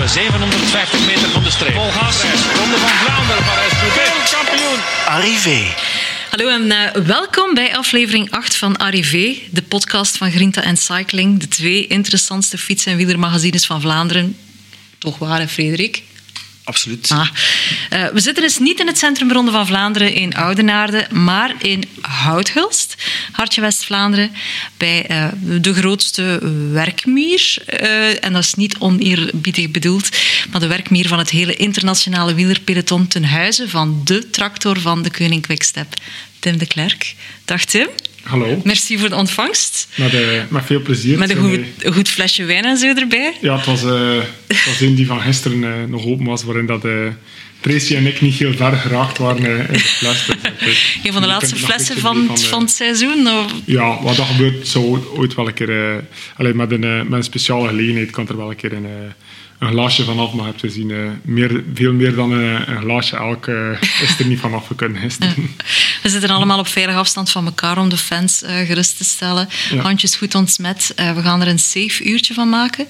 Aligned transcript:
750 0.00 1.06
meter 1.06 1.30
van 1.30 1.42
de 1.42 1.50
streep. 1.50 1.74
Vol 1.74 1.90
gas. 1.90 2.22
Ronde 2.22 2.76
van 2.76 2.88
Vlaanderen, 2.88 3.44
Parijs-Roubaix. 3.44 4.30
Kampioen. 4.30 4.78
Arrivé. 5.06 5.74
Hallo 6.30 6.48
en 6.48 6.66
uh, 6.66 7.04
welkom 7.06 7.54
bij 7.54 7.76
aflevering 7.76 8.30
8 8.30 8.56
van 8.56 8.76
Arrivé, 8.76 9.38
de 9.50 9.62
podcast 9.62 10.16
van 10.16 10.30
Grinta 10.30 10.62
en 10.62 10.76
Cycling, 10.76 11.40
de 11.40 11.48
twee 11.48 11.86
interessantste 11.86 12.58
fiets- 12.58 12.86
en 12.86 12.96
wielermagazines 12.96 13.66
van 13.66 13.80
Vlaanderen. 13.80 14.36
Toch 14.98 15.18
waar, 15.18 15.38
hè, 15.38 15.48
Frederik? 15.48 16.02
Absoluut. 16.64 17.10
Ah. 17.10 17.28
Uh, 17.92 18.06
we 18.06 18.20
zitten 18.20 18.42
dus 18.42 18.58
niet 18.58 18.80
in 18.80 18.86
het 18.86 18.98
centrum 18.98 19.32
Ronde 19.32 19.50
van 19.50 19.66
Vlaanderen 19.66 20.14
in 20.14 20.34
Oudenaarde, 20.34 21.06
maar 21.10 21.54
in 21.58 21.84
Houthulst, 22.00 22.96
hartje 23.32 23.60
West-Vlaanderen, 23.60 24.32
bij 24.76 25.10
uh, 25.10 25.28
de 25.60 25.74
grootste 25.74 26.38
werkmier. 26.72 27.56
Uh, 27.82 28.24
en 28.24 28.32
dat 28.32 28.42
is 28.42 28.54
niet 28.54 28.76
oneerbiedig 28.78 29.70
bedoeld, 29.70 30.08
maar 30.50 30.60
de 30.60 30.66
werkmier 30.66 31.08
van 31.08 31.18
het 31.18 31.30
hele 31.30 31.56
internationale 31.56 32.34
wielerpeloton 32.34 33.06
ten 33.06 33.24
huize 33.24 33.68
van 33.68 34.00
de 34.04 34.30
tractor 34.30 34.80
van 34.80 35.02
de 35.02 35.10
Koning 35.10 35.42
Quickstep, 35.42 35.94
Tim 36.38 36.58
de 36.58 36.66
Klerk. 36.66 37.14
Dag 37.44 37.64
Tim. 37.64 37.88
Hallo. 38.22 38.60
Merci 38.64 38.98
voor 38.98 39.08
de 39.08 39.16
ontvangst. 39.16 39.88
Met, 39.94 40.14
uh, 40.14 40.20
met 40.48 40.64
veel 40.64 40.80
plezier. 40.80 41.18
Met 41.18 41.30
een 41.30 41.36
goed, 41.36 41.60
een 41.78 41.92
goed, 41.92 42.08
flesje 42.08 42.44
wijn 42.44 42.64
en 42.64 42.76
zo 42.76 42.86
erbij. 42.86 43.36
Ja, 43.40 43.56
het 43.56 43.66
was, 43.66 43.84
uh, 43.84 44.20
het 44.46 44.66
was 44.66 44.80
een 44.80 44.94
die 44.94 45.06
van 45.06 45.20
gisteren 45.20 45.62
uh, 45.62 45.68
nog 45.88 46.06
open 46.06 46.24
was, 46.24 46.42
waarin 46.42 46.66
dat, 46.66 46.86
Tracy 47.60 47.94
en 47.94 48.06
ik 48.06 48.20
niet 48.20 48.34
heel 48.34 48.54
ver 48.54 48.72
geraakt 48.72 49.18
waren 49.18 49.66
in 49.66 49.72
de 49.72 49.78
fles. 49.78 50.26
Dus, 50.64 50.98
een 51.02 51.12
van 51.12 51.22
de 51.22 51.28
laatste 51.28 51.56
flessen 51.56 51.98
van, 51.98 52.26
van, 52.26 52.38
van, 52.38 52.60
het 52.60 52.70
seizoen? 52.70 53.28
Of? 53.28 53.52
Ja, 53.64 54.02
wat 54.02 54.16
dat 54.16 54.26
gebeurt, 54.26 54.68
zou 54.68 55.06
ooit 55.16 55.34
wel 55.34 55.46
een 55.46 55.54
keer... 55.54 56.04
Alleen 56.36 56.56
met, 56.56 56.70
een, 56.70 56.80
met 56.80 57.12
een 57.12 57.22
speciale 57.22 57.68
gelegenheid 57.68 58.10
kan 58.10 58.28
er 58.28 58.36
wel 58.36 58.50
een 58.50 58.56
keer 58.56 58.72
een 58.72 58.86
een 59.62 59.68
glaasje 59.68 60.04
vanaf, 60.04 60.32
maar 60.32 60.46
hebt 60.46 60.60
gezien, 60.60 60.88
uh, 60.88 61.10
meer, 61.22 61.64
veel 61.74 61.92
meer 61.92 62.14
dan 62.14 62.32
een, 62.32 62.70
een 62.70 62.80
glaasje 62.80 63.16
elk 63.16 63.46
uh, 63.46 63.82
is 64.02 64.18
er 64.18 64.26
niet 64.26 64.38
vanaf 64.38 64.68
kunnen 64.76 65.00
gisteren. 65.00 65.34
We 66.02 66.08
zitten 66.08 66.30
allemaal 66.30 66.58
op 66.58 66.66
veilige 66.66 66.98
afstand 66.98 67.30
van 67.30 67.44
elkaar 67.44 67.78
om 67.78 67.88
de 67.88 67.96
fans 67.96 68.42
uh, 68.42 68.66
gerust 68.66 68.96
te 68.96 69.04
stellen. 69.04 69.48
Ja. 69.70 69.82
Handjes 69.82 70.16
goed 70.16 70.34
ontsmet. 70.34 70.92
we 70.96 71.22
gaan 71.22 71.40
er 71.40 71.48
een 71.48 71.58
safe 71.58 72.04
uurtje 72.04 72.34
van 72.34 72.48
maken. 72.48 72.86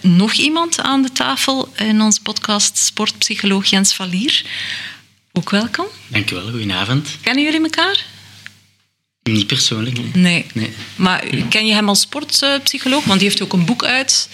nog 0.00 0.32
iemand 0.32 0.80
aan 0.80 1.02
de 1.02 1.12
tafel 1.12 1.72
in 1.76 2.00
onze 2.00 2.22
podcast, 2.22 2.78
sportpsycholoog 2.78 3.66
Jens 3.66 3.94
Valier. 3.94 4.42
Ook 5.32 5.50
welkom. 5.50 5.86
Dankjewel, 6.06 6.50
goedenavond. 6.50 7.16
Kennen 7.22 7.44
jullie 7.44 7.62
elkaar? 7.62 8.04
Niet 9.22 9.46
persoonlijk. 9.46 9.96
Nee. 9.96 10.12
nee. 10.12 10.44
nee. 10.54 10.70
Maar 10.96 11.24
ken 11.48 11.66
je 11.66 11.74
hem 11.74 11.88
als 11.88 12.00
sportpsycholoog? 12.00 13.04
Want 13.04 13.18
die 13.20 13.28
heeft 13.28 13.42
ook 13.42 13.52
een 13.52 13.64
boek 13.64 13.84
uit. 13.84 14.28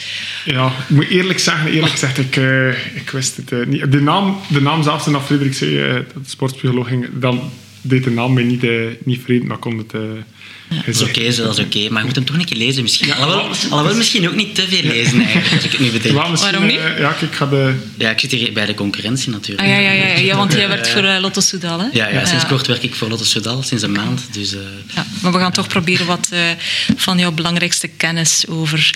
Ja, 0.45 0.67
ik 0.67 0.89
moet 0.89 1.09
eerlijk 1.09 1.39
zeggen, 1.39 1.71
eerlijk 1.71 1.93
gezegd, 1.93 2.19
ik, 2.19 2.37
uh, 2.37 2.97
ik 2.97 3.11
wist 3.11 3.37
het 3.37 3.51
uh, 3.51 3.67
niet. 3.67 3.93
De 3.93 4.01
naam, 4.01 4.41
de 4.49 4.61
naam 4.61 4.83
zelfs, 4.83 5.05
toen 5.05 5.23
Frederik 5.23 5.55
zei 5.55 5.71
uh, 5.71 5.95
dat 5.95 6.25
de 6.25 6.31
sportpsycholoog 6.31 6.89
ging, 6.89 7.07
dan 7.13 7.51
deed 7.81 8.05
de 8.05 8.11
naam 8.11 8.33
mij 8.33 8.43
niet, 8.43 8.67
niet 9.05 9.23
vreemd, 9.23 9.45
maar 9.45 9.59
kon 9.59 9.79
het... 9.79 9.93
Ja. 10.69 10.77
Dat 10.77 10.95
is 10.95 11.01
oké, 11.01 11.11
okay, 11.11 11.25
dat 11.25 11.59
is 11.59 11.65
oké. 11.65 11.77
Okay. 11.77 11.89
Maar 11.89 12.01
je 12.01 12.07
moet 12.07 12.17
hem 12.17 12.25
toch 12.25 12.37
een 12.37 12.45
keer 12.45 12.57
lezen 12.57 12.83
misschien. 12.83 13.13
Alhoewel, 13.13 13.51
alhoewel 13.71 13.97
misschien 13.97 14.29
ook 14.29 14.35
niet 14.35 14.55
te 14.55 14.67
veel 14.69 14.83
lezen 14.83 15.21
eigenlijk, 15.21 15.55
als 15.55 15.65
ik 15.65 15.73
het 15.73 15.81
nu 15.81 15.91
bedenk. 15.91 16.15
Waarom 16.15 16.67
niet? 16.67 16.77
Uh, 16.77 16.99
ja, 16.99 17.17
ik 17.21 17.33
ga 17.33 17.47
de... 17.47 17.75
Ja, 17.99 18.11
ik 18.11 18.21
zit 18.21 18.31
hier 18.31 18.53
bij 18.53 18.67
de 18.67 18.75
concurrentie 18.75 19.31
natuurlijk. 19.31 19.69
Ah, 19.69 19.75
ja, 19.75 19.79
ja, 19.79 19.93
ja, 19.93 20.07
ja, 20.07 20.37
want 20.37 20.53
jij 20.53 20.69
werkt 20.69 20.89
voor 20.89 21.05
uh, 21.05 21.17
Lotto 21.21 21.41
Soudal, 21.41 21.81
hè? 21.81 21.87
Ja, 21.93 22.09
ja, 22.09 22.25
sinds 22.25 22.47
kort 22.47 22.67
werk 22.67 22.83
ik 22.83 22.95
voor 22.95 23.09
Lotto 23.09 23.25
Soudal, 23.25 23.63
sinds 23.63 23.83
een 23.83 23.93
maand. 23.93 24.23
Dus, 24.31 24.53
uh... 24.53 24.61
ja, 24.95 25.07
maar 25.21 25.33
we 25.33 25.39
gaan 25.39 25.53
toch 25.53 25.67
proberen 25.67 26.07
wat 26.07 26.29
van 26.97 27.19
jouw 27.19 27.33
belangrijkste 27.33 27.89
kennis 27.89 28.45
over 28.49 28.91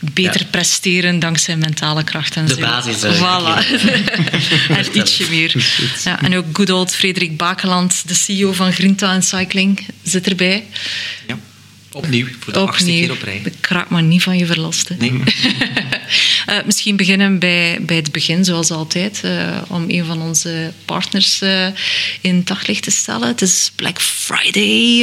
beter 0.00 0.40
ja. 0.40 0.46
presteren 0.50 1.18
dankzij 1.18 1.56
mentale 1.56 2.04
kracht 2.04 2.36
en 2.36 2.46
de 2.46 2.54
zo. 2.54 2.60
basis. 2.60 2.96
Voilà. 2.96 3.82
en 4.78 4.98
ietsje 4.98 5.26
meer. 5.30 5.66
Ja, 6.04 6.22
en 6.22 6.36
ook 6.36 6.44
good 6.52 6.70
old 6.70 6.94
Frederik 6.94 7.36
Bakeland, 7.36 8.02
de 8.06 8.14
CEO 8.14 8.52
van 8.52 8.72
Grinta 8.72 9.20
Cycling, 9.20 9.86
zit 10.02 10.28
erbij. 10.28 10.64
Opnieuw, 11.94 12.26
voor 12.40 12.52
de 12.52 12.58
achtste 12.58 12.90
keer 12.90 13.10
op 13.10 13.22
rij. 13.22 13.40
Ik 13.44 13.66
raak 13.66 13.90
me 13.90 14.02
niet 14.02 14.22
van 14.22 14.38
je 14.38 14.46
verlosten. 14.46 14.96
Nee. 14.98 15.12
uh, 15.12 16.64
misschien 16.66 16.96
beginnen 16.96 17.38
bij, 17.38 17.78
bij 17.80 17.96
het 17.96 18.12
begin, 18.12 18.44
zoals 18.44 18.70
altijd, 18.70 19.20
uh, 19.24 19.56
om 19.68 19.84
een 19.88 20.04
van 20.04 20.22
onze 20.22 20.72
partners 20.84 21.42
uh, 21.42 21.66
in 22.20 22.34
het 22.36 22.46
daglicht 22.46 22.82
te 22.82 22.90
stellen. 22.90 23.28
Het 23.28 23.42
is 23.42 23.72
Black 23.76 24.00
Friday. 24.00 24.98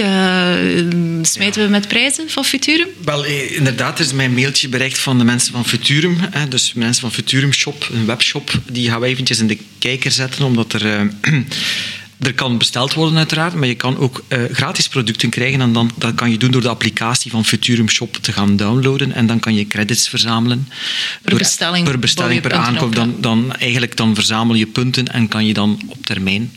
smijten 1.22 1.62
ja. 1.62 1.68
we 1.68 1.72
met 1.72 1.88
prijzen 1.88 2.29
van 2.29 2.46
Futurum? 2.46 2.88
Wel, 3.03 3.25
inderdaad, 3.25 4.00
er 4.00 4.06
is 4.06 4.13
mijn 4.13 4.34
mailtje 4.34 4.69
bereikt 4.69 5.00
van 5.00 5.18
de 5.18 5.23
mensen 5.23 5.52
van 5.52 5.66
Futurum. 5.66 6.18
Hè, 6.31 6.47
dus 6.47 6.73
mensen 6.73 7.02
van 7.02 7.12
Futurum 7.12 7.53
Shop, 7.53 7.90
een 7.94 8.06
webshop. 8.06 8.62
Die 8.72 8.90
gaan 8.90 9.00
wij 9.00 9.09
eventjes 9.09 9.40
in 9.40 9.47
de 9.47 9.58
kijker 9.79 10.12
zetten, 10.12 10.46
omdat 10.46 10.73
er... 10.73 11.09
Er 12.22 12.34
kan 12.34 12.58
besteld 12.58 12.94
worden 12.94 13.18
uiteraard, 13.18 13.54
maar 13.54 13.68
je 13.68 13.76
kan 13.76 13.98
ook 13.98 14.24
uh, 14.28 14.44
gratis 14.52 14.88
producten 14.88 15.30
krijgen. 15.30 15.62
En 15.62 15.74
dan, 15.74 15.92
dat 15.98 16.16
kan 16.16 16.32
je 16.32 16.38
doen 16.38 16.52
door 16.52 16.62
de 16.62 16.70
applicatie 16.70 17.32
van 17.32 17.46
Futurum 17.46 17.90
Shop 17.90 18.18
te 18.22 18.32
gaan 18.32 18.56
downloaden. 18.56 19.14
En 19.14 19.28
dan 19.28 19.40
kan 19.40 19.56
je 19.56 19.68
credits 19.68 20.09
verzamelen. 20.09 20.68
Per 21.22 21.30
door, 21.30 21.40
bestelling, 21.40 21.86
per, 21.86 22.00
bestelling, 22.00 22.42
per 22.42 22.54
aankoop. 22.54 22.96
Dan, 22.96 23.16
dan, 23.20 23.56
eigenlijk 23.56 23.98
dan 23.98 24.16
verzamel 24.16 24.56
je 24.56 24.66
punten 24.66 25.08
en 25.08 25.28
kan 25.28 25.46
je 25.46 25.54
dan 25.54 25.82
op 25.88 26.06
termijn 26.06 26.52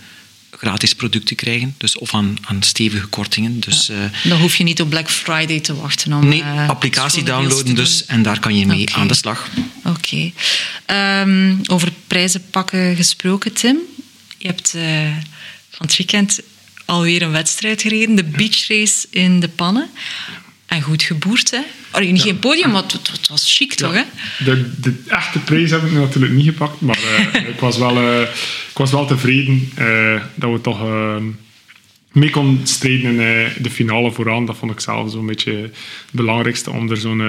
gratis 0.50 0.94
producten 0.94 1.36
krijgen. 1.36 1.74
Dus, 1.78 1.98
of 1.98 2.14
aan, 2.14 2.36
aan 2.44 2.62
stevige 2.62 3.06
kortingen. 3.06 3.60
Dus, 3.60 3.86
ja, 3.86 4.10
dan 4.28 4.40
hoef 4.40 4.56
je 4.56 4.64
niet 4.64 4.80
op 4.80 4.88
Black 4.88 5.10
Friday 5.10 5.60
te 5.60 5.74
wachten 5.74 6.12
om 6.12 6.28
Nee, 6.28 6.40
uh, 6.40 6.68
applicatie 6.68 7.22
downloaden 7.22 7.74
dus. 7.74 8.06
En 8.06 8.22
daar 8.22 8.40
kan 8.40 8.56
je 8.56 8.66
mee 8.66 8.82
okay. 8.82 9.00
aan 9.00 9.08
de 9.08 9.14
slag. 9.14 9.48
Oké. 9.84 10.32
Okay. 10.86 11.20
Um, 11.20 11.60
over 11.66 11.92
prijzen 12.06 12.42
pakken 12.50 12.96
gesproken, 12.96 13.52
Tim. 13.52 13.78
Je 14.38 14.46
hebt... 14.46 14.74
Van 15.76 15.86
het 15.86 15.96
weekend 15.96 16.40
alweer 16.84 17.22
een 17.22 17.30
wedstrijd 17.30 17.82
gereden. 17.82 18.14
De 18.14 18.24
beachrace 18.24 19.06
in 19.10 19.40
de 19.40 19.48
Pannen. 19.48 19.90
En 20.66 20.82
goed 20.82 21.02
geboerd, 21.02 21.50
hè? 21.50 21.60
Allee, 21.90 22.12
niet 22.12 22.22
ja. 22.22 22.26
geen 22.26 22.38
podium, 22.38 22.70
maar 22.70 22.82
het, 22.82 22.92
het 22.92 23.28
was 23.28 23.56
chic, 23.56 23.70
ja. 23.70 23.76
toch? 23.76 23.94
Hè? 23.94 24.02
De, 24.44 24.80
de 24.80 25.02
echte 25.08 25.38
prijs 25.38 25.70
heb 25.70 25.82
ik 25.84 25.92
natuurlijk 25.92 26.32
niet 26.32 26.44
gepakt, 26.44 26.80
maar 26.80 26.98
uh, 27.34 27.48
ik, 27.54 27.60
was 27.60 27.78
wel, 27.78 28.02
uh, 28.02 28.20
ik 28.70 28.76
was 28.76 28.90
wel 28.90 29.06
tevreden 29.06 29.70
uh, 29.78 30.22
dat 30.34 30.52
we 30.52 30.60
toch 30.60 30.80
mee 32.12 32.30
konden 32.30 32.66
strijden 32.66 33.20
in 33.20 33.52
de 33.62 33.70
finale 33.70 34.12
vooraan. 34.12 34.46
Dat 34.46 34.56
vond 34.56 34.72
ik 34.72 34.80
zelf 34.80 35.10
zo'n 35.10 35.26
beetje 35.26 35.52
het 35.52 35.72
belangrijkste 36.10 36.70
om 36.70 36.90
er 36.90 36.96
zo'n 36.96 37.22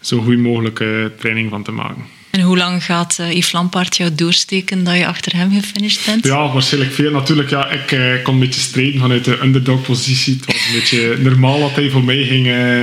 zo 0.00 0.20
goed 0.20 0.38
mogelijke 0.38 1.12
training 1.18 1.50
van 1.50 1.62
te 1.62 1.72
maken. 1.72 2.04
En 2.38 2.44
hoe 2.44 2.56
lang 2.56 2.84
gaat 2.84 3.18
uh, 3.20 3.32
Yves 3.32 3.52
Lampaard 3.52 3.96
jou 3.96 4.14
doorsteken 4.14 4.84
dat 4.84 4.96
je 4.96 5.06
achter 5.06 5.36
hem 5.36 5.52
gefinished 5.52 6.06
bent? 6.06 6.24
Ja, 6.24 6.52
waarschijnlijk 6.52 6.94
veel. 6.94 7.10
Natuurlijk, 7.10 7.50
ja, 7.50 7.70
ik 7.70 7.92
uh, 7.92 8.22
kon 8.22 8.34
een 8.34 8.40
beetje 8.40 8.60
strijden 8.60 9.00
vanuit 9.00 9.24
de 9.24 9.42
underdog-positie. 9.42 10.34
Het 10.34 10.46
was 10.46 10.66
een 10.66 10.72
beetje 10.72 11.16
normaal 11.30 11.60
dat 11.60 11.74
hij 11.74 11.90
voor 11.90 12.04
mij 12.04 12.24
ging, 12.24 12.46
uh, 12.46 12.80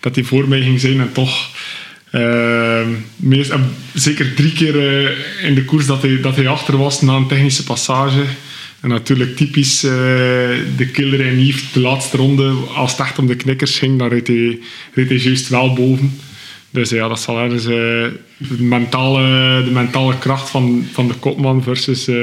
dat 0.00 0.14
hij 0.14 0.24
voor 0.24 0.48
mij 0.48 0.60
ging 0.60 0.80
zijn. 0.80 1.00
En 1.00 1.12
toch, 1.12 1.50
meest, 3.16 3.52
zeker 3.94 4.34
drie 4.34 4.52
keer 4.52 4.74
in 5.42 5.54
de 5.54 5.64
koers 5.64 5.86
dat 5.86 6.02
hij, 6.02 6.20
dat 6.20 6.36
hij 6.36 6.48
achter 6.48 6.76
was 6.76 7.00
na 7.00 7.14
een 7.14 7.28
technische 7.28 7.64
passage. 7.64 8.24
En 8.80 8.88
natuurlijk 8.88 9.36
typisch 9.36 9.80
de 9.80 10.88
killer 10.92 11.26
en 11.26 11.46
Yves, 11.46 11.72
de 11.72 11.80
laatste 11.80 12.16
ronde, 12.16 12.54
als 12.74 12.90
het 12.90 13.00
echt 13.00 13.18
om 13.18 13.26
de 13.26 13.36
knikkers 13.36 13.78
ging, 13.78 13.98
dan 13.98 14.08
reed 14.08 14.26
hij, 14.26 14.58
reed 14.94 15.08
hij 15.08 15.18
juist 15.18 15.48
wel 15.48 15.72
boven. 15.72 16.18
Dus 16.74 16.90
ja, 16.90 17.08
dat 17.08 17.20
zal 17.20 17.38
ergens 17.38 17.64
uh, 17.64 17.70
de, 17.70 18.62
mentale, 18.62 19.62
de 19.64 19.70
mentale 19.70 20.18
kracht 20.18 20.50
van, 20.50 20.88
van 20.92 21.08
de 21.08 21.14
kopman 21.14 21.62
versus 21.62 22.08
uh, 22.08 22.14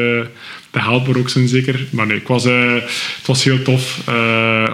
de 0.72 0.79
helper 0.79 1.17
ook 1.17 1.29
zijn 1.29 1.47
zeker. 1.47 1.88
Maar 1.89 2.07
nee, 2.07 2.17
ik 2.17 2.28
was, 2.28 2.45
uh, 2.45 2.73
het 3.17 3.25
was 3.25 3.44
heel 3.44 3.61
tof 3.61 3.97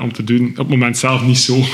om 0.02 0.14
te 0.14 0.24
doen. 0.24 0.50
Op 0.50 0.58
het 0.58 0.68
moment 0.68 0.98
zelf 0.98 1.22
niet 1.22 1.38
zo. 1.38 1.56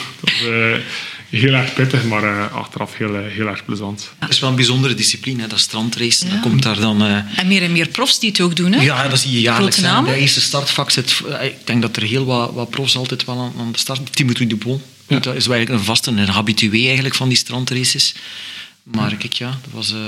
Het 1.30 1.31
was 1.31 1.42
heel 1.42 1.53
erg 1.53 1.74
pittig, 1.74 2.03
maar 2.03 2.50
achteraf 2.50 2.97
heel, 2.97 3.16
heel 3.16 3.47
erg 3.47 3.66
plezant. 3.66 4.13
Het 4.19 4.30
is 4.30 4.39
wel 4.39 4.50
een 4.50 4.56
bijzondere 4.56 4.94
discipline, 4.94 5.42
hè, 5.42 5.48
dat 5.48 5.60
strandrace. 5.60 6.25
Ja. 6.25 6.31
Dan 6.31 6.42
komt 6.42 6.63
daar 6.63 6.80
dan, 6.80 7.01
en 7.01 7.48
meer 7.48 7.62
en 7.62 7.72
meer 7.72 7.88
profs 7.88 8.19
die 8.19 8.30
het 8.30 8.42
ook 8.42 8.56
doen, 8.56 8.72
hè? 8.72 8.81
Ja, 8.81 9.07
dat 9.07 9.19
zie 9.19 9.31
je 9.31 9.42
jaarlijks. 9.42 9.81
De 9.81 10.16
eerste 10.16 10.42
startvak 10.42 10.92
zit... 10.92 11.22
Ik 11.42 11.56
denk 11.63 11.81
dat 11.81 11.95
er 11.95 12.04
heel 12.04 12.25
wat, 12.25 12.54
wat 12.54 12.69
profs 12.69 12.95
altijd 12.95 13.25
wel 13.25 13.39
aan, 13.39 13.54
aan 13.60 13.72
de 13.72 13.80
start... 13.80 14.16
Timothy 14.16 14.48
Dupont 14.48 14.81
ja. 15.08 15.20
Dat 15.20 15.36
is 15.36 15.48
eigenlijk 15.48 15.70
een 15.70 15.86
vaste, 15.86 16.12
een 16.12 16.28
habitué 16.28 16.86
eigenlijk 16.86 17.16
van 17.16 17.28
die 17.28 17.38
strandraces. 17.38 18.14
Maar 18.84 19.16
kijk, 19.16 19.34
ja, 19.34 19.48
dat 19.48 19.72
was... 19.72 19.92
Uh... 19.92 20.00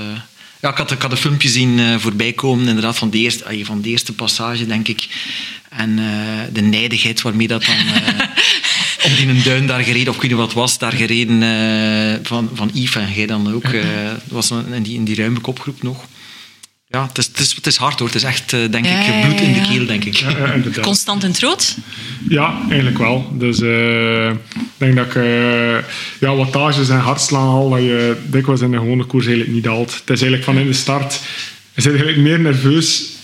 Ja, 0.60 0.70
ik 0.70 0.76
had, 0.76 0.90
ik 0.90 1.02
had 1.02 1.10
een 1.10 1.16
filmpje 1.16 1.48
zien 1.48 1.78
uh, 1.78 1.98
voorbij 1.98 2.32
komen, 2.32 2.68
inderdaad, 2.68 2.98
van 2.98 3.10
de, 3.10 3.18
eerste, 3.18 3.60
van 3.64 3.80
de 3.80 3.88
eerste 3.88 4.12
passage, 4.12 4.66
denk 4.66 4.88
ik. 4.88 5.08
En 5.68 5.98
uh, 5.98 6.40
de 6.52 6.60
nijdigheid 6.60 7.22
waarmee 7.22 7.48
dat 7.48 7.64
dan... 7.64 7.76
op 9.10 9.16
die 9.16 9.28
een 9.28 9.42
duin 9.42 9.66
daar 9.66 9.82
gereden, 9.82 10.08
of 10.08 10.14
ik 10.14 10.20
weet 10.20 10.30
niet 10.30 10.40
wat 10.40 10.52
was, 10.52 10.78
daar 10.78 10.92
gereden 10.92 11.40
van, 12.26 12.50
van 12.54 12.70
Yves 12.72 13.02
en 13.02 13.12
jij 13.12 13.26
dan 13.26 13.54
ook. 13.54 13.72
dat 13.72 14.20
was 14.28 14.50
in 14.50 14.82
die, 14.82 14.94
in 14.94 15.04
die 15.04 15.16
ruime 15.16 15.40
kopgroep 15.40 15.82
nog. 15.82 16.04
Ja, 16.96 17.06
het 17.06 17.18
is, 17.18 17.26
het, 17.26 17.38
is, 17.38 17.54
het 17.54 17.66
is 17.66 17.76
hard 17.76 17.98
hoor. 17.98 18.08
Het 18.08 18.16
is 18.16 18.22
echt, 18.22 18.52
eh, 18.52 18.60
denk 18.70 18.86
Ja, 18.86 19.00
ik, 19.00 19.24
bloed 19.24 19.40
in 19.40 19.52
de 19.52 19.60
keel, 19.60 19.86
denk 19.86 20.04
ik. 20.04 20.14
Ja, 20.14 20.30
ja, 20.30 20.52
inderdaad. 20.52 20.84
Constant 20.84 21.22
in 21.22 21.30
het 21.30 21.40
rood? 21.40 21.76
Ja, 22.28 22.58
eigenlijk 22.68 22.98
wel. 22.98 23.32
Dus 23.32 23.60
eh, 23.60 24.28
ik 24.28 24.76
denk 24.76 24.96
dat 24.96 25.06
ik 25.06 25.14
eh, 25.14 25.78
ja, 26.20 26.34
wattages 26.34 26.88
en 26.88 26.98
hartslaan 26.98 27.48
al, 27.48 27.70
dat 27.70 27.78
je 27.78 28.16
dikwijls 28.26 28.60
in 28.60 28.70
de 28.70 28.78
gewone 28.78 29.04
koers 29.04 29.26
eigenlijk 29.26 29.54
niet 29.54 29.66
haalt. 29.66 29.90
Het 29.90 30.10
is 30.10 30.22
eigenlijk 30.22 30.44
van 30.44 30.58
in 30.58 30.66
de 30.66 30.72
start, 30.72 31.20
je 31.74 31.82
bent 31.82 31.86
eigenlijk 31.86 32.18
meer 32.18 32.40
nerveus 32.40 33.14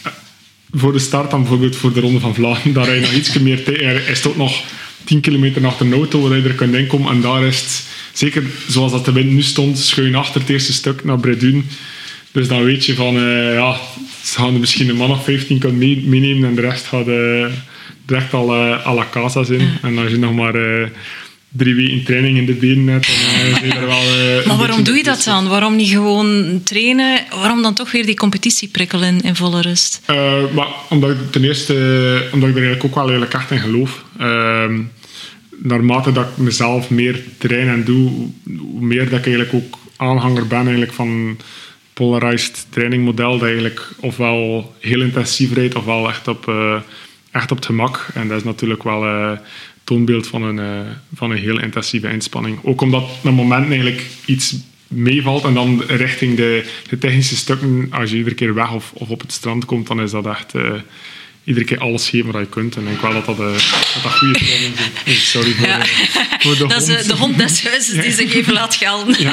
voor 0.73 0.93
de 0.93 0.99
start 0.99 1.31
dan 1.31 1.41
bijvoorbeeld 1.41 1.77
voor 1.77 1.93
de 1.93 2.01
Ronde 2.01 2.21
van 2.21 2.35
Vlaanderen. 2.35 2.73
Daar 2.73 2.85
rij 2.85 2.95
je 2.95 3.01
nog 3.01 3.13
iets 3.13 3.39
meer 3.39 3.65
tegen. 3.65 3.87
Er 3.87 4.09
is 4.09 4.21
toch 4.21 4.37
nog 4.37 4.63
10 5.05 5.21
kilometer 5.21 5.67
achter 5.67 5.87
een 5.87 5.93
auto 5.93 6.21
waar 6.21 6.39
je 6.39 6.49
er 6.49 6.55
kunt 6.55 6.75
inkomen. 6.75 7.13
En 7.13 7.21
daar 7.21 7.43
is 7.43 7.61
het, 7.61 7.85
zeker 8.13 8.43
zoals 8.69 8.93
dat 8.93 9.05
de 9.05 9.13
wind 9.13 9.31
nu 9.31 9.43
stond, 9.43 9.79
schuin 9.79 10.15
achter 10.15 10.41
het 10.41 10.51
eerste 10.51 10.73
stuk 10.73 11.05
naar 11.05 11.19
Bredun. 11.19 11.69
Dus 12.33 12.49
dan 12.49 12.65
weet 12.65 12.85
je 12.85 12.95
van, 12.95 13.17
eh, 13.17 13.55
ja, 13.55 13.77
ze 14.25 14.39
gaan 14.39 14.55
er 14.55 14.61
misschien 14.61 14.89
een 14.89 14.97
man 14.97 15.11
of 15.11 15.25
15 15.25 15.59
kunnen 15.59 15.79
mee- 15.79 16.03
meenemen 16.07 16.49
en 16.49 16.55
de 16.55 16.61
rest 16.61 16.85
gaat 16.87 17.09
eh, 17.09 17.47
direct 18.07 18.35
al 18.35 18.55
eh, 18.55 18.87
à 18.87 18.95
la 18.95 19.07
casa 19.11 19.45
zijn. 19.45 19.79
En 19.83 19.99
als 19.99 20.11
je 20.11 20.19
nog 20.19 20.35
maar 20.35 20.55
drie 21.49 21.75
weken 21.75 22.05
training 22.05 22.39
in 22.39 22.47
de 22.47 22.53
benen 22.53 22.87
hebt, 22.87 23.07
dan 23.07 23.61
ben 23.61 23.69
je 23.69 23.75
er 23.75 23.87
wel... 23.87 24.03
een 24.03 24.49
Maar 24.49 24.57
waarom 24.57 24.83
doe 24.83 24.97
je 24.97 25.03
dat 25.03 25.23
dan? 25.25 25.49
Waarom 25.49 25.77
niet 25.77 25.89
gewoon 25.89 26.61
trainen? 26.65 27.21
Waarom 27.31 27.63
dan 27.63 27.75
toch 27.75 27.93
weer 27.93 28.07
die 28.07 28.17
competitieprikkel 28.17 29.03
in, 29.03 29.21
in 29.21 29.37
volle 29.37 29.61
rust? 29.61 30.01
Maar 30.55 30.69
omdat 30.89 31.11
ik 31.11 31.17
ten 31.31 31.45
eerste 31.45 31.75
omdat 32.33 32.49
ik 32.49 32.55
er 32.57 32.63
eigenlijk 32.63 32.85
ook 32.85 32.95
wel 32.95 33.11
eigenlijk 33.11 33.35
echt 33.35 33.51
in 33.51 33.59
geloof. 33.59 34.05
Ehm, 34.19 34.81
naarmate 35.63 36.13
dat 36.13 36.25
ik 36.25 36.37
mezelf 36.37 36.91
meer 36.91 37.23
train 37.39 37.69
en 37.69 37.85
doe, 37.85 38.11
hoe 38.59 38.81
meer 38.81 39.11
dat 39.11 39.19
ik 39.19 39.27
eigenlijk 39.27 39.55
ook 39.55 39.79
aanhanger 39.97 40.47
ben 40.47 40.59
eigenlijk 40.59 40.93
van 40.93 41.37
polarized 42.03 42.67
trainingmodel, 42.69 43.33
dat 43.39 43.43
eigenlijk 43.49 43.89
ofwel 44.01 44.73
heel 44.79 45.01
intensief 45.01 45.53
rijdt, 45.53 45.75
ofwel 45.75 46.09
echt 46.09 46.29
op, 46.29 46.49
eh, 46.49 46.81
echt 47.31 47.51
op 47.51 47.57
het 47.57 47.67
gemak. 47.67 48.07
En 48.15 48.29
dat 48.29 48.37
is 48.37 48.45
natuurlijk 48.45 48.83
wel 48.83 49.05
een 49.05 49.39
toonbeeld 49.85 50.27
van 50.27 50.43
een, 50.43 50.59
eh, 50.59 50.91
van 51.15 51.31
een 51.31 51.39
heel 51.39 51.61
intensieve 51.61 52.11
inspanning. 52.11 52.59
Ook 52.63 52.81
omdat 52.81 53.09
naar 53.23 53.33
momenten 53.33 53.71
eigenlijk 53.71 54.07
iets 54.25 54.57
meevalt 54.89 55.45
en 55.45 55.55
dan 55.55 55.83
richting 55.87 56.37
de, 56.37 56.65
de 56.89 56.99
technische 56.99 57.37
stukken, 57.37 57.89
als 57.91 58.11
je 58.11 58.17
iedere 58.17 58.35
keer 58.35 58.55
weg 58.55 58.73
of, 58.73 58.93
of 58.93 59.09
op 59.09 59.21
het 59.21 59.33
strand 59.33 59.65
komt, 59.65 59.87
dan 59.87 60.01
is 60.01 60.11
dat 60.11 60.27
echt 60.27 60.55
iedere 61.45 61.65
keer 61.67 61.79
alles 61.79 62.09
geven 62.09 62.33
wat 62.33 62.41
je 62.41 62.47
kunt. 62.49 62.77
En 62.77 62.83
ik 62.83 62.89
denk 62.89 63.01
wel 63.01 63.13
dat 63.13 63.27
dat, 63.27 63.39
eh, 63.39 63.45
dat, 63.53 63.99
dat 64.03 64.13
goede 64.13 64.39
training 64.39 64.73
zijn. 64.77 65.17
Sorry 65.17 65.53
voor, 65.53 65.67
Ja. 65.67 65.79
voor 66.39 66.57
de 66.57 66.67
Dat 66.75 66.83
is 66.83 66.89
hond. 66.89 67.01
eh, 67.01 67.09
de 67.09 67.15
hond 67.17 67.39
des 67.39 67.63
huizes 67.63 68.03
die 68.03 68.13
zich 68.13 68.35
even 68.35 68.53
laat 68.53 68.75
gelden. 68.75 69.17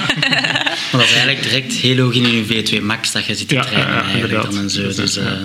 Maar 0.91 1.01
dat 1.01 1.01
is 1.01 1.11
eigenlijk 1.11 1.43
direct 1.43 1.73
heel 1.73 1.97
hoog 1.97 2.13
in 2.13 2.31
je 2.31 2.63
V2 2.79 2.83
Max 2.83 3.11
dat 3.11 3.25
je 3.25 3.35
zit 3.35 3.47
te 3.47 3.53
Ja, 3.55 3.61
trainen 3.61 3.87
ja, 3.93 3.99
ja, 3.99 4.03
eigenlijk 4.03 4.43
dan 4.43 4.57
en 4.57 4.69
zo. 4.69 4.81
Dat 4.81 4.89
is 4.89 4.95
Dus, 4.95 5.17
eh, 5.17 5.23
ja. 5.23 5.37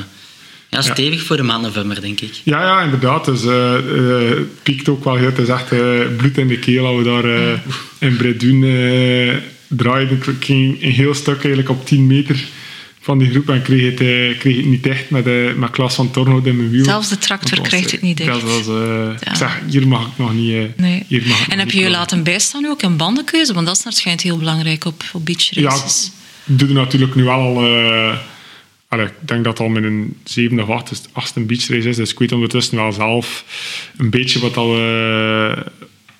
ja, 0.70 0.82
stevig 0.82 1.22
voor 1.22 1.36
de 1.36 1.42
maand 1.42 1.62
november, 1.62 2.00
denk 2.00 2.20
ik. 2.20 2.32
Ja, 2.42 2.60
ja, 2.62 2.82
inderdaad. 2.82 3.24
Dus 3.24 3.44
eh, 3.44 3.74
eh, 3.76 4.28
het 4.28 4.62
piekt 4.62 4.88
ook 4.88 5.04
wel 5.04 5.14
heel. 5.16 5.26
Het 5.26 5.38
is 5.38 5.48
echt 5.48 5.72
eh, 5.72 6.00
bloed 6.16 6.38
in 6.38 6.48
de 6.48 6.58
keel 6.58 6.86
als 6.86 6.96
we 6.96 7.04
daar 7.04 7.24
eh, 7.24 7.58
in 7.98 8.16
Bredun 8.16 8.60
draaiden. 9.68 10.16
Ik 10.26 10.44
ging 10.44 10.82
een 10.82 10.90
heel 10.92 11.14
stuk 11.14 11.34
eigenlijk 11.36 11.68
op 11.70 11.86
10 11.86 12.06
meter 12.06 12.44
van 13.04 13.18
die 13.18 13.30
groep 13.30 13.48
en 13.48 13.62
kreeg 13.62 13.82
het, 13.90 14.00
eh, 14.00 14.38
kreeg 14.38 14.56
het 14.56 14.64
niet 14.66 14.82
dicht 14.82 15.10
met, 15.10 15.26
eh 15.26 15.54
met 15.56 15.70
Klaas 15.70 15.94
van 15.94 16.10
Tornhout 16.10 16.46
in 16.46 16.56
mijn 16.56 16.70
wiel. 16.70 16.84
Zelfs 16.84 17.08
de 17.08 17.18
tractor 17.18 17.58
was, 17.58 17.68
krijgt 17.68 17.86
eh, 17.86 17.92
het 17.92 18.02
niet 18.02 18.16
dicht. 18.16 18.28
Dat 18.30 18.42
was, 18.42 18.66
eh, 18.66 18.74
Ja. 19.20 19.30
Ik 19.30 19.36
zeg, 19.36 19.60
hier 19.70 19.88
mag 19.88 20.06
ik 20.06 20.12
nog 20.16 20.32
niet... 20.34 20.52
eh, 20.54 20.60
Nee. 20.76 21.04
Hier 21.08 21.22
mag 21.26 21.46
ik 21.46 21.52
En 21.52 21.58
heb 21.58 21.70
je 21.70 21.80
je 21.80 21.90
laten 21.90 22.22
bijstaan 22.22 22.66
ook 22.66 22.82
in 22.82 22.96
bandenkeuze? 22.96 23.54
Want 23.54 23.66
dat 23.66 23.76
is 23.76 23.84
waarschijnlijk 23.84 24.26
heel 24.26 24.38
belangrijk 24.38 24.84
op, 24.84 25.02
op 25.12 25.24
beach 25.26 25.48
Ja, 25.50 25.62
races. 25.68 26.12
ik 26.44 26.58
doe 26.58 26.68
er 26.68 26.74
natuurlijk 26.74 27.14
nu 27.14 27.22
wel 27.24 27.34
al... 27.40 27.64
eh, 27.64 28.16
allee, 28.88 29.06
ik 29.06 29.12
denk 29.20 29.44
dat 29.44 29.58
het 29.58 29.66
al 29.66 29.72
met 29.72 29.84
een 29.84 30.16
zevende 30.24 30.62
of 30.62 30.68
achtste, 30.68 31.08
achtste 31.12 31.40
beachrace 31.40 31.88
is. 31.88 31.96
Dus 31.96 32.10
ik 32.12 32.18
weet 32.18 32.32
ondertussen 32.32 32.76
wel 32.76 32.92
zelf 32.92 33.44
een 33.96 34.10
beetje 34.10 34.40
wat 34.40 34.56
al... 34.56 34.76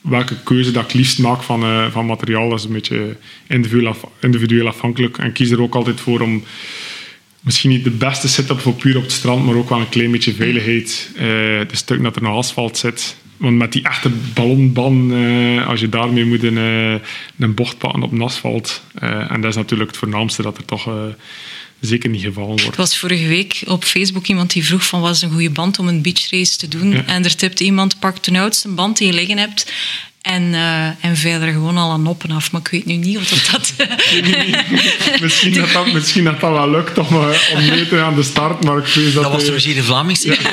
welke 0.09 0.43
keuze 0.43 0.71
dat 0.71 0.85
ik 0.85 0.93
liefst 0.93 1.19
maak 1.19 1.43
van, 1.43 1.63
eh, 1.63 1.91
van 1.91 2.07
materiaal. 2.07 2.49
Dat 2.49 2.59
is 2.59 2.65
een 2.65 2.73
beetje 2.73 3.17
individueel, 3.49 3.89
af- 3.89 4.05
individueel 4.21 4.67
afhankelijk. 4.69 5.19
En 5.19 5.33
kies 5.33 5.51
er 5.51 5.63
ook 5.63 5.75
altijd 5.75 6.01
voor 6.01 6.21
om 6.21 6.43
misschien 7.41 7.71
niet 7.71 7.85
de 7.85 7.91
beste 7.91 8.29
setup 8.29 8.61
voor 8.61 8.73
puur 8.75 8.97
op 8.97 9.03
het 9.03 9.13
strand, 9.13 9.45
maar 9.47 9.55
ook 9.55 9.69
wel 9.69 9.81
een 9.81 9.89
klein 9.89 10.11
beetje 10.11 10.35
veiligheid. 10.35 11.11
eh 11.17 11.23
de 11.69 11.77
stuk 11.77 12.03
dat 12.03 12.17
er 12.17 12.23
nog 12.23 12.37
asfalt 12.37 12.77
zit. 12.77 13.17
Want 13.37 13.57
met 13.57 13.73
die 13.73 13.83
echte 13.83 14.11
ballonban, 14.35 15.13
eh, 15.15 15.67
als 15.69 15.81
je 15.81 15.89
daarmee 15.89 16.25
moet 16.25 16.43
een, 16.43 16.59
eh, 16.59 16.95
een 17.39 17.55
bocht 17.55 17.79
pakken 17.79 18.03
op 18.03 18.13
een 18.13 18.21
asfalt. 18.23 18.83
en 19.29 19.41
dat 19.41 19.51
is 19.51 19.57
natuurlijk 19.57 19.91
het 19.91 19.99
voornaamste 19.99 20.43
dat 20.43 20.57
er 20.59 20.65
toch 20.65 20.89
zeker 21.81 22.11
niet 22.11 22.23
gevallen 22.23 22.57
Er 22.57 22.63
wordt. 22.63 22.77
was 22.77 22.99
vorige 22.99 23.27
week 23.27 23.63
op 23.67 23.85
Facebook 23.85 24.27
iemand 24.27 24.53
die 24.53 24.65
vroeg 24.65 24.87
van 24.87 25.01
wat 25.01 25.15
is 25.15 25.23
een 25.23 25.31
goede 25.31 25.51
band 25.51 25.79
om 25.79 25.89
een 25.89 26.03
beachrace 26.03 26.57
te 26.57 26.69
doen. 26.69 26.91
Ja. 26.91 27.05
En 27.07 27.25
er 27.25 27.37
tipt 27.37 27.61
iemand, 27.61 27.99
pak 27.99 28.23
de 28.23 28.39
oudste 28.39 28.69
band 28.69 28.99
die 28.99 29.07
je 29.07 29.13
liggen 29.13 29.39
hebt 29.39 29.73
en, 30.25 30.55
eh 30.55 31.05
en 31.05 31.17
verder 31.17 31.53
gewoon 31.53 31.77
al 31.77 31.91
aan 31.91 32.03
noppen 32.03 32.31
af. 32.31 32.53
Maar 32.53 32.61
ik 32.61 32.69
weet 32.69 32.87
nu 32.87 32.95
niet 32.95 33.17
of 33.17 33.29
dat... 33.29 33.51
dat 33.53 33.73
misschien, 35.21 35.53
dat 35.55 35.73
dat, 35.73 35.93
misschien 35.93 36.25
dat 36.25 36.41
dat 36.41 36.51
wel 36.51 36.71
lukt 36.71 36.99
om, 36.99 37.07
eh, 37.07 37.55
om 37.55 37.67
mee 37.67 37.89
te 37.89 37.97
gaan 37.97 38.05
aan 38.05 38.15
de 38.15 38.23
start, 38.23 38.65
maar 38.65 38.79
ik 38.79 38.87
vrees 38.87 39.15
dat... 39.15 39.23
Dat 39.23 39.33
was 39.33 39.43
eh, 39.43 39.49
de 39.49 39.53
Roger 39.53 39.75
de 39.75 39.83
Vlaming 39.83 40.19
zeker? 40.19 40.53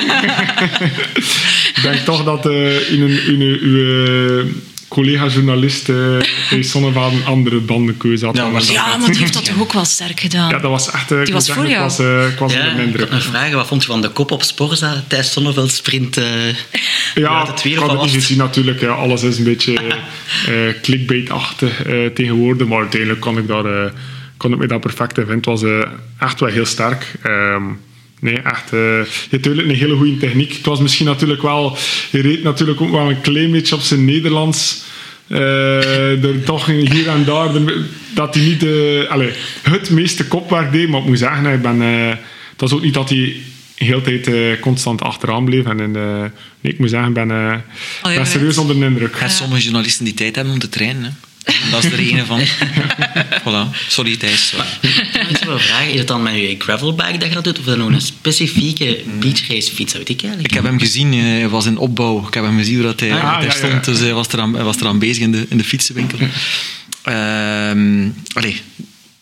Ik 1.76 1.82
denk 1.82 1.96
toch 1.96 2.24
dat 2.24 2.46
eh 2.46 2.90
in 2.92 3.02
een, 3.02 3.26
in 3.26 3.40
een, 3.40 3.58
uw 3.60 4.44
eh, 4.92 4.98
collega-journalist 4.98 5.88
uh, 5.88 6.22
Zonneveld 6.60 7.12
een 7.12 7.24
andere 7.24 7.60
bandenkeuze 7.60 8.24
had. 8.26 8.36
Ja, 8.36 8.42
maar- 8.48 8.60
dat- 8.60 8.68
ja, 8.70 8.96
maar 8.96 9.10
die 9.10 9.18
heeft 9.20 9.32
dat 9.34 9.44
toch 9.44 9.60
ook 9.60 9.72
wel 9.72 9.84
sterk 9.84 10.20
gedaan. 10.20 10.48
Ja, 10.50 10.58
dat 10.58 10.70
was 10.70 10.90
echt... 10.90 11.10
eh, 11.10 11.18
ik 11.18 11.24
Die 11.24 11.34
moet 11.34 11.46
was 11.46 11.56
voor 11.56 11.66
ik 11.66 11.76
was, 11.76 11.98
eh, 11.98 12.28
ik 12.28 12.38
was 12.38 12.52
Ja, 12.52 12.70
onder 12.70 13.00
ik 13.00 13.22
vraag. 13.22 13.52
Wat 13.52 13.66
vond 13.66 13.82
je 13.82 13.88
van 13.88 14.00
de 14.02 14.08
kop 14.08 14.30
op 14.30 14.42
Sporza 14.42 15.04
tijdens 15.08 15.32
Zonneveld 15.32 15.70
sprint? 15.72 16.16
eh, 16.16 16.24
Ja, 17.14 17.46
het 17.46 17.64
ik 17.64 17.76
had 17.76 17.90
het 17.90 18.02
niet 18.02 18.10
gezien 18.10 18.38
natuurlijk. 18.38 18.80
Ja, 18.80 18.88
alles 18.88 19.22
is 19.22 19.38
een 19.38 19.44
beetje 19.44 19.74
eh 20.46 20.74
clickbait-achtig 20.82 21.82
eh, 21.82 22.06
tegenwoordig. 22.06 22.66
Maar 22.66 22.78
uiteindelijk 22.78 23.20
kon 23.20 23.38
ik, 23.38 23.46
daar, 23.46 23.64
eh, 23.84 23.90
kon 24.36 24.52
ik 24.52 24.58
me 24.58 24.66
daar 24.66 24.78
perfect 24.78 25.18
in 25.18 25.26
vinden. 25.26 25.52
Het 25.52 25.60
was 25.60 25.62
eh, 25.62 25.90
echt 26.18 26.40
wel 26.40 26.48
heel 26.48 26.66
sterk. 26.66 27.12
Ehm, 27.22 27.62
nee, 28.22 28.38
echt... 28.38 28.72
eh, 28.72 28.78
je 28.78 29.06
hebt 29.30 29.30
natuurlijk 29.30 29.68
een 29.68 29.74
hele 29.74 29.96
goede 29.96 30.16
techniek. 30.16 30.52
Het 30.52 30.66
was 30.66 30.80
misschien 30.80 31.06
natuurlijk 31.06 31.42
wel... 31.42 31.76
Je 32.10 32.20
reed 32.20 32.42
natuurlijk 32.42 32.80
ook 32.80 32.90
wel 32.90 33.10
een 33.10 33.20
klein 33.20 33.50
beetje 33.50 33.74
op 33.74 33.80
zijn 33.80 34.04
Nederlands... 34.04 34.84
eh, 35.26 36.24
er 36.24 36.42
toch 36.44 36.66
hier 36.66 37.08
en 37.08 37.24
daar... 37.24 37.48
dat 38.14 38.34
hij 38.34 38.44
niet 38.44 38.60
de, 38.60 39.06
allez, 39.08 39.36
het 39.62 39.90
meeste 39.90 40.26
kopwerk 40.26 40.72
deed. 40.72 40.88
Maar 40.88 41.00
ik 41.00 41.06
moet 41.06 41.18
zeggen, 41.18 41.52
ik 41.52 41.62
ben... 41.62 41.82
eh, 41.82 42.08
het 42.50 42.60
was 42.60 42.72
ook 42.72 42.82
niet 42.82 42.94
dat 42.94 43.08
hij 43.08 43.36
de 43.78 43.84
hele 43.84 44.00
tijd 44.00 44.26
eh, 44.26 44.60
constant 44.60 45.02
achteraan 45.02 45.44
bleef. 45.44 45.64
En 45.64 45.80
in 45.80 45.92
de, 45.92 46.30
nee, 46.60 46.72
ik 46.72 46.78
moet 46.78 46.90
zeggen, 46.90 47.08
ik 47.08 47.14
ben, 47.14 47.30
eh, 47.30 47.54
Oh, 48.02 48.14
ben 48.14 48.26
serieus 48.26 48.58
onder 48.58 48.78
de 48.78 48.84
indruk. 48.84 49.16
Er 49.20 49.30
sommige 49.30 49.62
journalisten 49.62 50.04
die 50.04 50.14
tijd 50.14 50.34
hebben 50.34 50.54
om 50.54 50.60
te 50.60 50.68
trainen. 50.68 51.02
Hè. 51.02 51.10
Dat 51.70 51.84
is 51.84 51.92
er 51.92 51.98
ene 51.98 52.24
van. 52.24 52.40
voilà. 53.44 53.76
Sorry 53.88 54.16
Thijs. 54.16 54.48
sorry. 54.48 54.66
Ik 55.28 55.36
zou 55.36 55.50
wel 55.50 55.58
vragen, 55.58 55.92
is 55.92 55.98
het 55.98 56.08
dan 56.08 56.22
met 56.22 56.34
je 56.34 56.54
gravelbike 56.58 57.18
dat 57.18 57.28
je 57.28 57.34
dat 57.34 57.44
doet? 57.44 57.52
Of 57.58 57.64
is 57.64 57.66
dat 57.66 57.76
nog 57.76 57.88
een 57.88 58.00
specifieke 58.00 59.02
beachrace 59.20 59.72
fiets? 59.72 59.92
Weet 59.92 60.08
ik 60.08 60.20
eigenlijk 60.22 60.48
Ik 60.50 60.54
heb 60.54 60.64
hem 60.64 60.78
gezien, 60.78 61.12
eh, 61.12 61.20
hij 61.20 61.48
was 61.48 61.66
in 61.66 61.76
opbouw. 61.78 62.26
Ik 62.26 62.34
heb 62.34 62.44
hem 62.44 62.58
gezien 62.58 62.74
hoe 62.74 62.84
dat 62.84 63.00
hij, 63.00 63.10
Ah, 63.12 63.16
ja, 63.18 63.40
ja, 63.42 63.50
stond. 63.50 63.72
ja. 63.72 63.80
Dus 63.92 63.98
hij 63.98 64.12
was 64.14 64.28
eraan, 64.32 64.54
hij 64.54 64.64
was 64.64 64.76
eraan 64.80 64.98
bezig 64.98 65.22
in 65.22 65.32
de, 65.32 65.46
in 65.48 65.56
de 65.58 65.64
fietsenwinkel. 65.64 66.18
Ehm 67.02 68.08
allee, 68.32 68.60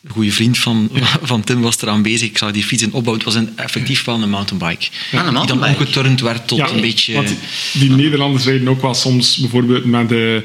een 0.05 0.11
goede 0.11 0.33
vriend 0.33 0.59
van, 0.59 0.91
van 1.23 1.45
Tim 1.45 1.61
was 1.61 1.83
eraan 1.83 2.03
bezig. 2.03 2.29
Ik 2.29 2.39
zag 2.39 2.51
die 2.53 2.65
fiets 2.65 2.83
in 2.83 2.93
opbouw. 2.93 3.15
Het 3.15 3.23
was 3.23 3.35
een, 3.35 3.53
effectief 3.57 4.05
wel 4.05 4.23
een 4.23 4.31
mountainbike. 4.31 4.85
een 4.85 4.91
Die 5.11 5.23
dan 5.23 5.33
mountainbike. 5.33 5.79
omgeturnd 5.79 6.21
werd 6.21 6.49
tot 6.49 6.59
Ja, 6.59 6.69
een 6.69 6.81
beetje... 6.81 7.13
want 7.15 7.29
die, 7.29 7.39
die 7.73 7.91
Nederlanders 7.91 8.45
rijden 8.45 8.69
ook 8.69 8.83
wel 8.83 8.95
soms 8.95 9.37
bijvoorbeeld 9.37 9.85
met 9.85 10.09
de 10.09 10.45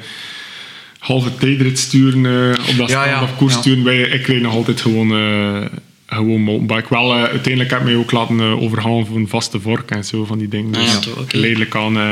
halve 1.07 1.35
tijdrit 1.37 1.79
sturen 1.79 2.25
eh, 2.55 2.69
op 2.69 2.77
dat 2.77 2.89
Ja, 2.89 3.05
ja, 3.05 3.29
koers 3.37 3.53
ja. 3.53 3.59
sturen. 3.59 3.83
Wij, 3.83 3.97
ik 3.99 4.27
rijd 4.27 4.41
nog 4.41 4.53
altijd 4.53 4.81
gewoon, 4.81 5.11
eh 5.15 5.65
gewoon 6.07 6.41
mountainbike. 6.41 6.93
Wel, 6.93 7.13
eh, 7.13 7.21
uiteindelijk 7.23 7.69
heb 7.69 7.79
ik 7.79 7.85
mij 7.85 7.95
ook 7.95 8.11
laten 8.11 8.61
overhalen 8.61 9.05
voor 9.05 9.15
een 9.15 9.27
vaste 9.27 9.59
vork 9.59 9.91
en 9.91 10.03
zo 10.03 10.25
van 10.25 10.37
die 10.37 10.47
dingen. 10.47 10.81
Ja, 10.81 10.99
Dus 10.99 11.07
oké. 11.07 11.23
Geleidelijk 11.27 11.75
aan... 11.75 11.97
eh, 11.97 12.03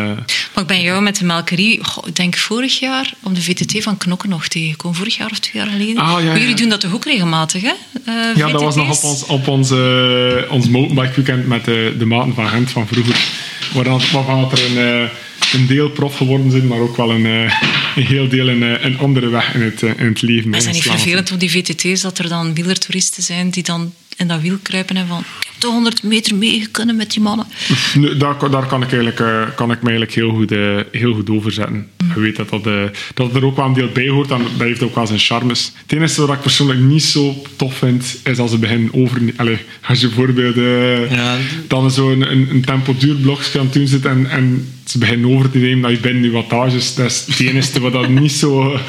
Maar 0.53 0.63
ik 0.63 0.65
ben 0.67 0.81
jou 0.81 1.01
met 1.01 1.17
de 1.17 1.25
melkerie, 1.25 1.83
goh, 1.83 2.07
ik 2.07 2.15
denk 2.15 2.37
vorig 2.37 2.79
jaar, 2.79 3.13
op 3.23 3.35
de 3.35 3.41
VTT 3.41 3.83
van 3.83 3.97
Knokken 3.97 4.29
nog 4.29 4.47
tegengekomen. 4.47 4.97
Vorig 4.97 5.17
jaar 5.17 5.29
of 5.31 5.39
twee 5.39 5.63
jaar 5.63 5.71
geleden. 5.71 5.97
Ah, 5.97 6.07
ja, 6.07 6.13
Maar 6.13 6.23
ja. 6.23 6.37
jullie 6.39 6.55
doen 6.55 6.69
dat 6.69 6.79
toch 6.79 6.93
ook 6.93 7.05
regelmatig, 7.05 7.61
hè? 7.61 7.73
Eh, 8.05 8.35
Ja, 8.35 8.49
dat 8.51 8.61
was 8.61 8.75
nog 8.75 8.97
op 8.97 9.03
ons, 9.03 9.25
op 9.25 9.47
ons, 9.47 9.71
ons 10.49 10.67
mountainbike 10.69 11.13
weekend 11.15 11.47
met 11.47 11.65
de, 11.65 11.95
de 11.97 12.05
maten 12.05 12.33
van 12.33 12.47
Gent 12.47 12.71
van 12.71 12.87
vroeger. 12.87 13.25
Waarvan, 13.73 14.01
waarvan 14.13 14.51
er 14.51 14.65
een, 14.65 14.77
eh, 14.77 15.09
een 15.53 15.67
deel 15.67 15.89
prof 15.89 16.17
geworden 16.17 16.51
zijn, 16.51 16.67
maar 16.67 16.79
ook 16.79 16.97
wel 16.97 17.11
een, 17.11 17.25
eh, 17.25 17.41
een 17.95 18.05
heel 18.05 18.27
deel 18.27 18.47
een, 18.49 18.63
eh, 18.63 18.85
een 18.85 18.97
andere 18.99 19.29
weg 19.29 19.53
in 19.53 19.61
het, 19.61 19.83
eh, 19.83 19.89
in 19.97 20.05
het 20.05 20.21
leven. 20.21 20.49
Maar 20.49 20.59
is 20.59 20.65
dat 20.65 20.73
niet 20.73 20.83
vervelend 20.83 21.31
op 21.31 21.39
die 21.39 21.51
VTT's 21.51 22.01
dat 22.01 22.17
er 22.17 22.29
dan 22.29 22.53
wielertoeristen 22.53 23.23
zijn 23.23 23.49
die 23.49 23.63
dan 23.63 23.93
in 24.17 24.27
dat 24.27 24.41
wiel 24.41 24.57
kruipen 24.61 24.95
en 24.97 25.07
van 25.07 25.19
ik 25.19 25.25
heb 25.51 25.61
de 25.61 25.67
100 25.67 26.03
meter 26.03 26.35
mee 26.35 26.67
kunnen 26.71 26.95
met 26.95 27.11
die 27.11 27.21
mannen. 27.21 27.45
Nee, 27.93 28.17
daar, 28.17 28.35
kan- 28.37 28.51
daar 28.51 28.65
kan, 28.65 28.81
ik 28.83 28.87
eigenlijk, 28.91 29.19
eh, 29.19 29.55
kan 29.55 29.71
ik 29.71 29.81
me 29.81 29.89
eigenlijk 29.89 30.13
heel 30.13 30.29
goed, 30.29 30.49
heel 30.91 31.13
goed 31.13 31.29
over 31.29 31.51
zetten. 31.51 31.87
Mm. 32.03 32.11
je 32.15 32.19
weet 32.19 32.35
dat 32.35 32.49
dat, 32.49 32.63
dat 33.13 33.35
er 33.35 33.45
ook 33.45 33.55
wel 33.55 33.65
een 33.65 33.73
deel 33.73 33.89
bij 33.93 34.07
hoort. 34.07 34.31
En 34.31 34.41
dat 34.57 34.67
heeft 34.67 34.83
ook 34.83 34.95
wel 34.95 35.07
zijn 35.07 35.19
charmes. 35.19 35.71
Het 35.81 35.91
enige 35.97 36.25
wat 36.25 36.35
ik 36.35 36.41
persoonlijk 36.41 36.79
niet 36.79 37.03
zo 37.03 37.41
tof 37.55 37.77
vind, 37.77 38.17
is 38.23 38.37
als 38.37 38.51
ze 38.51 38.57
beginnen 38.57 38.93
over... 38.93 39.21
Allez, 39.35 39.59
als 39.87 39.99
je 39.99 40.07
bijvoorbeeld 40.07 40.55
Ja. 41.11 41.37
dan 41.67 41.91
zo'n 41.91 42.31
een, 42.31 42.47
een 42.49 42.65
tempo 42.65 42.95
duur 42.99 43.15
blokje 43.15 43.59
aan 43.59 43.65
het 43.65 43.73
doen 43.73 43.87
zit 43.87 44.05
en, 44.05 44.29
en 44.29 44.67
ze 44.93 44.99
beginnen 44.99 45.29
over 45.35 45.49
te 45.51 45.57
nemen 45.57 45.81
dat 45.81 45.91
je 45.91 45.99
binnen 45.99 46.23
je 46.23 46.29
wattages. 46.31 46.95
Dat 46.95 47.11
is 47.11 47.23
het 47.27 47.39
enige 47.39 47.79
wat 47.79 47.93
dat 47.93 48.09
niet 48.09 48.31
zo... 48.31 48.79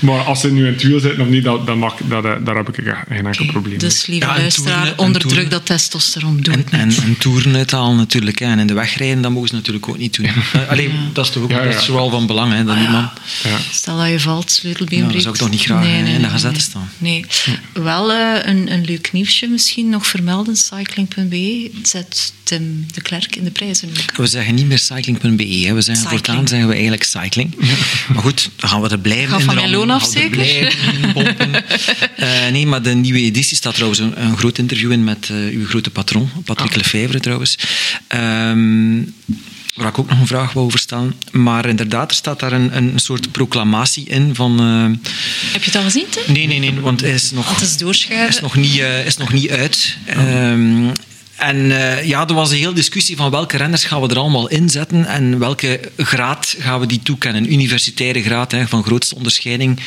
Maar 0.00 0.20
als 0.20 0.40
ze 0.40 0.52
nu 0.52 0.66
in 0.66 0.72
het 0.72 0.82
wiel 0.82 1.00
zitten 1.00 1.20
of 1.20 1.28
niet, 1.28 1.44
dat, 1.44 1.66
dat 1.66 1.76
mag, 1.76 1.94
dat, 2.08 2.22
daar 2.22 2.56
heb 2.56 2.68
ik 2.78 2.94
geen 3.08 3.26
enkel 3.26 3.44
probleem 3.46 3.70
mee. 3.70 3.78
Dus 3.78 4.06
lieve 4.06 4.26
Ja, 4.26 4.36
luisteraar, 4.36 4.92
onderdruk 4.96 5.32
toeren. 5.32 5.50
dat 5.50 5.66
testosteron. 5.66 6.40
Doe 6.40 6.54
En, 6.54 6.58
het 6.60 6.70
en, 6.70 6.88
niet. 6.88 6.98
en 7.02 7.16
toeren 7.18 7.54
uithalen 7.56 7.96
natuurlijk. 7.96 8.38
Hè. 8.38 8.46
En 8.46 8.58
in 8.58 8.66
de 8.66 8.74
weg 8.74 8.96
rijden, 8.96 9.22
dat 9.22 9.30
mogen 9.32 9.48
ze 9.48 9.54
natuurlijk 9.54 9.88
ook 9.88 9.98
niet 9.98 10.14
doen. 10.16 10.26
Eh, 10.26 10.68
Allee, 10.68 10.90
dat 11.12 11.24
is 11.26 11.30
toch 11.32 11.42
ook 11.42 11.50
Ja, 11.50 11.62
ja. 11.62 11.70
dat 11.72 11.80
is 11.80 11.88
wel 11.88 12.10
van 12.10 12.26
belang, 12.26 12.52
hè, 12.52 12.64
dat 12.64 12.76
iemand... 12.76 13.10
Ja. 13.44 13.58
Stel 13.72 13.96
dat 13.98 14.08
je 14.08 14.20
valt, 14.20 14.50
sleutelbeen 14.50 14.98
Ja, 14.98 15.04
dat 15.04 15.12
breekt. 15.12 15.22
zou 15.24 15.34
ik 15.34 15.40
toch 15.40 15.50
niet 15.50 15.60
graag, 15.62 15.86
hè, 15.86 16.12
in 16.14 16.22
de 16.22 16.28
gazette 16.28 16.60
staan. 16.60 16.88
Nee. 16.98 17.24
Wel 17.72 18.12
eh, 18.12 18.38
een, 18.42 18.72
een 18.72 18.84
leuk 18.84 19.12
nieuwsje 19.12 19.46
misschien 19.46 19.88
nog 19.88 20.06
vermelden. 20.06 20.56
Cycling.be 20.56 21.70
zet 21.82 22.32
Tim 22.42 22.86
de 22.94 23.00
Klerk 23.02 23.36
in 23.36 23.44
de 23.44 23.50
prijzen. 23.50 23.88
We 24.16 24.26
zeggen 24.26 24.54
niet 24.54 24.66
meer 24.66 24.78
cycling.be. 24.78 25.53
hè. 25.62 25.72
We 25.74 25.80
zeggen 25.80 26.04
Cycling. 26.04 26.24
voortaan 26.26 26.48
zeggen 26.48 26.66
we 26.68 26.72
eigenlijk 26.74 27.04
cycling. 27.04 27.54
Maar 28.14 28.22
goed, 28.22 28.50
dan 28.56 28.68
gaan 28.70 28.80
we 28.80 28.88
er 28.88 28.98
blijven 28.98 29.28
Gaat 29.28 29.38
in 29.40 29.46
van 29.46 29.54
mijn 29.54 29.70
loon 29.70 29.90
af, 29.90 30.02
gaan 30.02 30.22
er 30.22 30.44
zeker? 30.44 30.76
Eh, 32.16 32.50
nee, 32.52 32.66
maar 32.66 32.82
de 32.82 32.94
nieuwe 32.94 33.20
editie 33.20 33.56
staat 33.56 33.74
trouwens 33.74 34.00
een, 34.00 34.22
een 34.24 34.36
groot 34.36 34.58
interview 34.58 34.92
in 34.92 35.04
met 35.04 35.28
eh, 35.30 35.36
uw 35.36 35.66
grote 35.66 35.90
patron, 35.90 36.30
Patrick 36.44 36.70
Ah. 36.70 36.76
Lefevre 36.76 37.20
trouwens. 37.20 37.58
Ehm, 38.08 38.96
waar 39.74 39.88
ik 39.88 39.98
ook 39.98 40.08
nog 40.08 40.20
een 40.20 40.26
vraag 40.26 40.52
wou 40.52 40.66
over 40.66 40.78
stellen. 40.78 41.14
Maar 41.30 41.66
inderdaad, 41.68 42.10
er 42.10 42.16
staat 42.16 42.40
daar 42.40 42.52
een, 42.52 42.76
een 42.76 42.92
soort 42.98 43.32
proclamatie 43.32 44.04
in 44.08 44.34
van... 44.34 44.60
eh, 44.60 45.08
Heb 45.52 45.62
je 45.62 45.70
het 45.70 45.76
al 45.76 45.82
gezien, 45.82 46.06
Tim? 46.10 46.22
nee, 46.34 46.46
nee, 46.46 46.58
nee, 46.58 46.80
want 46.80 47.00
hij 47.00 47.10
is 47.10 47.30
nog... 47.30 47.50
Het 47.50 47.60
is. 47.80 48.06
Is 48.28 48.40
nog 48.40 48.56
niet, 48.56 48.80
is 49.04 49.16
nog 49.16 49.32
niet 49.32 49.50
uit. 49.50 49.96
Ehm, 50.06 50.86
en 51.36 51.70
eh, 51.70 52.04
ja, 52.08 52.28
er 52.28 52.34
was 52.34 52.50
een 52.50 52.56
hele 52.56 52.72
discussie 52.72 53.16
van 53.16 53.30
welke 53.30 53.56
renners 53.56 53.84
gaan 53.84 54.00
we 54.00 54.08
er 54.08 54.18
allemaal 54.18 54.48
inzetten 54.48 55.06
en 55.06 55.38
welke 55.38 55.80
graad 55.96 56.56
gaan 56.58 56.80
we 56.80 56.86
die 56.86 57.00
toekennen. 57.02 57.52
Universitaire 57.52 58.22
graad, 58.22 58.52
hè, 58.52 58.68
van 58.68 58.84
grootste 58.84 59.14
onderscheiding 59.14 59.80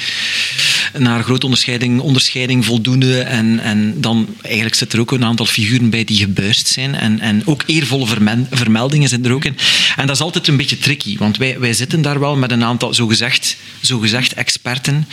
naar 0.97 1.23
grote 1.23 1.45
onderscheiding, 1.45 1.99
onderscheiding 1.99 2.65
voldoende. 2.65 3.21
En, 3.21 3.59
en 3.59 4.01
dan 4.01 4.27
eigenlijk 4.41 4.75
zit 4.75 4.93
er 4.93 4.99
ook 4.99 5.11
een 5.11 5.25
aantal 5.25 5.45
figuren 5.45 5.89
bij 5.89 6.03
die 6.03 6.17
gebuist 6.17 6.67
zijn. 6.67 6.95
En, 6.95 7.19
en 7.19 7.41
ook 7.45 7.63
eervolle 7.65 8.05
vermeldingen 8.51 9.09
zijn 9.09 9.25
er 9.25 9.33
ook 9.33 9.45
in. 9.45 9.57
En 9.95 10.07
dat 10.07 10.15
is 10.15 10.21
altijd 10.21 10.47
een 10.47 10.57
beetje 10.57 10.77
tricky, 10.77 11.17
want 11.17 11.37
wij, 11.37 11.59
wij 11.59 11.73
zitten 11.73 12.01
daar 12.01 12.19
wel 12.19 12.35
met 12.35 12.51
een 12.51 12.63
aantal 12.63 12.93
zogezegd, 12.93 13.57
zogezegd 13.81 14.33
experten. 14.33 15.07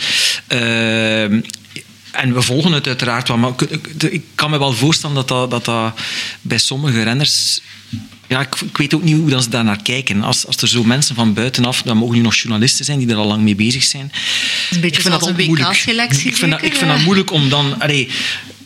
Ehm, 0.47 1.39
en 2.15 2.33
we 2.33 2.41
volgen 2.41 2.71
het 2.71 2.87
uiteraard 2.87 3.27
wel, 3.27 3.37
maar 3.37 3.51
ik- 4.09 4.21
kan 4.35 4.49
me 4.49 4.57
wel 4.59 4.73
voorstellen 4.73 5.15
dat 5.15 5.27
dat, 5.27 5.51
dat, 5.51 5.65
dat 5.65 5.93
bij 6.41 6.57
sommige 6.57 7.03
renners... 7.03 7.59
Ja, 8.27 8.39
ik, 8.41 8.55
ik 8.61 8.77
weet 8.77 8.93
ook 8.93 9.03
niet 9.03 9.15
hoe 9.15 9.29
dat 9.29 9.43
ze 9.43 9.49
daar 9.49 9.63
naar 9.63 9.81
kijken. 9.81 10.23
Als, 10.23 10.47
als 10.47 10.57
er 10.57 10.67
zo 10.67 10.83
mensen 10.83 11.15
van 11.15 11.33
buitenaf, 11.33 11.81
dat 11.81 11.95
mogen 11.95 12.15
nu 12.15 12.21
nog 12.21 12.35
journalisten 12.35 12.85
zijn 12.85 12.99
die 12.99 13.09
er 13.09 13.15
al 13.15 13.27
lang 13.27 13.41
mee 13.43 13.55
bezig 13.55 13.83
zijn. 13.83 14.11
een 14.71 14.79
beetje 14.79 14.95
Ik 14.95 15.01
vind 15.01 15.19
dat 15.19 15.27
een. 15.27 15.35
WK-selectie 15.35 16.29
Ik 16.29 16.35
vind, 16.35 16.51
dat, 16.51 16.61
ik 16.63 16.75
vind 16.75 16.87
dat 16.89 16.97
ja. 16.97 17.03
moeilijk 17.03 17.31
om 17.31 17.49
dan... 17.49 17.79
Allee, 17.81 18.09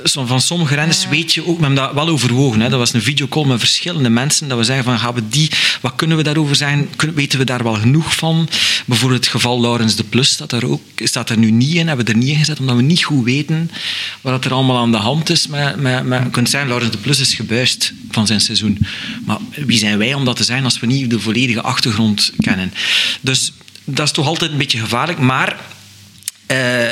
van 0.03 0.41
sommige 0.41 0.75
renners 0.75 1.07
weet 1.07 1.33
je 1.33 1.41
ook, 1.47 1.57
we 1.57 1.65
hebben 1.65 1.83
dat 1.83 1.93
wel 1.93 2.07
overwogen. 2.07 2.59
Hè. 2.59 2.69
Dat 2.69 2.79
was 2.79 2.93
een 2.93 3.01
videocall 3.01 3.45
met 3.45 3.59
verschillende 3.59 4.09
mensen. 4.09 4.47
Dat 4.47 4.57
we 4.57 4.63
zeggen 4.63 4.83
van, 4.83 4.99
gaan 4.99 5.13
we 5.13 5.29
die, 5.29 5.51
wat 5.81 5.95
kunnen 5.95 6.17
we 6.17 6.23
daarover? 6.23 6.57
Kunnen, 6.95 7.15
weten 7.15 7.39
we 7.39 7.45
daar 7.45 7.63
wel 7.63 7.73
genoeg 7.73 8.15
van? 8.15 8.49
Bijvoorbeeld 8.85 9.23
het 9.23 9.31
geval 9.31 9.61
Laurens 9.61 9.95
de 9.95 10.03
Plus 10.03 10.29
staat 10.29 10.51
er, 10.51 10.69
ook, 10.69 10.81
staat 10.95 11.29
er 11.29 11.37
nu 11.37 11.51
niet 11.51 11.75
in. 11.75 11.87
Hebben 11.87 12.05
we 12.05 12.11
er 12.11 12.17
niet 12.17 12.27
in 12.27 12.35
gezet, 12.35 12.59
omdat 12.59 12.75
we 12.75 12.81
niet 12.81 13.03
goed 13.03 13.23
weten 13.23 13.71
wat 14.21 14.45
er 14.45 14.53
allemaal 14.53 14.77
aan 14.77 14.91
de 14.91 14.97
hand 14.97 15.29
is. 15.29 15.47
Met, 15.47 15.75
met, 15.75 16.05
met, 16.05 16.23
je 16.23 16.29
kunt 16.29 16.49
zeggen, 16.49 16.69
Laurens 16.69 16.91
de 16.91 16.97
Plus 16.97 17.19
is 17.19 17.33
gebuist 17.33 17.93
van 18.11 18.27
zijn 18.27 18.41
seizoen. 18.41 18.77
Maar 19.25 19.37
wie 19.55 19.77
zijn 19.77 19.97
wij 19.97 20.13
om 20.13 20.25
dat 20.25 20.35
te 20.35 20.43
zeggen 20.43 20.65
als 20.65 20.79
we 20.79 20.87
niet 20.87 21.09
de 21.09 21.19
volledige 21.19 21.61
achtergrond 21.61 22.31
kennen? 22.37 22.73
Dus 23.21 23.51
dat 23.83 24.05
is 24.05 24.13
toch 24.13 24.27
altijd 24.27 24.51
een 24.51 24.57
beetje 24.57 24.79
gevaarlijk. 24.79 25.19
Maar 25.19 25.57
eh, 26.49 26.87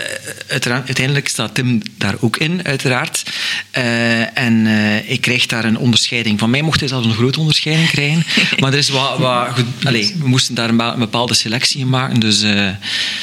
uiteindelijk 0.48 1.28
staat 1.28 1.56
Tim 1.56 1.82
daar 1.98 2.16
ook 2.20 2.38
in, 2.38 2.66
uiteraard. 2.66 3.24
Eh, 3.72 4.38
en 4.38 4.68
eh, 4.68 5.12
ik 5.12 5.22
krijg 5.22 5.46
daar 5.46 5.66
een 5.66 5.78
onderscheiding. 5.78 6.40
Van 6.40 6.50
mij 6.50 6.62
mocht 6.62 6.80
hij 6.80 6.90
zelfs 6.90 7.06
een 7.06 7.14
grote 7.14 7.40
onderscheiding 7.40 7.90
krijgen. 7.90 8.24
maar 8.60 8.72
er 8.72 8.78
is 8.78 8.90
wat, 8.90 9.18
wat 9.18 9.64
allee, 9.84 10.16
we 10.20 10.28
moesten 10.28 10.56
daar 10.56 10.70
een, 10.70 11.00
bepaalde 11.00 11.34
selectie 11.34 11.80
in 11.80 11.90
maken. 11.90 12.20
Dus 12.20 12.42
eh, 12.42 12.52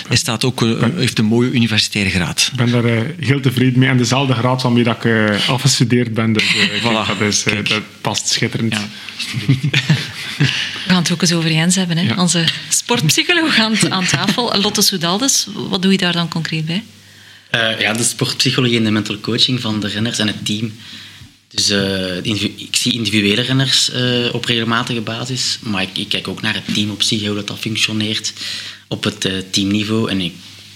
hij 0.08 0.16
staat 0.16 0.44
ook, 0.44 0.60
heeft 0.94 1.18
een 1.18 1.24
mooie 1.24 1.50
universitaire 1.50 2.10
graad. 2.10 2.48
Ik 2.52 2.56
ben 2.56 2.70
daar 2.70 2.84
eh, 2.84 3.02
heel 3.20 3.40
tevreden 3.40 3.78
mee. 3.78 3.88
En 3.88 3.96
dezelfde 3.96 4.34
graad 4.34 4.62
waarmee 4.62 4.84
dat 4.84 5.04
ik 5.04 5.12
afgestudeerd 5.48 6.14
ben. 6.14 6.32
Dus 6.32 6.44
Voilà. 6.44 7.06
kijk, 7.06 7.18
dat, 7.18 7.28
is, 7.28 7.44
eh, 7.44 7.64
dat 7.64 7.82
past 8.00 8.28
schitterend. 8.28 8.72
Ja. 8.72 8.84
We 10.38 10.90
gaan 10.90 11.02
het 11.02 11.12
ook 11.12 11.22
eens 11.22 11.32
over 11.32 11.52
Jens 11.52 11.74
hebben. 11.74 11.96
Hè? 11.96 12.02
Ja. 12.02 12.20
Onze 12.20 12.44
sportpsycholoog 12.68 13.58
aan, 13.58 13.92
aan 13.92 14.06
tafel, 14.06 14.60
Lotte 14.60 14.82
Soudaldes. 14.82 15.46
Wat 15.54 15.82
doe 15.82 15.92
je 15.92 15.98
daar 15.98 16.12
dan 16.12 16.28
concreet 16.28 16.66
bij? 16.66 16.84
Eh, 17.50 17.80
ja, 17.80 17.92
de 17.92 18.02
sportpsychologie 18.02 18.76
en 18.76 18.84
de 18.84 18.90
mental 18.90 19.20
coaching 19.20 19.60
van 19.60 19.80
de 19.80 19.88
renners 19.88 20.18
en 20.18 20.26
het 20.26 20.44
team. 20.44 20.72
Dus 21.54 21.70
eh, 21.70 22.16
ik 22.56 22.76
zie 22.76 22.92
individuele 22.92 23.40
renners 23.40 23.90
eh, 23.90 24.34
op 24.34 24.44
regelmatige 24.44 25.00
basis, 25.00 25.58
maar 25.62 25.82
ik, 25.82 25.98
ik 25.98 26.08
kijk 26.08 26.28
ook 26.28 26.42
naar 26.42 26.54
het 26.54 26.74
team 26.74 26.90
op 26.90 27.02
zich, 27.02 27.26
hoe 27.26 27.34
dat, 27.34 27.46
dat 27.46 27.58
functioneert 27.58 28.32
op 28.88 29.04
het 29.04 29.24
eh, 29.24 29.32
teamniveau. 29.50 30.10
En 30.10 30.20
ik 30.20 30.32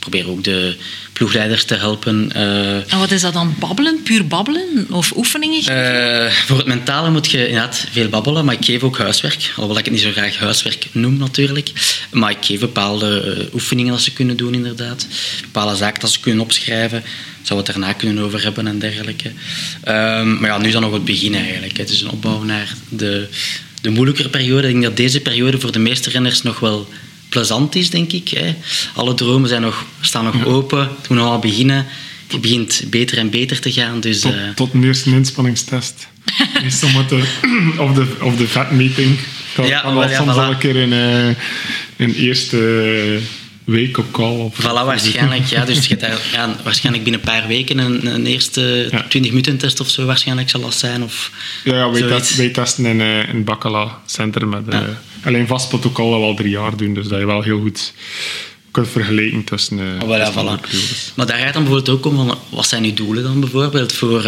probeer 0.08 0.30
ook 0.30 0.44
de 0.44 0.76
ploegleiders 1.12 1.64
te 1.64 1.74
helpen. 1.74 2.32
eh, 2.32 2.92
En 2.92 2.98
wat 2.98 3.10
is 3.10 3.20
dat 3.20 3.32
dan? 3.32 3.54
Babbelen? 3.58 4.02
Puur 4.02 4.26
babbelen? 4.26 4.86
Of 4.90 5.16
oefeningen? 5.16 5.62
eh, 5.66 6.32
voor 6.32 6.56
het 6.56 6.66
mentale 6.66 7.10
moet 7.10 7.30
je 7.30 7.48
inderdaad 7.48 7.86
veel 7.90 8.08
babbelen, 8.08 8.44
maar 8.44 8.54
ik 8.54 8.64
geef 8.64 8.82
ook 8.82 8.98
huiswerk. 8.98 9.50
Alhoewel 9.50 9.78
ik 9.78 9.84
het 9.84 9.94
niet 9.94 10.02
zo 10.02 10.10
graag 10.10 10.36
huiswerk 10.36 10.86
noem 10.92 11.16
natuurlijk. 11.16 11.70
Maar 12.10 12.30
ik 12.30 12.36
geef 12.40 12.60
bepaalde 12.60 13.36
eh, 13.48 13.54
oefeningen 13.54 13.92
dat 13.92 14.00
ze 14.02 14.12
kunnen 14.12 14.36
doen 14.36 14.54
inderdaad. 14.54 15.06
Bepaalde 15.42 15.76
zaken 15.76 16.00
dat 16.00 16.10
ze 16.10 16.20
kunnen 16.20 16.40
opschrijven. 16.44 17.02
Zou 17.42 17.60
we 17.60 17.66
het 17.66 17.76
daarna 17.76 17.92
kunnen 17.92 18.24
over 18.24 18.42
hebben 18.42 18.66
en 18.66 18.78
dergelijke. 18.78 19.32
Ehm, 19.84 20.40
maar 20.40 20.50
ja, 20.50 20.58
nu 20.58 20.66
is 20.66 20.72
dat 20.72 20.82
nog 20.82 20.92
het 20.92 21.04
begin 21.04 21.34
eigenlijk. 21.34 21.76
Het 21.76 21.90
is 21.90 22.00
een 22.00 22.10
opbouw 22.10 22.42
naar 22.42 22.74
de, 22.88 23.28
de 23.82 23.90
moeilijkere 23.90 24.28
periode. 24.28 24.66
Ik 24.66 24.72
denk 24.72 24.84
dat 24.84 24.96
deze 24.96 25.20
periode 25.20 25.60
voor 25.60 25.72
de 25.72 25.78
meeste 25.78 26.10
renners 26.10 26.42
nog 26.42 26.60
wel 26.60 26.88
plezant 27.28 27.74
is, 27.74 27.90
denk 27.90 28.12
ik. 28.12 28.28
Hè. 28.28 28.54
Alle 28.94 29.14
dromen 29.14 29.48
zijn 29.48 29.62
nog, 29.62 29.84
staan 30.00 30.24
nog 30.24 30.44
open. 30.44 30.78
Het 30.78 31.08
moet 31.08 31.18
nog 31.18 31.26
al 31.26 31.38
beginnen. 31.38 31.86
Het 32.26 32.40
begint 32.40 32.82
beter 32.90 33.18
en 33.18 33.30
beter 33.30 33.60
te 33.60 33.72
gaan. 33.72 34.00
Dus, 34.00 34.20
Tot, 34.20 34.32
eh, 34.32 34.38
tot 34.54 34.72
een 34.72 34.84
eerste 34.84 35.10
inspanningstest. 35.10 36.08
Of 37.78 37.92
de, 37.94 38.16
of 38.20 38.36
de 38.36 38.48
vetmeting. 38.48 39.18
Ja, 39.56 39.80
kan 39.80 39.94
wel, 39.94 40.00
wel 40.00 40.10
ja, 40.10 40.16
soms 40.16 40.32
voilà. 40.32 40.36
wel 40.36 40.50
een 40.50 40.58
keer 40.58 40.76
in 40.76 40.92
eh, 40.92 41.28
een 41.96 42.14
eerste 42.14 43.20
week 43.68 43.98
op 43.98 44.12
call. 44.12 44.36
Of, 44.36 44.60
Voilà, 44.60 44.84
waarschijnlijk. 44.84 45.46
Ja, 45.46 45.64
dus 45.64 45.86
je 45.86 45.96
daar, 45.96 46.18
ja, 46.32 46.56
waarschijnlijk 46.62 47.04
binnen 47.04 47.22
een 47.24 47.32
paar 47.32 47.46
weken 47.48 47.78
een, 47.78 48.06
een 48.14 48.26
eerste 48.26 48.88
Ja. 48.90 49.02
20 49.08 49.30
minuten 49.30 49.56
test 49.58 49.80
of 49.80 49.88
zo 49.88 50.04
waarschijnlijk 50.06 50.50
zal 50.50 50.60
dat 50.60 50.74
zijn. 50.74 51.02
Of 51.02 51.30
Ja, 51.64 51.74
ja 51.74 51.90
wij, 51.90 52.00
zoiets. 52.00 52.26
test, 52.26 52.36
wij 52.38 52.48
testen 52.48 52.86
in, 52.86 53.00
eh 53.00 53.28
in 53.28 53.44
Bakkala 53.44 54.00
Center. 54.06 54.48
Met, 54.48 54.68
eh. 54.68 54.80
Alleen 55.24 55.46
vast 55.46 55.68
protocol 55.68 56.10
dat 56.10 56.20
we 56.20 56.26
al 56.26 56.34
drie 56.34 56.50
jaar 56.50 56.76
doen. 56.76 56.94
Dus 56.94 57.06
dat 57.08 57.18
je 57.18 57.26
wel 57.26 57.42
heel 57.42 57.60
goed 57.60 57.92
kunt 58.70 58.88
vergelijken 58.88 59.44
tussen, 59.44 59.78
Oh, 59.78 60.08
voilà. 60.30 60.32
periodes. 60.32 61.12
Maar 61.14 61.26
daar 61.26 61.38
gaat 61.38 61.52
dan 61.54 61.62
bijvoorbeeld 61.64 61.96
ook 61.96 62.06
om 62.06 62.16
van 62.16 62.38
wat 62.48 62.66
zijn 62.68 62.84
uw 62.84 62.94
doelen 62.94 63.22
dan 63.22 63.40
bijvoorbeeld 63.40 63.92
voor 63.92 64.22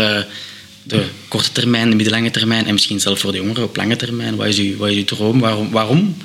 de 0.82 1.04
korte 1.28 1.52
termijn, 1.52 1.90
de 1.90 1.96
middellange 1.96 2.30
termijn 2.30 2.66
en 2.66 2.72
misschien 2.72 3.00
zelfs 3.00 3.20
voor 3.20 3.32
de 3.32 3.38
jongeren 3.38 3.64
op 3.64 3.76
lange 3.76 3.96
termijn. 3.96 4.36
Wat 4.36 4.46
is 4.46 4.58
uw, 4.58 4.76
wat 4.76 4.88
is 4.88 4.96
uw 4.96 5.04
droom? 5.04 5.40
Waarom? 5.40 5.70
waarom? 5.70 6.16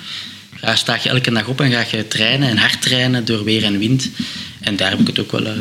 Ga, 0.65 0.75
sta 0.75 0.99
je 1.03 1.09
elke 1.09 1.31
dag 1.31 1.47
op 1.47 1.61
en 1.61 1.71
ga 1.71 1.85
je 1.97 2.07
trainen 2.07 2.49
en 2.49 2.57
hard 2.57 2.81
trainen 2.81 3.25
door 3.25 3.43
weer 3.43 3.63
en 3.63 3.77
wind. 3.79 4.09
En 4.59 4.75
daar 4.75 4.89
heb 4.89 4.99
ik 4.99 5.07
het 5.07 5.19
ook 5.19 5.31
wel 5.31 5.45
eh, 5.45 5.53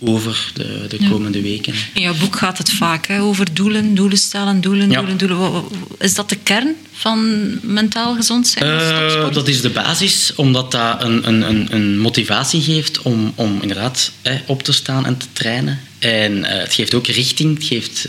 over 0.00 0.50
de, 0.54 0.84
de 0.88 0.98
komende 1.10 1.42
weken. 1.42 1.74
In 1.94 2.02
jouw 2.02 2.14
boek 2.14 2.36
gaat 2.36 2.58
het 2.58 2.70
vaak 2.70 3.06
hè, 3.06 3.20
over 3.20 3.54
doelen, 3.54 3.94
doelen 3.94 4.18
stellen, 4.18 4.60
doelen, 4.60 4.90
Ja. 4.90 4.98
doelen, 4.98 5.16
doelen. 5.16 5.64
Is 5.98 6.14
dat 6.14 6.28
de 6.28 6.36
kern 6.36 6.74
van 6.92 7.48
mentaal 7.62 8.14
gezond 8.14 8.46
zijn? 8.48 8.64
Eh, 8.64 9.32
dat 9.32 9.48
is 9.48 9.60
de 9.60 9.70
basis, 9.70 10.32
omdat 10.34 10.70
dat 10.70 11.02
een, 11.02 11.28
een, 11.28 11.42
een, 11.48 11.74
een 11.74 11.98
motivatie 11.98 12.62
geeft 12.62 13.02
om, 13.02 13.32
om 13.34 13.58
inderdaad 13.60 14.12
hè, 14.22 14.38
op 14.46 14.62
te 14.62 14.72
staan 14.72 15.06
en 15.06 15.16
te 15.16 15.26
trainen. 15.32 15.80
En 15.98 16.44
eh, 16.44 16.58
het 16.62 16.74
geeft 16.74 16.94
ook 16.94 17.06
richting, 17.06 17.54
het 17.58 17.66
geeft 17.66 18.06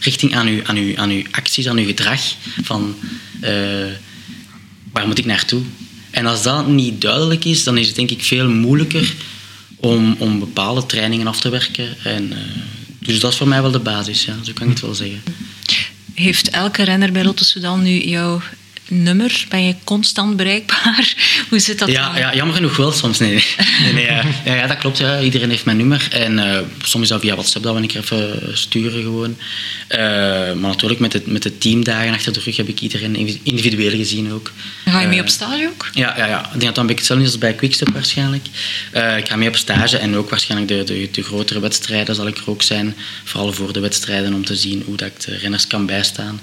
richting 0.00 0.34
aan 0.36 0.46
uw, 0.46 0.60
aan, 0.64 0.76
uw, 0.76 0.96
aan 0.96 1.10
uw 1.10 1.22
acties, 1.30 1.68
aan 1.68 1.78
uw 1.78 1.86
gedrag. 1.86 2.20
Van 2.62 2.94
waar 4.92 5.06
moet 5.06 5.18
ik 5.18 5.24
naartoe? 5.24 5.62
En 6.10 6.26
als 6.26 6.42
dat 6.42 6.66
niet 6.66 7.00
duidelijk 7.00 7.44
is, 7.44 7.64
dan 7.64 7.78
is 7.78 7.86
het 7.86 7.96
denk 7.96 8.10
ik 8.10 8.24
veel 8.24 8.48
moeilijker 8.48 9.14
om, 9.76 10.16
om 10.18 10.38
bepaalde 10.38 10.86
trainingen 10.86 11.26
af 11.26 11.40
te 11.40 11.48
werken. 11.48 11.96
En, 12.04 12.32
eh, 12.32 12.38
dus 12.98 13.20
dat 13.20 13.32
is 13.32 13.38
voor 13.38 13.48
mij 13.48 13.62
wel 13.62 13.70
de 13.70 13.78
basis, 13.78 14.24
ja, 14.24 14.36
zo 14.42 14.52
kan 14.52 14.66
ik 14.66 14.72
het 14.72 14.80
wel 14.80 14.94
zeggen. 14.94 15.22
Heeft 16.14 16.50
elke 16.50 16.82
renner 16.82 17.12
bij 17.12 17.32
Soudal 17.34 17.76
nu 17.76 18.04
jouw 18.04 18.42
nummer? 18.88 19.46
Ben 19.48 19.64
je 19.64 19.74
constant 19.84 20.36
bereikbaar? 20.36 21.14
Hoe 21.48 21.58
zit 21.58 21.78
dat 21.78 21.88
ja, 21.88 22.12
dan? 22.12 22.20
ja, 22.20 22.34
jammer 22.34 22.54
genoeg 22.54 22.76
wel 22.76 22.92
soms. 22.92 23.18
Nee, 23.18 23.30
nee, 23.82 23.92
nee, 23.92 24.04
ja, 24.04 24.22
ja, 24.44 24.54
ja, 24.54 24.66
dat 24.66 24.78
klopt. 24.78 24.98
Ja. 24.98 25.20
Iedereen 25.20 25.50
heeft 25.50 25.64
mijn 25.64 25.76
nummer. 25.76 26.08
En 26.10 26.38
uh, 26.38 26.58
soms 26.82 27.02
is 27.02 27.08
dat 27.08 27.20
via 27.20 27.34
WhatsApp 27.34 27.64
dat 27.64 27.74
we 27.74 27.80
een 27.80 27.86
keer 27.86 28.00
even 28.00 28.58
sturen 28.58 29.02
gewoon. 29.02 29.36
Uh, 29.88 29.98
maar 30.52 30.70
natuurlijk 30.70 31.00
met 31.00 31.12
de, 31.12 31.22
met 31.24 31.42
de 31.42 31.58
teamdagen 31.58 32.12
achter 32.12 32.32
de 32.32 32.40
rug 32.40 32.56
heb 32.56 32.68
ik 32.68 32.80
iedereen 32.80 33.40
individueel 33.42 33.90
gezien 33.90 34.32
ook. 34.32 34.52
Ga 34.84 35.00
je 35.00 35.06
mee 35.06 35.16
uh, 35.16 35.22
op 35.22 35.28
stage 35.28 35.68
ook? 35.72 35.88
Ja, 35.92 36.14
ja, 36.16 36.26
ja. 36.26 36.38
ik 36.38 36.50
denk 36.50 36.62
dat 36.62 36.74
dat 36.74 36.78
een 36.78 36.86
beetje 36.86 36.96
hetzelfde 36.96 37.24
is 37.24 37.30
als 37.30 37.40
bij 37.40 37.54
Quickstep 37.54 37.88
waarschijnlijk. 37.92 38.46
ik 39.18 39.28
ga 39.28 39.36
mee 39.36 39.48
op 39.48 39.56
stage 39.56 39.98
en 39.98 40.16
ook 40.16 40.30
waarschijnlijk 40.30 40.70
de, 40.70 40.84
de, 40.84 41.08
de, 41.12 41.22
grotere 41.22 41.60
wedstrijden 41.60 42.14
zal 42.14 42.26
ik 42.26 42.36
er 42.36 42.50
ook 42.50 42.62
zijn. 42.62 42.96
Vooral 43.24 43.52
voor 43.52 43.72
de 43.72 43.80
wedstrijden 43.80 44.34
om 44.34 44.44
te 44.44 44.56
zien 44.56 44.82
hoe 44.86 44.96
dat 44.96 45.08
ik 45.08 45.20
de 45.20 45.36
renners 45.36 45.66
kan 45.66 45.86
bijstaan. 45.86 46.40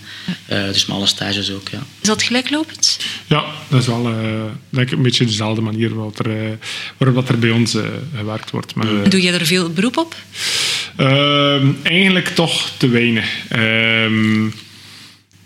dus 0.48 0.86
met 0.86 0.96
alle 0.96 1.08
stages 1.08 1.52
ook, 1.52 1.70
ja. 1.70 1.84
Is 2.02 2.08
dat 2.08 2.24
gelijklopend? 2.36 3.00
Ja, 3.28 3.44
dat 3.68 3.82
is 3.82 3.88
wel 3.88 4.12
uh, 4.12 4.44
denk 4.70 4.88
ik 4.88 4.98
een 4.98 5.04
beetje 5.04 5.26
dezelfde 5.26 5.62
manier 5.62 5.96
waarop 5.96 6.20
er, 6.20 6.28
uh, 6.28 6.52
waarop 6.98 7.30
er 7.30 7.40
bij 7.40 7.52
ons 7.52 7.76
uh, 7.76 7.84
gewerkt 8.16 8.52
wordt. 8.52 8.76
Maar, 8.76 9.10
Doe 9.10 9.22
je 9.22 9.32
er 9.32 9.46
veel 9.46 9.70
beroep 9.70 9.98
op? 9.98 10.16
Ehm, 10.96 11.68
eigenlijk 11.84 12.28
toch 12.28 12.72
te 12.78 12.88
weinig. 12.88 13.48
Ehm, 13.50 14.50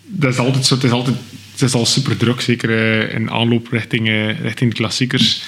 dat 0.05 0.33
is 0.33 0.39
altijd 0.39 0.65
zo. 0.65 0.75
Het 0.75 0.83
is, 0.83 0.91
altijd, 0.91 1.15
het 1.51 1.61
is 1.61 1.73
al 1.73 1.85
super 1.85 2.17
druk, 2.17 2.41
zeker 2.41 2.69
in 3.11 3.31
aanloop 3.31 3.67
richting, 3.71 4.07
richting 4.41 4.69
de 4.69 4.75
klassiekers. 4.75 5.41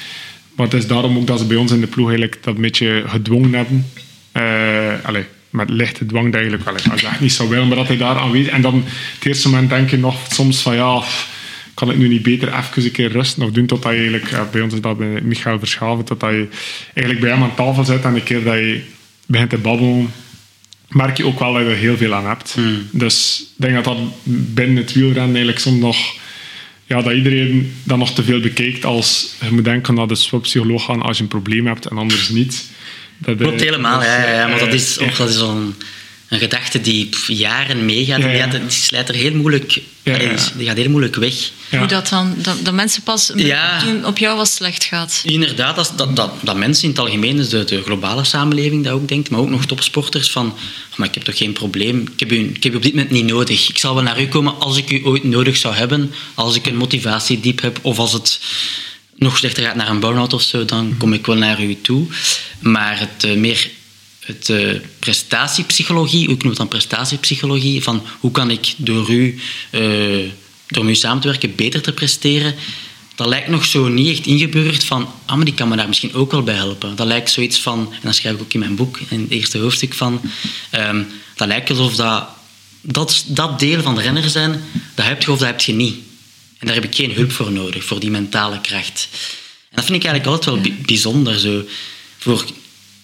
Maar 0.55 0.65
het 0.65 0.75
is 0.75 0.88
daarom 0.88 1.17
ook 1.17 1.27
dat 1.27 1.39
ze 1.39 1.45
bij 1.45 1.57
ons 1.57 1.71
in 1.71 1.81
de 1.81 1.88
ploeg 1.88 2.07
eigenlijk 2.07 2.43
dat 2.43 2.55
een 2.55 2.62
beetje 2.62 3.03
gedwongen 3.07 3.53
hebben. 3.53 3.86
Allee, 5.03 5.25
met 5.51 5.69
lichte 5.69 6.05
dwang 6.05 6.33
eigenlijk 6.33 6.63
wel. 6.63 6.74
Als 6.91 7.01
je 7.01 7.07
echt 7.07 7.19
niet 7.19 7.31
zou 7.31 7.50
willen, 7.50 7.67
maar 7.67 7.77
dat 7.77 7.88
hij 7.88 7.98
daar 7.98 8.17
aanwezig 8.17 8.51
En 8.51 8.62
dan 8.62 8.83
het 9.15 9.25
eerste 9.25 9.50
moment 9.50 9.69
denk 9.69 9.89
je 9.89 9.98
nog 9.98 10.15
soms 10.29 10.62
van 10.62 10.75
ja, 10.75 11.01
kan 11.82 11.92
ik 11.92 11.98
nu 11.98 12.08
niet 12.08 12.22
beter 12.22 12.48
even 12.48 12.84
een 12.84 12.92
keer 12.92 13.12
rusten 13.12 13.44
of 13.44 13.52
doen 13.52 13.66
tot 13.66 13.82
dat 13.82 13.92
je 13.92 13.98
eigenlijk, 13.98 14.52
bij 14.52 14.62
ons 14.62 14.74
is 14.74 14.82
dat 14.82 14.98
bij 14.98 15.22
Michael 15.22 15.60
Verschaven, 15.60 16.06
tot 16.06 16.20
dat 16.20 16.30
je 16.30 16.48
eigenlijk 16.94 17.20
bij 17.20 17.30
hem 17.30 17.44
aan 17.44 17.56
tafel 17.56 17.84
zit 17.84 18.04
en 18.04 18.16
een 18.16 18.24
keer 18.24 18.44
dat 18.44 18.54
je 18.54 18.82
begint 19.26 19.50
te 19.50 19.58
babbelen, 19.58 20.14
merk 20.90 21.18
je 21.18 21.26
ook 21.26 21.40
wel 21.40 21.54
dat 21.54 21.62
je 21.62 21.70
er 21.70 21.76
heel 21.76 21.98
veel 21.98 22.14
aan 22.14 22.28
hebt. 22.28 22.54
Hmm. 22.54 22.88
Dus 22.92 23.46
ik 23.58 23.62
denk 23.62 23.76
dat 23.76 23.84
dat 23.84 23.98
binnen 24.24 24.76
het 24.76 24.94
wielrennen 24.94 25.36
eigenlijk 25.36 25.60
soms 25.60 25.80
nog 25.80 25.98
ja, 26.86 27.02
dat 27.02 27.14
iedereen 27.14 27.74
dat 27.84 27.98
nog 27.98 28.14
te 28.14 28.24
veel 28.24 28.40
bekijkt 28.40 28.86
als 28.86 29.36
je 29.42 29.52
moet 29.52 29.64
denken 29.64 29.94
naar 29.94 30.08
de 30.08 30.40
psycholoog 30.42 30.86
gaan 30.86 31.02
als 31.02 31.18
je 31.18 31.24
een 31.24 31.30
probleem 31.30 31.68
hebt 31.68 31.86
en 31.86 31.98
anders 31.98 32.30
niet. 32.30 32.70
Dat, 33.18 33.38
Klopt 33.38 33.62
helemaal, 33.62 34.04
ja, 34.04 34.18
ja, 34.18 34.34
ja, 34.34 34.48
maar 34.48 34.60
dat 34.60 34.74
is, 34.74 35.00
ook, 35.00 35.18
dat 35.18 35.30
is 35.30 35.40
een, 35.40 35.76
een 36.32 36.40
gedachte 36.40 36.82
die 36.82 37.10
jaren 37.28 37.86
meegaat. 37.86 38.20
Ja, 38.20 38.28
ja. 38.30 38.48
Die, 38.48 38.60
die 38.60 38.70
slijt 38.70 39.10
er 39.10 39.16
heel 39.16 39.34
moeilijk, 39.36 39.82
Ja, 40.04 40.14
allee, 40.14 40.28
ja. 40.30 40.38
die 40.58 40.68
gaat 40.68 40.78
heel 40.78 40.90
moeilijk 40.90 41.16
weg. 41.16 41.34
Hoe 41.70 41.86
dat 41.86 42.08
dan, 42.10 42.36
dat, 42.38 42.66
dat 42.66 42.74
mensen 42.74 43.02
pas 43.04 43.28
doen 43.28 44.06
op 44.06 44.18
jou 44.18 44.38
wat 44.38 44.50
slecht 44.50 44.84
gaat. 44.84 45.22
Inderdaad, 45.26 45.76
dat, 45.76 45.94
dat, 45.96 46.16
dat, 46.16 46.32
dat 46.42 46.58
mensen 46.58 46.84
in 46.84 46.90
het 46.90 47.00
algemeen, 47.00 47.36
dus 47.36 47.50
de, 47.50 47.64
de 47.64 47.82
globale 47.84 48.24
samenleving, 48.24 48.84
dat 48.84 48.94
ook 48.94 49.08
denkt, 49.08 49.30
maar 49.30 49.40
ook 49.40 49.50
nog 49.50 49.66
topsporters, 49.66 50.32
van 50.32 50.46
"Oh, 50.48 50.98
maar 50.98 51.08
ik 51.08 51.14
heb 51.14 51.24
toch 51.24 51.38
geen 51.38 51.54
probleem, 51.54 52.02
ik 52.14 52.20
heb, 52.20 52.32
u, 52.32 52.52
ik 52.54 52.64
heb 52.64 52.74
u 52.74 52.76
op 52.76 52.82
dit 52.84 52.94
moment 52.94 53.12
niet 53.12 53.26
nodig. 53.26 53.70
Ik 53.70 53.78
zal 53.78 53.94
wel 53.94 54.04
naar 54.04 54.22
u 54.22 54.28
komen 54.28 54.60
als 54.60 54.78
ik 54.78 54.92
u 54.92 55.02
ooit 55.04 55.24
nodig 55.24 55.58
zou 55.58 55.76
hebben, 55.76 56.14
als 56.34 56.56
ik 56.56 56.66
een 56.66 56.76
motivatiediep 56.78 57.62
heb, 57.62 57.80
of 57.82 57.98
als 58.00 58.14
het 58.14 58.40
nog 59.16 59.38
slechter 59.38 59.64
gaat 59.64 59.76
naar 59.76 59.90
een 59.90 60.00
burn-out 60.00 60.34
of 60.34 60.42
zo, 60.42 60.66
dan 60.66 60.96
kom 60.98 61.14
ik 61.14 61.26
wel 61.26 61.36
naar 61.36 61.64
u 61.64 61.78
toe. 61.82 62.06
Maar 62.60 63.00
het 63.00 63.24
eh, 63.24 63.36
meer 63.38 63.70
het 64.22 64.50
eh, 64.50 64.75
prestatiepsychologie, 65.00 66.30
ik 66.30 66.38
noem 66.38 66.48
het 66.50 66.58
dan 66.58 66.68
prestatiepsychologie, 66.68 67.84
van 67.84 68.06
hoe 68.20 68.32
kan 68.32 68.50
ik 68.51 68.74
door 68.78 69.10
u, 69.10 69.40
eh, 69.70 69.82
door 70.68 70.86
met 70.86 70.96
u 70.96 70.96
samen 70.96 71.22
te 71.22 71.28
werken, 71.28 71.56
beter 71.56 71.82
te 71.82 71.92
presteren, 71.92 72.56
dat 73.16 73.28
lijkt 73.28 73.48
nog 73.48 73.66
zo 73.66 73.88
niet 73.88 74.18
echt 74.18 74.25
ingeburgerd 74.28 74.84
van, 74.84 75.10
ah, 75.25 75.36
maar 75.36 75.46
die 75.46 75.54
kan 75.54 75.68
me 75.68 75.75
daar 75.75 75.88
misschien 75.88 76.13
ook 76.13 76.32
wel 76.32 76.44
bij 76.44 76.56
helpen. 76.56 76.96
Dat 76.96 77.08
lijkt 77.08 77.32
zoiets 77.32 77.60
van, 77.60 77.90
en 77.92 78.00
dat 78.04 78.16
schrijf 78.16 78.36
ik 78.36 78.42
ook 78.42 78.54
in 78.54 78.60
mijn 78.60 78.75
boek, 78.75 79.00
in 79.10 79.22
het 79.22 79.30
eerste 79.30 79.58
hoofdstuk 79.58 79.94
van, 79.94 80.22
ehm, 80.70 81.04
dat 81.36 81.48
lijkt 81.48 81.70
alsof 81.70 81.96
dat, 81.96 82.28
dat, 82.82 83.24
dat 83.28 83.60
deel 83.60 83.82
van 83.82 83.96
de 83.96 84.01
renner 84.01 84.30
zijn, 84.30 84.63
dat 84.96 85.06
heb 85.06 85.22
je 85.24 85.32
of 85.32 85.38
dat 85.38 85.48
heb 85.48 85.62
je 85.62 85.74
niet. 85.74 85.96
En 86.58 86.68
daar 86.68 86.75
heb 86.75 86.86
ik 86.86 86.96
geen 86.96 87.12
hulp 87.13 87.32
voor 87.32 87.51
nodig, 87.51 87.84
voor 87.84 88.00
die 88.00 88.10
mentale 88.12 88.62
kracht. 88.62 89.08
En 89.70 89.75
dat 89.75 89.86
vind 89.86 90.04
ik 90.04 90.10
eigenlijk 90.10 90.25
altijd 90.25 90.56
wel 90.56 90.63
bi- 90.63 90.84
bijzonder, 90.86 91.40
zo. 91.40 91.63
Voor 92.18 92.46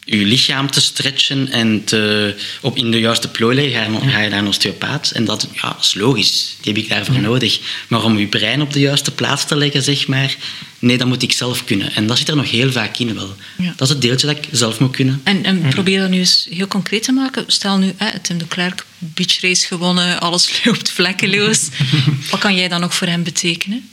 je 0.10 0.26
lichaam 0.26 0.72
te 0.72 0.82
stretchen 0.82 1.50
en 1.52 1.84
te, 1.84 2.36
op 2.62 2.78
in 2.78 2.92
de 2.92 3.00
juiste 3.00 3.28
plooi 3.28 3.56
leggen, 3.56 3.74
ga 3.74 4.06
je, 4.06 4.12
ga 4.12 4.20
je 4.20 4.30
naar 4.30 4.40
een 4.40 4.48
osteopaat. 4.48 5.12
En 5.12 5.26
dat, 5.26 5.48
ja, 5.54 5.68
dat 5.74 5.84
is 5.84 5.94
logisch, 5.94 6.56
die 6.62 6.74
heb 6.74 6.84
ik 6.84 6.90
daarvoor 6.90 7.20
nodig. 7.20 7.60
Maar 7.88 8.04
om 8.04 8.18
je 8.18 8.28
brein 8.28 8.62
op 8.62 8.74
de 8.74 8.80
juiste 8.80 9.12
plaats 9.12 9.46
te 9.46 9.56
leggen, 9.56 9.84
zeg 9.84 10.08
maar, 10.08 10.36
nee, 10.80 10.98
dat 10.98 11.08
moet 11.08 11.24
ik 11.24 11.32
zelf 11.32 11.64
kunnen. 11.64 11.94
En 11.94 12.08
dat 12.08 12.18
zit 12.18 12.30
er 12.30 12.36
nog 12.36 12.52
heel 12.52 12.72
vaak 12.72 12.98
in 12.98 13.16
wel. 13.16 13.36
Ja. 13.58 13.74
Dat 13.76 13.88
is 13.88 13.94
het 13.94 14.02
deeltje 14.02 14.28
dat 14.28 14.38
ik 14.38 14.48
zelf 14.52 14.80
moet 14.80 14.96
kunnen. 14.96 15.22
En, 15.24 15.44
en 15.44 15.62
probeer 15.70 16.00
dat 16.00 16.10
nu 16.10 16.18
eens 16.18 16.48
heel 16.50 16.68
concreet 16.68 17.04
te 17.04 17.12
maken. 17.12 17.44
Stel 17.48 17.78
nu, 17.78 17.94
hè, 17.98 18.20
Tim 18.20 18.38
de 18.38 18.48
Klerk, 18.48 18.86
beachrace 18.98 19.68
gewonnen, 19.68 20.20
alles 20.20 20.52
loopt 20.64 20.92
vlekkeloos. 20.92 21.68
Wat 22.32 22.40
kan 22.40 22.56
jij 22.56 22.68
dan 22.68 22.82
nog 22.82 22.96
voor 22.96 23.08
hem 23.08 23.24
betekenen? 23.24 23.90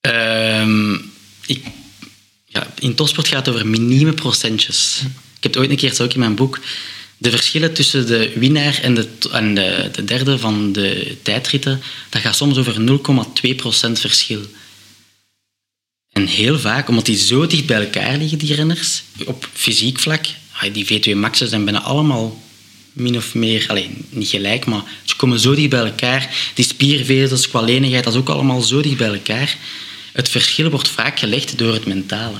Ehm, 0.00 0.94
ik, 1.46 1.64
ja, 2.52 2.74
in 2.78 2.94
topsport 2.94 3.28
gaat 3.28 3.46
het 3.46 3.54
over 3.54 3.66
minieme 3.66 4.12
procentjes. 4.12 5.00
Ik 5.36 5.42
heb 5.42 5.52
het 5.52 5.56
ooit 5.56 5.70
een 5.70 5.76
keer, 5.76 5.90
het 5.90 6.00
ook 6.00 6.12
in 6.12 6.18
mijn 6.18 6.34
boek, 6.34 6.60
de 7.18 7.30
verschillen 7.30 7.72
tussen 7.72 8.06
de 8.06 8.32
winnaar 8.34 8.78
en 8.82 8.94
de, 8.94 9.08
en 9.30 9.54
de, 9.54 9.88
de 9.92 10.04
derde 10.04 10.38
van 10.38 10.72
de 10.72 11.16
tijdritten, 11.22 11.82
dat 12.08 12.20
gaat 12.20 12.36
soms 12.36 12.58
over 12.58 12.74
0,2% 12.74 13.92
verschil. 13.92 14.40
En 16.12 16.26
heel 16.26 16.58
vaak, 16.58 16.88
omdat 16.88 17.06
die 17.06 17.16
zo 17.16 17.46
dicht 17.46 17.66
bij 17.66 17.80
elkaar 17.80 18.16
liggen, 18.16 18.38
die 18.38 18.54
renners, 18.54 19.02
op 19.24 19.48
fysiek 19.52 19.98
vlak, 19.98 20.24
ah, 20.52 20.74
die 20.74 20.86
V2 20.86 21.16
Max'en 21.16 21.48
zijn 21.48 21.64
bijna 21.64 21.80
allemaal 21.80 22.42
min 22.92 23.16
of 23.16 23.34
meer, 23.34 23.64
alleen 23.68 24.04
niet 24.08 24.28
gelijk, 24.28 24.64
maar 24.64 24.82
ze 25.04 25.16
komen 25.16 25.40
zo 25.40 25.54
dicht 25.54 25.68
bij 25.68 25.84
elkaar. 25.84 26.34
Die 26.54 26.64
spiervezels, 26.64 27.48
qua 27.48 27.60
lenigheid, 27.60 28.04
dat 28.04 28.12
is 28.12 28.18
ook 28.18 28.28
allemaal 28.28 28.60
zo 28.60 28.80
dicht 28.80 28.96
bij 28.96 29.12
elkaar. 29.12 29.56
Het 30.12 30.28
verschil 30.28 30.70
wordt 30.70 30.88
vaak 30.88 31.18
gelegd 31.18 31.58
door 31.58 31.72
het 31.72 31.86
mentale. 31.86 32.36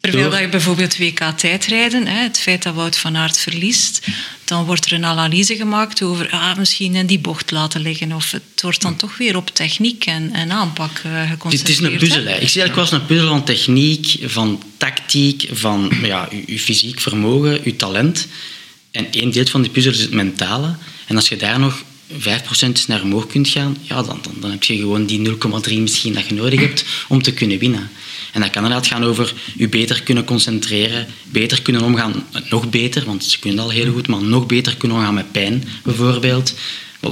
Terwijl 0.00 0.30
dat 0.30 0.40
je 0.40 0.48
bijvoorbeeld 0.48 0.98
WK 0.98 1.20
tijdrijden, 1.36 2.06
het 2.06 2.38
feit 2.38 2.62
dat 2.62 2.74
Wout 2.74 2.96
van 2.98 3.16
Aert 3.16 3.38
verliest, 3.38 4.06
dan 4.44 4.64
wordt 4.64 4.84
er 4.86 4.92
een 4.92 5.04
analyse 5.04 5.56
gemaakt 5.56 6.02
over 6.02 6.30
ah, 6.30 6.56
misschien 6.56 6.94
in 6.94 7.06
die 7.06 7.18
bocht 7.18 7.50
laten 7.50 7.80
liggen. 7.80 8.12
Of 8.12 8.30
het 8.30 8.42
wordt 8.62 8.80
dan 8.82 8.96
toch 8.96 9.16
weer 9.16 9.36
op 9.36 9.50
techniek 9.50 10.04
en, 10.06 10.32
en 10.32 10.50
aanpak 10.52 10.90
eh 11.04 11.12
Het 11.12 11.22
is- 11.24 11.30
geconcentreerd. 11.30 11.78
Het 11.82 11.86
is 11.86 11.92
een 11.92 11.98
puzzel. 11.98 12.24
hè. 12.24 12.38
Ik 12.40 12.48
zie 12.48 12.60
eigenlijk 12.60 12.74
wel 12.74 12.84
eens 12.84 12.92
een 12.92 13.06
puzzel 13.06 13.28
van 13.28 13.44
techniek, 13.44 14.16
van 14.24 14.62
tactiek, 14.76 15.48
van 15.52 15.92
ja, 16.02 16.28
uw, 16.30 16.42
uw 16.46 16.58
fysiek 16.58 17.00
vermogen, 17.00 17.60
uw 17.64 17.76
talent. 17.76 18.26
En 18.90 19.06
één 19.12 19.30
deel 19.30 19.46
van 19.46 19.62
die 19.62 19.70
puzzel 19.70 19.92
is 19.92 20.00
het 20.00 20.12
mentale. 20.12 20.74
En 21.06 21.16
als 21.16 21.28
je 21.28 21.36
daar 21.36 21.58
nog 21.58 21.82
5% 22.18 22.86
naar 22.86 23.02
omhoog 23.02 23.26
kunt 23.26 23.48
gaan, 23.48 23.76
ja, 23.82 24.02
dan, 24.02 24.18
dan, 24.22 24.34
dan 24.40 24.50
heb 24.50 24.64
je 24.64 24.76
gewoon 24.76 25.06
die 25.06 25.28
0,3 25.68 25.78
misschien 25.78 26.12
dat 26.12 26.26
je 26.26 26.34
nodig 26.34 26.60
hebt 26.60 26.84
om 27.08 27.22
te 27.22 27.32
kunnen 27.32 27.58
winnen. 27.58 27.90
En 28.32 28.40
dat 28.40 28.50
kan 28.50 28.62
inderdaad 28.64 28.86
gaan 28.86 29.04
over 29.04 29.32
je 29.56 29.68
beter 29.68 30.02
kunnen 30.02 30.24
concentreren, 30.24 31.06
beter 31.24 31.62
kunnen 31.62 31.82
omgaan, 31.82 32.26
nog 32.50 32.70
beter, 32.70 33.04
want 33.04 33.24
ze 33.24 33.38
kunnen 33.38 33.64
al 33.64 33.70
heel 33.70 33.92
goed, 33.92 34.06
maar 34.08 34.22
nog 34.22 34.46
beter 34.46 34.76
kunnen 34.76 34.96
omgaan 34.96 35.14
met 35.14 35.32
pijn, 35.32 35.64
bijvoorbeeld. 35.82 36.54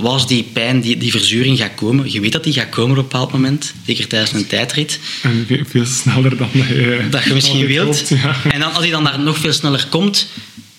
Als 0.02 0.26
die 0.26 0.42
pijn, 0.42 0.80
die, 0.80 0.96
die 0.96 1.10
verzuring 1.10 1.58
gaat 1.58 1.74
komen? 1.74 2.12
Je 2.12 2.20
weet 2.20 2.32
dat 2.32 2.44
die 2.44 2.52
gaat 2.52 2.68
komen 2.68 2.90
op 2.90 2.96
een 2.96 3.02
bepaald 3.02 3.32
moment, 3.32 3.74
zeker 3.86 4.06
tijdens 4.06 4.32
een 4.32 4.46
tijdrit. 4.46 4.98
En 5.22 5.46
veel, 5.68 5.86
sneller 5.86 6.36
dan 6.36 6.48
je, 6.52 7.06
Dat 7.10 7.24
je 7.24 7.34
misschien 7.34 7.66
wilt. 7.76 8.08
ja. 8.08 8.36
En 8.50 8.60
dan, 8.60 8.72
als 8.72 8.82
die 8.82 8.90
dan 8.90 9.04
daar 9.04 9.20
nog 9.20 9.38
veel 9.38 9.52
sneller 9.52 9.86
komt, 9.88 10.26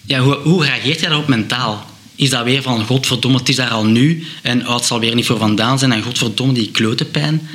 ja, 0.05 0.19
hoe, 0.19 0.35
hoe 0.35 0.65
reageert 0.65 0.99
jij 0.99 1.09
daarop 1.09 1.27
mentaal? 1.27 1.90
Is 2.21 2.29
dat 2.29 2.43
weer 2.43 2.61
van, 2.61 2.85
godverdomme, 2.85 3.37
het 3.37 3.49
is 3.49 3.55
daar 3.55 3.69
al 3.69 3.85
nu 3.85 4.25
en 4.41 4.67
oh, 4.67 4.75
het 4.75 4.85
zal 4.85 4.99
weer 4.99 5.15
niet 5.15 5.25
voor 5.25 5.37
vandaan 5.37 5.79
zijn 5.79 5.91
en 5.91 6.03
godverdomme, 6.03 6.53
die 6.53 6.71
klote 6.71 7.05
pijn. 7.05 7.47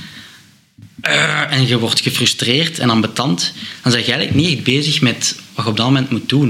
Eh, 1.00 1.52
en 1.52 1.66
je 1.66 1.78
wordt 1.78 2.00
gefrustreerd 2.00 2.78
en 2.78 2.90
ambetant, 2.90 3.52
dan 3.82 3.92
ben 3.92 4.00
je 4.00 4.12
eigenlijk 4.12 4.34
niet 4.34 4.54
echt 4.54 4.64
bezig 4.64 5.00
met 5.00 5.36
wat 5.54 5.64
je 5.64 5.70
op 5.70 5.76
dat 5.76 5.86
moment 5.86 6.10
moet 6.10 6.28
doen. 6.28 6.48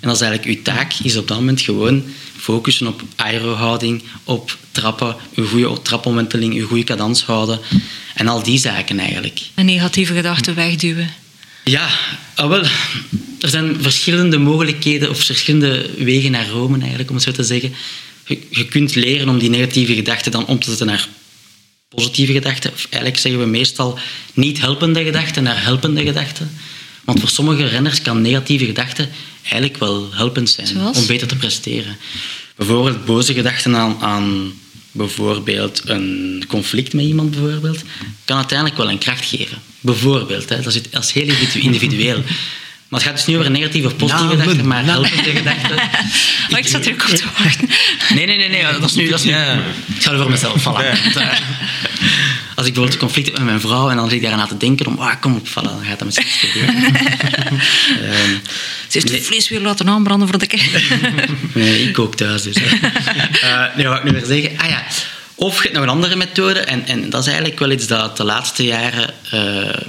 En 0.00 0.08
dat 0.08 0.14
is 0.14 0.20
eigenlijk 0.20 0.58
je 0.58 0.62
taak, 0.62 0.92
is 1.02 1.16
op 1.16 1.28
dat 1.28 1.38
moment 1.38 1.60
gewoon 1.60 2.02
focussen 2.36 2.86
op 2.86 3.02
aerohouding, 3.16 4.02
op 4.24 4.56
trappen, 4.70 5.16
je 5.34 5.46
goede 5.46 5.82
trapomwenteling, 5.82 6.54
je 6.54 6.62
goede 6.62 6.84
cadans 6.84 7.24
houden 7.24 7.60
en 8.14 8.28
al 8.28 8.42
die 8.42 8.58
zaken 8.58 8.98
eigenlijk. 8.98 9.40
En 9.54 9.66
negatieve 9.66 10.14
gedachten 10.14 10.54
wegduwen. 10.54 11.10
Ja, 11.70 11.90
ah, 12.34 12.48
wel, 12.48 12.62
er 13.40 13.48
zijn 13.48 13.76
verschillende 13.80 14.38
mogelijkheden 14.38 15.10
of 15.10 15.20
verschillende 15.20 15.90
wegen 15.96 16.30
naar 16.30 16.48
Rome, 16.48 16.78
eigenlijk, 16.78 17.08
om 17.08 17.14
het 17.14 17.24
zo 17.24 17.32
te 17.32 17.44
zeggen. 17.44 17.74
Je, 18.26 18.38
je 18.50 18.64
kunt 18.64 18.94
leren 18.94 19.28
om 19.28 19.38
die 19.38 19.50
negatieve 19.50 19.94
gedachten 19.94 20.32
dan 20.32 20.46
om 20.46 20.58
te 20.58 20.68
zetten 20.68 20.86
naar 20.86 21.08
positieve 21.88 22.32
gedachten. 22.32 22.72
Of 22.72 22.86
eigenlijk 22.90 23.22
zeggen 23.22 23.40
we 23.40 23.46
meestal 23.46 23.98
niet 24.34 24.60
helpende 24.60 25.04
gedachten 25.04 25.42
naar 25.42 25.62
helpende 25.62 26.02
gedachten. 26.02 26.50
Want 27.04 27.20
voor 27.20 27.28
sommige 27.28 27.66
renners 27.66 28.02
kan 28.02 28.22
negatieve 28.22 28.64
gedachten 28.64 29.10
eigenlijk 29.42 29.76
wel 29.76 30.08
helpend 30.12 30.50
zijn 30.50 30.66
Zoals? 30.66 30.98
om 30.98 31.06
beter 31.06 31.26
te 31.26 31.36
presteren. 31.36 31.96
Bijvoorbeeld 32.56 33.04
boze 33.04 33.34
gedachten 33.34 33.76
aan, 33.76 33.96
aan 34.00 34.52
bijvoorbeeld 34.98 35.82
een 35.84 36.44
conflict 36.48 36.92
met 36.92 37.04
iemand, 37.04 37.30
bijvoorbeeld, 37.30 37.82
kan 38.24 38.36
uiteindelijk 38.36 38.78
wel 38.78 38.90
een 38.90 38.98
kracht 38.98 39.24
geven. 39.24 39.58
Bijvoorbeeld, 39.80 40.48
hè. 40.48 40.60
Dat, 40.60 40.74
is, 40.74 40.82
dat 40.90 41.04
is 41.04 41.12
heel 41.12 41.34
individueel. 41.54 42.22
Maar 42.88 43.00
het 43.00 43.08
gaat 43.08 43.16
dus 43.16 43.26
niet 43.26 43.36
over 43.36 43.50
negatieve 43.50 43.86
of 43.86 43.96
positieve 43.96 44.24
Namen, 44.24 44.40
gedachten, 44.40 44.66
maar 44.66 44.84
helpende 44.84 45.30
gedachten. 45.30 45.74
Maar 46.50 46.60
ik 46.64 46.66
zat 46.66 46.84
hier 46.84 46.94
ook 46.94 47.02
op 47.02 47.16
te 47.16 47.24
wachten. 47.42 47.68
Nee, 48.14 48.26
nee, 48.26 48.36
nee, 48.36 48.48
nee, 48.48 48.62
dat 48.62 48.82
is 48.82 48.94
nu... 48.94 49.08
Dat 49.08 49.18
is 49.18 49.24
nu 49.24 49.30
Ja. 49.30 49.54
Ik 49.96 50.02
ga 50.02 50.12
er 50.12 50.18
voor 50.18 50.30
mezelf 50.30 50.62
vallen. 50.62 50.84
Als 52.58 52.66
ik 52.66 52.72
bijvoorbeeld 52.72 52.92
een 53.02 53.08
conflict 53.08 53.26
heb 53.26 53.36
met 53.36 53.46
mijn 53.46 53.60
vrouw 53.60 53.90
en 53.90 53.96
dan 53.96 54.08
zit 54.08 54.22
ik 54.22 54.28
daarna 54.28 54.46
te 54.46 54.56
denken 54.56 54.86
om, 54.86 54.98
ah, 54.98 55.20
kom 55.20 55.34
op, 55.36 55.48
dan 55.54 55.84
gaat 55.84 55.98
dat 55.98 56.04
misschien 56.04 56.26
iets 56.26 56.36
gebeuren. 56.36 56.74
Ehm, 58.10 58.30
Ze 58.88 58.98
heeft 58.98 59.06
Nee. 59.08 59.14
het 59.18 59.26
vlees 59.26 59.48
weer 59.48 59.60
laten 59.60 59.88
aanbranden 59.88 60.28
voor 60.28 60.38
de 60.38 60.46
kei. 60.46 60.62
Nee, 61.54 61.82
ik 61.82 61.92
kook 61.92 62.14
thuis 62.14 62.42
dus. 62.42 62.56
nee, 63.76 63.86
wat 63.86 63.96
ik 63.96 64.04
nu 64.04 64.10
weer 64.10 64.24
zeggen? 64.26 64.58
Ah 64.58 64.68
ja, 64.68 64.84
of 65.34 65.56
je 65.56 65.62
hebt 65.62 65.74
nog 65.74 65.82
een 65.82 65.88
andere 65.88 66.16
methode, 66.16 66.58
en, 66.58 66.86
en 66.86 67.10
dat 67.10 67.20
is 67.20 67.26
eigenlijk 67.26 67.58
wel 67.58 67.70
iets 67.70 67.86
dat 67.86 68.16
de 68.16 68.24
laatste 68.24 68.64
jaren 68.64 69.14
eh, 69.30 69.82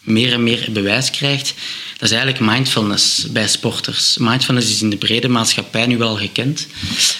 meer 0.00 0.32
en 0.32 0.42
meer 0.42 0.66
bewijs 0.70 1.10
krijgt. 1.10 1.54
Dat 1.98 2.10
is 2.10 2.16
eigenlijk 2.16 2.52
mindfulness 2.52 3.26
bij 3.30 3.48
sporters. 3.48 4.16
Mindfulness 4.18 4.70
is 4.70 4.82
in 4.82 4.90
de 4.90 4.96
brede 4.96 5.28
maatschappij 5.28 5.86
nu 5.86 5.98
wel 5.98 6.16
gekend. 6.16 6.66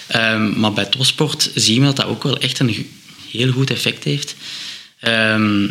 Ehm, 0.06 0.60
maar 0.60 0.72
bij 0.72 0.84
topsport 0.84 1.50
zien 1.54 1.80
we 1.80 1.86
dat 1.86 1.96
dat 1.96 2.06
ook 2.06 2.22
wel 2.22 2.38
echt 2.38 2.58
een 2.58 2.86
heel 3.30 3.52
goed 3.52 3.70
effect 3.70 4.04
heeft. 4.04 4.34
Ehm, 5.02 5.68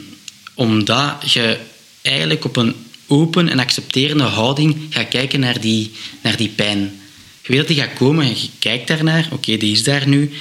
omdat 0.54 1.32
je 1.34 1.58
eigenlijk 2.02 2.46
op 2.46 2.56
een 2.56 2.76
open 3.08 3.50
en 3.50 3.60
accepterende 3.60 4.24
houding 4.24 4.78
gaat 4.89 5.08
kijken 5.08 5.39
naar 5.39 5.60
die, 5.60 5.91
naar 6.22 6.38
die 6.38 6.50
pijn. 6.50 7.02
Je 7.41 7.48
weet 7.48 7.58
dat 7.58 7.67
die 7.67 7.78
gaat 7.78 7.94
komen 7.94 8.26
en 8.26 8.30
je 8.30 8.50
kijkt 8.60 8.88
daarnaar. 8.88 9.28
Oké, 9.32 9.58
die 9.58 9.72
is 9.72 9.84
daar 9.84 10.08
nu. 10.08 10.32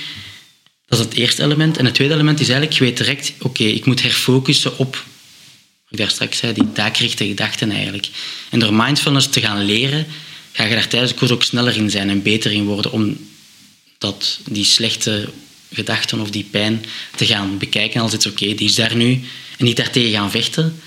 Dat 0.87 0.99
is 0.99 1.05
het 1.05 1.15
eerste 1.15 1.43
element. 1.43 1.77
En 1.77 1.85
het 1.85 1.95
tweede 1.95 2.15
element 2.15 2.41
is 2.41 2.49
eigenlijk, 2.49 2.79
je 2.79 2.85
weet 2.85 2.97
direct, 2.97 3.33
oké, 3.41 3.65
ik 3.65 3.85
moet 3.85 4.03
herfocussen 4.03 4.79
op, 4.79 4.95
wat 4.95 5.91
ik 5.91 5.99
daar 5.99 6.11
straks 6.11 6.39
zei, 6.39 6.53
die 6.53 6.73
taakgerichte 6.73 7.27
gedachten 7.27 7.71
eigenlijk. 7.71 8.09
En 8.51 8.59
door 8.59 8.75
mindfulness 8.75 9.29
te 9.29 9.41
gaan 9.41 9.65
leren, 9.65 10.07
ga 10.53 10.65
je 10.65 10.75
daar 10.75 10.89
tijdens 10.89 11.13
de 11.13 11.19
koers 11.19 11.31
ook 11.31 11.43
sneller 11.43 11.77
in 11.77 11.91
zijn 11.91 12.11
en 12.11 12.23
beter 12.23 12.53
in 12.53 12.65
worden 12.65 12.93
om 12.93 13.29
dat, 13.99 14.39
die 14.49 14.65
slechte 14.65 15.29
gedachten 15.73 16.21
of 16.21 16.31
die 16.31 16.47
pijn 16.51 16.85
te 17.17 17.27
gaan 17.27 17.59
bekijken 17.59 18.01
als 18.01 18.15
iets, 18.15 18.27
oké, 18.27 18.55
die 18.55 18.69
is 18.69 18.75
daar 18.75 18.97
nu. 18.97 19.11
En 19.59 19.65
niet 19.65 19.77
daartegen 19.77 20.11
gaan 20.13 20.31
vechten. 20.31 20.81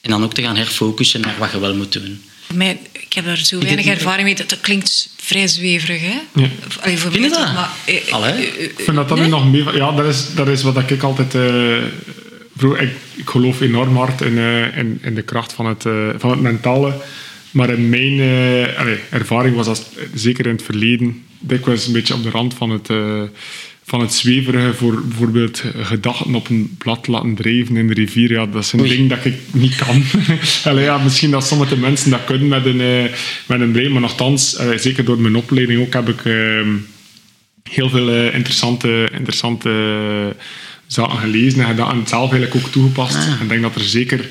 En 0.00 0.10
dan 0.10 0.22
ook 0.24 0.34
te 0.34 0.42
gaan 0.42 0.56
herfocussen 0.56 1.20
naar 1.20 1.34
wat 1.38 1.50
je 1.52 1.58
wel 1.58 1.74
moet 1.76 1.92
doen. 1.92 2.22
Mij, 2.54 2.78
ik 2.92 3.12
heb 3.12 3.26
er 3.26 3.36
zo 3.36 3.58
weinig 3.58 3.86
ervaring 3.86 4.24
mee. 4.24 4.34
Dat, 4.34 4.48
dat 4.48 4.60
klinkt 4.60 5.10
vrij 5.16 5.48
zweverig, 5.48 6.00
hè? 6.00 6.18
Ja. 6.42 6.48
Allee, 6.80 6.98
voor 6.98 7.10
Vind 7.12 7.24
je 7.24 7.30
dat? 7.30 7.52
Maar, 7.52 7.70
eh, 7.84 8.12
Allee. 8.12 8.32
eh, 8.32 8.42
eh, 8.58 8.62
Ik 8.62 8.72
vind 8.76 8.96
dat 8.96 9.08
dat 9.08 9.18
nu 9.18 9.26
nog 9.26 9.50
mee... 9.50 9.64
Ja, 9.72 9.92
dat 9.92 10.06
is, 10.06 10.34
dat 10.34 10.48
is 10.48 10.62
wat 10.62 10.90
ik 10.90 11.02
altijd... 11.02 11.34
eh, 11.34 11.76
bro, 12.52 12.74
ik, 12.74 12.90
ik 13.14 13.28
geloof 13.28 13.60
enorm 13.60 13.96
hard 13.96 14.20
in, 14.20 14.38
in, 14.76 14.98
in 15.02 15.14
de 15.14 15.22
kracht 15.22 15.52
van 15.52 15.66
het, 15.66 15.86
eh, 15.86 16.08
van 16.18 16.30
het 16.30 16.40
mentale. 16.40 16.94
Maar 17.50 17.70
in 17.70 17.88
mijn 17.88 18.20
eh, 18.20 18.78
allee, 18.78 18.98
ervaring 19.10 19.56
was 19.56 19.66
dat, 19.66 19.90
zeker 20.14 20.46
in 20.46 20.52
het 20.52 20.62
verleden, 20.64 21.24
dikwijls 21.38 21.86
een 21.86 21.92
beetje 21.92 22.14
op 22.14 22.22
de 22.22 22.30
rand 22.30 22.54
van 22.54 22.70
het, 22.70 22.90
eh, 22.90 23.22
van 23.84 24.00
het 24.00 24.12
zweverige. 24.12 24.74
Voor 24.74 25.02
bijvoorbeeld 25.06 25.62
gedachten 25.76 26.34
op 26.34 26.48
een 26.48 26.74
blad 26.78 27.06
laten 27.06 27.34
drijven 27.34 27.76
in 27.76 27.86
de 27.88 27.94
rivier. 27.94 28.30
Ja, 28.30 28.46
dat 28.46 28.62
is 28.62 28.72
een 28.72 28.80
Oei. 28.80 28.88
ding 28.88 29.08
dat 29.08 29.24
ik 29.24 29.34
niet 29.52 29.76
kan. 29.76 30.02
allee, 30.72 30.84
ja, 30.84 30.98
misschien 30.98 31.30
dat 31.30 31.46
sommige 31.46 31.76
mensen 31.76 32.10
dat 32.10 32.24
kunnen 32.24 32.48
met 32.48 32.66
een, 32.66 32.80
eh, 32.80 33.12
met 33.46 33.60
een 33.60 33.72
brein. 33.72 33.92
Maar 33.92 34.00
nogthans, 34.00 34.58
allee, 34.58 34.78
zeker 34.78 35.04
door 35.04 35.20
mijn 35.20 35.36
opleiding 35.36 35.80
ook, 35.80 35.92
heb 35.92 36.08
ik... 36.08 36.24
ehm, 36.24 36.68
heel 37.70 37.88
veel 37.88 38.10
eh, 38.10 38.34
interessante, 38.34 39.08
interessante 39.12 39.68
eh, 39.68 40.40
zaken 40.86 41.18
gelezen 41.18 41.60
en 41.60 41.66
gedaan 41.66 42.00
en 42.00 42.06
zelf 42.06 42.32
eigenlijk 42.32 42.64
ook 42.64 42.72
toegepast. 42.72 43.14
En 43.14 43.38
ik 43.42 43.48
denk 43.48 43.62
dat 43.62 43.74
er 43.74 43.80
zeker, 43.80 44.28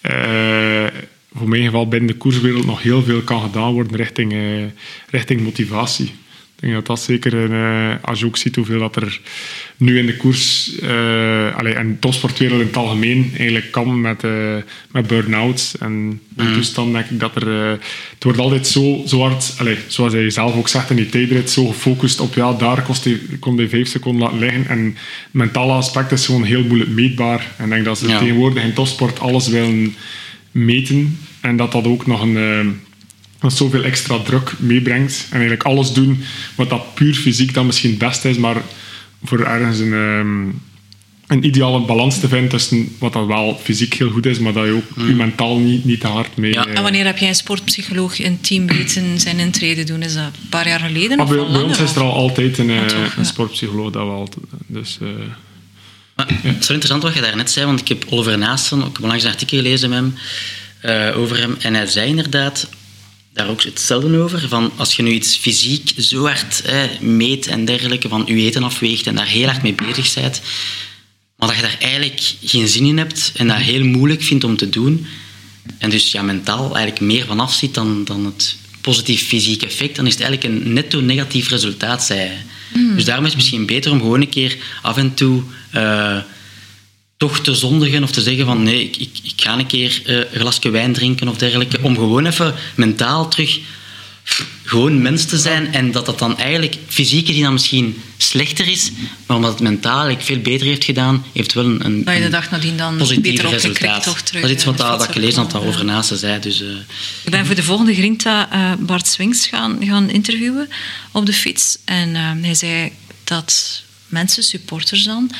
eh, 0.00 0.86
voor 1.32 1.48
mijn 1.48 1.64
geval 1.64 1.88
binnen 1.88 2.08
de 2.08 2.16
koerswereld, 2.16 2.66
nog 2.66 2.82
heel 2.82 3.02
veel 3.02 3.20
kan 3.22 3.42
gedaan 3.42 3.72
worden 3.72 3.96
richting, 3.96 4.32
eh, 4.32 4.64
richting 5.10 5.40
motivatie. 5.40 6.10
Ik 6.60 6.64
denk 6.64 6.74
dat 6.74 6.86
dat 6.86 7.00
zeker, 7.00 7.34
een, 7.34 7.52
eh, 7.52 8.04
als 8.04 8.18
je 8.20 8.26
ook 8.26 8.36
ziet 8.36 8.56
hoeveel 8.56 8.78
dat 8.78 8.96
er 8.96 9.20
nu 9.76 9.98
in 9.98 10.06
de 10.06 10.16
koers, 10.16 10.72
eh 10.80 11.56
allee, 11.56 11.72
en 11.74 11.96
topsportwereld 12.00 12.60
in 12.60 12.66
het 12.66 12.76
algemeen, 12.76 13.30
eigenlijk 13.36 13.70
kan 13.70 14.00
met, 14.00 14.24
eh, 14.24 14.56
met 14.92 15.06
burn-outs 15.06 15.78
en 15.78 16.20
de 16.28 16.52
toestand, 16.52 16.92
denk 16.92 17.10
ik 17.10 17.20
dat 17.20 17.36
er... 17.36 17.48
het 18.12 18.24
wordt 18.24 18.38
altijd 18.38 18.66
zo, 18.66 19.02
zo 19.06 19.20
hard, 19.20 19.54
allee, 19.58 19.76
zoals 19.86 20.12
hij 20.12 20.30
zelf 20.30 20.56
ook 20.56 20.68
zegt 20.68 20.90
in 20.90 20.96
die 20.96 21.08
tijdrit, 21.08 21.50
zo 21.50 21.66
gefocust 21.66 22.20
op, 22.20 22.34
ja, 22.34 22.52
daar 22.52 22.82
kost 22.82 23.08
kon 23.40 23.56
hij 23.56 23.68
vijf 23.68 23.88
seconden 23.88 24.22
laten 24.22 24.38
liggen. 24.38 24.66
En 24.68 24.84
het 24.84 24.94
mentale 25.30 25.72
aspect 25.72 26.12
is 26.12 26.26
gewoon 26.26 26.44
heel 26.44 26.64
moeilijk 26.64 26.90
meetbaar. 26.90 27.46
En 27.56 27.64
ik 27.64 27.70
denk 27.70 27.84
dat 27.84 27.98
ze 27.98 28.08
Ja. 28.08 28.18
tegenwoordig 28.18 28.62
in 28.62 28.72
topsport 28.72 29.20
alles 29.20 29.48
willen 29.48 29.94
meten. 30.50 31.18
En 31.40 31.56
dat 31.56 31.72
dat 31.72 31.84
ook 31.86 32.06
nog 32.06 32.22
een... 32.22 32.80
eh, 33.38 33.42
dat 33.42 33.52
zoveel 33.56 33.82
extra 33.82 34.18
druk 34.18 34.52
meebrengt. 34.58 35.26
En 35.30 35.32
eigenlijk 35.38 35.62
alles 35.62 35.92
doen 35.92 36.22
wat 36.54 36.70
dat 36.70 36.94
puur 36.94 37.14
fysiek 37.14 37.54
dan 37.54 37.66
misschien 37.66 37.90
het 37.90 37.98
beste 37.98 38.28
is, 38.28 38.36
maar 38.36 38.62
voor 39.24 39.40
ergens 39.40 39.78
een, 39.78 39.92
ehm, 39.92 40.46
een 41.26 41.44
ideale 41.44 41.80
balans 41.80 42.20
te 42.20 42.28
vinden 42.28 42.48
tussen 42.48 42.96
wat 42.98 43.12
dat 43.12 43.26
wel 43.26 43.60
fysiek 43.62 43.94
heel 43.94 44.10
goed 44.10 44.26
is, 44.26 44.38
maar 44.38 44.52
dat 44.52 44.64
je 44.64 44.72
ook 44.72 45.06
je 45.06 45.14
mentaal 45.14 45.58
niet, 45.58 45.84
niet 45.84 46.00
te 46.00 46.06
hard 46.06 46.36
mee... 46.36 46.52
Ja. 46.52 46.66
eh, 46.66 46.76
En 46.76 46.82
wanneer 46.82 47.04
heb 47.04 47.18
jij 47.18 47.28
een 47.28 47.34
sportpsycholoog 47.34 48.18
in 48.18 48.40
team 48.40 48.66
weten 48.66 49.20
zijn 49.20 49.38
intrede 49.38 49.84
doen? 49.84 50.02
Is 50.02 50.14
dat 50.14 50.22
een 50.24 50.48
paar 50.48 50.68
jaar 50.68 50.80
geleden 50.80 51.20
of 51.20 51.28
bij, 51.28 51.46
bij 51.52 51.62
ons 51.62 51.78
is 51.78 51.94
er 51.94 52.02
al 52.02 52.12
altijd 52.12 52.58
een, 52.58 52.70
eh, 52.70 52.76
Ja, 52.76 52.86
toch, 52.86 52.98
ja. 52.98 53.18
een 53.18 53.26
sportpsycholoog. 53.26 53.90
Dat 53.90 54.02
we 54.06 54.12
altijd, 54.12 54.44
dus, 54.66 54.98
eh, 55.02 55.08
Maar 56.14 56.26
het 56.28 56.44
is 56.44 56.66
wel 56.66 56.76
interessant 56.76 57.02
wat 57.02 57.14
je 57.14 57.20
daarnet 57.20 57.50
zei, 57.50 57.66
want 57.66 57.80
ik 57.80 57.88
heb 57.88 58.04
Oliver 58.08 58.38
Naasten, 58.38 58.84
ook 58.84 58.98
een 58.98 59.10
artikel 59.10 59.58
gelezen 59.58 59.88
met 59.90 59.98
hem, 59.98 60.14
eh, 60.80 61.18
over 61.18 61.36
hem. 61.38 61.56
En 61.60 61.74
hij 61.74 61.86
zei 61.86 62.08
inderdaad 62.08 62.68
daar 63.32 63.48
ook 63.48 63.62
hetzelfde 63.62 64.18
over, 64.18 64.48
van 64.48 64.72
als 64.76 64.96
je 64.96 65.02
nu 65.02 65.10
iets 65.10 65.36
fysiek 65.36 65.92
zo 65.96 66.26
hard 66.26 66.62
eh, 66.62 67.00
meet 67.00 67.46
en 67.46 67.64
dergelijke, 67.64 68.08
van 68.08 68.22
je 68.26 68.34
eten 68.34 68.62
afweegt 68.62 69.06
en 69.06 69.14
daar 69.14 69.26
heel 69.26 69.46
hard 69.46 69.62
mee 69.62 69.74
bezig 69.74 70.14
bent, 70.14 70.40
maar 71.36 71.48
dat 71.48 71.56
je 71.56 71.62
daar 71.62 71.76
eigenlijk 71.80 72.34
geen 72.42 72.68
zin 72.68 72.84
in 72.84 72.98
hebt 72.98 73.32
en 73.36 73.46
dat 73.46 73.56
heel 73.56 73.84
moeilijk 73.84 74.22
vindt 74.22 74.44
om 74.44 74.56
te 74.56 74.68
doen, 74.68 75.06
en 75.78 75.90
dus 75.90 76.12
ja, 76.12 76.22
mentaal 76.22 76.76
eigenlijk 76.76 77.00
meer 77.00 77.26
van 77.26 77.40
afziet 77.40 77.74
dan, 77.74 78.04
dan 78.04 78.24
het 78.24 78.56
positief 78.80 79.26
fysiek 79.26 79.62
effect, 79.62 79.96
dan 79.96 80.06
is 80.06 80.12
het 80.12 80.22
eigenlijk 80.22 80.54
een 80.54 80.72
netto 80.72 81.00
negatief 81.00 81.48
resultaat, 81.48 82.04
zei 82.04 82.20
hij. 82.20 82.42
Dus 82.94 83.04
daarom 83.04 83.24
is 83.24 83.30
het 83.30 83.40
misschien 83.40 83.66
beter 83.66 83.92
om 83.92 84.00
gewoon 84.00 84.20
een 84.20 84.28
keer 84.28 84.56
af 84.82 84.96
en 84.96 85.14
toe 85.14 85.42
eh, 85.70 86.18
toch 87.18 87.40
te 87.40 87.54
zondigen 87.54 88.02
of 88.02 88.10
te 88.10 88.22
zeggen 88.22 88.46
van 88.46 88.62
nee, 88.62 88.82
ik, 88.82 88.96
ik, 88.96 89.18
ik 89.22 89.32
ga 89.36 89.58
een 89.58 89.66
keer 89.66 90.02
eh, 90.06 90.16
een 90.16 90.40
glasje 90.40 90.70
wijn 90.70 90.92
drinken 90.92 91.28
of 91.28 91.36
dergelijke, 91.36 91.78
om 91.82 91.94
gewoon 91.94 92.26
even 92.26 92.54
mentaal 92.74 93.28
terug 93.28 93.58
gewoon 94.64 95.02
mens 95.02 95.24
te 95.24 95.38
zijn 95.38 95.72
en 95.72 95.90
dat 95.92 96.06
dat 96.06 96.18
dan 96.18 96.38
eigenlijk 96.38 96.76
fysiek 96.86 97.26
gezien 97.26 97.42
dan 97.42 97.52
misschien 97.52 98.02
slechter 98.16 98.68
is, 98.68 98.90
maar 99.26 99.36
omdat 99.36 99.50
het 99.50 99.60
mentaal 99.60 100.14
veel 100.18 100.38
beter 100.38 100.66
heeft 100.66 100.84
gedaan, 100.84 101.24
heeft 101.32 101.52
wel 101.52 101.64
een, 101.64 101.84
een 101.84 102.04
Dat 102.04 102.14
je 102.14 102.20
de 102.20 102.28
dag 102.28 102.50
nadien 102.50 102.76
dan 102.76 102.96
positief 102.96 103.22
beter 103.22 103.50
resultaat. 103.50 104.02
toch 104.02 104.20
terug. 104.20 104.40
dat 104.40 104.50
is 104.50 104.56
iets 104.56 104.64
eh, 104.64 104.68
wat, 104.68 104.78
dat, 104.78 105.04
ik 105.04 105.12
gelezen 105.12 105.42
had, 105.42 105.50
dat 105.50 105.62
over. 105.62 105.84
Naasten 105.84 106.18
zei. 106.18 106.40
Dus, 106.40 106.60
eh, 106.60 106.68
Ik 107.24 107.30
ben 107.30 107.46
voor 107.46 107.54
de 107.54 107.62
volgende 107.62 107.94
Grinta 107.94 108.48
Bart 108.78 109.06
Swings 109.06 109.46
gaan, 109.46 109.78
gaan 109.80 110.10
interviewen 110.10 110.68
op 111.12 111.26
de 111.26 111.32
fiets. 111.32 111.78
En 111.84 112.16
eh, 112.16 112.30
hij 112.42 112.54
zei 112.54 112.92
dat 113.24 113.82
mensen, 114.06 114.42
supporters 114.42 115.04
dan, 115.04 115.30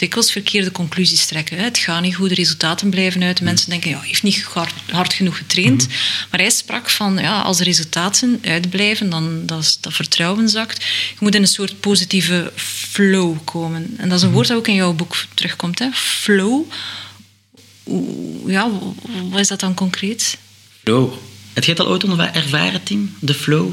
dikwijls 0.00 0.32
verkeerde 0.32 0.72
conclusies 0.72 1.26
trekken. 1.26 1.56
Hè. 1.56 1.62
Het 1.64 1.78
gaat 1.78 2.02
niet 2.02 2.14
goed, 2.14 2.28
de 2.28 2.34
resultaten 2.34 2.90
blijven 2.90 3.22
uit. 3.22 3.40
Mensen 3.40 3.70
denken, 3.70 3.90
ja, 3.90 3.98
hij 3.98 4.08
heeft 4.08 4.22
niet 4.22 4.42
hard, 4.42 4.72
hard 4.90 5.12
genoeg 5.12 5.36
getraind. 5.36 5.86
Maar 6.30 6.40
hij 6.40 6.50
sprak 6.50 6.90
van, 6.90 7.18
ja, 7.18 7.40
als 7.40 7.58
de 7.58 7.64
resultaten 7.64 8.38
uitblijven, 8.44 9.10
dan 9.10 9.46
dat, 9.46 9.62
is- 9.62 9.78
dat 9.80 9.92
vertrouwen 9.94 10.48
zakt. 10.48 10.84
Je 10.84 11.16
moet 11.20 11.34
in 11.34 11.42
een 11.42 11.48
soort 11.48 11.80
positieve 11.80 12.52
flow 12.56 13.36
komen. 13.44 13.94
En 13.96 14.08
dat 14.08 14.18
is 14.18 14.24
een 14.24 14.30
woord 14.32 14.48
dat 14.48 14.56
ook 14.56 14.68
in 14.68 14.74
jouw 14.74 14.92
boek 14.92 15.24
terugkomt, 15.34 15.78
hè. 15.78 15.88
Flow. 15.92 16.62
Ja, 18.46 18.70
wat 19.30 19.40
is 19.40 19.48
dat 19.48 19.60
dan 19.60 19.74
concreet? 19.74 20.38
flow. 20.84 21.12
Heb 21.52 21.64
je 21.64 21.70
het 21.70 21.80
al 21.80 21.88
ooit 21.88 22.04
ervaren, 22.34 22.82
Tim? 22.82 23.14
De 23.18 23.34
flow? 23.34 23.72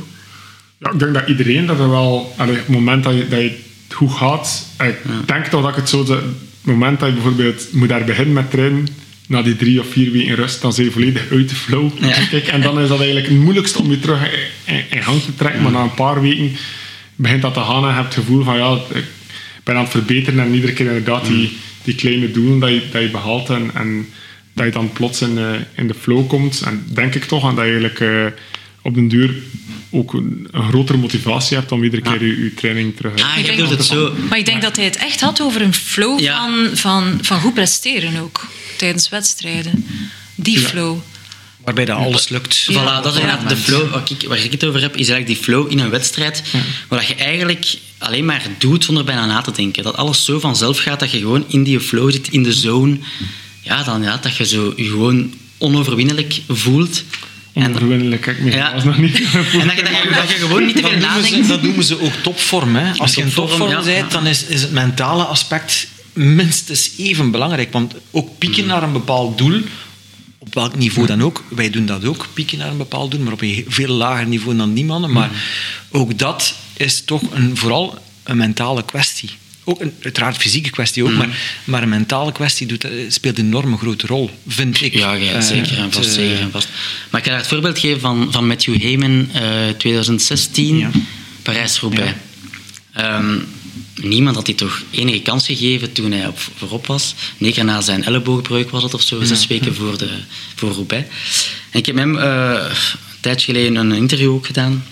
Ja, 0.80 0.92
ik 0.92 1.00
denk 1.00 1.14
dat 1.14 1.28
iedereen 1.28 1.66
dat 1.66 1.80
er 1.80 1.90
wel... 1.90 2.34
op 2.40 2.48
het 2.48 2.68
moment 2.68 3.04
dat 3.04 3.14
je, 3.14 3.28
dat 3.28 3.40
je 3.40 3.66
goed 3.94 4.12
gaat... 4.12 4.68
Ik 4.80 4.96
denk 5.26 5.46
toch 5.46 5.62
dat 5.62 5.70
ik 5.70 5.76
het 5.76 5.90
zo... 5.90 6.06
het 6.08 6.24
moment 6.62 7.00
dat 7.00 7.10
je 7.10 7.14
bijvoorbeeld 7.14 7.68
moet 7.72 7.90
daar 7.90 8.04
beginnen 8.04 8.34
met 8.34 8.52
trainen... 8.52 8.88
Na 9.28 9.42
die 9.42 9.56
drie 9.56 9.80
of 9.80 9.88
vier 9.88 10.12
weken 10.12 10.36
rust, 10.36 10.62
dan 10.62 10.74
ben 10.76 10.86
je 10.86 10.92
volledig 10.92 11.32
uit 11.32 11.50
de 11.50 11.56
flow. 11.56 11.90
Ja. 12.00 12.42
En 12.52 12.62
dan 12.62 12.80
is 12.80 12.88
dat 12.88 12.98
eigenlijk 12.98 13.28
het 13.28 13.38
moeilijkste 13.38 13.82
om 13.82 13.90
je 13.90 14.00
terug 14.00 14.32
in, 14.66 15.04
gang 15.04 15.22
te 15.22 15.36
trekken. 15.36 15.62
Maar 15.62 15.72
na 15.72 15.82
een 15.82 15.94
paar 15.94 16.22
weken 16.22 16.56
begint 17.16 17.42
dat 17.42 17.54
te 17.54 17.60
gaan 17.60 17.84
en 17.84 17.90
je 17.90 17.96
hebt 17.96 18.16
het 18.16 18.24
gevoel 18.24 18.44
van... 18.44 18.58
Ja, 18.58 18.78
ik 18.94 19.04
ben 19.64 19.76
aan 19.76 19.82
het 19.82 19.92
verbeteren 19.92 20.40
en 20.40 20.54
iedere 20.54 20.74
keer 20.74 20.86
inderdaad 20.86 21.26
die, 21.26 21.58
die 21.84 21.96
kleine 21.96 22.32
doelen 22.32 22.60
dat 22.60 22.70
je, 22.70 22.82
dat 22.92 23.02
je 23.02 23.10
behaalt. 23.10 23.50
En, 23.50 23.72
en 23.74 24.08
dat 24.54 24.66
je 24.66 24.72
dan 24.72 24.92
plots 24.92 25.22
in, 25.22 25.38
eh, 25.38 25.54
in 25.76 25.88
de 25.88 25.94
flow 25.94 26.28
komt. 26.28 26.62
En 26.66 26.86
denk 26.94 27.16
ik 27.16 27.24
toch 27.24 27.46
aan 27.46 27.56
dat 27.56 27.66
je 27.66 27.72
eigenlijk... 27.72 28.00
op 28.88 28.94
den 28.96 29.08
duur 29.08 29.36
ook 29.90 30.14
een, 30.14 30.48
een 30.52 30.68
grotere 30.68 30.98
motivatie 30.98 31.58
hebt 31.58 31.72
om 31.72 31.84
iedere 31.84 32.02
keer 32.02 32.26
je, 32.26 32.44
je 32.44 32.54
training 32.54 32.96
terug 32.96 33.14
Ah, 33.22 33.38
je 33.38 33.44
denk- 33.44 33.70
het 33.70 33.86
zo. 33.86 34.14
Maar 34.30 34.38
ik 34.38 34.46
denk 34.46 34.62
dat 34.62 34.76
hij 34.76 34.86
het 34.86 34.96
echt 34.98 35.22
had 35.22 35.42
over 35.42 35.62
een 35.62 35.74
flow 35.74 36.20
Ja. 36.20 36.46
van, 36.46 36.78
van, 36.78 37.20
van 37.22 37.40
goed 37.40 37.54
presteren 37.54 38.22
ook. 38.22 38.48
Tijdens 38.78 39.10
wedstrijden. 39.10 39.86
Die 40.36 40.60
flow. 40.60 40.98
Waarbij 41.64 41.86
dat 41.86 41.98
alles 41.98 42.30
lukt. 42.30 42.68
Voilà, 42.72 42.74
dat 43.04 43.14
is 43.14 43.20
inderdaad 43.20 43.50
de 43.50 43.58
flow. 43.58 43.92
Waar 43.92 44.04
ik, 44.20 44.28
waar 44.28 44.44
ik 44.44 44.52
het 44.52 44.64
over 44.66 44.82
heb, 44.82 44.92
is 44.98 45.10
eigenlijk 45.10 45.28
die 45.28 45.36
flow 45.46 45.72
in 45.72 45.80
een 45.80 45.90
wedstrijd. 45.90 46.44
Waar 46.88 47.06
je 47.08 47.16
eigenlijk 47.16 47.78
alleen 47.98 48.26
maar 48.26 48.42
doet 48.58 48.84
zonder 48.84 49.04
bijna 49.04 49.26
na 49.26 49.42
te 49.42 49.52
denken. 49.52 49.84
Dat 49.84 49.96
alles 49.96 50.26
zo 50.26 50.40
vanzelf 50.40 50.80
gaat 50.80 51.00
dat 51.00 51.12
je 51.12 51.18
gewoon 51.18 51.46
in 51.48 51.64
die 51.64 51.80
flow 51.80 52.12
zit, 52.12 52.28
in 52.28 52.44
de 52.44 52.54
zone. 52.54 52.98
Ja, 53.62 53.84
dan 53.84 54.02
ja, 54.02 54.18
dat 54.18 54.36
je 54.38 54.46
zo 54.46 54.74
je 54.76 54.84
gewoon 54.90 55.34
onoverwinnelijk 55.58 56.42
voelt. 56.48 57.04
En, 57.58 57.68
Onverwinnelijk, 57.74 58.22
kijk, 58.22 58.40
nee, 58.42 58.54
Ja. 58.54 58.74
was 58.74 58.84
nog 58.84 58.98
niet. 58.98 59.16
en 59.16 59.22
dat, 59.24 59.32
je, 59.54 59.62
dat, 59.62 59.76
je, 59.76 60.10
dat 60.16 60.30
je 60.30 60.36
gewoon 60.36 60.66
niet 60.66 60.76
te 60.76 60.82
veel 60.82 60.92
Dat 60.92 61.00
noemen, 61.00 61.24
ze, 61.24 61.30
nadenkt. 61.32 61.48
dat 61.48 61.62
noemen 61.62 61.84
ze 61.84 62.02
ook 62.02 62.14
topvorm. 62.14 62.76
Hè. 62.76 62.92
Als 62.98 63.16
je 63.16 63.22
in 63.22 63.34
Topvorm, 63.34 63.70
ja. 63.70 63.84
bent, 63.84 64.12
dan 64.12 64.28
is, 64.28 64.44
is 64.44 64.62
het 64.62 64.72
mentale 64.72 65.24
aspect 65.24 65.88
minstens 66.14 66.92
even 66.98 67.32
belangrijk. 67.32 67.72
Want 67.72 67.94
ook 68.12 68.38
pieken 68.38 68.64
Mm. 68.64 68.70
naar 68.70 68.84
een 68.84 68.92
bepaald 68.92 69.38
doel, 69.38 69.62
op 70.38 70.54
welk 70.54 70.76
niveau 70.76 71.08
dan 71.08 71.24
ook, 71.24 71.44
wij 71.50 71.70
doen 71.70 71.86
dat 71.86 72.06
ook, 72.06 72.28
pieken 72.34 72.58
naar 72.58 72.70
een 72.70 72.78
bepaald 72.78 73.12
doel, 73.12 73.20
maar 73.22 73.34
op 73.34 73.42
een 73.42 73.66
veel 73.68 73.94
lager 73.94 74.28
niveau 74.28 74.58
dan 74.58 74.74
die 74.74 74.86
mannen. 74.86 75.12
Maar 75.12 75.30
Mm. 75.30 75.36
ook 76.02 76.18
dat 76.18 76.54
is 76.78 77.02
toch 77.06 77.22
een, 77.32 77.58
vooral 77.58 77.98
een 78.24 78.38
mentale 78.38 78.84
kwestie. 78.86 79.30
Ook 79.70 79.82
een, 79.82 79.94
uiteraard 80.04 80.36
een 80.36 80.42
fysieke 80.42 80.70
kwestie 80.70 81.04
Mm. 81.04 81.10
ook, 81.10 81.18
maar, 81.18 81.38
maar 81.64 81.84
een 81.84 81.90
mentale 81.90 82.32
kwestie 82.32 82.68
doet, 82.68 82.84
eh, 82.84 82.92
speelt 83.08 83.38
een 83.38 83.46
enorme 83.46 83.78
grote 83.78 84.08
rol, 84.08 84.30
vind 84.48 84.82
ik. 84.82 84.94
Ja, 84.94 85.14
ja, 85.14 85.32
Eh, 85.34 85.42
zeker 85.42 85.78
en 85.78 85.92
vast, 85.92 86.06
het, 86.06 86.14
zeker 86.16 86.36
eh, 86.36 86.42
en 86.42 86.52
vast. 86.52 86.68
Maar 87.10 87.20
ik 87.20 87.26
ga 87.26 87.32
daar 87.32 87.40
het 87.42 87.50
voorbeeld 87.50 87.80
geven 87.80 88.00
van, 88.00 88.28
van 88.32 88.48
Matthew 88.48 88.82
Heyman, 88.82 89.30
eh 89.34 89.70
2016, 89.78 90.78
Ja. 90.78 90.92
Parijs-Roubaix. 91.42 92.12
Ehm, 92.94 93.38
niemand 94.02 94.36
had 94.36 94.46
hij 94.48 94.56
toch 94.56 94.82
enige 94.92 95.20
kans 95.22 95.46
gegeven 95.46 95.92
toen 95.94 96.12
hij 96.12 96.28
op, 96.28 96.40
voorop 96.58 96.86
was. 96.88 97.16
Negen 97.38 97.66
na 97.66 97.82
zijn 97.82 98.04
elleboogbreuk 98.04 98.70
was 98.70 98.84
het 98.84 98.94
of 98.94 99.02
zo, 99.02 99.24
zes 99.24 99.48
weken 99.48 99.76
voor, 99.76 99.98
de, 99.98 100.10
voor 100.56 100.72
Roubaix. 100.72 101.06
En 101.72 101.80
ik 101.80 101.86
heb 101.86 101.96
hem 101.96 102.18
eh, 102.18 102.52
een 102.70 103.20
tijdje 103.20 103.46
geleden 103.46 103.76
een 103.76 103.92
interview 103.92 104.32
ook 104.34 104.46
gedaan. 104.46 104.84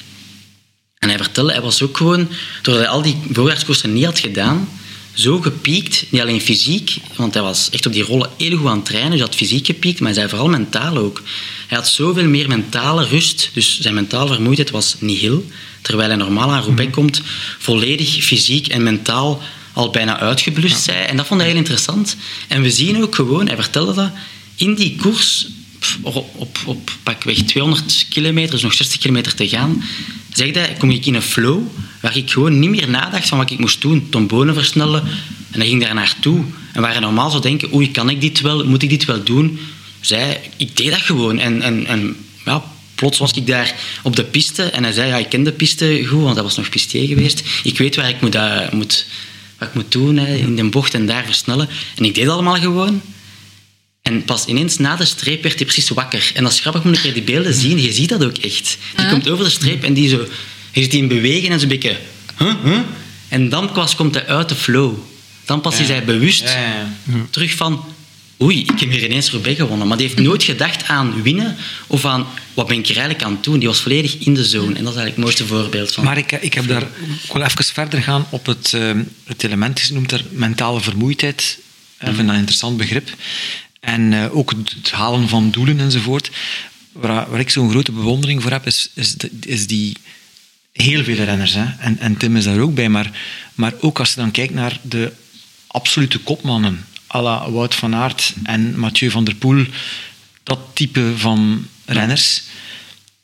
En 0.99 1.09
hij 1.09 1.17
vertelde, 1.17 1.51
hij 1.51 1.61
was 1.61 1.81
ook 1.81 1.97
gewoon, 1.97 2.29
doordat 2.61 2.83
hij 2.83 2.93
al 2.93 3.01
die 3.01 3.17
voorjaarskoersen 3.31 3.93
niet 3.93 4.05
had 4.05 4.19
gedaan, 4.19 4.67
zo 5.13 5.41
gepiekt, 5.41 6.05
niet 6.09 6.21
alleen 6.21 6.41
fysiek, 6.41 6.97
want 7.15 7.33
hij 7.33 7.43
was 7.43 7.69
echt 7.69 7.85
op 7.85 7.93
die 7.93 8.03
rollen 8.03 8.29
heel 8.37 8.57
goed 8.57 8.67
aan 8.67 8.75
het 8.75 8.85
trainen, 8.85 9.11
dus 9.11 9.19
hij 9.19 9.27
had 9.27 9.37
fysiek 9.37 9.65
gepiekt, 9.65 9.99
maar 9.99 10.09
hij 10.09 10.17
zei 10.17 10.29
vooral 10.29 10.49
mentaal 10.49 10.97
ook. 10.97 11.21
Hij 11.67 11.77
had 11.77 11.87
zoveel 11.87 12.25
meer 12.25 12.47
mentale 12.47 13.05
rust, 13.05 13.49
dus 13.53 13.79
zijn 13.79 13.93
mentale 13.93 14.33
vermoeidheid 14.33 14.71
was 14.71 14.95
nihil, 14.99 15.45
terwijl 15.81 16.09
hij 16.09 16.17
normaal 16.17 16.51
aan 16.51 16.63
Roubaix 16.63 16.91
komt, 16.91 17.21
volledig 17.59 18.23
fysiek 18.23 18.67
en 18.67 18.83
mentaal 18.83 19.41
al 19.73 19.89
bijna 19.89 20.19
uitgeblust 20.19 20.83
zei. 20.83 20.97
En 20.97 21.17
dat 21.17 21.27
vond 21.27 21.39
hij 21.39 21.49
heel 21.49 21.59
interessant. 21.59 22.15
En 22.47 22.61
we 22.61 22.71
zien 22.71 23.03
ook 23.03 23.15
gewoon, 23.15 23.47
hij 23.47 23.55
vertelde 23.55 23.93
dat, 23.93 24.11
in 24.55 24.75
die 24.75 24.95
koers, 24.95 25.47
op, 26.01 26.57
op, 26.65 26.91
pakweg 27.03 27.37
200 27.37 28.05
kilometer, 28.09 28.51
dus 28.51 28.61
nog 28.61 28.73
60 28.73 28.99
kilometer 28.99 29.35
te 29.35 29.47
gaan, 29.47 29.83
hij, 30.43 30.75
kom 30.77 30.91
ik 30.91 31.05
in 31.05 31.15
een 31.15 31.21
flow 31.21 31.61
waar 32.01 32.17
ik 32.17 32.31
gewoon 32.31 32.59
niet 32.59 32.69
meer 32.69 32.89
nadacht 32.89 33.27
van 33.27 33.37
wat 33.37 33.51
ik 33.51 33.59
moest 33.59 33.81
doen. 33.81 34.09
Tombonen 34.09 34.53
versnellen. 34.53 35.03
En 35.51 35.59
hij 35.59 35.67
ging 35.67 35.81
daar 35.81 35.93
naartoe. 35.93 36.43
En 36.73 36.81
waar 36.81 36.91
hij 36.91 36.99
normaal 36.99 37.29
zou 37.29 37.41
denken, 37.41 37.73
oei, 37.73 37.91
kan 37.91 38.09
ik 38.09 38.21
dit 38.21 38.41
wel? 38.41 38.65
Moet 38.65 38.83
ik 38.83 38.89
dit 38.89 39.05
wel 39.05 39.23
doen? 39.23 39.59
Zij, 39.99 40.41
ik 40.57 40.77
deed 40.77 40.91
dat 40.91 40.99
gewoon. 40.99 41.39
En, 41.39 41.61
en, 41.61 41.85
en 41.85 42.15
ja, 42.45 42.63
plots 42.95 43.17
was 43.17 43.31
ik 43.31 43.47
daar 43.47 43.75
op 44.03 44.15
de 44.15 44.23
piste. 44.23 44.63
En 44.63 44.83
hij 44.83 44.91
zei, 44.91 45.07
ja, 45.07 45.17
ik 45.17 45.29
ken 45.29 45.43
de 45.43 45.51
piste 45.51 46.05
goed, 46.07 46.21
want 46.21 46.35
dat 46.35 46.43
was 46.43 46.57
nog 46.57 46.69
pistier 46.69 47.07
geweest. 47.07 47.43
Ik 47.63 47.77
weet 47.77 47.95
waar 47.95 48.09
ik 48.09 48.21
moet, 48.21 48.35
eh, 48.35 48.71
moet, 48.71 49.05
wat 49.57 49.67
ik 49.67 49.73
moet 49.73 49.91
doen, 49.91 50.17
hè, 50.17 50.35
in 50.35 50.55
de 50.55 50.63
bocht 50.63 50.93
en 50.93 51.05
daar 51.05 51.25
versnellen. 51.25 51.69
En 51.95 52.05
ik 52.05 52.15
deed 52.15 52.25
dat 52.25 52.33
allemaal 52.33 52.59
gewoon. 52.59 53.01
En 54.05 54.23
pas 54.23 54.45
ineens 54.45 54.77
na 54.77 54.95
de 54.95 55.05
streep 55.05 55.43
werd 55.43 55.55
hij 55.55 55.65
precies 55.65 55.89
wakker. 55.89 56.31
En 56.33 56.43
dat 56.43 56.51
is 56.51 56.59
grappig, 56.59 56.83
moet 56.83 57.01
je 57.01 57.11
die 57.11 57.23
beelden 57.23 57.53
zien. 57.53 57.81
Je 57.81 57.91
ziet 57.93 58.09
dat 58.09 58.23
ook 58.23 58.37
echt. 58.37 58.77
Die 58.95 59.05
Ah. 59.05 59.11
komt 59.11 59.29
over 59.29 59.43
de 59.45 59.51
streep 59.51 59.83
en 59.83 59.93
die 59.93 60.09
zo... 60.09 60.27
Je 60.71 60.81
ziet 60.81 60.91
die 60.91 61.01
in 61.01 61.07
bewegen 61.07 61.49
en 61.49 61.59
zo'n 61.59 61.69
beetje... 61.69 61.97
Huh, 62.37 62.53
huh? 62.63 62.77
En 63.27 63.49
dan 63.49 63.71
pas 63.71 63.95
komt 63.95 64.13
hij 64.15 64.27
uit 64.27 64.49
de 64.49 64.55
flow. 64.55 64.93
Dan 65.45 65.61
pas 65.61 65.79
is 65.79 65.87
hij 65.87 66.03
bewust 66.03 66.41
Ja, 66.43 66.49
ja, 66.59 66.87
terug 67.29 67.53
van... 67.53 67.85
Oei, 68.41 68.61
ik 68.61 68.79
heb 68.79 68.91
hier 68.91 69.03
ineens 69.03 69.29
Roubaix 69.31 69.59
gewonnen. 69.59 69.87
Maar 69.87 69.97
die 69.97 70.07
heeft 70.07 70.19
nooit 70.19 70.43
gedacht 70.43 70.83
aan 70.87 71.21
winnen 71.21 71.55
of 71.87 72.05
aan... 72.05 72.27
Wat 72.53 72.67
ben 72.67 72.77
ik 72.77 72.87
hier 72.87 72.97
eigenlijk 72.97 73.25
aan 73.27 73.33
het 73.33 73.43
doen? 73.43 73.59
Die 73.59 73.67
was 73.67 73.79
volledig 73.81 74.17
in 74.17 74.33
de 74.33 74.45
zone. 74.45 74.75
En 74.75 74.83
dat 74.83 74.93
is 74.93 74.99
eigenlijk 74.99 75.15
het 75.15 75.23
mooiste 75.23 75.45
voorbeeld 75.45 75.93
van... 75.93 76.03
Maar 76.03 76.17
ik, 76.17 76.31
ik 76.31 76.53
heb 76.53 76.67
daar 76.67 76.81
ik 76.81 77.31
wil 77.33 77.41
even 77.41 77.65
verder 77.65 78.01
gaan 78.01 78.25
op 78.29 78.45
het, 78.45 78.73
eh, 78.73 78.91
het 79.25 79.43
element, 79.43 79.79
je 79.81 79.93
noemt 79.93 80.09
daar 80.09 80.23
mentale 80.29 80.81
vermoeidheid. 80.81 81.57
Ik 81.99 82.05
vind 82.05 82.17
dat 82.17 82.27
een 82.27 82.35
interessant 82.35 82.77
begrip. 82.77 83.09
En 83.85 84.13
eh, 84.13 84.37
ook 84.37 84.51
het, 84.51 84.91
halen 84.91 85.27
van 85.27 85.51
doelen 85.51 85.79
enzovoort. 85.79 86.31
Waar, 86.91 87.29
waar 87.29 87.39
ik 87.39 87.49
zo'n 87.49 87.69
grote 87.69 87.91
bewondering 87.91 88.41
voor 88.41 88.51
heb, 88.51 88.65
is, 88.65 88.89
is, 88.93 89.15
is 89.41 89.67
die 89.67 89.97
heel 90.71 91.03
veel 91.03 91.15
renners. 91.15 91.53
Hè? 91.53 91.65
En, 91.79 91.99
en 91.99 92.17
Tim 92.17 92.35
is 92.35 92.43
daar 92.43 92.59
ook 92.59 92.73
bij. 92.73 92.89
Maar, 92.89 93.11
maar 93.53 93.73
ook 93.79 93.99
als 93.99 94.09
je 94.09 94.15
dan 94.15 94.31
kijkt 94.31 94.53
naar 94.53 94.79
de 94.81 95.11
absolute 95.67 96.19
kopmannen, 96.19 96.85
à 97.15 97.21
la 97.21 97.51
Wout 97.51 97.75
van 97.75 97.95
Aert 97.95 98.33
en 98.43 98.79
Mathieu 98.79 99.11
van 99.11 99.23
der 99.23 99.35
Poel, 99.35 99.65
dat 100.43 100.59
type 100.73 101.13
van 101.17 101.67
renners 101.85 102.43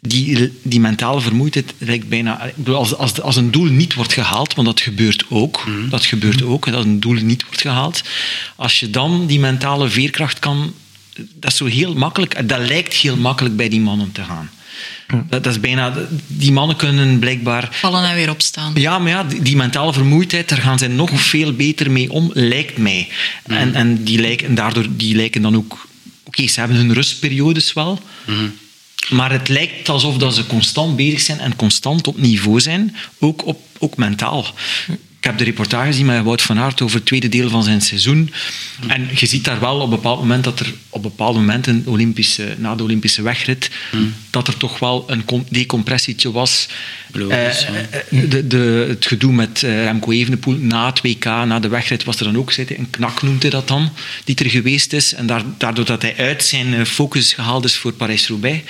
die, 0.01 0.51
die 0.61 0.79
mentale 0.79 1.21
vermoeidheid 1.21 1.73
lijkt 1.77 2.09
bijna... 2.09 2.43
Ik 2.43 2.55
bedoel, 2.55 2.75
als, 2.75 2.95
als, 2.95 3.21
als 3.21 3.35
een 3.35 3.51
doel 3.51 3.65
niet 3.65 3.93
wordt 3.93 4.13
gehaald, 4.13 4.53
want 4.53 4.67
dat 4.67 4.81
gebeurt 4.81 5.25
ook, 5.29 5.67
dat 5.89 6.05
gebeurt 6.05 6.43
ook, 6.43 6.71
dat 6.71 6.85
een 6.85 6.99
doel 6.99 7.13
niet 7.13 7.43
wordt 7.43 7.61
gehaald, 7.61 8.01
als 8.55 8.79
je 8.79 8.89
dan 8.89 9.27
die 9.27 9.39
mentale 9.39 9.89
veerkracht 9.89 10.39
kan... 10.39 10.73
Dat 11.15 11.51
is 11.51 11.57
zo 11.57 11.65
heel 11.65 11.93
makkelijk, 11.93 12.49
dat 12.49 12.67
lijkt 12.67 12.93
heel 12.93 13.17
makkelijk 13.17 13.55
bij 13.55 13.69
die 13.69 13.79
mannen 13.79 14.11
te 14.11 14.23
gaan. 14.23 14.49
Dat, 15.29 15.43
dat 15.43 15.53
is 15.53 15.59
bijna... 15.59 16.07
Die 16.27 16.51
mannen 16.51 16.75
kunnen 16.75 17.19
blijkbaar... 17.19 17.67
Vallen 17.71 18.09
en 18.09 18.15
weer 18.15 18.29
opstaan. 18.29 18.71
Ja, 18.75 18.99
maar 18.99 19.11
ja, 19.11 19.23
die, 19.23 19.41
die 19.41 19.55
mentale 19.55 19.93
vermoeidheid, 19.93 20.49
daar 20.49 20.61
gaan 20.61 20.79
zij 20.79 20.87
nog 20.87 21.21
veel 21.21 21.53
beter 21.53 21.91
mee 21.91 22.11
om, 22.11 22.31
lijkt 22.33 22.77
mij. 22.77 23.07
En, 23.43 23.75
en, 23.75 24.03
die 24.03 24.19
lijken, 24.19 24.47
en 24.47 24.55
daardoor 24.55 24.85
die 24.89 25.15
lijken 25.15 25.41
dan 25.41 25.55
ook... 25.55 25.87
Oké, 26.23 26.47
ze 26.47 26.59
hebben 26.59 26.77
hun 26.77 26.93
rustperiodes 26.93 27.73
wel, 27.73 28.01
maar 29.09 29.31
het 29.31 29.47
lijkt 29.47 29.89
alsof 29.89 30.17
dat 30.17 30.35
ze 30.35 30.47
constant 30.47 30.95
bezig 30.95 31.19
zijn 31.19 31.39
en 31.39 31.55
constant 31.55 32.07
op 32.07 32.17
niveau 32.17 32.59
zijn, 32.59 32.95
ook, 33.19 33.45
op, 33.45 33.59
ook 33.79 33.97
mentaal. 33.97 34.45
Ik 35.21 35.27
heb 35.27 35.37
de 35.37 35.43
reportage 35.43 35.85
gezien 35.85 36.05
met 36.05 36.23
Wout 36.23 36.41
van 36.41 36.59
Aert 36.59 36.81
over 36.81 36.95
het 36.95 37.05
tweede 37.05 37.29
deel 37.29 37.49
van 37.49 37.63
zijn 37.63 37.81
seizoen. 37.81 38.33
En 38.87 39.07
je 39.15 39.25
ziet 39.25 39.43
daar 39.43 39.59
wel 39.59 39.75
op 39.75 39.83
een 39.83 39.89
bepaald 39.89 40.19
moment 40.19 40.43
dat 40.43 40.59
er 40.59 40.73
op 40.89 41.01
bepaalde 41.01 41.39
momenten, 41.39 41.83
Olympische, 41.85 42.55
na 42.57 42.75
de 42.75 42.83
Olympische 42.83 43.21
wegrit, 43.21 43.69
dat 44.29 44.47
er 44.47 44.57
toch 44.57 44.79
wel 44.79 45.03
een 45.07 45.25
com- 45.25 45.45
decompressietje 45.49 46.31
was. 46.31 46.67
Logisch, 47.11 47.65
Eh, 47.65 47.73
ja. 47.73 47.99
eh, 48.21 48.29
de, 48.29 48.47
de, 48.47 48.85
het 48.89 49.05
gedoe 49.05 49.33
met 49.33 49.63
eh, 49.63 49.83
Remco 49.83 50.11
Evenepoel 50.11 50.55
na 50.55 50.85
het 50.85 51.01
WK, 51.01 51.25
na 51.25 51.59
de 51.59 51.67
wegrit, 51.67 52.03
was 52.03 52.17
er 52.19 52.23
dan 52.25 52.37
ook 52.37 52.53
een 52.57 52.87
knak 52.89 53.21
noemt 53.21 53.41
hij 53.41 53.51
dat 53.51 53.67
dan, 53.67 53.89
die 54.23 54.35
er 54.35 54.49
geweest 54.49 54.93
is. 54.93 55.13
En 55.13 55.25
daar- 55.25 55.43
daardoor 55.57 55.85
dat 55.85 56.01
hij 56.01 56.15
uit 56.17 56.43
zijn 56.43 56.73
eh, 56.73 56.83
focus 56.85 57.33
gehaald 57.33 57.65
is 57.65 57.75
voor 57.75 57.91
Parijs-Roubaix. 57.93 58.63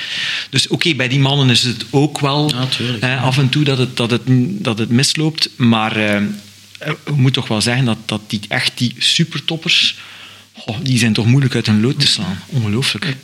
Dus 0.49 0.67
oké, 0.67 0.93
bij 0.95 1.07
die 1.07 1.19
mannen 1.19 1.49
is 1.49 1.63
het 1.63 1.85
ook 1.89 2.19
wel 2.19 2.49
Ja, 2.49 2.65
tuurlijk. 2.65 3.03
eh, 3.03 3.23
af 3.23 3.37
en 3.37 3.49
toe 3.49 3.63
dat 3.63 3.77
het, 3.77 3.97
dat 3.97 4.11
het, 4.11 4.21
dat 4.63 4.77
het 4.77 4.89
misloopt. 4.89 5.49
Maar 5.55 5.95
eh, 5.95 6.21
eh, 6.81 6.93
je 7.05 7.11
moet 7.11 7.33
toch 7.33 7.47
wel 7.47 7.61
zeggen 7.61 7.85
dat, 7.85 7.97
dat 8.05 8.21
die, 8.27 8.39
echt 8.47 8.71
die 8.77 8.95
supertoppers, 8.97 9.97
goh, 10.53 10.77
die 10.83 10.97
zijn 10.97 11.13
toch 11.13 11.25
moeilijk 11.25 11.55
uit 11.55 11.65
hun 11.65 11.81
lood 11.81 11.99
te 11.99 12.07
slaan. 12.07 12.39
Ongelooflijk. 12.47 13.15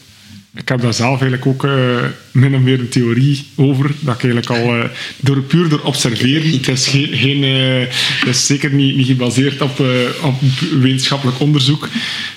Ik 0.55 0.67
heb 0.67 0.81
daar 0.81 0.93
zelf 0.93 1.21
eigenlijk 1.21 1.45
ook 1.45 1.63
eh, 1.65 2.03
min 2.31 2.55
of 2.55 2.61
meer 2.61 2.79
een 2.79 2.89
theorie 2.89 3.45
over. 3.55 3.91
Dat 3.99 4.15
ik 4.15 4.23
eigenlijk 4.23 4.49
al 4.49 4.75
eh, 4.77 4.89
door, 5.17 5.41
puur 5.41 5.69
door 5.69 5.79
observeren. 5.81 6.51
Het 6.51 6.67
is, 6.67 6.87
geen, 6.87 7.07
geen, 7.13 7.43
eh, 7.43 8.27
is 8.29 8.45
zeker 8.45 8.71
niet, 8.73 8.95
niet 8.95 9.05
gebaseerd 9.07 9.61
op, 9.61 9.79
eh, 9.79 10.25
op 10.25 10.35
wetenschappelijk 10.81 11.39
onderzoek. 11.39 11.89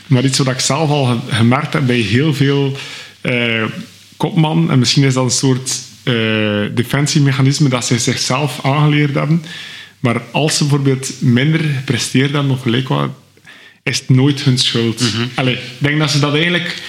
Maar 0.07 0.25
iets 0.25 0.39
wat 0.39 0.49
ik 0.49 0.61
zelf 0.61 0.91
al 0.91 1.05
ge- 1.05 1.35
gemerkt 1.37 1.73
heb 1.73 1.87
bij 1.87 1.99
heel 1.99 2.35
veel 2.35 2.77
eh 3.21 3.65
kopman. 4.17 4.71
En 4.71 4.79
misschien 4.79 5.03
is 5.05 5.15
dat 5.15 5.25
een 5.25 5.31
soort 5.31 5.79
eh, 6.03 6.15
defensiemechanisme 6.75 7.69
dat 7.69 7.87
ze 7.87 7.99
zichzelf 7.99 8.59
aangeleerd 8.65 9.15
hebben. 9.15 9.45
Maar 10.01 10.23
als 10.31 10.57
ze 10.57 10.65
bijvoorbeeld 10.65 11.13
minder 11.21 11.61
gepresteerd 11.61 12.33
hebben 12.33 12.51
of 12.51 12.63
gelijk 12.63 12.89
wat, 12.89 13.11
is 13.83 13.99
het 13.99 14.09
nooit 14.09 14.43
hun 14.43 14.59
schuld. 14.59 15.03
Allee, 15.35 15.55
ik 15.55 15.61
denk 15.79 15.99
dat 15.99 16.11
ze 16.11 16.19
dat 16.19 16.35
eigenlijk, 16.35 16.83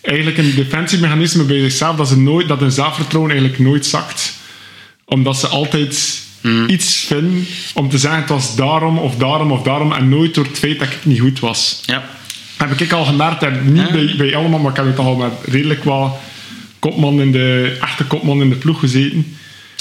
eigenlijk 0.00 0.38
een 0.38 0.54
defensiemechanisme 0.54 1.44
bij 1.44 1.60
zichzelf, 1.60 1.96
dat, 1.96 2.08
ze 2.08 2.18
nooit, 2.18 2.48
dat 2.48 2.60
hun 2.60 2.72
zelfvertrouwen 2.72 3.32
eigenlijk 3.32 3.62
nooit 3.62 3.86
zakt. 3.86 4.32
Omdat 5.04 5.36
ze 5.36 5.46
altijd 5.46 6.24
iets 6.66 6.96
vinden 6.96 7.46
om 7.74 7.88
te 7.88 7.98
zeggen 7.98 8.20
het 8.20 8.28
was 8.28 8.56
daarom 8.56 8.98
of 8.98 9.16
daarom 9.16 9.52
of 9.52 9.62
daarom 9.62 9.92
en 9.92 10.08
nooit 10.08 10.34
door 10.34 10.44
het 10.44 10.58
feit 10.58 10.78
dat 10.78 10.88
ik 10.88 11.04
niet 11.04 11.20
goed 11.20 11.40
was. 11.40 11.82
Ja. 11.86 12.04
Heb 12.56 12.80
ik 12.80 12.92
al 12.92 13.04
gemerkt, 13.04 13.42
en 13.42 13.72
niet 13.72 13.90
bij, 13.90 14.14
bij 14.16 14.36
allemaal, 14.36 14.58
maar 14.58 14.70
ik 14.70 14.76
heb 14.76 14.86
het 14.86 14.98
al 14.98 15.16
met 15.16 15.32
redelijk 15.44 15.84
wat 15.84 16.16
kopman 16.78 17.20
in 17.20 17.32
de, 17.32 17.76
echte 17.80 18.04
kopman 18.04 18.42
in 18.42 18.48
de 18.48 18.56
ploeg 18.56 18.80
gezeten. 18.80 19.35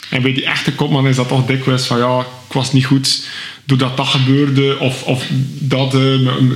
En 0.09 0.21
bij 0.21 0.33
die 0.33 0.45
echte 0.45 0.71
kopman 0.73 1.07
is 1.07 1.15
dat 1.15 1.27
toch 1.27 1.45
dikwijls 1.45 1.85
van 1.87 1.97
ja, 1.97 2.19
ik 2.19 2.53
was 2.53 2.73
niet 2.73 2.85
goed 2.85 3.27
doordat 3.63 3.97
dat 3.97 4.07
gebeurde. 4.07 4.79
Of, 4.79 5.03
of 5.03 5.23
dat, 5.59 5.93
eh, 5.93 6.01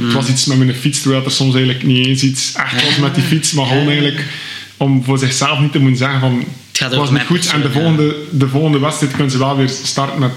het 0.04 0.14
was 0.14 0.28
iets 0.28 0.46
met 0.46 0.58
mijn 0.58 0.74
fiets, 0.76 1.02
terwijl 1.02 1.26
er 1.26 1.32
soms 1.32 1.54
eigenlijk 1.56 1.84
niet 1.86 2.06
eens 2.08 2.22
iets 2.24 2.54
echt 2.54 2.86
was 2.86 2.98
met 2.98 3.16
die 3.16 3.24
fiets. 3.24 3.52
Maar 3.54 3.66
gewoon 3.66 3.88
eigenlijk 3.88 4.24
om 4.78 5.04
voor 5.04 5.18
zichzelf 5.18 5.60
niet 5.60 5.72
te 5.72 5.80
moeten 5.80 5.98
zeggen 5.98 6.20
van 6.20 6.44
gaat 6.74 6.90
het 6.90 7.00
was 7.00 7.12
niet 7.12 7.22
goed. 7.26 7.52
En 7.54 7.62
de 7.62 7.72
volgende, 7.72 8.16
de 8.32 8.48
volgende 8.48 8.80
wedstrijd 8.80 9.12
kunnen 9.14 9.32
ze 9.32 9.38
wel 9.38 9.58
weer 9.58 9.70
starten 9.84 10.20
met 10.20 10.32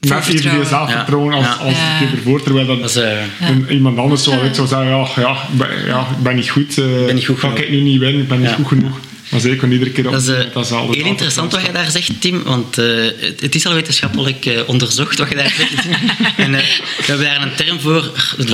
net 0.00 0.12
evenveel 0.12 0.32
vertrouwen. 0.40 0.66
zelfvertrouwen 0.68 1.32
als, 1.34 1.44
Ja. 1.44 1.52
als 1.52 1.72
Ja. 1.76 1.98
de 1.98 2.06
keer 2.06 2.16
ervoor. 2.16 2.42
Terwijl 2.42 2.66
dat, 2.66 2.80
Dat 2.80 2.90
is, 2.90 2.96
eh, 2.96 3.10
een- 3.40 3.66
iemand 3.70 3.98
anders 3.98 4.22
zou, 4.22 4.54
zou 4.54 4.68
zeggen, 4.68 4.88
ja, 4.88 5.06
ja, 5.16 5.30
ik 5.52 5.58
ben, 5.58 5.68
ja, 5.86 6.00
ik 6.00 6.22
ben 6.22 6.34
niet 6.36 6.48
goed. 6.48 6.78
eh 6.78 6.84
ben 7.06 7.14
niet 7.14 7.24
goed 7.26 7.38
kan 7.38 7.56
ik 7.56 7.70
nu 7.70 7.80
niet 7.80 7.98
winnen, 7.98 8.22
ik 8.22 8.28
ben 8.28 8.40
niet 8.40 8.50
goed 8.52 8.66
genoeg. 8.66 8.98
Maar 9.28 9.40
zeker 9.40 9.72
iedere 9.72 9.90
keer 9.90 10.06
op 10.06 10.12
Dat 10.12 10.22
is 10.22 10.28
eh, 10.28 10.90
heel 10.90 11.04
interessant 11.04 11.52
wat 11.52 11.66
je 11.66 11.72
daar 11.72 11.90
zegt, 11.90 12.20
Tim. 12.20 12.42
Want 12.42 12.78
eh, 12.78 12.86
het, 13.20 13.40
het 13.40 13.54
is 13.54 13.66
al 13.66 13.74
wetenschappelijk 13.74 14.46
eh, 14.46 14.68
onderzocht 14.68 15.18
wat 15.18 15.28
je 15.28 15.34
daar 15.34 15.54
zegt. 15.56 15.86
en 16.36 16.54
eh, 16.54 16.64
we 16.96 17.04
hebben 17.04 17.26
daar 17.26 17.42
een 17.42 17.54
term 17.54 17.80
voor. 17.80 18.12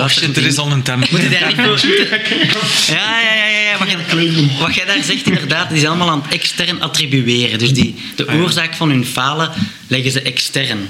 Shit, 0.09 0.37
er 0.37 0.47
is 0.47 0.59
al 0.59 0.71
een 0.71 0.83
tempo. 0.83 1.07
Moet 1.11 1.21
je 1.21 1.29
daar 1.29 1.47
niet 1.47 1.57
voor... 1.57 1.81
Ja, 2.95 3.21
ja, 3.21 3.35
ja. 3.35 3.47
ja, 3.47 3.59
ja. 3.59 3.79
Wat, 3.79 3.91
je, 3.91 4.49
wat 4.59 4.75
jij 4.75 4.85
daar 4.85 5.03
zegt, 5.05 5.27
inderdaad, 5.27 5.69
die 5.69 5.79
is 5.79 5.85
allemaal 5.85 6.11
aan 6.11 6.23
het 6.23 6.33
extern 6.33 6.83
attribueren. 6.83 7.59
Dus 7.59 7.73
die, 7.73 7.95
de 8.17 8.29
oorzaak 8.29 8.75
van 8.75 8.91
hun 8.91 9.07
falen 9.07 9.51
leggen 9.87 10.11
ze 10.11 10.23
extern. 10.23 10.89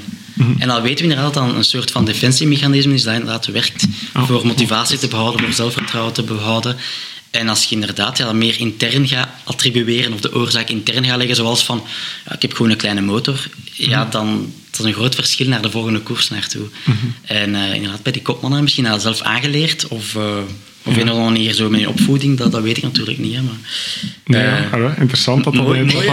En 0.59 0.69
dan 0.69 0.83
weten 0.83 0.97
we 0.97 1.11
inderdaad 1.11 1.35
dat 1.35 1.47
dat 1.47 1.57
een 1.57 1.65
soort 1.65 1.91
van 1.91 2.05
defensiemechanisme 2.05 2.95
is 2.95 3.03
dat 3.03 3.15
inderdaad 3.15 3.47
werkt 3.47 3.87
voor 4.15 4.47
motivatie 4.47 4.99
te 4.99 5.09
behouden, 5.09 5.41
voor 5.41 5.53
zelfvertrouwen 5.53 6.13
te 6.13 6.23
behouden. 6.23 6.77
En 7.33 7.49
als 7.49 7.65
je 7.65 7.75
inderdaad 7.75 8.19
ja, 8.19 8.33
meer 8.33 8.59
intern 8.59 9.09
gaat 9.09 9.29
attribueren 9.45 10.13
of 10.13 10.21
de 10.21 10.35
oorzaak 10.35 10.69
intern 10.69 11.05
gaat 11.05 11.17
leggen, 11.17 11.37
zoals 11.37 11.65
van 11.65 11.85
ja, 12.25 12.35
ik 12.35 12.43
heb 12.43 12.53
gewoon 12.53 12.71
een 12.71 12.77
kleine 12.77 13.01
motor, 13.01 13.49
ja, 13.73 14.05
dan 14.05 14.53
dat 14.73 14.81
is 14.81 14.87
een 14.87 14.93
groot 14.99 15.15
verschil 15.15 15.49
naar 15.49 15.63
de 15.63 15.71
volgende 15.71 16.01
koers 16.01 16.29
naartoe. 16.31 16.67
En 17.23 17.55
eh, 17.55 17.75
inderdaad, 17.75 18.03
bij 18.03 18.13
die 18.13 18.23
kopmannen 18.23 18.63
misschien 18.63 18.85
dat 18.85 19.03
zelf 19.03 19.21
aangeleerd 19.21 19.89
of, 19.89 20.15
eh 20.17 20.37
of 20.85 20.97
een 20.97 21.03
of 21.03 21.09
andere 21.09 21.31
manier 21.31 21.53
zo 21.53 21.71
met 21.71 21.81
je 21.81 21.89
opvoeding, 21.89 22.39
dat, 22.39 22.53
dat 22.53 22.63
weet 22.63 22.77
ik 22.77 22.83
natuurlijk 22.83 23.19
niet. 23.19 23.35
Hè, 23.35 23.43
maar, 23.43 23.55
Nee, 24.25 24.43
eh, 24.43 24.71
ja, 24.73 24.79
ja, 24.79 24.95
interessant 24.99 25.45
dat 25.45 25.55
dat, 25.55 25.63
mooi- 25.63 25.79
dat, 25.79 25.93
dat, 25.93 26.07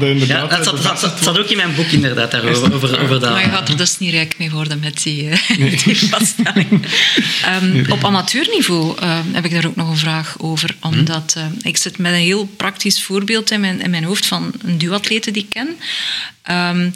ja, 0.00 0.06
inderdaad... 0.06 0.50
dat 0.50 0.64
zat, 0.64 0.82
dat- 0.82 0.82
dat, 0.82 1.00
dat 1.00 1.22
zat 1.22 1.38
ook 1.38 1.48
in 1.48 1.56
mijn 1.56 1.74
boek 1.74 1.86
inderdaad, 1.86 2.30
daarover, 2.30 2.74
over, 2.74 3.00
over 3.00 3.20
dat. 3.20 3.30
Maar 3.30 3.42
je 3.42 3.48
gaat 3.48 3.68
er 3.68 3.76
dus 3.76 3.98
niet 3.98 4.10
rijk 4.10 4.34
mee 4.38 4.50
worden 4.50 4.78
met 4.80 5.02
die, 5.02 5.28
eh, 5.28 5.82
die 5.84 5.96
vaststelling. 6.08 6.86
Ehm, 7.44 7.90
op 7.92 8.04
amateurniveau 8.04 8.98
ehm, 8.98 9.22
heb 9.32 9.44
ik 9.44 9.50
daar 9.50 9.66
ook 9.66 9.76
nog 9.76 9.88
een 9.88 9.96
vraag 9.96 10.34
over. 10.38 10.76
Omdat 10.80 11.34
eh, 11.36 11.44
ik 11.62 11.76
zit 11.76 11.98
met 11.98 12.12
een 12.12 12.18
heel 12.18 12.46
praktisch 12.56 13.02
voorbeeld 13.02 13.50
in 13.50 13.60
mijn, 13.60 13.80
in 13.80 13.90
mijn 13.90 14.04
hoofd 14.04 14.26
van 14.26 14.52
een 14.62 14.78
duatlete 14.78 15.30
die 15.30 15.42
ik 15.42 15.50
ken. 15.50 15.68
Ehm, 16.42 16.90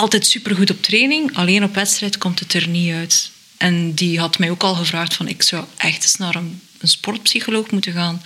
altijd 0.00 0.26
supergoed 0.26 0.70
op 0.70 0.82
training, 0.82 1.36
alleen 1.36 1.64
op 1.64 1.74
wedstrijd 1.74 2.18
komt 2.18 2.38
het 2.38 2.52
er 2.54 2.68
niet 2.68 2.92
uit. 2.92 3.30
En 3.56 3.94
die 3.94 4.18
had 4.18 4.38
mij 4.38 4.50
ook 4.50 4.62
al 4.62 4.74
gevraagd 4.74 5.14
van 5.14 5.28
ik 5.28 5.42
zou 5.42 5.64
echt 5.76 6.02
eens 6.02 6.16
naar 6.16 6.34
een, 6.34 6.60
een 6.78 6.88
sportpsycholoog 6.88 7.70
moeten 7.70 7.92
gaan 7.92 8.22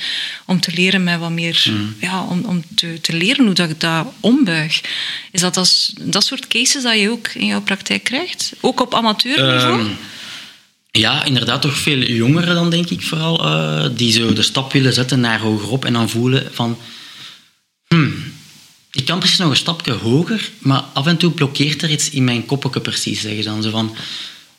om 0.47 0.61
te 0.61 0.73
leren 0.75 1.05
met 1.05 1.19
wat 1.19 1.31
meer, 1.31 1.73
ja, 2.01 2.25
om, 2.25 2.45
om 2.45 2.65
te, 2.75 3.01
te 3.01 3.13
leren 3.13 3.45
hoe 3.45 3.55
dat 3.55 3.71
ik 3.71 3.81
dat 3.81 4.07
ombuig. 4.21 4.81
Is 5.31 5.41
dat 5.41 5.57
als, 5.57 5.93
dat 6.01 6.25
soort 6.25 6.47
cases 6.47 6.83
dat 6.83 6.99
je 6.99 7.11
ook 7.11 7.29
in 7.29 7.47
jouw 7.47 7.63
praktijk 7.63 8.05
krijgt? 8.05 8.53
Ook 8.61 8.81
op 8.81 8.95
amateurniveau? 8.95 9.81
Ehm, 9.81 9.91
ja, 10.91 11.25
inderdaad, 11.25 11.63
toch 11.63 11.79
veel 11.79 11.99
jongeren 11.99 12.55
dan, 12.55 12.71
denk 12.71 12.91
ik 12.91 13.03
vooral, 13.03 13.45
eh, 13.45 13.89
die 13.97 14.13
zo 14.13 14.33
de 14.33 14.43
stap 14.43 14.73
willen 14.73 14.93
zetten 14.93 15.21
naar 15.21 15.41
hogerop 15.41 15.85
en 15.85 15.93
dan 15.93 16.09
voelen 16.09 16.49
van... 16.53 16.79
Hmm, 17.89 18.34
ik 18.95 19.05
kan 19.05 19.19
precies 19.19 19.39
nog 19.39 19.51
een 19.51 19.57
stapje 19.57 19.93
hoger, 19.93 20.51
maar 20.59 20.85
af 20.93 21.07
en 21.07 21.17
toe 21.17 21.31
blokkeert 21.31 21.83
er 21.83 21.91
iets 21.91 22.11
in 22.11 22.25
mijn 22.25 22.47
koppelke 22.47 22.81
precies, 22.81 23.21
zeggen 23.21 23.43
ze 23.43 23.49
dan. 23.49 23.63
Zo 23.63 23.71
van, 23.71 23.97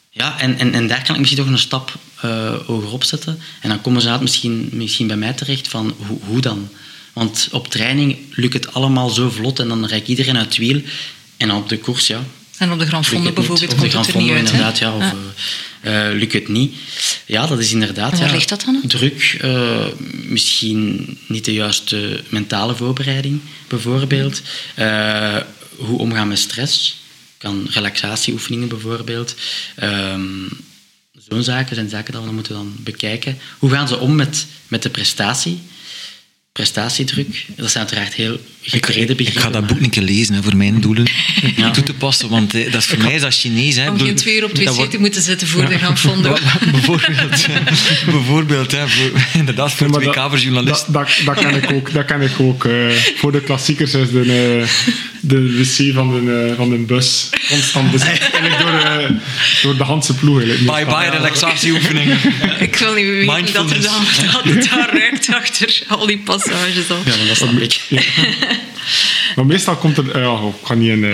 ja, 0.09 0.39
en, 0.39 0.57
en, 0.57 0.73
en 0.73 0.87
daar 0.87 1.03
kan 1.03 1.15
ik 1.15 1.21
misschien 1.21 1.43
toch 1.43 1.51
een 1.51 1.59
stap 1.59 1.93
eh 2.21 2.55
hogerop 2.65 3.03
zetten. 3.03 3.39
En 3.61 3.69
dan 3.69 3.81
komen 3.81 4.01
ze 4.01 4.09
uit 4.09 4.21
misschien, 4.21 4.69
misschien 4.71 5.07
bij 5.07 5.17
mij 5.17 5.33
terecht 5.33 5.67
van, 5.67 5.95
hoe, 5.97 6.19
hoe 6.25 6.41
dan? 6.41 6.69
Want 7.13 7.47
op 7.51 7.67
training 7.67 8.17
lukt 8.31 8.53
het 8.53 8.73
allemaal 8.73 9.09
zo 9.09 9.29
vlot 9.29 9.59
en 9.59 9.67
dan 9.67 9.85
rijdt 9.85 10.07
iedereen 10.07 10.37
uit 10.37 10.45
het 10.45 10.57
wiel. 10.57 10.81
En 11.37 11.51
op 11.51 11.69
de 11.69 11.77
koers, 11.77 12.07
ja, 12.07 12.23
en 12.57 12.71
op 12.71 12.79
de 12.79 12.85
Grand 12.85 13.05
Fonde 13.05 13.31
bijvoorbeeld 13.31 13.71
Op 13.71 13.77
komt 13.79 13.93
het 13.93 14.07
er 14.07 14.21
niet 14.21 14.31
uit. 14.31 14.39
inderdaad, 14.39 14.77
ja. 14.77 14.95
Of, 14.95 15.01
eh, 15.01 15.11
lukt 16.13 16.33
het 16.33 16.47
niet. 16.47 16.75
Ja, 17.25 17.47
dat 17.47 17.59
is 17.59 17.71
inderdaad... 17.71 18.11
En 18.11 18.19
waar 18.19 18.27
ja, 18.27 18.33
ligt 18.33 18.49
dat 18.49 18.63
dan? 18.65 18.81
Druk, 18.87 19.37
eh, 19.41 19.85
misschien 20.27 21.17
niet 21.27 21.45
de 21.45 21.53
juiste 21.53 22.23
mentale 22.29 22.75
voorbereiding, 22.75 23.41
bijvoorbeeld. 23.67 24.41
Eh, 24.75 25.37
hoe 25.75 25.99
omgaan 25.99 26.27
met 26.27 26.39
stress. 26.39 27.03
Kan 27.37 27.67
relaxatieoefeningen 27.69 28.67
bijvoorbeeld. 28.67 29.35
Ehm, 29.75 30.21
Zo'n 31.29 31.43
zaken 31.43 31.75
zijn 31.75 31.89
zaken 31.89 32.11
dat 32.11 32.21
we 32.21 32.27
dan 32.27 32.35
moeten 32.35 32.53
dan 32.53 32.75
bekijken. 32.79 33.37
Hoe 33.57 33.69
gaan 33.69 33.87
ze 33.87 33.97
om 33.97 34.15
met, 34.15 34.45
met 34.67 34.83
de 34.83 34.89
prestatie? 34.89 35.59
Prestatiedruk, 36.51 37.45
dat 37.55 37.71
zijn 37.71 37.83
uiteraard 37.83 38.13
heel 38.13 38.39
Ik 38.71 39.30
ga 39.39 39.49
dat 39.49 39.67
boek 39.67 39.80
een 39.82 39.89
keer 39.89 40.04
lezen 40.04 40.34
hè, 40.36 40.43
voor 40.43 40.56
mijn 40.56 40.80
doelen 40.82 41.06
Ja. 41.56 41.71
toe 41.71 41.84
te 41.84 41.93
passen, 41.93 42.30
want 42.30 42.54
eh, 42.54 42.71
dat 42.71 42.82
is 42.82 42.88
voor 42.88 42.97
mij 42.97 43.13
is 43.13 43.21
dat 43.21 43.34
Chinees. 43.36 43.75
Hè, 43.75 43.89
Om 43.89 43.99
geen 43.99 44.15
twee 44.15 44.36
uur 44.38 44.43
op 44.43 44.51
het 44.51 44.60
wc 44.60 44.69
wordt- 44.69 44.91
te 44.91 44.97
moeten 44.99 45.21
zitten 45.21 45.47
voor 45.47 45.65
de 45.69 45.80
Fondo. 45.95 46.38
bijvoorbeeld, 46.71 47.45
bijvoorbeeld 48.12 48.71
hè, 48.71 48.88
voor, 48.89 49.12
inderdaad, 49.39 49.73
voor 49.73 49.91
twee 49.91 50.06
dat- 50.06 50.15
kamerjournalisten. 50.15 50.93
Dat, 50.93 51.08
dat, 51.25 51.36
dat 51.36 51.45
ken 51.45 51.63
ik 51.63 51.71
ook. 51.71 51.93
Dat 51.93 52.06
ken 52.06 52.21
ik 52.21 52.32
ook. 52.39 52.65
eh, 52.65 52.73
voor 53.17 53.32
de 53.32 53.41
klassiekers 53.41 53.93
is 53.93 54.10
de, 54.12 54.19
eh, 54.62 54.67
de 55.19 55.58
wc 55.58 55.93
van 55.93 56.25
de, 56.25 56.47
eh, 56.49 56.56
van 56.56 56.69
de 56.69 56.78
bus 56.78 57.30
constant 57.49 57.91
bezet. 57.91 58.08
Eigenlijk 58.32 58.60
door, 58.60 59.10
door 59.63 59.78
de 59.78 59.84
Handse 59.84 60.13
ploeg. 60.13 60.41
eigenlijk. 60.41 60.75
Bye 60.75 60.86
bye 60.95 61.10
relaxatieoefeningen. 61.10 62.17
Ik 62.60 62.75
wil 62.75 62.93
niet 62.93 63.06
weten 63.06 63.54
dat 63.54 63.71
er 63.71 63.82
dan, 63.82 64.01
Mindfulness. 64.01 64.34
dat 64.34 64.43
het 64.43 64.69
daar 64.69 64.89
ruikt 64.97 65.28
achter 65.34 65.82
al 65.88 66.06
die 66.08 66.17
passages. 66.17 66.89
Al. 66.89 67.01
Ja, 67.06 67.15
maar 67.17 67.28
dat 67.28 67.38
snap 67.38 67.51
ik. 67.60 67.80
Maar 69.35 69.45
meestal 69.45 69.75
komt 69.75 69.97
er... 69.97 70.19
ja, 70.19 70.31
oh, 70.31 70.55
ik 70.61 70.67
ga 70.67 70.73
niet 70.73 70.89
in... 70.89 71.05
gaat- 71.05 71.13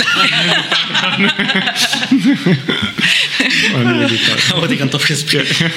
Dan 4.49 4.57
word 4.59 4.71
ik 4.71 4.79
aan 4.79 4.85
het 4.85 4.93
opgespreken. 4.95 5.71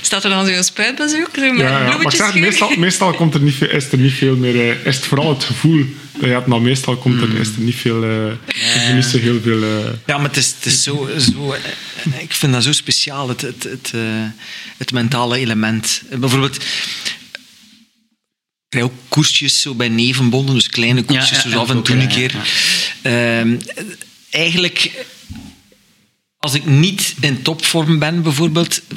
Staat 0.00 0.24
er 0.24 0.30
dan 0.30 0.46
zo'n 0.46 0.62
spuitbezoek? 0.62 1.28
Zo 1.34 1.44
Ja, 1.44 1.52
ja, 1.54 1.82
maar 1.96 2.00
ik 2.00 2.10
zeg, 2.10 2.34
meestal, 2.34 2.70
meestal 2.76 3.12
komt 3.12 3.34
er 3.34 3.40
niet 3.40 3.54
veel, 3.54 3.68
is 3.68 3.92
er 3.92 3.98
niet 3.98 4.12
veel 4.12 4.36
meer... 4.36 4.70
eh, 4.70 4.86
is 4.86 4.96
het 4.96 5.04
vooral 5.04 5.28
het 5.28 5.44
gevoel 5.44 5.84
dat 6.12 6.22
je 6.28 6.34
hebt, 6.34 6.46
maar 6.46 6.60
meestal 6.62 6.96
komt 6.96 7.22
er, 7.22 7.40
is 7.40 7.48
er 7.48 7.60
niet, 7.62 7.74
veel, 7.74 8.04
is 8.46 8.86
er 8.88 8.94
niet 8.94 9.04
zo 9.04 9.18
heel 9.18 9.40
veel... 9.42 9.62
eh, 9.62 9.68
Ja, 10.06 10.16
maar 10.16 10.26
het 10.28 10.36
is, 10.36 10.54
het 10.56 10.66
is 10.66 10.82
zo, 10.82 11.08
zo... 11.18 11.54
Ik 12.18 12.32
vind 12.32 12.52
dat 12.52 12.64
zo 12.64 12.72
speciaal, 12.72 13.28
het, 13.28 13.40
het, 13.40 13.62
het, 13.62 13.90
eh, 13.94 14.00
het 14.76 14.92
mentale 14.92 15.38
element. 15.38 16.02
Bijvoorbeeld... 16.18 16.64
Ik 18.70 18.78
krijg 18.78 18.90
ook 18.92 18.98
koersjes 19.08 19.60
zo 19.60 19.74
bij 19.74 19.88
nevenbonden, 19.88 20.54
dus 20.54 20.68
kleine 20.68 21.02
koersjes, 21.02 21.30
Ja, 21.30 21.36
ja, 21.36 21.42
dus 21.42 21.54
af 21.54 21.70
en 21.70 21.82
toe 21.82 21.94
een 21.94 22.00
ja, 22.00 22.06
keer. 22.06 22.34
Ehm, 23.02 23.56
eigenlijk, 24.30 25.06
als 26.38 26.54
ik 26.54 26.64
niet 26.64 27.14
in 27.20 27.42
topvorm 27.42 27.98
ben, 27.98 28.22
bijvoorbeeld, 28.22 28.80
eh, 28.88 28.96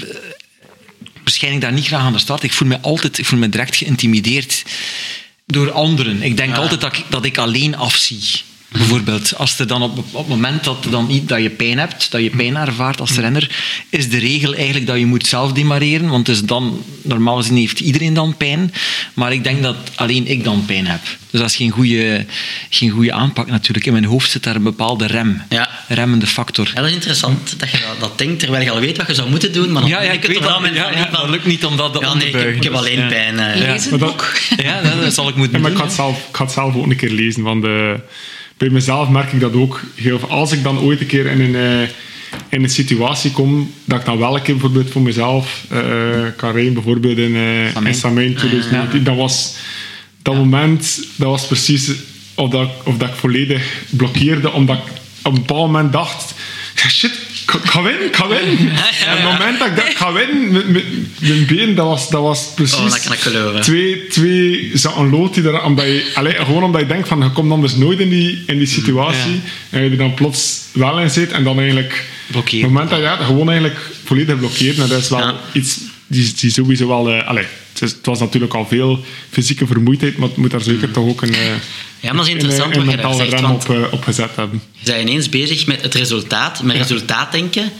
verschijn 1.23 1.53
ik 1.53 1.62
daar 1.62 1.73
niet 1.73 1.86
graag 1.86 2.01
aan 2.01 2.13
de 2.13 2.19
start. 2.19 2.43
Ik 2.43 2.53
voel 2.53 2.67
me 2.67 2.79
altijd, 2.79 3.17
ik 3.17 3.25
voel 3.25 3.39
me 3.39 3.49
direct 3.49 3.75
geïntimideerd 3.75 4.63
door 5.45 5.71
anderen. 5.71 6.21
Ik 6.21 6.38
denk 6.38 6.55
altijd 6.55 6.81
dat 6.81 6.97
ik, 6.97 7.05
dat 7.09 7.25
ik 7.25 7.38
alleen 7.38 7.75
afzie. 7.75 8.41
Bijvoorbeeld, 8.73 9.38
als 9.38 9.59
er 9.59 9.67
dan 9.67 9.81
op, 9.81 9.97
op 9.97 10.13
het 10.17 10.27
moment 10.27 10.63
dat, 10.63 10.86
dan, 10.89 11.21
dat 11.25 11.41
je 11.41 11.49
pijn 11.49 11.77
hebt, 11.79 12.12
dat 12.12 12.21
je 12.21 12.29
pijn 12.29 12.55
ervaart 12.55 12.99
als 12.99 13.12
renner, 13.17 13.49
is 13.89 14.09
de 14.09 14.17
regel 14.17 14.53
eigenlijk 14.53 14.88
dat 14.88 14.97
je 14.97 15.05
moet 15.05 15.27
zelf 15.27 15.51
demareren, 15.51 16.09
want 16.09 16.25
dus 16.25 16.41
dan, 16.43 16.83
normaal 17.01 17.36
gezien 17.38 17.57
heeft 17.57 17.79
iedereen 17.79 18.13
dan 18.13 18.38
pijn, 18.38 18.73
maar 19.13 19.33
ik 19.33 19.43
denk 19.43 19.63
dat 19.63 19.75
alleen 19.95 20.27
ik 20.27 20.43
dan 20.43 20.63
pijn 20.65 20.88
heb. 20.88 20.99
Dus 21.29 21.39
dat 21.41 21.49
is 21.49 21.55
geen 21.55 21.69
goede, 21.71 22.25
geen 22.69 22.89
goede 22.89 23.13
aanpak 23.13 23.47
natuurlijk. 23.47 23.86
In 23.86 23.91
mijn 23.91 24.05
hoofd 24.05 24.31
zit 24.31 24.43
daar 24.43 24.55
een 24.55 24.63
bepaalde 24.63 25.05
rem, 25.07 25.41
Ja. 25.49 25.69
remmende 25.88 26.27
factor. 26.27 26.67
Ja, 26.73 26.73
dat 26.81 26.86
is 26.89 26.93
interessant 26.93 27.59
dat 27.59 27.71
je 27.71 27.77
dat, 27.79 27.99
dat 27.99 28.17
denkt, 28.17 28.39
terwijl 28.39 28.63
je 28.63 28.71
al 28.71 28.79
weet 28.79 28.97
wat 28.97 29.07
je 29.07 29.13
zou 29.13 29.29
moeten 29.29 29.53
doen, 29.53 29.71
maar 29.71 29.81
dan 29.81 29.91
Ja, 29.91 30.01
ja, 30.01 30.12
ik 30.12 30.21
het 30.23 30.31
weet 30.31 30.39
wel 30.39 30.62
dat, 30.62 30.73
ja, 30.73 30.83
van 30.83 30.97
ja, 30.97 31.09
van- 31.12 31.21
dat 31.21 31.29
lukt 31.29 31.45
niet 31.45 31.65
om 31.65 31.77
dat 31.77 31.93
te 31.93 31.99
Ja, 31.99 32.13
nee, 32.13 32.27
ik 32.27 32.33
heb, 32.33 32.41
ik 32.55 32.63
heb 32.63 32.73
onderbuigen. 32.73 33.03
alleen 33.03 33.17
Ja. 33.25 33.33
pijn. 33.36 33.53
eh. 33.53 33.59
Lees 33.67 33.81
het 33.83 33.89
Maar 33.91 33.99
dat-. 33.99 34.41
Ja, 34.63 34.81
dat, 34.81 35.01
dat 35.01 35.13
zal 35.13 35.29
ik 35.29 35.36
moeten 35.36 35.55
Ja, 35.55 35.62
maar 35.62 35.71
ik 35.71 35.77
doen. 35.77 35.86
ga, 35.86 35.91
het 35.91 35.95
zelf, 36.01 36.17
ik 36.29 36.36
ga 36.36 36.43
het 36.43 36.53
zelf 36.53 36.75
ook 36.75 36.86
een 36.86 36.95
keer 36.95 37.12
lezen. 37.12 37.43
Want 37.43 37.62
de, 37.62 37.99
bij 38.58 38.70
mezelf 38.70 39.10
merk 39.10 39.32
ik 39.32 39.39
dat 39.39 39.54
ook 39.54 39.82
heel. 39.96 40.30
Als 40.30 40.52
ik 40.52 40.63
dan 40.63 40.80
ooit 40.80 41.00
een 41.00 41.06
keer 41.08 41.26
in 41.26 41.42
een, 41.42 41.56
eh, 41.56 41.89
in 42.50 42.63
een 42.63 42.70
situatie 42.70 43.32
kom, 43.32 43.72
dat 43.86 44.00
ik 44.00 44.06
dan 44.06 44.18
wel 44.18 44.36
een 44.36 44.42
keer 44.42 44.54
bijvoorbeeld 44.54 44.92
voor 44.92 45.02
mezelf 45.02 45.66
uh, 45.72 45.80
kan 46.36 46.52
rijden, 46.52 46.74
bijvoorbeeld 46.74 47.18
in, 47.18 47.32
uh, 47.32 47.66
in 47.66 47.72
Samijn. 47.72 47.95
Samijn 47.95 48.36
2019, 48.36 49.04
dat 49.04 49.16
was 49.16 49.56
dat 50.22 50.36
moment, 50.36 51.08
dat 51.16 51.30
was 51.30 51.47
precies 51.47 51.91
of 52.36 52.49
dat, 52.49 52.70
of 52.84 52.97
dat 52.97 53.10
ik 53.10 53.16
volledig 53.16 53.84
blokkeerde, 53.89 54.51
omdat 54.51 54.78
ik 54.78 54.84
op 55.24 55.34
een 55.34 55.39
bepaald 55.39 55.66
moment 55.66 55.93
dacht, 55.93 56.34
shit, 56.76 57.20
ga 57.64 57.82
winnen, 57.82 58.06
ik 58.06 58.16
ga 58.16 58.28
winnen. 58.28 58.58
En 59.08 59.18
het 59.18 59.24
moment 59.24 59.60
dat 59.60 59.68
ik 59.68 59.89
ik 59.89 59.97
ga 59.97 60.14
winnen, 60.14 60.51
met, 60.51 60.68
met 60.72 60.84
mijn 61.20 61.45
been, 61.45 61.76
dat 61.76 61.86
was, 61.86 62.10
dat 62.10 62.22
was 62.22 62.51
precies... 62.56 62.78
Oh, 62.78 62.89
dat 62.89 63.01
kan 63.04 63.14
ik 63.14 63.20
geloven. 63.20 63.62
Twee, 63.62 64.08
twee 64.08 64.72
zakken 64.74 65.10
lood 65.10 65.34
die 65.34 65.43
er... 65.43 65.64
Omdat 65.64 65.86
je, 65.86 66.12
allee, 66.16 66.34
gewoon 66.34 66.64
omdat 66.64 66.82
je 66.82 66.88
denkt 66.88 67.08
van, 67.08 67.20
je 67.20 67.32
komt 67.32 67.51
anders 67.51 67.76
nooit 67.76 67.99
in 67.99 68.10
die, 68.10 68.43
in 68.47 68.58
die 68.58 68.68
situatie. 68.68 69.41
En 69.70 69.84
je 69.84 69.89
er 69.89 69.97
dan 69.97 70.14
plots 70.14 70.62
wel 70.74 70.99
in 70.99 71.10
zit 71.10 71.32
en 71.32 71.43
dan 71.43 71.58
eigenlijk... 71.58 72.06
Blokkeren. 72.28 72.58
Op 72.58 72.64
het 72.64 72.72
moment 72.74 72.89
dat 72.89 72.99
je 72.99 73.06
ja, 73.06 73.16
gewoon 73.16 73.49
eigenlijk 73.49 73.80
volledig 74.04 74.38
blokkeert, 74.38 74.78
en 74.78 74.88
dat 74.88 75.01
is 75.01 75.10
wel 75.10 75.20
Ja. 75.20 75.36
iets 75.54 75.78
die, 76.08 76.34
die 76.39 76.51
sowieso 76.51 76.88
wel... 76.88 77.10
eh 77.10 77.28
allee, 77.28 77.45
het, 77.74 77.82
is- 77.82 77.91
het 77.91 78.05
was 78.05 78.19
natuurlijk 78.19 78.53
al 78.53 78.65
veel 78.67 79.03
fysieke 79.30 79.67
vermoeidheid, 79.67 80.17
maar 80.17 80.28
het 80.28 80.38
moet 80.38 80.51
daar 80.51 80.61
zeker 80.61 80.91
toch 80.91 81.07
ook 81.07 81.21
een... 81.21 81.34
eh, 81.34 81.45
Ja, 81.99 82.13
maar 82.13 82.15
dat 82.15 82.26
is 82.26 82.32
een, 82.32 82.39
interessant 82.39 82.76
een 82.76 82.86
wat 82.86 82.95
je 82.95 83.01
daar 83.01 83.13
zegt, 83.13 83.30
rem 83.34 83.45
op, 83.51 83.69
eh, 83.69 83.93
op 83.93 84.03
gezet 84.03 84.30
hebben. 84.36 84.61
Je 84.80 84.91
bent 84.91 85.09
ineens 85.09 85.30
bezig 85.30 85.65
met 85.65 85.82
het 85.82 85.93
resultaat, 85.95 86.63
met 86.63 86.76
resultaatdenken. 86.78 87.71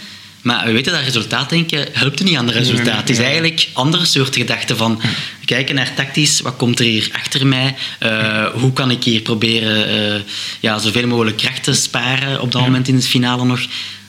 Maar 0.42 0.66
we 0.66 0.72
weten 0.72 0.92
dat 0.92 1.02
resultaatdenken 1.04 1.88
helpt 1.92 2.24
niet 2.24 2.36
aan 2.38 2.48
het 2.48 2.56
resultaat. 2.56 3.00
Het 3.00 3.10
is 3.10 3.18
ja. 3.18 3.24
eigenlijk 3.24 3.68
andere 3.74 4.06
soort 4.06 4.36
gedachten 4.36 4.78
van 4.78 5.02
kijken 5.46 5.76
naar 5.76 5.94
tactisch, 5.96 6.42
wat 6.42 6.56
komt 6.56 6.80
er 6.80 6.86
hier 6.86 7.10
achter 7.14 7.48
mij? 7.48 7.76
Eh, 8.00 8.46
hoe 8.54 8.74
kan 8.74 8.92
ik 8.92 9.04
hier 9.04 9.22
proberen 9.22 9.88
eh, 10.16 10.22
ja, 10.60 10.80
zoveel 10.80 11.08
mogelijk 11.08 11.38
kracht 11.38 11.64
te 11.64 11.74
sparen 11.74 12.42
op 12.42 12.52
dat 12.52 12.62
moment 12.62 12.88
in 12.88 12.96
het 12.96 13.08
finale 13.08 13.46
nog? 13.46 13.62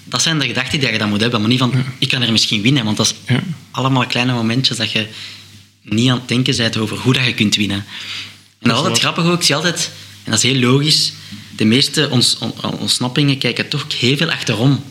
Dat 0.05 0.22
zijn 0.22 0.39
de 0.39 0.47
gedachten 0.47 0.80
die 0.80 0.93
je 0.93 0.99
dan 0.99 1.09
moet 1.09 1.20
hebben, 1.20 1.41
maar 1.41 1.49
niet 1.49 1.59
van 1.59 1.72
ik 1.99 2.09
kan 2.09 2.22
er 2.22 2.32
misschien 2.32 2.62
winnen, 2.62 2.85
want 2.85 2.97
dat 2.97 3.07
is 3.07 3.35
Ja. 3.35 3.41
allemaal 3.70 4.07
kleine 4.07 4.32
momentjes 4.32 4.76
dat 4.76 4.93
je 4.93 5.07
niet 5.85 6.11
aan 6.11 6.18
het 6.18 6.28
denken 6.28 6.57
bent 6.57 6.76
over 6.76 6.97
hoe 6.99 7.12
dat 7.12 7.24
je 7.24 7.35
kunt 7.35 7.57
winnen. 7.57 7.76
En 8.59 8.70
dat 8.70 8.72
is 8.72 8.76
altijd 8.78 8.99
grappig 8.99 9.24
ook. 9.24 9.39
Ik 9.39 9.43
zie 9.43 9.55
altijd, 9.55 9.91
en 10.24 10.30
dat 10.30 10.45
is 10.45 10.51
heel 10.51 10.61
logisch, 10.61 11.12
de 11.57 11.64
meeste 11.64 12.09
ons, 12.11 12.37
on- 12.39 12.78
ontsnappingen 12.78 13.39
kijken 13.39 13.68
toch 13.68 13.87
heel 13.99 14.16
veel 14.16 14.30
achterom. 14.30 14.85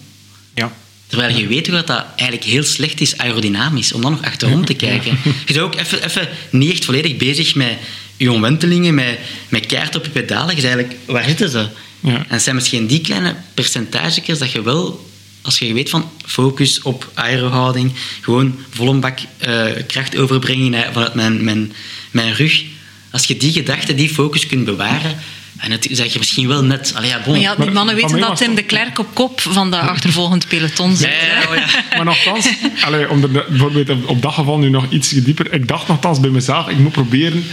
Ja. 0.55 0.75
Terwijl 1.07 1.37
je 1.37 1.47
weet 1.47 1.67
hoe 1.67 1.75
dat, 1.75 1.87
dat 1.87 2.05
eigenlijk 2.15 2.49
heel 2.49 2.63
slecht 2.63 3.01
is 3.01 3.17
aerodynamisch, 3.17 3.93
om 3.93 4.01
dan 4.01 4.11
nog 4.11 4.21
achterom 4.23 4.65
te 4.65 4.73
kijken. 4.87 5.17
Je 5.23 5.53
bent 5.53 5.59
ook 5.59 5.75
even, 5.75 6.03
even 6.03 6.29
niet 6.51 6.71
echt 6.71 6.85
volledig 6.85 7.17
bezig 7.17 7.55
met 7.55 7.77
je 8.17 8.31
omwentelingen, 8.31 8.93
met, 8.93 9.19
met 9.49 9.65
kaart 9.65 9.95
op 9.95 10.03
je 10.05 10.09
pedalen. 10.09 10.55
Je 10.55 10.61
eigenlijk, 10.61 10.95
waar 11.05 11.23
zitten 11.27 11.49
ze? 11.49 11.67
Ja. 11.99 12.15
En 12.15 12.25
het 12.27 12.41
zijn 12.41 12.55
misschien 12.55 12.87
die 12.87 13.01
kleine 13.01 13.35
percentages 13.53 14.39
dat 14.39 14.51
je 14.51 14.61
wel, 14.61 15.09
als 15.43 15.59
je 15.59 15.73
weet 15.73 15.89
van 15.89 16.11
focus 16.25 16.81
op 16.81 17.11
aerohouding, 17.13 17.91
gewoon 18.21 18.55
volle 18.69 18.93
bak 18.93 19.19
eh, 19.37 19.65
kracht 19.87 20.17
overbrengen 20.17 20.93
vanuit 20.93 21.13
mijn, 21.13 21.43
mijn, 21.43 21.73
mijn 22.11 22.33
rug. 22.33 22.63
Als 23.11 23.25
je 23.25 23.37
die 23.37 23.51
gedachte, 23.51 23.95
die 23.95 24.09
focus 24.09 24.47
kunt 24.47 24.65
bewaren, 24.65 25.17
en 25.57 25.71
het 25.71 25.87
zeg 25.91 26.13
je 26.13 26.19
misschien 26.19 26.47
wel 26.47 26.63
net... 26.63 26.91
Allee, 26.95 27.09
ja, 27.09 27.21
bon. 27.23 27.31
Maar 27.31 27.41
ja, 27.41 27.55
die 27.55 27.71
mannen 27.71 27.95
weten 27.95 28.19
dat 28.19 28.37
Tim 28.37 28.47
dat- 28.47 28.55
de 28.55 28.63
Klerk 28.63 28.99
op 28.99 29.07
kop 29.13 29.41
van 29.41 29.71
de 29.71 29.77
achtervolgend 29.77 30.47
peloton 30.47 30.95
zit. 30.95 31.07
Ja, 31.09 31.13
hè. 31.15 31.41
ja, 31.41 31.49
oh 31.49 31.55
ja. 31.55 31.65
Maar 31.97 32.05
nogthans, 32.05 32.49
allee, 32.81 33.09
om 33.09 33.23
er 33.23 33.31
bijvoorbeeld 33.31 33.89
op, 33.89 34.09
op 34.09 34.21
dat 34.21 34.33
geval 34.33 34.57
nu 34.57 34.69
nog 34.69 34.85
iets 34.89 35.09
dieper. 35.09 35.53
Ik 35.53 35.67
dacht 35.67 35.87
nogthans 35.87 36.19
bij 36.19 36.29
mezelf, 36.29 36.67
ik 36.69 36.77
moet 36.77 36.91
proberen 36.91 37.45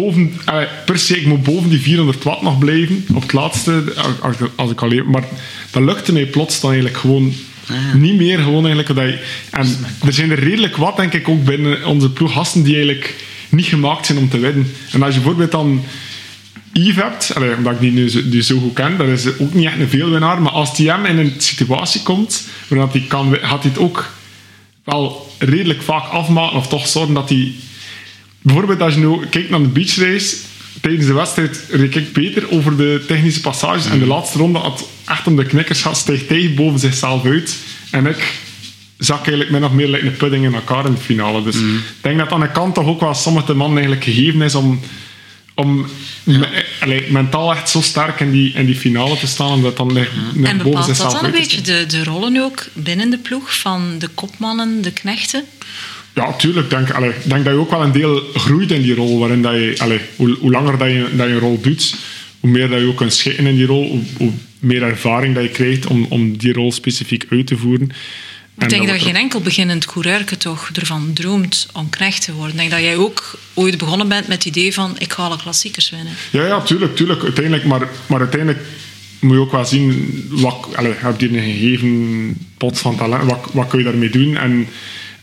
boven, 0.00 0.32
per 0.84 0.98
se, 0.98 1.16
ik 1.16 1.26
moet 1.26 1.42
boven 1.42 1.70
die 1.70 1.80
400 1.80 2.24
watt 2.24 2.42
nog 2.42 2.58
blijven. 2.58 3.04
Op 3.14 3.22
het 3.22 3.32
laatste, 3.32 3.84
als, 4.20 4.36
als, 4.56 4.70
ik 4.70 4.82
al 4.82 4.88
leer. 4.88 5.06
Maar 5.06 5.24
dat 5.70 5.82
lukte 5.82 6.12
mij 6.12 6.26
plots 6.26 6.60
dan 6.60 6.70
eigenlijk 6.70 7.00
gewoon 7.00 7.32
niet 7.94 8.16
meer. 8.16 8.38
Gewoon 8.38 8.66
eigenlijk 8.66 8.94
dat 8.94 9.04
je, 9.04 9.18
en 9.50 9.66
er 10.06 10.12
zijn 10.12 10.30
er 10.30 10.38
redelijk 10.38 10.76
wat, 10.76 10.96
denk 10.96 11.12
ik, 11.12 11.28
ook 11.28 11.44
binnen 11.44 11.84
onze 11.84 12.10
ploeg 12.10 12.32
gasten 12.32 12.62
die 12.62 12.74
eigenlijk 12.74 13.24
niet 13.48 13.66
gemaakt 13.66 14.06
zijn 14.06 14.18
om 14.18 14.28
te 14.28 14.38
winnen. 14.38 14.72
En 14.92 15.02
als 15.02 15.14
je 15.14 15.20
bijvoorbeeld 15.20 15.50
dan 15.50 15.84
Yves 16.72 17.02
hebt, 17.02 17.34
allee, 17.34 17.56
omdat 17.56 17.72
ik 17.72 17.80
die 17.80 17.92
nu 17.92 18.08
zo, 18.08 18.28
die 18.28 18.42
zo 18.42 18.58
goed 18.58 18.74
ken, 18.74 18.96
dat 18.96 19.08
is 19.08 19.38
ook 19.38 19.54
niet 19.54 19.66
echt 19.66 19.80
een 19.80 19.88
veelwinnaar, 19.88 20.42
maar 20.42 20.52
als 20.52 20.76
die 20.76 20.90
hem 20.90 21.04
in 21.04 21.18
een 21.18 21.34
situatie 21.38 22.02
komt 22.02 22.48
waarin 22.68 22.88
hij 22.92 23.04
kan, 23.08 23.36
gaat 23.42 23.62
hij 23.62 23.70
het 23.70 23.80
ook 23.80 24.10
wel 24.84 25.30
redelijk 25.38 25.82
vaak 25.82 26.04
afmaken 26.04 26.56
of 26.56 26.66
toch 26.66 26.86
zorgen 26.86 27.14
dat 27.14 27.28
hij... 27.28 27.52
Bijvoorbeeld 28.46 28.80
als 28.80 28.94
je 28.94 29.00
nu 29.00 29.26
kijkt 29.30 29.50
naar 29.50 29.62
de 29.62 29.68
beachrace, 29.68 30.36
tijdens 30.80 31.06
de 31.06 31.12
wedstrijd 31.12 31.64
reed 31.70 31.96
ik 31.96 32.12
beter 32.12 32.50
over 32.50 32.76
de 32.76 33.04
technische 33.06 33.40
passages 33.40 33.86
en 33.86 33.98
de 33.98 34.06
laatste 34.06 34.38
ronde 34.38 34.58
had 34.58 34.88
echt 35.06 35.26
om 35.26 35.36
de 35.36 35.44
knikkers 35.44 35.82
gaat, 35.82 35.96
stijgt 35.96 36.28
hij 36.28 36.52
boven 36.56 36.78
zichzelf 36.78 37.24
uit 37.24 37.56
en 37.90 38.06
ik 38.06 38.32
zak 38.98 39.18
eigenlijk 39.18 39.50
min 39.50 39.64
of 39.64 39.72
meer 39.72 39.88
like 39.88 40.06
een 40.06 40.16
pudding 40.16 40.44
in 40.44 40.54
elkaar 40.54 40.86
in 40.86 40.94
de 40.94 41.00
finale. 41.00 41.42
Dus 41.42 41.56
ik 41.56 41.62
denk 42.00 42.18
dat 42.18 42.32
aan 42.32 42.40
de 42.40 42.50
kant 42.50 42.74
toch 42.74 42.86
ook 42.86 43.00
wel 43.00 43.14
sommige 43.14 43.54
mannen 43.54 43.78
eigenlijk 43.78 44.04
gegeven 44.04 44.42
is 44.42 44.54
om 44.54 44.80
om 45.54 45.86
me- 46.24 46.64
allee, 46.80 47.10
mentaal 47.10 47.52
echt 47.54 47.70
zo 47.70 47.80
sterk 47.80 48.20
in 48.20 48.30
die, 48.30 48.52
in 48.52 48.66
die 48.66 48.74
finale 48.74 49.18
te 49.18 49.26
staan, 49.26 49.52
omdat 49.52 49.76
dan 49.76 49.92
like, 49.92 50.10
net 50.34 50.50
En 50.50 50.58
bepaalt 50.58 50.86
dat 50.86 51.12
dan 51.12 51.24
een 51.24 51.30
beetje 51.30 51.60
de, 51.60 51.84
de 51.88 52.04
rollen 52.04 52.36
ook 52.42 52.64
binnen 52.72 53.10
de 53.10 53.18
ploeg 53.18 53.58
van 53.58 53.98
de 53.98 54.08
kopmannen, 54.08 54.82
de 54.82 54.90
knechten? 54.90 55.44
Ja, 56.16 56.32
tuurlijk. 56.32 56.64
Ik 56.64 56.70
denk, 56.70 56.90
allee, 56.90 57.12
denk 57.24 57.44
dat 57.44 57.52
je 57.52 57.60
ook 57.60 57.70
wel 57.70 57.82
een 57.82 57.92
deel 57.92 58.22
groeit 58.34 58.70
in 58.70 58.82
die 58.82 58.94
rol. 58.94 59.18
Waarin 59.18 59.42
dat 59.42 59.52
je, 59.52 59.74
allee, 59.78 60.00
hoe, 60.16 60.36
hoe 60.40 60.50
langer 60.50 60.78
dat 60.78 60.88
je, 60.88 61.08
dat 61.16 61.26
je 61.26 61.32
een 61.32 61.38
rol 61.38 61.60
doet, 61.60 61.94
hoe 62.40 62.50
meer 62.50 62.68
dat 62.68 62.80
je 62.80 62.86
ook 62.86 62.96
kunt 62.96 63.14
schikken 63.14 63.46
in 63.46 63.56
die 63.56 63.66
rol, 63.66 63.88
hoe, 63.88 64.02
hoe 64.16 64.30
meer 64.60 64.82
ervaring 64.82 65.34
dat 65.34 65.42
je 65.42 65.50
krijgt 65.50 65.86
om, 65.86 66.06
om 66.08 66.36
die 66.36 66.52
rol 66.52 66.72
specifiek 66.72 67.26
uit 67.30 67.46
te 67.46 67.56
voeren. 67.56 67.90
Ik 68.58 68.68
denk 68.68 68.86
dat 68.86 69.02
geen 69.02 69.16
enkel 69.16 69.40
beginnend 69.40 69.86
coureur 69.86 70.24
toch 70.38 70.70
ervan 70.72 71.10
droomt 71.12 71.68
om 71.72 71.90
knecht 71.90 72.24
te 72.24 72.32
worden. 72.32 72.52
Ik 72.52 72.58
denk 72.58 72.70
dat 72.70 72.80
jij 72.80 72.96
ook 72.96 73.38
ooit 73.54 73.78
begonnen 73.78 74.08
bent 74.08 74.28
met 74.28 74.44
het 74.44 74.56
idee 74.56 74.74
van 74.74 74.96
ik 74.98 75.12
ga 75.12 75.22
alle 75.22 75.36
klassiekers 75.36 75.90
winnen. 75.90 76.12
Ja, 76.30 76.46
ja, 76.46 76.60
tuurlijk, 76.60 76.96
tuurlijk. 76.96 77.22
Uiteindelijk, 77.22 77.64
maar, 77.64 77.88
maar 78.06 78.20
uiteindelijk 78.20 78.64
moet 79.20 79.34
je 79.34 79.40
ook 79.40 79.52
wel 79.52 79.64
zien, 79.64 80.24
wat, 80.30 80.68
allez, 80.74 80.96
je 81.18 81.28
een 81.28 81.42
gegeven 81.42 82.36
pot 82.56 82.78
van 82.78 82.96
talent, 82.96 83.30
wat, 83.30 83.48
wat 83.52 83.66
kun 83.68 83.78
je 83.78 83.84
daarmee 83.84 84.10
doen? 84.10 84.36
En 84.36 84.68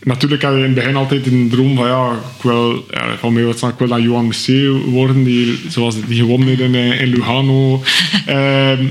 natuurlijk 0.03 0.41
heb 0.41 0.51
je 0.51 0.57
in 0.57 0.63
het 0.63 0.73
begin 0.73 0.95
altijd 0.95 1.25
een 1.25 1.49
droom 1.49 1.75
van, 1.75 1.87
ja, 1.87 2.11
ik 2.11 2.43
wil, 2.43 2.85
ja, 2.91 3.17
van 3.17 3.33
mij 3.33 3.43
wat 3.43 3.61
ik 3.61 3.77
wil 3.77 3.87
dan 3.87 4.01
Johan 4.01 4.27
Museeuw 4.27 4.81
worden, 4.81 5.23
die, 5.23 5.59
zoals 5.67 5.95
die 6.05 6.17
gewonnen 6.17 6.47
heeft 6.47 6.59
in, 6.59 6.75
eh, 6.75 7.01
in 7.01 7.07
Lugano. 7.07 7.83
Ehm, 8.25 8.85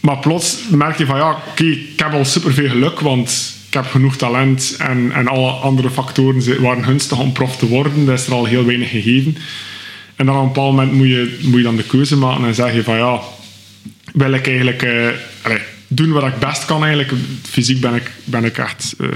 maar 0.00 0.18
plots 0.18 0.58
merk 0.70 0.98
je 0.98 1.06
van, 1.06 1.16
ja, 1.16 1.30
oké, 1.30 1.64
ik 1.64 1.92
heb 1.96 2.12
al 2.12 2.24
superveel 2.24 2.68
geluk, 2.68 3.00
want 3.00 3.60
ik 3.66 3.74
heb 3.74 3.86
genoeg 3.86 4.16
talent 4.16 4.76
en, 4.78 5.12
en 5.12 5.28
alle 5.28 5.50
andere 5.50 5.90
factoren 5.90 6.62
waren 6.62 6.84
gunstig 6.84 7.18
om 7.18 7.32
prof 7.32 7.56
te 7.56 7.68
worden. 7.68 8.06
Dat 8.06 8.18
is 8.18 8.26
er 8.26 8.32
al 8.32 8.44
heel 8.44 8.64
weinig 8.64 8.90
gegeven. 8.90 9.36
En 10.16 10.26
dan 10.26 10.36
op 10.36 10.42
een 10.42 10.48
bepaald 10.48 10.70
moment 10.70 10.92
moet 10.92 11.06
je, 11.06 11.38
moet 11.42 11.56
je 11.56 11.62
dan 11.62 11.76
de 11.76 11.82
keuze 11.82 12.16
maken 12.16 12.44
en 12.44 12.54
zeg 12.54 12.74
je 12.74 12.82
van 12.82 12.96
ja, 12.96 13.20
wil 14.12 14.32
ik 14.32 14.46
eigenlijk 14.46 14.82
eh, 14.82 15.08
doen 15.94 16.12
wat 16.12 16.26
ik 16.26 16.38
best 16.38 16.64
kan 16.64 16.84
eigenlijk. 16.84 17.12
Fysiek 17.42 17.80
ben 17.80 17.94
ik, 17.94 18.10
ben 18.24 18.44
ik 18.44 18.58
echt 18.58 18.94
eh, 19.00 19.08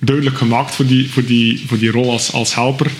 duidelijk 0.00 0.36
gemaakt 0.36 0.74
voor 0.74 0.86
die, 0.86 1.10
voor 1.10 1.24
die, 1.24 1.64
voor 1.66 1.78
die 1.78 1.90
rol 1.90 2.10
als, 2.10 2.32
als 2.32 2.54
helper. 2.54 2.90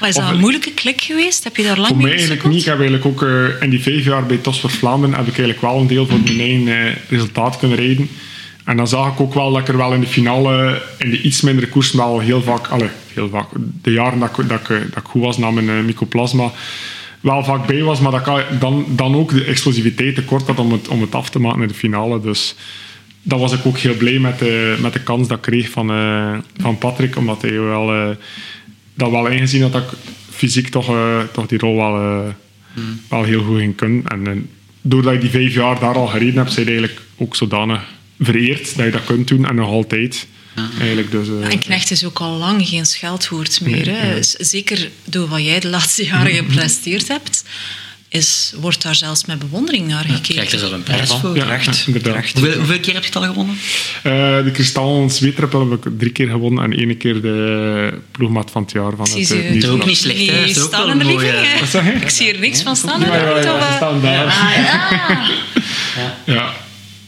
Maar 0.00 0.08
is 0.08 0.16
Of- 0.16 0.24
dat 0.24 0.32
een 0.32 0.40
moeilijke 0.40 0.72
klik 0.72 1.00
geweest? 1.00 1.44
Heb 1.44 1.56
je 1.56 1.62
daar 1.62 1.76
lang 1.76 1.86
voor 1.88 1.96
mee 1.96 2.06
mij 2.06 2.14
eigenlijk 2.14 2.44
niet. 2.48 2.58
Ik 2.60 2.64
heb 2.64 2.80
eigenlijk 2.80 3.06
ook 3.06 3.22
eh, 3.22 3.62
in 3.62 3.70
die 3.70 3.82
vijf 3.82 4.04
jaar 4.04 4.26
bij 4.26 4.36
Tosper 4.36 4.70
Vlaanderen 4.70 5.16
heb 5.16 5.26
ik 5.26 5.38
eigenlijk 5.38 5.60
wel 5.60 5.80
een 5.80 5.86
deel 5.86 6.06
van 6.06 6.22
mijn 6.22 6.40
eigen 6.40 6.86
eh, 6.86 6.92
resultaat 7.08 7.58
kunnen 7.58 7.76
rijden. 7.76 8.08
En 8.64 8.76
dan 8.76 8.88
zag 8.88 9.12
ik 9.12 9.20
ook 9.20 9.34
wel 9.34 9.52
dat 9.52 9.60
ik 9.60 9.68
er 9.68 9.76
wel 9.76 9.92
in 9.92 10.00
de 10.00 10.06
finale, 10.06 10.82
in 10.98 11.10
de 11.10 11.20
iets 11.20 11.40
mindere 11.40 11.68
koers, 11.68 11.92
wel 11.92 12.18
heel 12.18 12.42
vaak, 12.42 12.66
allee, 12.66 12.88
heel 13.14 13.28
vaak, 13.28 13.46
de 13.82 13.90
jaren 13.90 14.18
dat 14.18 14.38
ik, 14.38 14.48
dat 14.48 14.60
ik, 14.60 14.68
dat 14.68 15.02
ik 15.04 15.08
goed 15.10 15.22
was 15.22 15.38
na 15.38 15.50
mijn 15.50 15.84
mycoplasma, 15.84 16.52
wel 17.22 17.44
vaak 17.44 17.66
bij 17.66 17.82
was, 17.82 18.00
maar 18.00 18.10
dat 18.10 18.26
ik 18.26 18.60
dan, 18.60 18.86
dan 18.88 19.14
ook 19.14 19.30
de 19.30 19.44
explosiviteit 19.44 20.14
tekort 20.14 20.46
had 20.46 20.58
om 20.58 20.72
het, 20.72 20.88
om 20.88 21.00
het 21.00 21.14
af 21.14 21.30
te 21.30 21.38
maken 21.38 21.62
in 21.62 21.68
de 21.68 21.74
finale. 21.74 22.20
Dus 22.20 22.54
dan 23.22 23.38
was 23.38 23.52
ik 23.52 23.66
ook 23.66 23.78
heel 23.78 23.96
blij 23.96 24.18
met 24.18 24.38
de, 24.38 24.76
met 24.80 24.92
de 24.92 25.02
kans 25.02 25.28
dat 25.28 25.36
ik 25.36 25.42
kreeg 25.42 25.70
van, 25.70 25.90
eh, 25.90 26.34
van 26.60 26.78
Patrick, 26.78 27.16
omdat 27.16 27.42
hij 27.42 27.60
wel, 27.60 27.92
eh, 27.92 28.08
dat 28.94 29.10
wel 29.10 29.26
ingezien 29.26 29.62
had 29.62 29.72
dat 29.72 29.82
ik 29.82 29.98
fysiek 30.42 30.68
toch, 30.68 30.88
eh, 30.88 31.20
toch 31.32 31.46
die 31.46 31.58
rol 31.58 31.76
wel, 31.76 31.96
eh, 31.96 32.32
wel 33.08 33.22
heel 33.22 33.42
goed 33.42 33.58
ging 33.58 33.76
kunnen. 33.76 34.06
En 34.06 34.26
eh, 34.26 34.36
doordat 34.80 35.12
je 35.12 35.18
die 35.18 35.30
vijf 35.30 35.54
jaar 35.54 35.80
daar 35.80 35.94
al 35.94 36.06
gereden 36.06 36.36
hebt, 36.36 36.52
zijn 36.52 36.66
eigenlijk 36.66 37.00
ook 37.16 37.36
zodanig 37.36 37.84
vereerd 38.20 38.76
dat 38.76 38.84
je 38.84 38.90
dat 38.92 39.04
kunt 39.04 39.28
doen 39.28 39.46
en 39.46 39.54
nog 39.54 39.68
altijd. 39.68 40.26
Eigenlijk 40.78 41.10
dus, 41.10 41.26
eh, 41.28 41.52
En 41.52 41.58
Knecht 41.58 41.90
is 41.90 42.04
ook 42.04 42.18
al 42.18 42.30
lang 42.36 42.68
geen 42.68 42.86
scheldwoord 42.86 43.60
meer. 43.60 43.86
Hè. 43.90 44.22
Z- 44.22 44.34
Zeker 44.38 44.88
door 45.04 45.28
wat 45.28 45.42
jij 45.44 45.60
de 45.60 45.68
laatste 45.68 46.04
jaren 46.04 46.32
gepresteerd 46.34 47.08
hebt, 47.08 47.44
is, 48.08 48.52
wordt 48.60 48.82
daar 48.82 48.94
zelfs 48.94 49.24
met 49.24 49.38
bewondering 49.38 49.86
naar 49.88 50.04
Krijg 50.04 50.26
je 50.26 50.34
er 50.34 50.40
gekeken. 50.40 50.58
zelf 50.58 50.72
een 50.72 50.82
prijs 50.82 51.10
voor. 51.10 51.36
ja, 51.36 51.44
ja. 51.44 51.72
Terecht. 52.02 52.32
Hoeveel, 52.38 52.56
hoeveel 52.58 52.80
keer 52.80 52.94
heb 52.94 53.02
je 53.02 53.08
het 53.08 53.16
al 53.16 53.22
gewonnen? 53.22 53.58
Eh, 54.02 54.12
de 54.44 54.50
Kristal 54.52 55.10
Zweetrippel 55.10 55.70
heb 55.70 55.86
ik 55.86 55.92
drie 55.98 56.12
keer 56.12 56.28
gewonnen 56.28 56.64
en 56.64 56.78
één 56.78 56.96
keer 56.96 57.20
de 57.22 57.98
ploegmaat 58.10 58.50
van 58.50 58.62
het 58.62 58.72
jaar 58.72 58.92
van 58.96 59.08
het 59.10 59.30
eh, 59.30 59.44
Dat 59.44 59.54
is 59.62 59.66
ook 59.68 59.84
niet 59.86 59.96
slecht, 59.98 60.26
hè? 60.26 60.44
Is 60.44 60.60
ook 60.60 60.70
wel 60.70 60.90
een 60.90 60.96
mooie... 61.06 61.32
Ik 62.00 62.10
zie 62.10 62.32
er 62.32 62.38
niks 62.40 62.62
van 62.62 62.76
staan. 62.76 63.00
Ja, 63.00 63.16
ja, 63.16 63.38
ja, 63.38 65.24
Ja. 66.24 66.54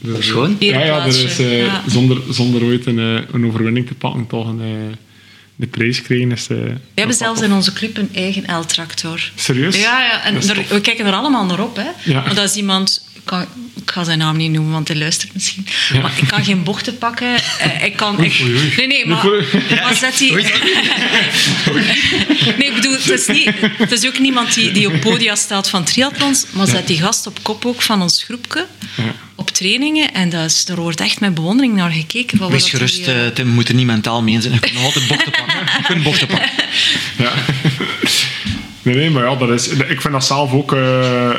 Dus, 0.05 0.12
Dat 0.12 0.22
is 0.22 0.30
gewoon. 0.30 0.57
Ja, 0.59 0.84
ja, 0.84 1.00
er 1.00 1.07
is 1.07 1.14
Ereplaatsje, 1.16 1.44
eh, 1.48 1.64
ja. 1.64 1.82
zonder, 1.88 2.18
zonder 2.30 2.62
ooit 2.62 2.86
een, 2.86 2.98
eh, 2.98 3.22
een 3.32 3.46
overwinning 3.46 3.86
te 3.86 3.94
pakken, 3.94 4.26
toch 4.26 4.48
een, 4.48 4.61
eh, 4.61 4.96
de 5.57 5.66
prijs 5.66 6.02
krijgen. 6.02 6.32
Is, 6.32 6.48
eh, 6.48 6.57
We 6.59 6.72
hebben 6.94 7.16
zelfs 7.16 7.40
in 7.40 7.52
onze 7.52 7.72
club 7.72 7.96
een 7.96 8.09
eigen 8.14 8.59
L-tractor. 8.61 9.30
Serieus? 9.34 9.76
Ja, 9.80 10.00
ja 10.00 10.24
en 10.24 10.34
er- 10.36 10.64
we 10.68 10.80
kijken 10.80 11.07
er 11.07 11.12
allemaal 11.12 11.44
naar 11.46 11.61
op. 11.61 11.76
Hè. 11.76 11.88
Ja. 12.12 12.22
Want 12.24 12.38
als 12.38 12.57
iemand 12.57 13.07
kan, 13.25 13.47
ik 13.75 13.91
ga 13.91 14.05
zijn 14.05 14.18
naam 14.18 14.37
niet 14.37 14.51
noemen, 14.51 14.72
want 14.72 14.89
hij 14.89 14.97
luistert 14.97 15.35
misschien. 15.35 15.66
Maar 16.03 16.12
ik 16.16 16.29
kan 16.29 16.45
geen 16.45 16.62
bochten 16.62 16.99
pakken. 16.99 17.35
Eh, 17.59 17.85
ik 17.85 17.97
kan... 17.97 18.25
Ik, 18.25 18.39
nee, 18.77 18.87
nee, 18.87 19.07
maar, 19.07 19.27
maar 19.83 19.95
zet 19.95 20.18
die... 20.18 20.33
nee, 20.33 20.43
ik 22.68 22.75
bedoel, 22.75 22.93
het 22.93 23.11
is, 23.11 23.27
niet, 23.27 23.51
het 23.61 23.93
is 23.93 24.07
ook 24.07 24.18
niemand 24.18 24.55
die, 24.55 24.72
die 24.72 24.87
op 24.95 25.01
podia 25.01 25.35
staat 25.35 25.70
van 25.70 25.85
triathlons, 25.85 26.47
maar 26.51 26.66
zet 26.66 26.87
die 26.87 26.99
gast 26.99 27.27
op 27.27 27.39
kop 27.43 27.66
ook 27.66 27.83
van 27.83 28.03
ons 28.03 28.22
groepje 28.22 28.66
op 29.35 29.51
trainingen. 29.51 30.14
En 30.14 30.29
dat 30.29 30.45
is, 30.45 30.68
er 30.68 30.81
wordt 30.81 31.01
echt 31.01 31.20
met 31.20 31.35
bewondering 31.35 31.75
naar 31.75 31.91
gekeken. 31.91 32.39
Van 32.39 32.51
Wees 32.51 32.70
gerust, 32.70 32.97
die, 32.97 33.05
eh, 33.07 33.27
eh, 33.27 33.33
Tim, 33.33 33.47
we 33.47 33.53
moeten 33.53 33.77
niet 33.77 33.87
mentaal 33.87 34.22
mee 34.22 34.41
zijn. 34.41 34.55
Je 34.55 34.61
kunt 34.61 34.75
nog 34.75 34.85
altijd 34.85 35.09
bochten 35.09 35.33
pakken. 35.33 35.57
Je 35.79 35.85
kunt 35.87 36.03
bochten 36.03 36.27
pakken. 36.27 36.51
Ja. 37.18 37.33
Nee, 38.83 38.95
nee, 38.95 39.11
maar 39.11 39.25
ja, 39.25 39.37
dat 39.37 39.51
is, 39.51 39.68
ik 39.68 40.01
vind 40.01 40.12
dat 40.12 40.25
zelf 40.25 40.53
ook... 40.53 40.72
eh, 40.72 41.31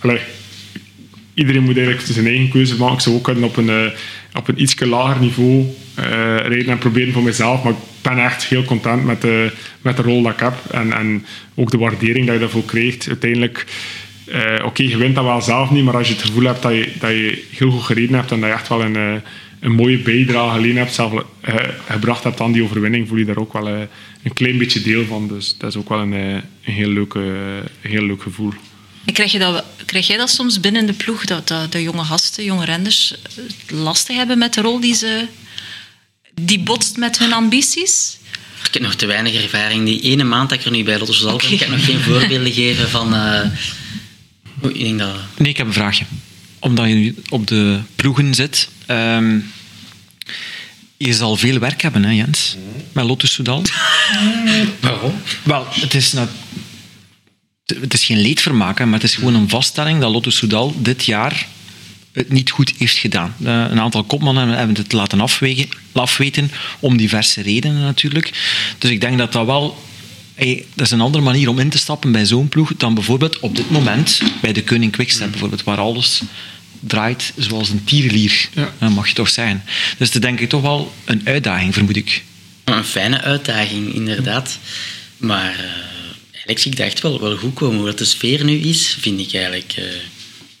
allee, 0.00 0.20
iedereen 1.36 1.62
moet 1.62 1.76
eigenlijk 1.76 2.06
zijn 2.06 2.26
eigen 2.26 2.48
keuze 2.48 2.76
maken. 2.76 2.94
Ik 2.94 3.00
zou 3.00 3.16
ook 3.16 3.24
kunnen 3.24 3.44
op 3.44 3.56
een, 3.56 3.68
eh, 3.68 3.86
op 4.34 4.48
een 4.48 4.60
iets 4.62 4.80
lager 4.80 5.20
niveau 5.20 5.64
eh 5.94 6.04
rijden 6.36 6.68
en 6.68 6.78
proberen 6.78 7.12
voor 7.12 7.22
mezelf. 7.22 7.62
Maar 7.62 7.72
ik 7.72 7.78
ben 8.02 8.18
echt 8.24 8.44
heel 8.46 8.64
content 8.64 9.04
met 9.04 9.20
de, 9.20 9.50
met 9.82 9.96
de 9.96 10.02
rol 10.02 10.22
dat 10.22 10.32
ik 10.32 10.40
heb. 10.40 10.54
En, 10.70 10.92
en 10.92 11.26
ook 11.54 11.70
de 11.70 11.78
waardering 11.78 12.24
dat 12.26 12.34
je 12.34 12.40
daarvoor 12.40 12.64
krijgt. 12.64 13.08
Uiteindelijk... 13.08 13.64
eh, 14.26 14.64
Oké, 14.64 14.82
je 14.82 14.96
wint 14.96 15.14
dat 15.14 15.24
wel 15.24 15.42
zelf 15.42 15.70
niet, 15.70 15.84
maar 15.84 15.96
als 15.96 16.08
je 16.08 16.14
het 16.14 16.22
gevoel 16.24 16.44
hebt 16.44 16.62
dat 16.62 16.72
je, 16.72 16.88
dat 16.98 17.10
je 17.10 17.44
heel 17.56 17.70
goed 17.70 17.82
gereden 17.82 18.14
hebt 18.14 18.30
en 18.32 18.40
dat 18.40 18.48
je 18.48 18.54
echt 18.54 18.68
wel 18.68 18.82
een, 18.84 19.22
een 19.60 19.72
mooie 19.72 19.98
bijdrage 19.98 20.54
geleden 20.54 20.76
hebt, 20.76 20.94
zelf 20.94 21.24
gebracht 21.88 22.24
hebt 22.24 22.40
aan 22.40 22.52
die 22.52 22.62
overwinning, 22.62 23.08
voel 23.08 23.18
je 23.18 23.24
daar 23.24 23.36
ook 23.36 23.52
wel 23.52 23.68
een 23.68 24.32
klein 24.34 24.58
beetje 24.58 24.82
deel 24.82 25.04
van. 25.04 25.28
Dus 25.28 25.56
dat 25.58 25.70
is 25.70 25.76
ook 25.76 25.88
wel 25.88 26.00
een, 26.00 26.12
een 26.12 26.42
heel, 26.60 26.88
leuk, 26.88 27.14
eh, 27.14 27.22
heel 27.80 28.02
leuk 28.02 28.22
gevoel. 28.22 28.52
En 29.06 29.12
Krijg, 29.12 29.32
je 29.32 29.38
dat, 29.38 29.64
krijg 29.86 30.06
jij 30.06 30.16
dat 30.16 30.30
soms 30.30 30.60
binnen 30.60 30.86
de 30.86 30.92
ploeg, 30.92 31.24
dat, 31.24 31.48
dat 31.48 31.72
de 31.72 31.82
jonge 31.82 32.04
gasten, 32.04 32.44
jonge 32.44 32.64
renders, 32.64 33.14
het 33.34 33.70
lastig 33.70 34.16
hebben 34.16 34.38
met 34.38 34.54
de 34.54 34.60
rol 34.60 34.80
die 34.80 34.94
ze... 34.94 35.26
Die 36.40 36.58
botst 36.60 36.96
met 36.96 37.18
hun 37.18 37.32
ambities? 37.32 38.16
Ik 38.66 38.72
heb 38.74 38.82
nog 38.82 38.94
te 38.94 39.06
weinig 39.06 39.42
ervaring. 39.42 39.84
Die 39.84 40.00
ene 40.00 40.24
maand 40.24 40.48
dat 40.48 40.58
ik 40.58 40.64
er 40.64 40.70
nu 40.70 40.84
bij 40.84 40.98
Lotto 40.98 41.28
Oké. 41.32 41.44
ben, 41.44 41.52
ik 41.52 41.60
heb 41.60 41.68
nog 41.68 41.84
geen 41.84 42.00
voorbeelden 42.00 42.52
gegeven 42.52 42.90
van... 42.90 43.14
eh, 43.14 43.40
oei, 44.64 44.74
ik 44.74 44.80
denk 44.84 44.98
dat... 44.98 45.16
Nee, 45.36 45.50
ik 45.50 45.56
heb 45.56 45.66
een 45.66 45.72
vraagje. 45.72 46.04
Omdat 46.58 46.86
je 46.88 46.94
nu 46.94 47.14
op 47.28 47.46
de 47.46 47.80
ploegen 47.96 48.34
zit. 48.34 48.68
ehm, 48.86 49.38
je 50.96 51.14
zal 51.14 51.36
veel 51.36 51.58
werk 51.58 51.82
hebben, 51.82 52.04
hè, 52.04 52.10
Jens? 52.10 52.56
Met 52.92 53.04
Lotto 53.04 53.26
Soudal. 53.26 53.62
Waarom? 54.80 55.20
Wel, 55.42 55.66
het 55.70 55.94
is, 55.94 56.12
nou, 56.12 56.28
het 57.66 57.92
is 57.94 58.04
geen 58.04 58.20
leedvermaak, 58.20 58.78
hè, 58.78 58.84
maar 58.84 59.00
het 59.00 59.08
is 59.08 59.14
gewoon 59.14 59.34
een 59.34 59.48
vaststelling 59.48 60.00
dat 60.00 60.10
Lotto 60.12 60.30
Soudal 60.30 60.74
dit 60.78 61.04
jaar 61.04 61.46
het 62.12 62.30
niet 62.30 62.50
goed 62.50 62.72
heeft 62.78 62.96
gedaan. 62.96 63.34
Eh, 63.44 63.64
een 63.70 63.80
aantal 63.80 64.04
kopmannen 64.04 64.48
hebben 64.48 64.76
het 64.76 64.92
laten 64.92 65.20
afwegen, 65.20 65.68
afweten, 65.92 66.50
om 66.80 66.96
diverse 66.96 67.42
redenen 67.42 67.80
natuurlijk. 67.80 68.32
Dus 68.78 68.90
ik 68.90 69.00
denk 69.00 69.18
dat 69.18 69.32
dat 69.32 69.46
wel... 69.46 69.84
Hey, 70.34 70.64
dat 70.74 70.86
is 70.86 70.92
een 70.92 71.00
andere 71.00 71.24
manier 71.24 71.48
om 71.48 71.58
in 71.58 71.68
te 71.68 71.78
stappen 71.78 72.12
bij 72.12 72.26
zo'n 72.26 72.48
ploeg 72.48 72.72
dan 72.76 72.94
bijvoorbeeld 72.94 73.40
op 73.40 73.56
dit 73.56 73.70
moment 73.70 74.22
bij 74.40 74.52
de 74.52 74.64
Koning 74.64 74.92
Quickstep 74.92 75.30
bijvoorbeeld, 75.30 75.64
waar 75.64 75.78
alles 75.78 76.20
draait 76.80 77.32
zoals 77.36 77.68
een 77.68 77.84
tierenlier, 77.84 78.48
Ja. 78.52 78.72
eh, 78.78 78.88
mag 78.88 79.08
je 79.08 79.14
toch 79.14 79.28
zeggen. 79.28 79.62
Dus 79.98 80.10
dat 80.10 80.22
denk 80.22 80.40
ik 80.40 80.48
toch 80.48 80.62
wel 80.62 80.92
een 81.04 81.20
uitdaging, 81.24 81.74
vermoed 81.74 81.96
ik. 81.96 82.24
Een 82.64 82.84
fijne 82.84 83.20
uitdaging, 83.20 83.94
inderdaad. 83.94 84.58
Maar 85.16 85.50
eh, 85.58 85.64
zie 86.46 86.70
ik 86.70 86.76
dat 86.76 86.86
echt 86.86 87.00
wel, 87.00 87.20
wel 87.20 87.36
goed 87.36 87.54
komen. 87.54 87.76
Hoe 87.76 87.86
dat 87.86 87.98
de 87.98 88.04
sfeer 88.04 88.44
nu 88.44 88.58
is, 88.58 88.96
vind 89.00 89.20
ik 89.20 89.34
eigenlijk... 89.34 89.74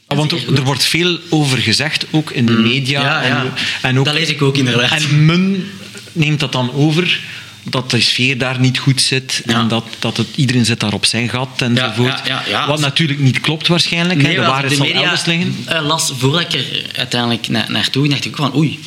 Ah, 0.06 0.16
Want 0.16 0.32
er 0.32 0.62
wordt 0.64 0.84
veel 0.84 1.18
over 1.28 1.58
gezegd, 1.58 2.06
ook 2.10 2.30
in 2.30 2.46
de 2.46 2.52
media. 2.52 3.00
Ja, 3.02 3.26
ja. 3.26 3.42
En, 3.44 3.52
en 3.82 3.98
ook, 3.98 4.04
Dat 4.04 4.14
lees 4.14 4.28
ik 4.28 4.42
ook 4.42 4.56
inderdaad. 4.56 4.90
En 5.02 5.24
men 5.26 5.70
neemt 6.12 6.40
dat 6.40 6.52
dan 6.52 6.72
over, 6.72 7.20
dat 7.62 7.90
de 7.90 8.00
sfeer 8.00 8.38
daar 8.38 8.60
niet 8.60 8.78
goed 8.78 9.00
zit. 9.00 9.42
Ja. 9.46 9.54
En 9.60 9.68
dat, 9.68 9.84
dat 9.98 10.16
het, 10.16 10.26
iedereen 10.34 10.64
zit 10.64 10.80
daar 10.80 10.92
op 10.92 11.04
zijn 11.06 11.28
gat 11.28 11.48
enzovoort. 11.62 12.20
ja. 12.48 12.66
Wat 12.66 12.80
natuurlijk 12.80 13.18
niet 13.18 13.40
klopt 13.40 13.66
waarschijnlijk. 13.66 14.22
hè. 14.22 14.34
de 14.34 14.40
waarheid 14.40 14.72
zal 14.72 14.86
de 14.86 14.92
media 14.92 15.02
elders 15.02 15.24
liggen. 15.24 15.56
eh, 15.66 15.86
las 15.86 16.12
voordat 16.18 16.40
ik 16.40 16.52
er 16.52 16.82
uiteindelijk 16.96 17.48
na, 17.48 17.64
naartoe 17.68 18.02
ging, 18.02 18.14
dacht 18.14 18.24
ik 18.24 18.30
ook 18.40 18.50
van 18.50 18.56
oei, 18.56 18.78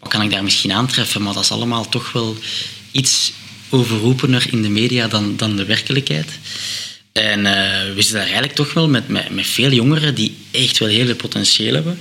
wat 0.00 0.08
kan 0.08 0.22
ik 0.22 0.30
daar 0.30 0.42
misschien 0.44 0.72
aantreffen? 0.72 1.22
Maar 1.22 1.34
dat 1.34 1.42
is 1.44 1.50
allemaal 1.50 1.88
toch 1.88 2.12
wel 2.12 2.36
iets 2.90 3.32
overroepener 3.70 4.46
in 4.50 4.62
de 4.62 4.68
media 4.68 5.08
dan, 5.08 5.36
dan 5.36 5.56
de 5.56 5.64
werkelijkheid. 5.64 6.28
En 7.12 7.46
eh, 7.46 7.94
we 7.94 8.02
zitten 8.02 8.14
daar 8.14 8.22
eigenlijk 8.22 8.54
toch 8.54 8.72
wel 8.72 8.88
met, 8.88 9.08
met, 9.08 9.46
veel 9.46 9.72
jongeren 9.72 10.14
die 10.14 10.36
echt 10.50 10.78
wel 10.78 10.88
heel 10.88 11.06
veel 11.06 11.14
potentieel 11.14 11.74
hebben. 11.74 11.98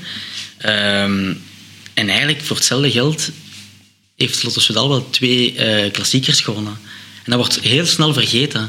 Ehm, 0.57 1.33
en 1.93 2.09
eigenlijk 2.09 2.41
voor 2.41 2.55
hetzelfde 2.55 2.91
geld 2.91 3.31
heeft 4.15 4.43
Lotto 4.43 4.59
Soudal 4.59 4.89
wel 4.89 5.09
twee 5.09 5.55
eh, 5.55 5.91
klassiekers 5.91 6.41
gewonnen. 6.41 6.77
En 7.23 7.31
dat 7.31 7.35
wordt 7.35 7.59
heel 7.59 7.85
snel 7.85 8.13
vergeten. 8.13 8.61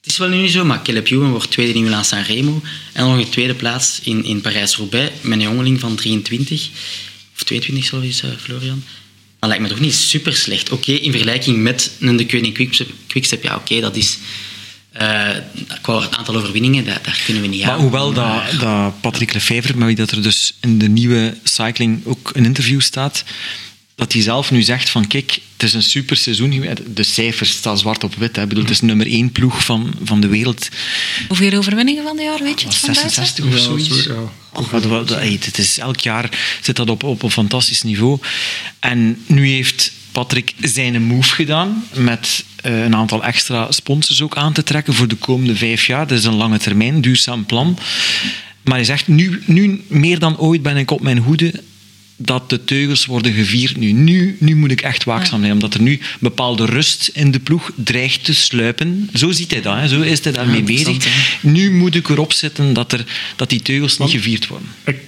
Het 0.00 0.10
is 0.10 0.18
wel 0.18 0.28
nu 0.28 0.36
niet 0.36 0.50
zo, 0.50 0.64
maar 0.64 0.82
Caleb 0.82 1.10
Ewan 1.10 1.30
wordt 1.30 1.50
tweede 1.50 1.72
in 1.72 1.82
Milaan 1.82 2.04
San 2.04 2.22
Remo. 2.22 2.62
En 2.92 3.04
nog 3.04 3.18
een 3.18 3.28
tweede 3.28 3.54
plaats 3.54 4.00
in, 4.02 4.24
in 4.24 4.40
Parijs-Roubaix 4.40 5.12
met 5.20 5.38
een 5.38 5.44
jongeling 5.44 5.80
van 5.80 5.96
23. 5.96 6.68
Of 7.34 7.42
22, 7.42 7.84
zo 7.84 8.00
is 8.00 8.22
eh, 8.22 8.30
Florian. 8.38 8.84
Dat 9.40 9.48
lijkt 9.48 9.62
me 9.62 9.68
toch 9.68 9.80
niet 9.80 9.94
super 9.94 10.36
slecht. 10.36 10.70
Oké, 10.70 10.92
in 10.92 11.10
vergelijking 11.10 11.58
met 11.62 11.90
een 12.00 12.16
de 12.16 12.26
Koning 12.26 12.54
Quickstep, 12.54 12.88
Quickstep 13.06 13.42
ja 13.42 13.56
oké, 13.56 13.80
dat 13.80 13.96
is... 13.96 14.18
eh 14.92 15.28
qua 15.80 16.08
aantal 16.10 16.36
overwinningen, 16.36 16.84
daar, 16.84 17.00
daar 17.02 17.20
kunnen 17.24 17.42
we 17.42 17.48
niet 17.48 17.64
Maar 17.64 17.72
aan. 17.72 17.80
hoewel 17.80 18.12
dat, 18.12 18.42
dat 18.60 19.00
Patrick 19.00 19.32
Lefevre, 19.32 19.76
met 19.76 19.86
wie 19.86 19.96
dat 19.96 20.10
er 20.10 20.22
dus 20.22 20.54
in 20.60 20.78
de 20.78 20.88
nieuwe 20.88 21.36
cycling 21.44 22.06
ook 22.06 22.30
een 22.34 22.44
interview 22.44 22.80
staat, 22.80 23.24
dat 24.00 24.12
hij 24.12 24.22
zelf 24.22 24.50
nu 24.50 24.62
zegt 24.62 24.90
van 24.90 25.06
kijk, 25.06 25.38
het 25.52 25.62
is 25.62 25.74
een 25.74 25.82
super 25.82 26.16
seizoen. 26.16 26.52
geweest. 26.52 26.96
De 26.96 27.02
cijfers 27.02 27.50
staan 27.50 27.78
zwart 27.78 28.04
op 28.04 28.14
wit. 28.14 28.36
Hè. 28.36 28.42
Ik 28.42 28.48
bedoel, 28.48 28.62
het 28.64 28.72
is 28.72 28.80
nummer 28.80 29.06
één 29.06 29.32
ploeg 29.32 29.64
van, 29.64 29.92
van 30.04 30.20
de 30.20 30.26
wereld. 30.28 30.68
Hoeveel 31.28 31.58
overwinningen 31.58 32.02
van 32.02 32.16
dit 32.16 32.24
jaar, 32.24 32.38
weet 32.42 32.60
je 32.60 32.66
het 32.66 32.76
van 32.76 32.92
buiten? 32.94 33.10
66 33.10 33.44
of 33.44 33.52
Ja, 33.52 33.58
zoiets. 33.58 34.02
zo, 34.02 34.30
ja. 34.54 34.60
Wat- 34.70 34.84
wat- 34.84 35.08
het 35.22 35.58
is, 35.58 35.78
elk 35.78 36.00
jaar 36.00 36.28
zit 36.60 36.76
dat 36.76 36.90
op, 36.90 37.02
op 37.02 37.22
een 37.22 37.30
fantastisch 37.30 37.82
niveau. 37.82 38.18
En 38.78 39.18
nu 39.26 39.48
heeft 39.48 39.92
Patrick 40.12 40.54
zijn 40.60 41.02
move 41.02 41.34
gedaan 41.34 41.84
met 41.94 42.44
eh, 42.56 42.82
een 42.84 42.94
aantal 42.96 43.24
extra 43.24 43.72
sponsors 43.72 44.22
ook 44.22 44.36
aan 44.36 44.52
te 44.52 44.62
trekken 44.62 44.94
voor 44.94 45.08
de 45.08 45.14
komende 45.16 45.56
vijf 45.56 45.86
jaar. 45.86 46.06
Dat 46.06 46.18
is 46.18 46.24
een 46.24 46.34
lange 46.34 46.58
termijn, 46.58 47.00
duurzaam 47.00 47.46
plan. 47.46 47.78
Maar 48.62 48.74
hij 48.76 48.84
zegt, 48.84 49.08
nu, 49.08 49.42
nu 49.46 49.84
meer 49.88 50.18
dan 50.18 50.38
ooit 50.38 50.62
ben 50.62 50.76
ik 50.76 50.90
op 50.90 51.00
mijn 51.00 51.18
hoede 51.18 51.62
dat 52.22 52.50
de 52.50 52.64
teugels 52.64 53.06
worden 53.06 53.32
gevierd 53.32 53.76
nu. 53.76 53.92
Nu, 53.92 54.36
nu 54.38 54.56
moet 54.56 54.70
ik 54.70 54.80
echt 54.80 55.04
waakzaam 55.04 55.40
zijn, 55.40 55.52
omdat 55.52 55.74
er 55.74 55.82
nu 55.82 56.00
bepaalde 56.20 56.64
rust 56.64 57.10
in 57.12 57.30
de 57.30 57.40
ploeg 57.40 57.72
dreigt 57.76 58.24
te 58.24 58.34
sluipen. 58.34 59.10
Zo 59.14 59.30
ziet 59.30 59.50
hij 59.50 59.60
dat, 59.60 59.76
hè. 59.76 59.88
zo 59.88 60.00
is 60.00 60.24
hij 60.24 60.32
daarmee 60.32 60.62
bezig. 60.62 60.88
interessant, 60.88 61.42
Nu 61.42 61.72
moet 61.72 61.94
ik 61.94 62.08
erop 62.08 62.32
zetten 62.32 62.72
dat, 62.72 62.92
er, 62.92 63.04
dat 63.36 63.48
die 63.50 63.62
teugels 63.62 63.98
niet 63.98 64.10
gevierd 64.10 64.46
worden. 64.46 64.68
Ik 64.84 64.98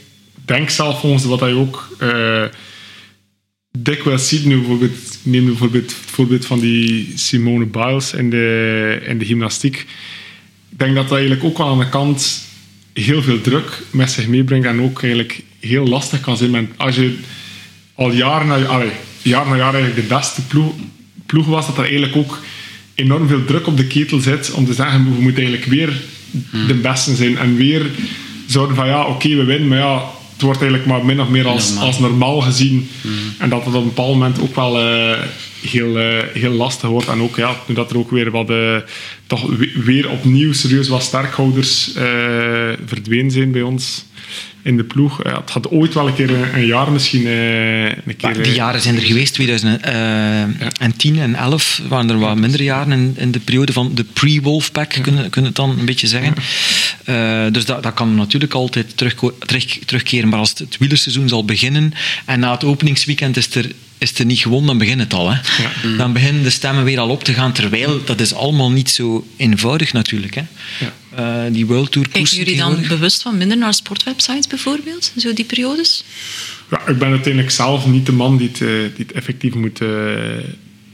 denk 0.44 0.70
zelf 0.70 1.00
volgens 1.00 1.24
wat 1.24 1.40
hij 1.40 1.52
ook 1.52 1.96
eh 1.98 2.44
dikwijls 3.78 4.28
ziet. 4.28 4.44
Nu 4.44 4.56
bijvoorbeeld, 4.56 5.18
neem 5.22 5.44
bijvoorbeeld 5.44 5.90
het 5.90 6.10
voorbeeld 6.10 6.46
van 6.46 6.60
die 6.60 7.12
Simone 7.14 7.66
Biles 7.66 8.12
in 8.12 8.30
de, 8.30 9.02
in 9.06 9.18
de 9.18 9.24
gymnastiek. 9.24 9.76
Ik 10.70 10.78
denk 10.78 10.94
dat 10.94 11.08
dat 11.08 11.12
eigenlijk 11.18 11.44
ook 11.44 11.58
wel 11.58 11.68
aan 11.68 11.78
de 11.78 11.88
kant 11.88 12.42
heel 12.92 13.22
veel 13.22 13.40
druk 13.40 13.82
met 13.90 14.10
zich 14.10 14.26
meebrengt 14.26 14.66
en 14.66 14.80
ook 14.80 15.02
eigenlijk 15.02 15.42
heel 15.62 15.86
lastig 15.86 16.20
kan 16.20 16.36
zijn. 16.36 16.50
met- 16.50 16.68
Als 16.76 16.94
je 16.96 17.18
al 17.94 18.12
jaar 18.12 18.46
na, 18.46 18.54
allee, 18.64 18.90
jaar 19.22 19.46
na 19.48 19.56
jaar 19.56 19.74
eigenlijk 19.74 20.08
de 20.08 20.14
beste 20.14 20.42
ploeg, 20.46 20.72
ploeg 21.26 21.46
was, 21.46 21.66
dat 21.66 21.76
er 21.76 21.82
eigenlijk 21.84 22.16
ook 22.16 22.38
enorm 22.94 23.28
veel 23.28 23.44
druk 23.44 23.66
op 23.66 23.76
de 23.76 23.86
ketel 23.86 24.18
zit 24.18 24.50
om 24.52 24.66
te 24.66 24.74
zeggen, 24.74 25.04
we 25.04 25.20
moeten 25.22 25.42
eigenlijk 25.44 25.72
weer 25.72 25.92
de 26.66 26.74
beste 26.74 27.14
zijn 27.14 27.38
en 27.38 27.56
weer 27.56 27.86
zouden 28.46 28.76
van 28.76 28.86
ja, 28.86 29.06
oké, 29.06 29.28
we 29.28 29.44
winnen, 29.44 29.68
maar 29.68 29.78
ja, 29.78 30.02
het 30.32 30.42
wordt 30.42 30.60
eigenlijk 30.60 30.90
maar 30.90 31.04
min 31.04 31.20
of 31.20 31.28
meer 31.28 31.46
als 31.46 31.68
Normaal. 31.68 31.86
als 31.86 31.98
normaal 31.98 32.40
gezien. 32.40 32.88
En 33.38 33.48
dat 33.48 33.64
het 33.64 33.74
op 33.74 33.80
een 33.80 33.88
bepaald 33.88 34.12
moment 34.12 34.40
ook 34.40 34.54
wel 34.54 34.80
eh, 34.80 35.18
heel, 35.60 35.98
eh, 35.98 36.22
heel 36.34 36.50
lastig 36.52 36.88
wordt. 36.88 37.08
En 37.08 37.20
ook, 37.20 37.36
ja, 37.36 37.56
nu 37.66 37.74
dat 37.74 37.90
er 37.90 37.98
ook 37.98 38.10
weer 38.10 38.30
wat, 38.30 38.50
eh, 38.50 38.76
toch 39.26 39.46
we- 39.56 39.72
weer 39.84 40.08
opnieuw 40.10 40.52
serieus 40.52 40.88
wat 40.88 41.02
sterkhouders 41.02 41.90
verdwenen 42.86 43.30
zijn 43.30 43.50
bij 43.52 43.62
ons 43.62 44.04
in 44.62 44.76
de 44.76 44.84
ploeg. 44.84 45.24
Ja, 45.24 45.40
het 45.40 45.50
had 45.50 45.70
ooit 45.70 45.94
wel 45.94 46.06
een 46.06 46.14
keer 46.14 46.30
een, 46.30 46.54
een 46.54 46.66
jaar 46.66 46.92
misschien 46.92 47.26
eh, 47.26 47.84
een 47.84 48.16
keer... 48.16 48.34
Die 48.34 48.42
eh, 48.42 48.54
jaren 48.54 48.80
zijn 48.80 48.96
er 48.96 49.02
geweest, 49.02 49.34
2010 49.34 51.18
en 51.18 51.34
11 51.34 51.80
waren 51.88 52.10
er 52.10 52.18
wat 52.18 52.36
minder 52.36 52.62
jaren 52.62 52.92
in, 52.92 53.14
in 53.16 53.30
de 53.30 53.40
periode 53.40 53.72
van 53.72 53.94
de 53.94 54.04
pre-Wolfpack, 54.04 54.98
kunnen 55.02 55.30
kun 55.30 55.42
je 55.42 55.48
het 55.48 55.56
dan 55.56 55.78
een 55.78 55.84
beetje 55.84 56.06
zeggen. 56.06 56.34
Eh, 57.04 57.46
dus 57.52 57.64
dat, 57.64 57.82
dat 57.82 57.94
kan 57.94 58.14
natuurlijk 58.14 58.52
altijd 58.52 58.96
terugko- 58.96 59.36
terug, 59.38 59.78
terugkeren, 59.84 60.28
maar 60.28 60.38
als 60.38 60.50
het, 60.50 60.58
het 60.58 60.78
wielerseizoen 60.78 61.28
zal 61.28 61.44
beginnen 61.44 61.92
en 62.24 62.40
na 62.40 62.52
het 62.52 62.64
openingsweekend 62.64 63.36
is 63.36 63.54
er 63.54 63.70
is 64.02 64.08
het 64.08 64.18
er 64.18 64.24
niet 64.24 64.38
gewoon, 64.38 64.66
dan 64.66 64.78
begint 64.78 65.00
het 65.00 65.12
al. 65.12 65.32
Hè. 65.32 65.40
Dan 65.96 66.12
beginnen 66.12 66.42
de 66.42 66.50
stemmen 66.50 66.84
weer 66.84 66.98
al 66.98 67.08
op 67.08 67.24
te 67.24 67.32
gaan, 67.32 67.52
terwijl 67.52 68.04
dat 68.04 68.20
is 68.20 68.34
allemaal 68.34 68.70
niet 68.70 68.90
zo 68.90 69.26
eenvoudig 69.36 69.92
natuurlijk. 69.92 70.34
Hè. 70.34 70.42
Ja. 70.80 70.92
Eh, 71.14 71.52
die 71.52 71.66
World 71.66 71.92
Tour 71.92 72.08
Kijken 72.08 72.36
jullie 72.36 72.56
dan 72.56 72.84
bewust 72.88 73.22
wat 73.22 73.34
minder 73.34 73.56
naar 73.56 73.74
sportwebsites 73.74 74.46
bijvoorbeeld? 74.46 75.12
Zo 75.16 75.32
die 75.32 75.44
periodes? 75.44 76.04
Ja, 76.70 76.86
ik 76.86 76.98
ben 76.98 77.08
uiteindelijk 77.08 77.52
zelf 77.52 77.86
niet 77.86 78.06
de 78.06 78.12
man 78.12 78.36
die 78.36 78.48
het, 78.48 78.60
eh, 78.60 78.68
die 78.68 79.06
het 79.06 79.12
effectief 79.12 79.54
moet, 79.54 79.80
eh, 79.80 79.88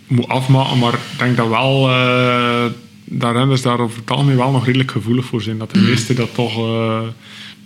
moet 0.06 0.28
afmaken, 0.28 0.78
maar 0.78 0.94
ik 0.94 1.18
denk 1.18 1.36
dat 1.36 1.48
wel 1.48 1.90
uh, 1.90 2.64
dat 3.04 3.32
renners 3.32 3.62
daar 3.62 3.80
over 3.80 3.98
het 3.98 4.10
algemeen 4.10 4.36
wel 4.36 4.50
nog 4.50 4.64
redelijk 4.64 4.90
gevoelig 4.90 5.24
voor 5.24 5.42
zijn. 5.42 5.58
Dat 5.58 5.74
de 5.74 5.80
meeste 5.80 6.14
dat 6.14 6.34
toch... 6.34 6.56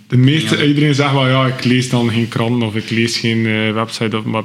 de 0.07 0.17
meeste, 0.17 0.67
Iedereen 0.67 0.95
zegt 0.95 1.11
wel, 1.11 1.27
ja, 1.27 1.45
ik 1.45 1.63
lees 1.63 1.89
dan 1.89 2.09
geen 2.09 2.27
krant 2.27 2.63
of 2.63 2.75
ik 2.75 2.89
lees 2.89 3.17
geen 3.17 3.73
website, 3.73 4.17
of, 4.17 4.23
maar 4.23 4.43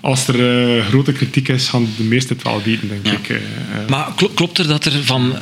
als 0.00 0.28
er 0.28 0.82
grote 0.82 1.12
kritiek 1.12 1.48
is, 1.48 1.68
gaan 1.68 1.88
de 1.96 2.02
meesten 2.02 2.36
het 2.36 2.44
wel 2.44 2.62
weten, 2.62 2.88
denk 2.88 3.06
ik. 3.28 3.40
maar 3.88 4.12
klopt 4.34 4.58
er 4.58 4.66
dat 4.66 4.84
er 4.84 5.04
van, 5.04 5.34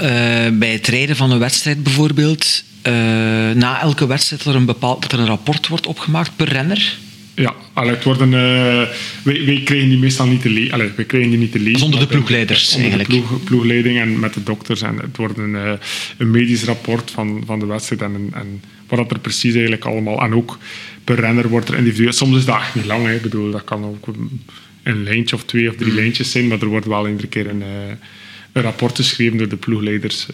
bij 0.59 0.73
het 0.73 0.87
rijden 0.87 1.17
van 1.17 1.31
een 1.31 1.39
wedstrijd 1.39 1.83
bijvoorbeeld, 1.83 2.65
na 3.55 3.81
elke 3.81 4.07
wedstrijd 4.07 4.45
er 4.45 4.55
een 4.55 4.65
bepaald, 4.65 5.03
dat 5.03 5.13
er 5.13 5.19
een 5.19 5.27
rapport 5.27 5.69
wordt 5.69 5.87
opgemaakt 5.87 6.37
per 6.37 6.49
renner? 6.49 6.97
Ja, 7.37 7.55
allee, 7.73 7.95
het 7.95 8.05
worden, 8.05 8.31
wij, 8.31 8.91
wij, 9.23 9.61
krijgen 9.65 9.89
die 9.89 9.99
meestal 9.99 10.27
niet 10.27 10.43
te 10.43 10.51
lezen. 10.51 10.79
Wij 10.97 11.05
krijgen 11.05 11.31
die 11.31 11.39
niet 11.39 11.53
te 11.53 11.59
lezen. 11.59 11.79
Zonder 11.79 12.01
de 12.01 12.07
ploegleiders 12.07 12.75
onder 12.75 12.81
eigenlijk. 12.81 13.11
de 13.11 13.17
ploeg, 13.17 13.45
ploegleiding 13.45 14.01
en 14.01 14.19
met 14.19 14.35
de 14.35 14.43
dokters. 14.43 14.83
En 14.83 14.97
het 14.97 15.17
wordt 15.17 15.39
een, 15.39 15.79
een 16.19 16.31
medisch 16.31 16.65
rapport 16.65 17.11
van, 17.11 17.43
van 17.47 17.59
de 17.59 17.67
wedstrijd. 17.67 18.01
En, 18.03 18.29
en 18.33 18.63
wat 18.97 19.11
er 19.11 19.19
precies 19.19 19.53
eigenlijk 19.53 19.85
allemaal... 19.85 20.23
En 20.23 20.35
ook 20.35 20.59
per 21.05 21.21
renner 21.21 21.49
wordt 21.49 21.69
er 21.69 21.77
individueel... 21.77 22.13
Soms 22.13 22.37
is 22.37 22.45
dat 22.45 22.57
echt 22.57 22.75
niet 22.75 22.85
lang. 22.85 23.07
Hè. 23.07 23.15
Ik 23.15 23.23
bedoel, 23.23 23.51
dat 23.51 23.65
kan 23.65 23.85
ook 23.85 24.09
een 24.83 25.03
lijntje 25.03 25.37
of 25.37 25.45
twee 25.45 25.69
of 25.69 25.77
drie 25.77 25.91
mm. 25.91 25.97
lijntjes 25.97 26.31
zijn. 26.31 26.47
Maar 26.47 26.61
er 26.61 26.67
wordt 26.67 26.87
wel 26.87 27.09
iedere 27.09 27.29
keer 27.29 27.49
een... 27.49 27.61
Uh, 27.61 27.93
een 28.53 28.63
rapport 28.63 28.97
geschreven 28.97 29.39
door 29.39 29.49
de 29.49 29.57
ploegleiders 29.57 30.27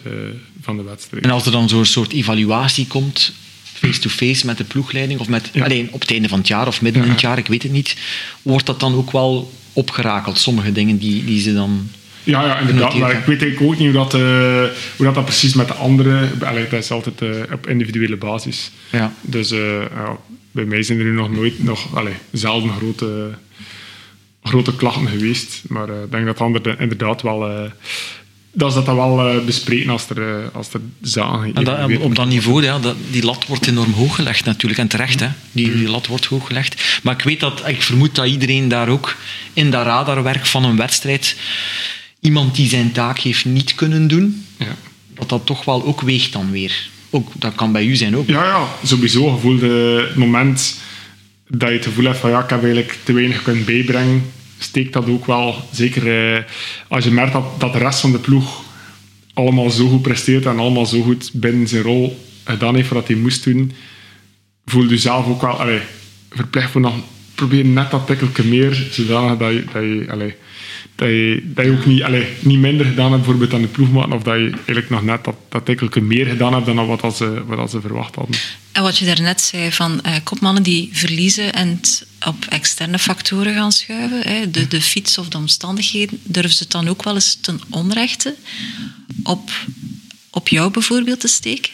van 0.61 0.77
de 0.77 0.83
wedstrijd. 0.83 1.25
En 1.25 1.31
als 1.31 1.47
er 1.47 1.53
dan 1.53 1.69
zo'n 1.69 1.85
soort 1.85 2.13
evaluatie 2.13 2.87
komt, 2.87 3.33
face-to-face 3.63 4.47
met 4.47 4.57
de 4.57 4.65
ploegleiding, 4.65 5.21
of 5.21 5.29
met, 5.29 5.51
alleen 5.61 5.89
op 5.91 6.01
het 6.01 6.11
einde 6.11 6.29
van 6.29 6.39
het 6.39 6.49
jaar 6.49 6.67
of 6.67 6.83
midden 6.83 7.03
in 7.03 7.11
het 7.11 7.21
jaar, 7.21 7.39
ik 7.39 7.47
weet 7.47 7.63
het 7.63 7.73
niet, 7.73 7.97
wordt 8.43 8.67
dat 8.67 8.81
dan 8.81 8.95
ook 8.95 9.11
wel 9.11 9.53
opgerakeld, 9.73 10.39
sommige 10.39 10.73
dingen 10.73 10.99
die, 10.99 11.25
die 11.25 11.41
ze 11.41 11.55
dan... 11.55 11.91
Ja, 12.25 12.45
ja 12.45 12.59
inderdaad. 12.59 12.95
Maar 12.95 13.11
ik 13.11 13.25
weet 13.25 13.43
eigenlijk 13.43 13.73
ook 13.73 13.79
niet 13.79 13.95
hoe 13.95 14.05
dat, 14.05 14.15
uh, 14.15 14.21
hoe 14.97 15.07
dat, 15.07 15.15
dat 15.15 15.25
precies 15.25 15.55
met 15.55 15.69
de 15.69 15.75
anderen... 15.75 16.31
Allee, 16.43 16.69
dat 16.69 16.83
is 16.83 16.91
altijd 16.91 17.21
uh, 17.21 17.31
op 17.53 17.69
individuele 17.69 18.17
basis. 18.17 18.71
Ja. 18.91 19.13
Dus 19.21 19.53
uh, 19.53 19.81
ja, 19.81 20.17
bij 20.51 20.65
mij 20.65 20.83
zijn 20.83 20.99
er 20.99 21.05
nu 21.05 21.13
nog 21.13 21.31
nooit, 21.31 21.63
nog, 21.63 21.97
allee, 21.97 22.15
zelden 22.33 22.71
grote, 22.73 23.31
grote 24.43 24.77
klachten 24.77 25.09
geweest. 25.09 25.63
Maar 25.69 25.89
ik 25.89 26.11
denk 26.11 26.27
dat 26.27 26.41
anderen 26.41 26.79
inderdaad 26.79 27.23
wel 27.23 27.71
dat 28.53 28.69
is 28.69 28.75
dat 28.75 28.87
dan 28.87 28.97
wel 28.97 29.45
bespreken 29.45 29.91
als 29.91 30.11
er, 30.11 30.51
als 30.53 30.73
er 30.73 30.81
zaken... 31.01 31.55
En 31.55 31.65
dat, 31.65 31.99
op 31.99 32.15
dat 32.15 32.27
niveau, 32.27 32.63
ja, 32.63 32.79
dat, 32.79 32.97
die 33.11 33.25
lat 33.25 33.47
wordt 33.47 33.67
enorm 33.67 33.93
hoog 33.93 34.15
gelegd 34.15 34.45
natuurlijk. 34.45 34.81
En 34.81 34.89
terecht, 34.89 35.21
hè. 35.21 35.29
Die, 35.53 35.77
die 35.77 35.89
lat 35.89 36.07
wordt 36.07 36.25
hoog 36.25 36.47
gelegd. 36.47 37.01
Maar 37.03 37.15
ik 37.15 37.23
weet 37.23 37.41
dat, 37.41 37.63
ik 37.69 37.83
vermoed 37.83 38.15
dat 38.15 38.27
iedereen 38.27 38.69
daar 38.69 38.89
ook 38.89 39.17
in 39.53 39.71
dat 39.71 39.85
radarwerk 39.85 40.47
van 40.47 40.65
een 40.65 40.77
wedstrijd 40.77 41.37
iemand 42.21 42.55
die 42.55 42.69
zijn 42.69 42.93
taak 42.93 43.19
heeft 43.19 43.45
niet 43.45 43.75
kunnen 43.75 44.09
doen, 44.09 44.47
ja. 44.57 44.77
dat 45.15 45.29
dat 45.29 45.47
toch 45.47 45.65
wel 45.65 45.85
ook 45.85 46.01
weegt 46.01 46.33
dan 46.33 46.51
weer. 46.51 46.89
Ook, 47.11 47.33
dat 47.39 47.55
kan 47.55 47.73
bij 47.73 47.85
u 47.85 47.97
zijn 47.97 48.17
ook. 48.17 48.29
Ja, 48.29 48.45
ja 48.45 48.69
sowieso. 48.85 49.31
Gevoelde 49.31 49.69
het 50.07 50.17
moment 50.17 50.79
dat 51.49 51.69
je 51.69 51.75
het 51.75 51.85
gevoel 51.85 52.05
hebt 52.05 52.19
van 52.19 52.31
ja, 52.31 52.43
ik 52.43 52.51
heb 52.51 52.63
eigenlijk 52.63 52.99
te 53.05 53.13
weinig 53.13 53.43
kunnen 53.43 53.65
bijbrengen 53.65 54.23
steekt 54.63 54.93
dat 54.93 55.09
ook 55.09 55.27
wel. 55.27 55.55
Zeker 55.73 56.35
eh, 56.35 56.43
als 56.89 57.05
je 57.05 57.11
merkt 57.11 57.33
dat, 57.33 57.61
dat 57.61 57.73
de 57.73 57.79
rest 57.79 58.01
van 58.01 58.13
de 58.13 58.19
ploeg 58.19 58.63
allemaal 59.35 59.71
zo 59.71 59.89
goed 59.89 60.03
presteert 60.03 60.47
en 60.47 60.59
allemaal 60.59 60.87
zo 60.87 61.03
goed 61.03 61.31
binnen 61.33 61.69
zijn 61.69 61.83
rol 61.83 62.27
gedaan 62.45 62.75
heeft 62.75 62.89
wat 62.89 63.07
hij 63.07 63.17
moest 63.17 63.45
doen, 63.45 63.73
voel 64.67 64.91
je 64.91 64.99
zelf 64.99 65.27
ook 65.27 65.41
wel 65.41 65.61
allee, 65.61 65.81
verplicht 66.31 66.71
voor 66.71 66.81
nog 66.81 66.95
proberen 67.35 67.73
net 67.73 67.91
dat 67.91 68.07
tikkeltje 68.07 68.45
meer, 68.45 68.89
zodanig 68.91 69.39
dat 69.39 69.53
je, 69.53 69.65
dat 69.73 69.83
je 69.83 70.07
allee, 70.11 70.35
dat 71.01 71.09
je, 71.09 71.43
dat 71.45 71.65
je 71.65 71.71
ook 71.71 71.87
niet, 71.87 72.03
allez, 72.03 72.27
niet 72.41 72.59
minder 72.59 72.87
gedaan 72.87 73.13
hebt 73.13 73.23
bijvoorbeeld 73.23 73.55
aan 73.55 73.61
de 73.61 73.69
ploegmaat, 73.69 74.13
of 74.13 74.23
dat 74.23 74.35
je 74.35 74.51
eigenlijk 74.51 74.91
nog 74.91 75.03
net 75.03 75.25
dat, 75.25 75.35
dat 75.49 75.67
eigenlijk 75.67 76.01
meer 76.01 76.27
gedaan 76.27 76.53
hebt 76.53 76.67
dan 76.67 76.87
wat, 76.87 77.17
ze, 77.17 77.45
wat 77.47 77.71
ze 77.71 77.81
verwacht 77.81 78.15
hadden. 78.15 78.37
En 78.73 78.83
wat 78.83 78.99
je 78.99 79.05
daarnet 79.05 79.41
zei 79.41 79.73
van 79.73 80.01
uh, 80.07 80.15
kopmannen 80.25 80.63
die 80.63 80.89
verliezen 80.93 81.53
en 81.53 81.81
op 82.27 82.45
externe 82.49 82.99
factoren 82.99 83.55
gaan 83.55 83.73
schuiven, 83.73 84.21
hè, 84.21 84.51
de, 84.51 84.69
de 84.69 84.81
fiets 84.81 85.19
of 85.19 85.29
de 85.29 85.37
omstandigheden, 85.37 86.21
durven 86.23 86.53
ze 86.53 86.63
het 86.63 86.73
dan 86.73 86.89
ook 86.89 87.05
wel 87.05 87.15
eens 87.15 87.39
ten 87.41 87.61
onrechte 87.71 88.35
op, 89.23 89.51
op 90.31 90.49
jou 90.49 90.71
bijvoorbeeld 90.71 91.21
te 91.21 91.29
steken? 91.29 91.71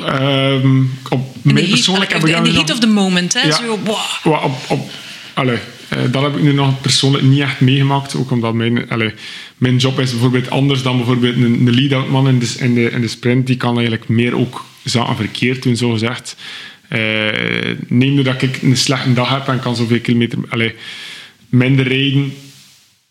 Um, 0.00 0.98
op 1.08 1.36
mij 1.42 1.64
persoonlijk 1.68 2.12
heb 2.12 2.26
ik 2.26 2.36
In 2.36 2.42
de 2.42 2.52
heat 2.52 2.70
of 2.70 2.78
the 2.78 2.86
moment, 2.86 3.32
hè? 3.32 3.40
Ja, 3.40 3.56
zo, 3.56 3.78
wow. 4.22 4.44
op, 4.44 4.54
op, 4.68 4.90
allez, 5.34 5.60
dat 6.10 6.22
heb 6.22 6.36
ik 6.36 6.42
nu 6.42 6.52
nog 6.52 6.80
persoonlijk 6.80 7.24
niet 7.24 7.40
echt 7.40 7.60
meegemaakt. 7.60 8.16
Ook 8.16 8.30
omdat 8.30 8.54
mijn, 8.54 8.88
allez, 8.88 9.12
mijn 9.56 9.76
job 9.76 10.00
is 10.00 10.10
bijvoorbeeld 10.10 10.50
anders 10.50 10.82
dan 10.82 10.96
bijvoorbeeld 10.96 11.36
een, 11.36 11.66
een 11.66 11.74
lead-out 11.74 12.08
man 12.08 12.28
in 12.28 12.38
de, 12.38 12.54
in, 12.58 12.74
de, 12.74 12.90
in 12.90 13.00
de 13.00 13.08
sprint. 13.08 13.46
Die 13.46 13.56
kan 13.56 13.74
eigenlijk 13.74 14.08
meer 14.08 14.36
ook 14.36 14.64
zaken 14.84 15.16
verkeerd 15.16 15.62
doen, 15.62 15.76
zo 15.76 15.90
gezegd. 15.90 16.36
Uh, 16.92 16.98
neem 17.88 18.14
nu 18.14 18.22
dat 18.22 18.42
ik 18.42 18.62
een 18.62 18.76
slechte 18.76 19.12
dag 19.12 19.30
heb 19.30 19.48
en 19.48 19.60
kan 19.60 19.76
zoveel 19.76 20.00
kilometer 20.00 20.38
allez, 20.48 20.72
minder 21.48 21.88
rijden. 21.88 22.32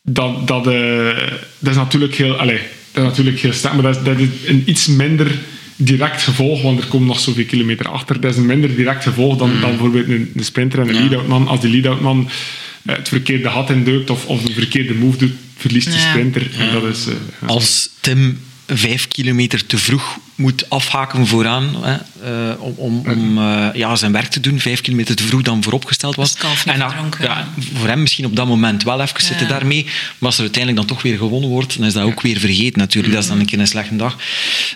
Dat, 0.02 0.48
dat, 0.48 0.68
uh, 0.68 1.18
dat 1.60 1.72
is 1.72 1.76
natuurlijk 1.76 2.16
heel, 2.16 2.34
allez, 2.34 2.62
dat 2.92 3.04
is 3.04 3.10
natuurlijk 3.10 3.40
heel 3.40 3.54
sterk, 3.54 3.74
maar 3.74 3.84
dat 3.84 3.96
is, 3.96 4.04
dat 4.04 4.18
is 4.18 4.28
een 4.46 4.64
iets 4.66 4.88
minder 4.88 5.32
direct 5.76 6.22
gevolg, 6.22 6.62
want 6.62 6.80
er 6.80 6.88
komt 6.88 7.06
nog 7.06 7.20
zoveel 7.20 7.46
kilometer 7.46 7.88
achter. 7.88 8.22
Dat 8.22 8.32
is 8.32 8.38
een 8.38 8.46
minder 8.46 8.76
direct 8.76 9.04
gevolg 9.04 9.38
dan, 9.38 9.52
dan 9.62 9.70
bijvoorbeeld 9.70 10.08
een, 10.08 10.32
een 10.36 10.44
sprinter 10.44 10.80
en 10.80 10.90
een 10.90 10.96
lead-out 10.96 11.28
man. 11.28 11.48
Als 11.48 11.62
die 11.62 11.72
lead-out 11.72 12.02
man 12.02 12.30
eh, 12.30 12.34
het 12.86 13.08
verkeerde 13.08 13.50
gat 13.50 13.70
induikt 13.70 14.10
of, 14.10 14.26
of 14.26 14.46
een 14.46 14.54
verkeerde 14.54 14.94
move 14.94 15.18
doet, 15.18 15.34
verliest 15.58 15.92
de 15.92 16.00
sprinter. 16.00 16.50
En 16.58 16.72
dat 16.74 16.84
is, 16.84 17.08
uh, 17.08 17.50
Als 17.50 17.90
Tim 18.00 18.40
vijf 18.70 19.08
kilometer 19.08 19.66
te 19.66 19.78
vroeg 19.78 20.18
moet 20.40 20.70
afhaken 20.70 21.28
vooraan 21.28 21.76
hè, 21.82 21.98
uh, 22.52 22.62
om, 22.62 22.74
om, 22.78 23.04
om 23.08 23.38
uh, 23.38 23.68
ja, 23.74 23.96
zijn 23.96 24.12
werk 24.12 24.28
te 24.28 24.40
doen. 24.40 24.60
Vijf 24.60 24.82
kilometer 24.82 25.16
te 25.16 25.24
vroeg 25.24 25.42
dan 25.42 25.64
vooropgesteld 25.64 26.16
was. 26.16 26.36
En 26.66 26.78
ja, 27.22 27.48
voor 27.74 27.88
hem 27.88 28.02
misschien 28.02 28.26
op 28.26 28.36
dat 28.36 28.48
moment 28.48 28.84
wel 28.84 29.02
even 29.02 29.22
zitten 29.22 29.48
daarmee. 29.48 29.84
Maar 29.84 30.30
als 30.30 30.36
er 30.36 30.42
uiteindelijk 30.42 30.88
dan 30.88 30.96
toch 30.96 31.04
weer 31.04 31.18
gewonnen 31.18 31.50
wordt, 31.50 31.78
dan 31.78 31.88
is 31.88 31.94
dat 31.94 32.04
ook 32.04 32.22
weer 32.22 32.40
vergeten 32.40 32.80
natuurlijk. 32.80 33.14
Dat 33.14 33.24
is 33.24 33.30
dan 33.30 33.40
een 33.40 33.46
keer 33.46 33.60
een 33.60 33.68
slechte 33.68 33.96
dag. 33.96 34.18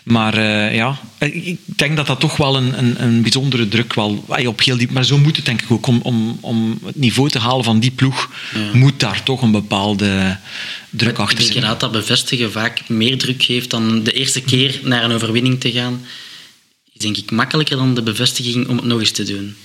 Maar 0.04 0.38
uh, 0.38 0.76
ja, 0.76 0.98
ik 1.20 1.60
denk 1.66 1.96
dat 1.96 2.08
dat 2.08 2.20
toch 2.20 2.38
wel 2.38 2.58
een, 2.58 2.78
een, 2.78 3.04
een 3.04 3.22
bijzondere 3.22 3.68
druk 3.68 3.94
wel 3.94 4.26
op 4.46 4.62
heel 4.62 4.78
diep. 4.78 4.92
Maar 4.92 5.06
zo 5.06 5.18
moet 5.18 5.36
het 5.36 5.46
denk 5.46 5.62
ik 5.62 5.72
ook. 5.72 5.88
Om, 5.88 6.00
om, 6.04 6.38
om 6.42 6.80
het 6.86 6.96
niveau 6.96 7.30
te 7.30 7.40
halen 7.40 7.64
van 7.64 7.80
die 7.80 7.92
ploeg, 7.92 8.30
moet 8.74 9.00
daar 9.00 9.24
toch 9.24 9.42
een 9.42 9.52
bepaalde 9.52 10.38
druk 10.90 11.18
achter 11.18 11.38
zijn. 11.38 11.48
Ik 11.48 11.62
denk 11.62 11.66
dat 11.66 11.80
dat 11.80 11.92
bevestigen 11.92 12.52
vaak 12.52 12.82
meer 12.88 13.18
druk 13.18 13.44
geeft 13.44 13.70
dan 13.70 13.83
de 14.04 14.12
eerste 14.12 14.42
keer 14.42 14.80
naar 14.84 15.04
een 15.04 15.12
overwinning 15.12 15.60
te 15.60 15.72
gaan. 15.72 16.02
Is 16.94 17.02
denk 17.02 17.18
ik 17.18 17.32
makkelijker 17.32 17.78
dan 17.78 17.94
de 17.94 18.02
bevestiging 18.02 18.68
om 18.68 18.76
het 18.76 18.86
nog 18.86 19.00
eens 19.00 19.12
te 19.12 19.24
doen. 19.24 19.56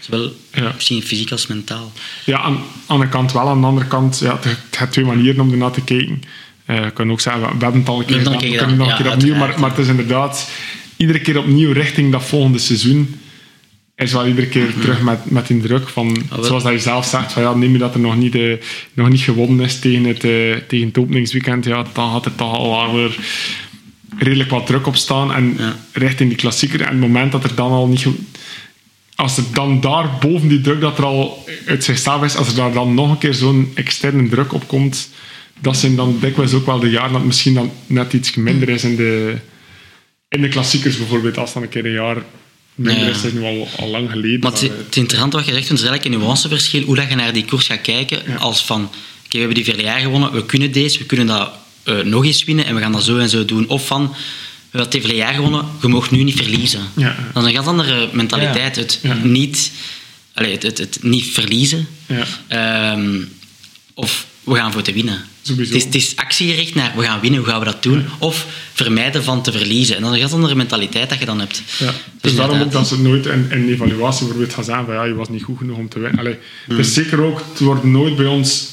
Zowel 0.00 0.32
ja. 0.54 0.72
misschien 0.74 1.02
fysiek 1.02 1.30
als 1.30 1.46
mentaal. 1.46 1.92
Ja, 2.24 2.40
aan, 2.40 2.62
aan 2.86 3.00
de 3.00 3.08
kant 3.08 3.32
wel. 3.32 3.48
Aan 3.48 3.60
de 3.60 3.66
andere 3.66 3.86
kant, 3.86 4.18
ja, 4.18 4.38
je 4.42 4.56
hebt 4.76 4.92
twee 4.92 5.04
manieren 5.04 5.40
om 5.40 5.52
ernaar 5.52 5.70
te 5.70 5.84
kijken. 5.84 6.22
Uh, 6.66 6.86
ik 6.86 6.94
kan 6.94 7.10
ook 7.10 7.20
zeggen, 7.20 7.42
we 7.42 7.64
hebben 7.64 7.80
het 7.80 7.88
al 7.88 8.00
een 8.00 8.06
keer 8.06 8.18
gedaan, 8.18 8.32
we 8.32 8.38
kunnen 8.38 8.76
nog 8.76 8.88
een 8.88 8.96
keer 8.96 9.12
opnieuw. 9.12 9.34
Maar, 9.34 9.60
maar 9.60 9.70
het 9.70 9.78
is 9.78 9.88
inderdaad 9.88 10.50
iedere 10.96 11.20
keer 11.20 11.38
opnieuw 11.38 11.72
richting 11.72 12.12
dat 12.12 12.24
volgende 12.24 12.58
seizoen 12.58 13.19
is 14.00 14.12
wel 14.12 14.26
iedere 14.26 14.46
keer 14.46 14.68
mhm. 14.68 14.80
terug 14.80 15.00
met, 15.00 15.30
met 15.30 15.46
die 15.46 15.60
druk 15.60 15.88
van, 15.88 16.16
oh, 16.32 16.44
zoals 16.44 16.62
dat 16.62 16.72
je 16.72 16.78
zelf 16.78 17.06
zegt, 17.06 17.32
van 17.32 17.42
ja, 17.42 17.54
neem 17.54 17.72
je 17.72 17.78
dat 17.78 17.94
er 17.94 18.00
nog 18.00 18.16
niet, 18.16 18.34
uh, 18.34 18.56
nog 18.92 19.08
niet 19.08 19.20
gewonnen 19.20 19.64
is 19.64 19.78
tegen 19.78 20.04
het, 20.04 20.24
uh, 20.24 20.56
tegen 20.56 20.86
het 20.86 20.98
openingsweekend, 20.98 21.64
ja, 21.64 21.84
dan 21.92 22.08
had 22.08 22.24
er 22.24 22.34
toch 22.34 22.54
al 22.54 22.94
weer 22.94 23.18
redelijk 24.18 24.50
wat 24.50 24.66
druk 24.66 24.86
op 24.86 24.96
staan 24.96 25.32
en 25.32 25.54
ja. 25.58 25.76
richting 25.92 26.28
die 26.28 26.38
klassieker. 26.38 26.80
En 26.80 26.88
het 26.88 27.00
moment 27.00 27.32
dat 27.32 27.44
er 27.44 27.54
dan 27.54 27.70
al 27.70 27.86
niet... 27.86 28.06
Als 29.14 29.36
er 29.36 29.44
dan 29.52 29.80
daar 29.80 30.10
boven 30.20 30.48
die 30.48 30.60
druk 30.60 30.80
dat 30.80 30.98
er 30.98 31.04
al 31.04 31.44
uit 31.66 31.84
zichzelf 31.84 32.24
is, 32.24 32.36
als 32.36 32.48
er 32.48 32.54
daar 32.54 32.72
dan 32.72 32.94
nog 32.94 33.10
een 33.10 33.18
keer 33.18 33.34
zo'n 33.34 33.70
externe 33.74 34.28
druk 34.28 34.52
op 34.52 34.68
komt, 34.68 35.10
dat 35.60 35.76
zijn 35.76 35.96
dan 35.96 36.18
dikwijls 36.20 36.52
ook 36.52 36.66
wel 36.66 36.78
de 36.78 36.90
jaren 36.90 37.10
dat 37.10 37.18
het 37.18 37.26
misschien 37.26 37.54
dan 37.54 37.72
net 37.86 38.12
iets 38.12 38.34
minder 38.34 38.68
is 38.68 38.84
in 38.84 38.96
de, 38.96 39.36
in 40.28 40.40
de 40.40 40.48
klassiekers 40.48 40.96
bijvoorbeeld, 40.96 41.38
als 41.38 41.52
dan 41.52 41.62
een 41.62 41.68
keer 41.68 41.84
een 41.84 41.92
jaar 41.92 42.16
is, 42.74 43.22
dat 43.22 43.24
is 43.24 43.32
nu 43.32 43.42
al, 43.42 43.68
al 43.78 43.88
lang 43.88 44.10
geleden. 44.10 44.40
Maar, 44.40 44.52
het, 44.52 44.60
het 44.60 44.96
interessante 44.96 45.36
wat 45.36 45.46
je 45.46 45.52
zegt, 45.52 45.64
is 45.64 45.82
eigenlijk 45.82 46.04
een 46.04 46.20
nuanceverschil, 46.20 46.82
hoe 46.82 46.96
dat 46.96 47.08
je 47.08 47.14
naar 47.14 47.32
die 47.32 47.44
koers 47.44 47.66
gaat 47.66 47.80
kijken, 47.80 48.38
als 48.38 48.64
van, 48.64 48.82
oké, 48.84 48.92
we 49.30 49.38
hebben 49.38 49.54
die 49.54 49.64
vier 49.64 49.80
jaar 49.80 50.00
gewonnen, 50.00 50.32
we 50.32 50.46
kunnen 50.46 50.72
deze, 50.72 50.98
we 50.98 51.04
kunnen 51.04 51.26
dat 51.26 51.52
uh, 51.84 52.00
nog 52.00 52.24
eens 52.24 52.44
winnen 52.44 52.64
en 52.64 52.74
we 52.74 52.80
gaan 52.80 52.92
dat 52.92 53.04
zo 53.04 53.18
en 53.18 53.28
zo 53.28 53.44
doen. 53.44 53.68
Of 53.68 53.86
van, 53.86 54.14
we 54.70 54.78
hebben 54.78 55.00
het 55.00 55.16
jaar 55.16 55.34
gewonnen, 55.34 55.64
je 55.80 55.88
mag 55.88 56.10
nu 56.10 56.22
niet 56.22 56.36
verliezen. 56.36 56.80
Ja. 56.96 57.16
Dat 57.32 57.42
is 57.42 57.48
een 57.48 57.54
ganz 57.54 57.66
andere 57.66 58.08
mentaliteit. 58.12 58.76
Het, 58.76 59.00
Niet, 59.22 59.72
allez, 60.34 60.52
het, 60.52 60.62
het, 60.62 60.78
het, 60.78 60.98
niet 61.02 61.24
verliezen. 61.24 61.88
Ja. 62.06 62.92
Um, 62.92 63.32
of 63.94 64.26
we 64.44 64.54
gaan 64.54 64.72
voor 64.72 64.82
te 64.82 64.92
winnen. 64.92 65.24
Sowieso. 65.50 65.74
Het 65.74 65.80
is, 65.80 65.84
het 65.84 65.94
is 65.94 66.16
actiegericht 66.16 66.74
naar 66.74 66.92
we 66.96 67.02
gaan 67.02 67.20
winnen, 67.20 67.40
hoe 67.40 67.48
gaan 67.48 67.58
we 67.58 67.64
dat 67.64 67.82
doen? 67.82 68.06
Of 68.18 68.46
vermijden 68.72 69.24
van 69.24 69.42
te 69.42 69.52
verliezen. 69.52 69.96
En 69.96 70.02
dan 70.02 70.14
is 70.14 70.20
dat 70.20 70.30
een 70.30 70.36
andere 70.36 70.54
mentaliteit 70.54 71.08
dat 71.08 71.18
je 71.18 71.24
dan 71.24 71.40
hebt. 71.40 71.62
Ja. 71.78 71.92
Dus 72.20 72.34
daarom 72.34 72.60
ook 72.60 72.72
dat 72.72 72.88
ze 72.88 73.00
nooit 73.00 73.26
in, 73.26 73.50
in 73.50 73.68
evaluatie 73.68 74.20
bijvoorbeeld 74.20 74.54
gaan 74.54 74.64
zeggen 74.64 74.84
van 74.84 74.94
ja, 74.94 75.04
je 75.04 75.14
was 75.14 75.28
niet 75.28 75.42
goed 75.42 75.58
genoeg 75.58 75.76
om 75.76 75.88
te 75.88 75.98
winnen. 75.98 76.18
Allee, 76.18 76.36
is 76.78 76.94
zeker 76.94 77.20
ook, 77.20 77.42
het 77.50 77.60
wordt 77.60 77.84
nooit 77.84 78.16
bij 78.16 78.26
ons 78.26 78.68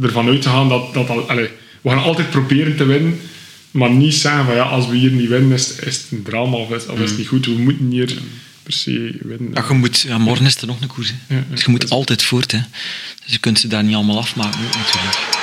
ervan 0.00 0.28
uitgegaan 0.28 0.68
dat, 0.68 0.94
dat 0.94 1.08
al, 1.08 1.28
allee, 1.28 1.48
we 1.80 1.88
gaan 1.90 2.02
altijd 2.02 2.30
proberen 2.30 2.76
te 2.76 2.84
winnen, 2.84 3.20
maar 3.70 3.90
niet 3.90 4.14
zeggen 4.14 4.44
van 4.44 4.54
ja, 4.54 4.62
als 4.62 4.86
we 4.88 4.96
hier 4.96 5.10
niet 5.10 5.28
winnen 5.28 5.52
is, 5.52 5.74
is 5.74 5.96
het 5.96 6.06
een 6.10 6.22
drama 6.22 6.56
of 6.56 6.70
is, 6.70 6.86
of 6.86 6.98
is 6.98 7.08
het 7.08 7.18
niet 7.18 7.28
goed. 7.28 7.46
We 7.46 7.52
moeten 7.52 7.90
hier 7.90 8.14
per 8.62 8.72
se 8.72 9.18
winnen. 9.22 9.50
Ja, 9.54 9.64
je 9.68 9.74
moet, 9.74 10.00
ja, 10.00 10.18
morgen 10.18 10.46
is 10.46 10.56
er 10.56 10.66
nog 10.66 10.80
een 10.80 10.88
koers. 10.88 11.12
Hè. 11.26 11.34
Ja, 11.34 11.40
ja. 11.40 11.54
Dus 11.54 11.64
je 11.64 11.70
moet 11.70 11.90
altijd 11.90 12.22
voort. 12.22 12.52
Hè. 12.52 12.58
Dus 13.24 13.32
je 13.32 13.38
kunt 13.38 13.58
ze 13.58 13.68
daar 13.68 13.84
niet 13.84 13.94
allemaal 13.94 14.18
afmaken. 14.18 14.60
natuurlijk. 14.60 15.39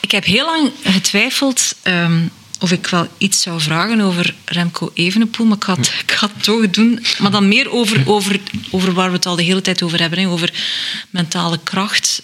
Ik 0.00 0.10
heb 0.14 0.24
heel 0.24 0.44
lang 0.44 0.70
getwijfeld 0.84 1.74
ehm, 1.82 2.20
of 2.60 2.72
ik 2.72 2.86
wel 2.86 3.06
iets 3.18 3.42
zou 3.42 3.60
vragen 3.60 4.00
over 4.00 4.34
Remco 4.44 4.90
Evenepoel, 4.94 5.46
maar 5.46 5.56
ik 5.56 5.64
ga 5.64 5.74
het, 5.74 5.92
ik 6.02 6.12
ga 6.12 6.26
het 6.34 6.42
toch 6.42 6.70
doen. 6.70 7.04
Maar 7.18 7.30
dan 7.30 7.48
meer 7.48 7.70
over, 7.70 8.02
over, 8.06 8.40
over 8.70 8.92
waar 8.92 9.08
we 9.10 9.16
het 9.16 9.26
al 9.26 9.36
de 9.36 9.42
hele 9.42 9.60
tijd 9.60 9.82
over 9.82 10.00
hebben, 10.00 10.18
hè, 10.18 10.28
over 10.28 10.52
mentale 11.10 11.58
kracht. 11.62 12.06
S- 12.06 12.20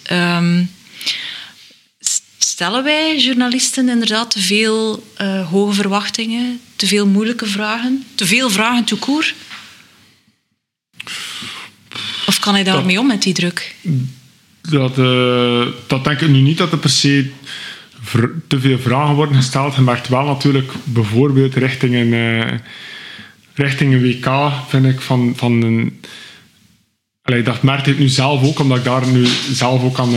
stellen 2.55 2.83
wij 2.83 3.17
journalisten 3.17 3.89
inderdaad 3.89 4.31
te 4.31 4.39
veel 4.39 5.03
eh, 5.15 5.49
hoge 5.49 5.73
verwachtingen, 5.73 6.59
te 6.75 6.87
veel 6.87 7.07
moeilijke 7.07 7.45
vragen, 7.45 8.03
te 8.15 8.25
veel 8.25 8.49
vragen 8.49 8.83
tout 8.83 8.99
court? 8.99 9.35
Of 12.27 12.39
kan 12.39 12.53
hij 12.53 12.63
daarmee 12.63 12.99
om 12.99 13.07
met 13.07 13.21
die 13.21 13.33
druk? 13.33 13.75
dat, 14.61 14.97
eh, 14.97 15.67
dat 15.87 16.03
denk 16.03 16.21
ik 16.21 16.29
nu 16.29 16.39
niet 16.39 16.57
dat 16.57 16.71
er 16.71 16.77
per 16.77 16.89
se 16.89 17.29
te 18.47 18.59
veel 18.59 18.79
vragen 18.79 19.15
worden 19.15 19.35
gesteld. 19.35 19.75
Je 19.75 19.81
merkt 19.81 20.07
wel 20.07 20.25
natuurlijk 20.25 20.71
bijvoorbeeld 20.83 21.55
richting 21.55 21.95
een, 21.95 22.13
eh, 22.13 22.57
richting 23.53 23.93
een 23.93 24.01
WK, 24.01 24.51
vind 24.67 24.85
ik, 24.85 25.01
van, 25.01 25.33
van 25.35 25.61
een... 25.61 26.01
Allee, 27.21 27.43
dat 27.43 27.63
merkte 27.63 27.91
ik 27.91 27.99
nu 27.99 28.07
zelf 28.07 28.43
ook, 28.43 28.59
omdat 28.59 28.77
ik 28.77 28.83
daar 28.83 29.07
nu 29.07 29.25
zelf 29.51 29.83
ook 29.83 29.99
aan, 29.99 30.13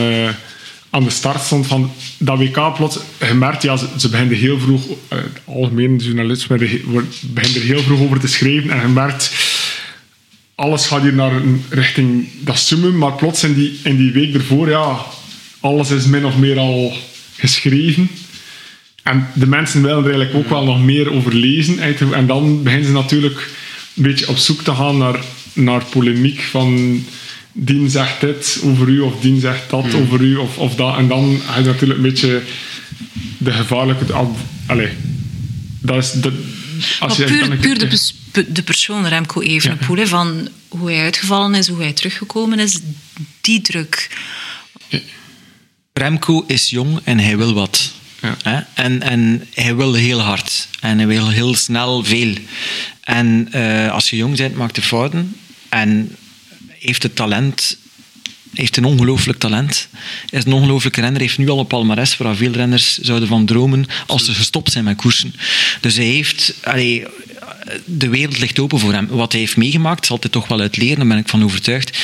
aan 0.91 1.05
de 1.05 1.11
start 1.11 1.43
stond 1.43 1.67
van 1.67 1.91
dat 2.19 2.39
WK 2.39 2.75
plots. 2.75 2.99
Je 3.27 3.35
merkt, 3.35 3.63
ja, 3.63 3.77
ze, 3.77 3.87
ze 3.97 4.09
beginnen 4.09 4.37
heel 4.37 4.59
vroeg, 4.59 4.83
eh, 5.09 5.19
het 5.19 5.41
algemene 5.45 5.97
journalisme 5.97 6.57
beginnen 6.57 6.89
wordt- 6.89 7.23
begint 7.35 7.57
er 7.57 7.63
heel 7.63 7.83
vroeg 7.83 8.01
over 8.01 8.21
te 8.21 8.29
schrijven 8.29 8.71
en 8.71 8.81
je 8.81 8.89
merkt 8.89 9.31
alles 10.55 10.87
gaat 10.87 11.03
hier 11.03 11.15
naar 11.15 11.33
een 11.33 11.65
richting 11.69 12.29
dat 12.41 12.59
summum, 12.59 12.99
maar 12.99 13.13
plots 13.13 13.45
in 13.45 13.55
die, 13.55 13.79
in 13.83 13.97
die 13.97 14.13
week 14.13 14.35
ervoor, 14.35 14.69
ja, 14.69 14.99
alles 15.61 15.91
is 15.91 16.07
min 16.07 16.25
of 16.25 16.37
meer 16.37 16.59
al 16.59 16.97
geschreven. 17.37 18.11
En 19.03 19.27
de 19.35 19.47
mensen 19.47 19.83
willen 19.83 20.05
er 20.05 20.11
eigenlijk 20.11 20.35
ook 20.35 20.49
wel 20.49 20.65
nog 20.65 20.85
meer 20.85 21.13
over 21.13 21.35
lezen. 21.35 21.79
En 22.13 22.27
dan 22.27 22.63
beginnen 22.63 22.87
ze 22.87 22.93
natuurlijk 22.93 23.51
een 23.97 24.03
beetje 24.03 24.29
op 24.29 24.37
zoek 24.37 24.63
te 24.63 24.75
gaan 24.75 24.99
naar, 24.99 25.21
naar 25.53 25.85
polemiek 25.85 26.41
van 26.41 27.05
Dien 27.61 27.91
zegt 27.91 28.21
dit 28.21 28.61
over 28.63 28.89
u 28.89 29.01
of 29.01 29.21
Dien 29.21 29.41
zegt 29.41 29.71
dat 29.71 29.95
over 29.95 30.21
u 30.21 30.37
of, 30.37 30.59
of 30.59 30.75
dat. 30.75 30.97
En 30.97 31.09
dan 31.09 31.41
ga 31.47 31.59
je 31.59 31.65
natuurlijk 31.65 31.99
een 31.99 32.11
beetje 32.11 32.43
de 33.39 33.53
gevaarlijke... 33.53 34.13
al- 34.13 34.37
Allee, 34.67 34.89
dat 35.81 35.97
is... 36.05 36.13
Dat, 36.13 36.33
als 37.01 37.19
Maar 37.19 37.29
je 37.29 37.35
puur, 37.35 37.49
dan- 37.49 37.59
puur 37.59 37.79
de, 37.79 37.87
pers- 37.87 38.15
de 38.49 38.63
persoon 38.63 39.07
Remco 39.07 39.41
Evenepoel, 39.41 39.97
hè, 39.97 40.07
van 40.07 40.49
hoe 40.69 40.91
hij 40.91 41.03
uitgevallen 41.03 41.55
is, 41.55 41.69
hoe 41.69 41.83
hij 41.83 41.93
teruggekomen 41.93 42.59
is, 42.59 42.79
die 43.41 43.61
druk. 43.61 44.17
Remco 45.93 46.45
is 46.47 46.71
jong 46.71 47.01
en 47.05 47.19
hij 47.19 47.37
wil 47.37 47.55
wat. 47.55 47.93
Ja. 48.23 48.37
Hè? 48.43 48.61
En, 48.75 49.03
en 49.03 49.47
hij 49.55 49.77
wil 49.77 49.95
heel 49.95 50.21
hard. 50.21 50.69
En 50.81 50.97
hij 50.99 51.07
wil 51.07 51.29
heel 51.29 51.55
snel 51.55 52.05
veel. 52.05 52.35
En 53.01 53.49
eh, 53.51 53.93
als 53.93 54.11
je 54.11 54.17
jong 54.17 54.37
bent, 54.37 54.55
maakt 54.57 54.77
je 54.77 54.83
fouten. 54.83 55.37
En 55.69 56.17
heeft 56.79 57.03
het 57.03 57.17
talent... 57.17 57.77
heeft 58.55 58.77
een 58.77 58.85
ongelooflijk 58.85 59.39
talent. 59.39 59.89
Is 60.31 60.45
een 60.45 60.53
ongelooflijke 60.53 61.01
renner. 61.01 61.21
heeft 61.21 61.39
nu 61.39 61.49
al 61.49 61.59
een 61.59 61.67
palmares 61.67 62.17
waar 62.17 62.37
veel 62.37 62.53
renners 62.53 62.99
zouden 62.99 63.29
van 63.29 63.47
dromen 63.47 63.87
als 64.07 64.25
ze 64.25 64.35
gestopt 64.35 64.73
zijn 64.73 64.85
met 64.85 64.97
koersen. 64.97 65.35
Dus 65.81 65.97
hij 65.97 66.07
heeft... 66.07 66.55
de 67.85 68.09
wereld 68.09 68.39
ligt 68.39 68.59
open 68.59 68.79
voor 68.79 68.93
hem. 68.93 69.07
Wat 69.07 69.33
hij 69.33 69.41
heeft 69.41 69.57
meegemaakt, 69.57 70.07
zal 70.07 70.19
hij 70.21 70.31
toch 70.31 70.49
wel 70.49 70.61
uit 70.61 70.77
leren, 70.77 70.99
daar 70.99 71.07
ben 71.07 71.19
ik 71.19 71.29
van 71.29 71.45
overtuigd. 71.45 71.99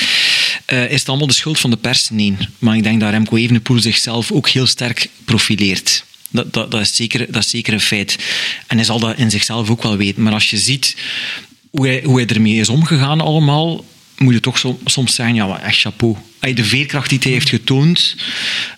Eh, 0.64 0.90
is 0.90 0.98
het 0.98 1.08
allemaal 1.08 1.26
de 1.26 1.32
schuld 1.32 1.58
van 1.58 1.70
de 1.70 1.76
pers? 1.76 2.10
Nee. 2.10 2.36
Maar 2.58 2.76
ik 2.76 2.82
denk 2.82 3.00
dat 3.00 3.10
Remco 3.10 3.36
Evenepoel 3.36 3.80
zichzelf 3.80 4.32
ook 4.32 4.48
heel 4.48 4.66
sterk 4.66 5.08
profileert. 5.24 6.04
Dat, 6.30 6.52
dat, 6.52 6.70
dat, 6.70 6.80
is 6.80 6.96
zeker, 6.96 7.32
dat 7.32 7.44
is 7.44 7.50
zeker 7.50 7.72
een 7.72 7.80
feit. 7.80 8.16
En 8.66 8.76
hij 8.76 8.84
zal 8.84 8.98
dat 8.98 9.18
in 9.18 9.30
zichzelf 9.30 9.70
ook 9.70 9.82
wel 9.82 9.96
weten. 9.96 10.22
Maar 10.22 10.32
als 10.32 10.50
je 10.50 10.58
ziet 10.58 10.96
hoe 11.70 11.86
hij, 11.86 12.02
hoe 12.04 12.16
hij 12.16 12.26
ermee 12.26 12.56
is 12.56 12.68
omgegaan 12.68 13.20
allemaal, 13.20 13.84
moet 14.18 14.34
je 14.34 14.40
toch 14.40 14.58
som- 14.58 14.78
soms 14.84 15.14
zeggen, 15.14 15.34
ja, 15.34 15.46
maar 15.46 15.62
echt 15.62 15.80
chapeau. 15.80 16.16
De 16.52 16.64
veerkracht 16.64 17.08
die 17.08 17.18
hij 17.22 17.32
heeft 17.32 17.48
getoond, 17.48 18.16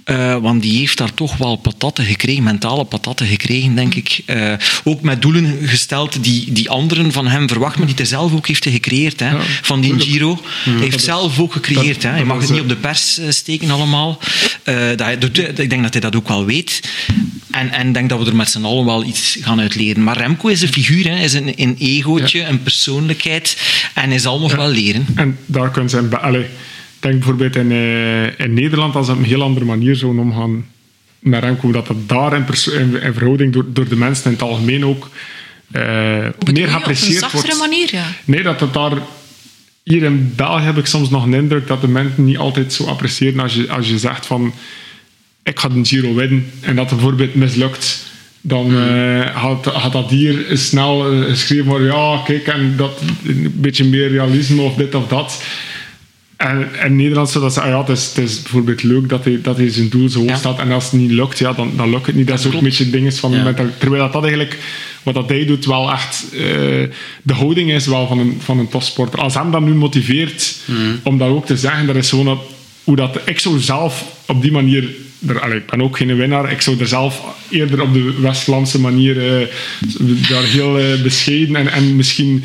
eh, 0.04 0.36
want 0.36 0.62
die 0.62 0.78
heeft 0.78 0.98
daar 0.98 1.14
toch 1.14 1.36
wel 1.36 1.56
patatten 1.56 2.04
gekregen, 2.04 2.42
mentale 2.42 2.84
patatten 2.84 3.26
gekregen, 3.26 3.74
denk 3.74 3.94
ik. 3.94 4.20
Eh, 4.26 4.52
ook 4.84 5.00
met 5.00 5.22
doelen 5.22 5.58
gesteld 5.62 6.22
die, 6.24 6.52
die 6.52 6.70
anderen 6.70 7.12
van 7.12 7.26
hem 7.26 7.48
verwachten, 7.48 7.78
maar 7.78 7.88
die 7.88 7.96
hij 7.96 8.06
zelf 8.06 8.32
ook 8.32 8.46
heeft 8.46 8.68
gecreëerd. 8.68 9.20
Hè, 9.20 9.30
Ja, 9.30 9.40
van 9.62 9.80
die. 9.80 9.94
Giro. 10.00 10.40
Hij 10.64 10.74
heeft 10.74 11.00
zelf 11.04 11.38
ook 11.38 11.52
gecreëerd. 11.52 12.02
dat- 12.02 12.12
hè. 12.12 12.18
Je 12.18 12.24
mag 12.24 12.40
het 12.40 12.50
niet 12.50 12.60
op 12.60 12.68
de 12.68 12.76
pers 12.76 13.18
eh, 13.18 13.30
steken 13.30 13.70
allemaal. 13.70 14.18
Dat 14.64 15.00
hij 15.00 15.18
ik 15.56 15.70
denk 15.70 15.82
dat 15.82 15.92
hij 15.92 16.00
dat 16.00 16.16
ook 16.16 16.28
wel 16.28 16.44
weet. 16.44 16.80
En 17.50 17.86
ik 17.86 17.94
denk 17.94 18.08
dat 18.08 18.18
we 18.18 18.26
er 18.26 18.36
met 18.36 18.50
z'n 18.50 18.64
allen 18.64 18.84
wel 18.84 19.04
iets 19.04 19.38
gaan 19.40 19.60
uit 19.60 19.74
leren. 19.74 20.02
Maar 20.04 20.16
Remco 20.16 20.48
is 20.48 20.62
een 20.62 20.72
figuur, 20.72 21.08
hè. 21.08 21.18
Is 21.18 21.32
een, 21.32 21.52
een 21.56 21.76
egootje, 21.78 22.42
een 22.42 22.62
persoonlijkheid. 22.62 23.56
En 23.94 24.08
hij 24.08 24.18
zal 24.18 24.40
nog 24.40 24.54
wel 24.54 24.68
leren. 24.68 25.06
En 25.14 25.38
daar 25.46 25.70
kunnen 25.70 26.20
Allee, 26.20 26.40
ik 26.42 26.48
denk 27.06 27.18
bijvoorbeeld 27.18 27.56
in, 27.56 27.72
eh, 27.72 28.46
in 28.46 28.54
Nederland, 28.54 28.94
als 28.94 29.06
ze 29.06 29.12
op 29.12 29.18
een 29.18 29.24
heel 29.24 29.42
andere 29.42 29.64
manier 29.64 29.96
zouden 29.96 30.22
omgaan 30.22 30.66
met 31.18 31.42
Remco, 31.42 31.72
dat 31.72 31.86
dat 31.86 32.08
daar 32.08 32.34
in, 32.34 32.44
in, 32.78 33.02
in 33.02 33.12
verhouding 33.12 33.52
door, 33.52 33.64
door 33.68 33.88
de 33.88 33.96
mensen 33.96 34.24
in 34.24 34.32
het 34.32 34.42
algemeen 34.42 34.84
ook 34.84 35.10
eh, 35.70 35.82
meer 35.82 36.34
Op 36.38 36.48
een 36.48 36.68
geapprecieerd 36.68 37.20
zachtere 37.20 37.42
wordt. 37.42 37.58
manier, 37.58 37.88
ja. 37.92 38.06
Nee, 38.24 38.42
dat 38.42 38.60
het 38.60 38.74
daar... 38.74 38.92
Hier 39.82 40.02
in 40.02 40.32
België 40.36 40.64
heb 40.64 40.76
ik 40.76 40.86
soms 40.86 41.10
nog 41.10 41.24
een 41.24 41.34
indruk 41.34 41.66
dat 41.66 41.80
de 41.80 41.88
mensen 41.88 42.24
niet 42.24 42.38
altijd 42.38 42.72
zo 42.72 42.84
appreciëren 42.84 43.40
als 43.40 43.54
je, 43.54 43.68
als 43.68 43.88
je 43.88 43.98
zegt 43.98 44.26
van 44.26 44.54
ik 45.42 45.58
ga 45.58 45.68
de 45.68 45.84
Giro 45.84 46.14
winnen 46.14 46.50
en 46.60 46.76
dat 46.76 46.90
het 46.90 46.98
bijvoorbeeld 46.98 47.34
mislukt. 47.34 48.04
Dan 48.40 48.76
eh, 48.76 49.26
had, 49.26 49.64
had 49.64 49.92
dat 49.92 50.10
hier 50.10 50.46
snel 50.52 51.00
geschreven 51.28 51.66
worden, 51.66 51.86
ja, 51.86 52.22
kijk, 52.24 52.46
en 52.46 52.74
dat, 52.76 53.00
een 53.26 53.52
beetje 53.54 53.84
meer 53.84 54.08
realisme 54.08 54.62
of 54.62 54.74
dit 54.74 54.94
of 54.94 55.08
dat. 55.08 55.42
En 56.36 56.68
in 56.84 56.96
Nederland 56.96 57.32
dat 57.32 57.52
zeggen, 57.52 57.72
ah 57.72 57.78
ja, 57.78 57.86
het 57.86 57.98
is, 57.98 58.06
het 58.06 58.18
is 58.18 58.42
bijvoorbeeld 58.42 58.82
leuk 58.82 59.08
dat 59.08 59.24
hij, 59.24 59.38
dat 59.42 59.56
hij 59.56 59.70
zijn 59.70 59.88
doel 59.88 60.08
zo 60.08 60.18
hoog 60.18 60.28
Ja. 60.28 60.36
staat. 60.36 60.58
En 60.58 60.72
als 60.72 60.84
het 60.84 60.92
niet 60.92 61.10
lukt, 61.10 61.38
ja, 61.38 61.52
dan, 61.52 61.72
dan 61.76 61.90
lukt 61.90 62.06
het 62.06 62.14
niet. 62.14 62.26
Dat, 62.26 62.38
is 62.38 62.46
ook 62.46 62.52
een 62.52 62.62
beetje 62.62 62.90
dingen 62.90 63.12
van... 63.12 63.32
Ja. 63.32 63.42
mental- 63.42 63.70
terwijl 63.78 64.02
dat, 64.02 64.12
dat 64.12 64.22
eigenlijk, 64.22 64.58
wat 65.02 65.14
dat 65.14 65.28
hij 65.28 65.46
doet, 65.46 65.64
wel 65.66 65.90
echt... 65.92 66.24
eh, 66.32 66.40
de 67.22 67.32
houding 67.34 67.70
is 67.72 67.86
wel 67.86 68.06
van 68.06 68.18
een, 68.18 68.36
van 68.44 68.58
een 68.58 68.68
topsporter. 68.68 69.18
Als 69.20 69.34
hem 69.34 69.50
dat 69.50 69.60
nu 69.60 69.74
motiveert 69.74 70.56
om 71.02 71.18
dat 71.18 71.28
ook 71.28 71.46
te 71.46 71.56
zeggen, 71.56 71.86
dat 71.86 71.96
is 71.96 72.08
gewoon 72.08 72.24
dat, 72.24 72.40
hoe 72.84 72.96
dat... 72.96 73.18
Ik 73.24 73.38
zou 73.38 73.58
zelf 73.60 74.04
op 74.26 74.42
die 74.42 74.52
manier... 74.52 74.88
Er, 75.28 75.40
allee, 75.40 75.56
ik 75.58 75.66
ben 75.66 75.82
ook 75.82 75.96
geen 75.96 76.16
winnaar. 76.16 76.52
Ik 76.52 76.60
zou 76.60 76.80
er 76.80 76.88
zelf 76.88 77.22
eerder 77.48 77.82
op 77.82 77.92
de 77.92 78.14
Westlandse 78.20 78.80
manier 78.80 79.40
eh, 79.40 79.46
daar 80.30 80.42
heel 80.42 80.78
eh, 80.78 81.02
bescheiden 81.02 81.56
en, 81.56 81.68
en 81.72 81.96
misschien 81.96 82.44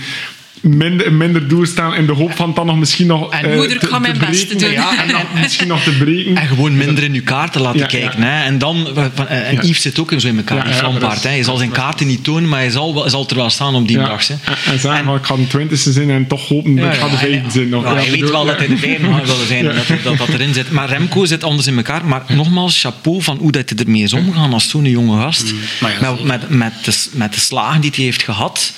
minder, 0.61 1.13
minder 1.13 1.47
doorstaan 1.47 1.95
in 1.95 2.05
de 2.05 2.11
hoop 2.13 2.35
van 2.35 2.53
dan 2.53 2.65
nog 2.65 2.77
misschien 2.77 3.07
nog... 3.07 3.31
En 3.31 3.45
eh, 3.45 3.55
moeder, 3.55 3.71
ik 3.75 3.79
te- 3.79 3.87
ga 3.87 3.99
mijn 3.99 4.13
te 4.19 4.25
best 4.25 4.59
doen. 4.59 4.71
Ja, 4.71 5.01
en 5.01 5.07
dan 5.07 5.21
misschien 5.41 5.67
nog 5.67 5.83
te 5.83 5.91
breken. 5.91 6.35
En 6.35 6.47
gewoon 6.47 6.77
minder 6.77 7.03
in 7.03 7.13
uw 7.13 7.23
kaarten 7.23 7.61
laten 7.61 7.79
Ja, 7.79 7.85
kijken. 7.85 8.19
ja. 8.19 8.25
Hè. 8.25 8.43
En 8.43 8.57
dan, 8.57 8.87
van- 9.15 9.27
eh, 9.27 9.47
en 9.47 9.55
Ja. 9.55 9.61
Yves 9.61 9.81
zit 9.81 9.99
ook 9.99 10.11
in 10.11 10.21
zo 10.21 10.27
in 10.27 10.37
elkaar, 10.37 10.57
Ja, 10.57 10.69
Yves 10.69 10.81
Lampaard. 10.81 11.23
Hij 11.23 11.43
zal 11.43 11.57
zijn 11.57 11.71
kaarten 11.71 12.07
niet 12.07 12.23
tonen, 12.23 12.49
maar 12.49 12.59
hij 12.59 12.69
zal, 12.69 12.93
wel- 12.93 13.09
zal 13.09 13.25
er 13.29 13.35
wel 13.35 13.49
staan 13.49 13.75
op 13.75 13.87
die 13.87 13.97
Ja. 13.97 14.07
dag. 14.07 14.27
Hè. 14.27 14.33
En, 14.33 14.55
en 14.73 14.79
zeggen, 14.79 15.05
maar 15.05 15.15
ik 15.15 15.25
ga 15.25 15.35
de 15.35 15.47
twintigste 15.47 15.91
zijn 15.91 16.09
en 16.09 16.27
toch 16.27 16.47
hopen 16.47 16.75
dat 16.75 16.93
ik 16.93 16.99
ga 16.99 17.09
de 17.09 17.17
vijfde 17.17 17.51
zijn. 17.51 17.69
Nog. 17.69 17.83
ja, 17.83 17.89
Ja, 17.89 17.95
hij 17.95 18.11
weet 18.11 18.29
wel 18.29 18.45
ja. 18.45 18.51
dat 18.51 18.57
hij 18.57 18.67
de 18.67 18.77
vijfde 18.77 19.07
mag 19.07 19.25
willen 19.25 19.47
zijn 19.47 19.67
en 19.69 19.75
dat, 19.75 20.03
dat 20.03 20.17
dat 20.17 20.27
erin 20.29 20.53
zit. 20.53 20.71
Maar 20.71 20.89
Remco 20.89 21.25
zit 21.25 21.43
anders 21.43 21.67
in 21.67 21.75
elkaar. 21.77 22.05
Maar 22.05 22.23
nogmaals, 22.27 22.81
chapeau 22.81 23.21
van 23.21 23.37
hoe 23.37 23.51
dat 23.51 23.69
hij 23.69 23.77
ermee 23.77 24.01
is 24.03 24.13
omgegaan 24.13 24.53
als 24.53 24.69
zo'n 24.69 24.85
jonge 24.89 25.21
gast. 25.21 25.53
Maar 25.79 25.91
ja, 26.01 26.11
met, 26.11 26.23
met, 26.23 26.49
met, 26.49 26.73
de, 26.83 26.93
met 27.11 27.33
de 27.33 27.39
slagen 27.39 27.81
die 27.81 27.91
hij 27.95 28.03
heeft 28.03 28.23
gehad, 28.23 28.73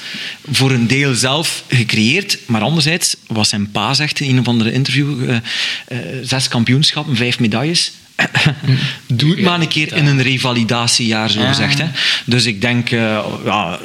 voor 0.52 0.72
een 0.72 0.88
deel 0.88 1.14
zelf 1.14 1.64
gecreëerd. 1.76 2.38
Maar 2.46 2.62
anderzijds, 2.62 3.16
wat 3.28 3.48
zijn 3.48 3.72
pa 3.72 3.94
zegt 3.94 4.20
in 4.20 4.30
een 4.30 4.40
of 4.40 4.48
andere 4.48 4.72
interview, 4.72 5.30
eh, 5.30 5.36
eh, 5.88 6.00
zes 6.24 6.48
kampioenschappen, 6.48 7.16
vijf 7.16 7.40
medailles. 7.40 7.92
Doe 9.08 9.32
het 9.32 9.42
maar 9.42 9.62
een 9.62 9.68
keer 9.68 9.94
in 9.94 10.06
een 10.06 10.22
revalidatiejaar, 10.22 11.30
zo 11.30 11.46
gezegd. 11.46 11.78
Hè. 11.78 11.86
Dus 12.26 12.46
ik 12.46 12.62
denk, 12.62 12.92
eh, 12.92 13.26
ja, 13.46 13.80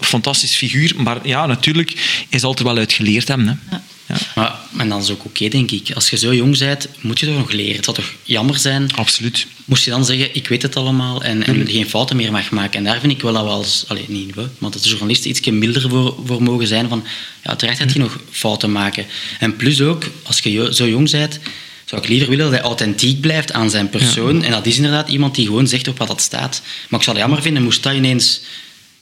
fantastisch 0.00 0.56
figuur. 0.56 0.92
Maar 0.96 1.28
ja, 1.28 1.46
natuurlijk 1.46 2.24
is 2.28 2.42
altijd 2.42 2.68
wel 2.68 2.76
uit 2.76 2.92
geleerd 2.92 3.28
hebben. 3.28 3.60
Hè. 3.68 3.76
Ja. 4.10 4.16
Maar, 4.34 4.58
en 4.76 4.88
dan 4.88 5.00
is 5.00 5.10
ook 5.10 5.24
oké, 5.24 5.48
denk 5.48 5.70
ik. 5.70 5.90
Als 5.94 6.10
je 6.10 6.16
zo 6.16 6.34
jong 6.34 6.58
bent, 6.58 6.88
moet 7.00 7.20
je 7.20 7.26
toch 7.26 7.36
nog 7.36 7.52
leren. 7.52 7.76
Het 7.76 7.84
zou 7.84 7.96
toch 7.96 8.12
jammer 8.22 8.58
zijn 8.58 8.92
Absoluut. 8.94 9.46
moest 9.64 9.84
je 9.84 9.90
dan 9.90 10.04
zeggen, 10.04 10.34
ik 10.34 10.48
weet 10.48 10.62
het 10.62 10.76
allemaal 10.76 11.22
en, 11.22 11.46
en 11.46 11.66
geen 11.68 11.88
fouten 11.88 12.16
meer 12.16 12.32
mag 12.32 12.50
maken. 12.50 12.78
En 12.78 12.84
daar 12.84 13.00
vind 13.00 13.12
ik 13.12 13.22
wel 13.22 13.32
dat 13.32 13.42
we 13.42 13.48
als, 13.48 13.84
allee, 13.88 14.04
niet 14.08 14.34
we, 14.34 14.48
maar 14.58 14.70
dat 14.70 14.82
de 14.82 14.88
journalisten 14.88 15.30
iets 15.30 15.40
milder 15.40 15.88
voor, 15.88 16.16
voor 16.24 16.42
mogen 16.42 16.66
zijn 16.66 16.88
van, 16.88 17.04
ja, 17.44 17.56
terecht 17.56 17.78
dat 17.78 17.92
je 17.92 17.98
nog 17.98 18.18
fouten 18.30 18.72
maken. 18.72 19.06
En 19.38 19.56
plus 19.56 19.80
ook, 19.80 20.04
als 20.22 20.38
je 20.38 20.68
zo 20.74 20.88
jong 20.88 21.10
bent, 21.10 21.38
zou 21.84 22.02
ik 22.02 22.08
liever 22.08 22.28
willen 22.28 22.44
dat 22.44 22.54
hij 22.54 22.62
authentiek 22.62 23.20
blijft 23.20 23.52
aan 23.52 23.70
zijn 23.70 23.88
persoon. 23.88 24.42
En 24.42 24.50
dat 24.50 24.66
is 24.66 24.76
inderdaad 24.76 25.08
iemand 25.08 25.34
die 25.34 25.46
gewoon 25.46 25.66
zegt 25.66 25.88
op 25.88 25.98
wat 25.98 26.08
dat 26.08 26.20
staat. 26.20 26.62
Maar 26.88 26.98
ik 26.98 27.04
zou 27.04 27.16
het 27.16 27.26
jammer 27.26 27.42
vinden, 27.42 27.62
moest 27.62 27.82
dat 27.82 27.94
ineens... 27.94 28.40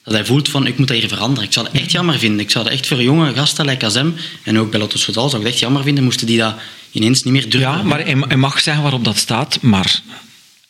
Dat 0.08 0.16
hij 0.16 0.26
voelt 0.26 0.48
van, 0.48 0.66
ik 0.66 0.78
moet 0.78 0.88
dat 0.88 0.96
hier 0.96 1.08
veranderen. 1.08 1.44
Ik 1.44 1.52
zou 1.52 1.66
het 1.66 1.80
echt 1.80 1.90
jammer 1.90 2.18
vinden. 2.18 2.40
Ik 2.40 2.50
zou 2.50 2.64
dat 2.64 2.72
echt 2.72 2.86
voor 2.86 3.02
jonge 3.02 3.34
gasten, 3.34 3.64
like 3.66 3.84
als 3.84 3.94
hem, 3.94 4.14
en 4.42 4.58
ook 4.58 4.70
bij 4.70 4.80
Lotto 4.80 4.96
Soudal, 4.98 5.28
zou 5.28 5.36
ik 5.40 5.46
het 5.46 5.52
echt 5.52 5.62
jammer 5.62 5.82
vinden, 5.82 6.04
moesten 6.04 6.26
die 6.26 6.38
dat 6.38 6.54
ineens 6.92 7.22
niet 7.22 7.32
meer 7.32 7.50
durven. 7.50 7.60
Ja, 7.70 7.82
maar 7.82 8.00
hij, 8.04 8.16
hij 8.28 8.36
mag 8.36 8.60
zeggen 8.60 8.82
waarop 8.82 9.04
dat 9.04 9.16
staat, 9.16 9.58
maar 9.62 10.00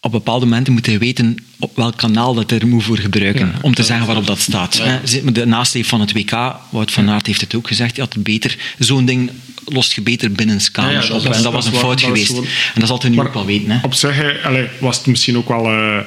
op 0.01 0.11
bepaalde 0.11 0.47
momenten 0.47 0.73
moet 0.73 0.87
hij 0.87 0.99
weten 0.99 1.37
op 1.59 1.77
welk 1.77 1.97
kanaal 1.97 2.35
dat 2.35 2.51
hij 2.51 2.59
er 2.59 2.67
moet 2.67 2.83
voor 2.85 2.99
gebruiken, 2.99 3.55
om 3.61 3.75
te 3.75 3.83
zeggen 3.83 4.07
waarop 4.07 4.27
dat 4.27 4.39
staat. 4.39 4.83
Met 5.23 5.35
De 5.35 5.47
nasleep 5.47 5.85
van 5.87 6.01
het 6.01 6.13
WK, 6.13 6.31
Wout 6.71 6.91
van 6.93 7.11
Aert 7.11 7.27
heeft 7.27 7.41
het 7.41 7.55
ook 7.55 7.67
gezegd, 7.67 7.95
je 7.97 8.01
had 8.01 8.13
het 8.13 8.23
beter, 8.23 8.57
zo'n 8.79 9.05
ding 9.05 9.31
lost 9.65 9.93
je 9.93 10.01
beter 10.01 10.33
binnen 10.33 10.61
kamers 10.73 11.07
Ja, 11.07 11.13
ja, 11.13 11.19
op. 11.19 11.25
en 11.25 11.33
dat 11.33 11.43
dat 11.43 11.53
was 11.53 11.67
een 11.67 11.73
waar, 11.73 11.81
fout 11.81 12.01
dat 12.01 12.09
geweest. 12.09 12.37
En 12.39 12.45
dat 12.75 12.89
zal 12.89 13.01
hij 13.01 13.11
nu 13.11 13.17
Maar 13.17 13.27
ook 13.27 13.35
wel 13.35 13.47
weten. 13.47 13.71
Hè. 13.71 13.79
Op 13.83 13.95
zich 13.95 14.45
allee, 14.45 14.69
was 14.81 14.97
het 14.97 15.07
misschien 15.07 15.37
ook 15.37 15.49
wel, 15.49 15.65
eh, 15.67 15.99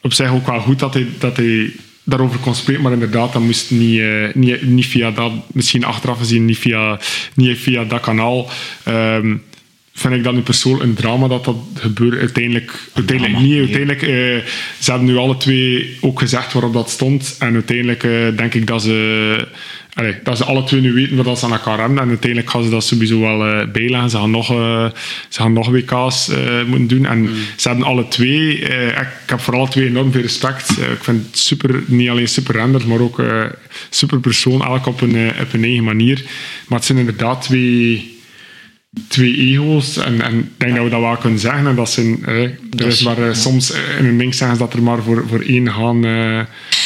op 0.00 0.12
zich 0.12 0.30
ook 0.30 0.46
wel 0.46 0.60
goed 0.60 0.78
dat 0.78 0.94
hij, 0.94 1.08
dat 1.18 1.36
hij 1.36 1.72
daarover 2.04 2.40
kon 2.40 2.54
spreken, 2.54 2.82
maar 2.82 2.92
inderdaad, 2.92 3.32
dat 3.32 3.42
moest 3.42 3.70
niet, 3.70 4.00
eh, 4.00 4.34
niet, 4.34 4.62
niet 4.62 4.86
via 4.86 5.10
dat, 5.10 5.32
misschien 5.52 5.84
achteraf 5.84 6.18
gezien, 6.18 6.44
niet 6.44 6.58
via, 6.58 6.98
niet 7.34 7.58
via 7.58 7.84
dat 7.84 8.00
kanaal. 8.00 8.50
Ehm, 8.82 9.36
vind 9.94 10.14
ik 10.14 10.24
dat 10.24 10.34
nu 10.34 10.40
persoonlijk 10.40 10.84
een 10.84 10.94
drama 10.94 11.28
dat 11.28 11.44
dat 11.44 11.56
gebeurt. 11.74 12.18
Uiteindelijk, 12.18 12.72
uiteindelijk 12.92 13.38
niet. 13.38 13.58
Uiteindelijk, 13.58 14.02
eh, 14.02 14.08
ze 14.78 14.90
hebben 14.90 15.04
nu 15.04 15.16
alle 15.16 15.36
twee 15.36 15.96
ook 16.00 16.18
gezegd 16.18 16.52
waarop 16.52 16.72
dat 16.72 16.90
stond. 16.90 17.36
En 17.38 17.54
uiteindelijk 17.54 18.04
eh, 18.04 18.36
denk 18.36 18.54
ik 18.54 18.66
dat 18.66 18.82
ze, 18.82 19.48
allee, 19.94 20.14
dat 20.22 20.36
ze 20.36 20.44
alle 20.44 20.64
twee 20.64 20.80
nu 20.80 20.92
weten 20.92 21.16
wat 21.16 21.24
dat 21.24 21.38
ze 21.38 21.44
aan 21.44 21.52
elkaar 21.52 21.78
hebben. 21.78 21.98
En 21.98 22.08
uiteindelijk 22.08 22.50
gaan 22.50 22.64
ze 22.64 22.70
dat 22.70 22.84
sowieso 22.84 23.20
wel 23.20 23.44
eh, 23.46 23.66
bijleggen. 23.72 24.10
Ze 24.10 24.16
gaan 24.16 24.30
nog, 24.30 24.50
eh, 24.50 24.86
ze 25.28 25.40
gaan 25.40 25.52
nog 25.52 25.68
WK's 25.68 26.28
eh, 26.28 26.64
moeten 26.66 26.86
doen. 26.86 27.06
En 27.06 27.28
ze 27.56 27.68
hebben 27.68 27.86
alle 27.86 28.08
twee, 28.08 28.58
ik, 28.58 29.08
heb 29.26 29.40
voor 29.40 29.54
alle 29.54 29.68
twee 29.68 29.86
enorm 29.86 30.12
veel 30.12 30.22
respect. 30.22 30.70
Ik 30.70 31.04
vind 31.04 31.26
het 31.26 31.38
super, 31.38 31.82
niet 31.86 32.08
alleen 32.08 32.28
super 32.28 32.54
renders, 32.54 32.84
maar 32.84 33.00
ook 33.00 33.22
super 33.90 34.20
persoon. 34.20 34.64
Elk 34.64 34.86
op 34.86 35.00
een, 35.00 35.32
op 35.40 35.52
een 35.52 35.64
eigen 35.64 35.84
manier. 35.84 36.22
Maar 36.68 36.78
het 36.78 36.86
zijn 36.86 36.98
inderdaad 36.98 37.42
twee 37.42 38.12
twee 39.08 39.36
ego's. 39.36 39.96
En, 39.96 40.20
en 40.20 40.38
ik 40.38 40.46
denk 40.56 40.74
dat 40.74 40.84
we 40.84 40.90
dat 40.90 41.00
wel 41.00 41.16
kunnen 41.16 41.38
zeggen. 41.38 41.66
En 41.66 41.74
dat 41.74 41.90
zijn, 41.90 42.24
eh, 42.26 42.42
er 42.78 42.86
is 42.86 43.02
maar 43.02 43.28
eh, 43.28 43.34
soms 43.34 43.72
in 43.98 44.04
een 44.04 44.18
ding 44.18 44.34
zeggen 44.34 44.56
ze 44.56 44.62
dat 44.62 44.72
er 44.72 44.82
maar 44.82 45.02
voor, 45.02 45.24
voor 45.28 45.40
één 45.40 45.66
haan 45.66 46.04
eh, 46.04 46.40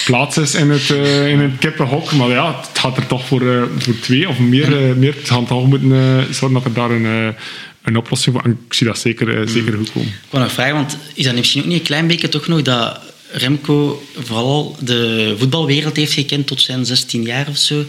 plaats 0.09 0.37
is 0.37 0.55
in 0.55 0.71
het, 0.71 0.91
eh, 0.91 1.29
in 1.31 1.41
het 1.41 1.59
kippenhok. 1.59 2.13
Maar 2.13 2.29
ja, 2.29 2.61
het 2.69 2.79
gaat 2.79 2.97
er 2.97 3.07
toch 3.07 3.27
voor, 3.27 3.53
eh, 3.53 3.63
voor 3.79 3.99
twee 4.01 4.29
of 4.29 4.39
meer. 4.39 4.89
eh, 4.89 4.95
meer. 4.95 5.15
Het 5.15 5.51
moeten 5.67 6.35
zorgen 6.35 6.53
dat 6.53 6.65
er 6.65 6.73
daar 6.73 6.91
een, 6.91 7.35
een 7.83 7.97
oplossing 7.97 8.35
voor... 8.35 8.45
En 8.45 8.59
ik 8.67 8.75
zie 8.75 8.87
dat 8.87 8.99
zeker, 8.99 9.49
zeker 9.49 9.77
goed 9.77 9.93
komen. 9.93 10.09
Ik 10.09 10.31
wou 10.31 10.45
nog 10.45 10.53
vragen, 10.53 10.75
want 10.75 10.97
is 11.15 11.25
dat 11.25 11.35
misschien 11.35 11.61
ook 11.61 11.69
niet 11.69 11.79
een 11.79 11.85
klein 11.85 12.07
beetje 12.07 12.29
toch 12.29 12.47
nog 12.47 12.63
dat 12.63 13.01
Remco 13.33 14.03
vooral 14.19 14.77
de 14.81 15.35
voetbalwereld 15.39 15.97
heeft 15.97 16.13
gekend 16.13 16.47
tot 16.47 16.61
zijn 16.61 16.87
16 16.87 17.23
jaar 17.23 17.49
of 17.49 17.57
zo. 17.57 17.85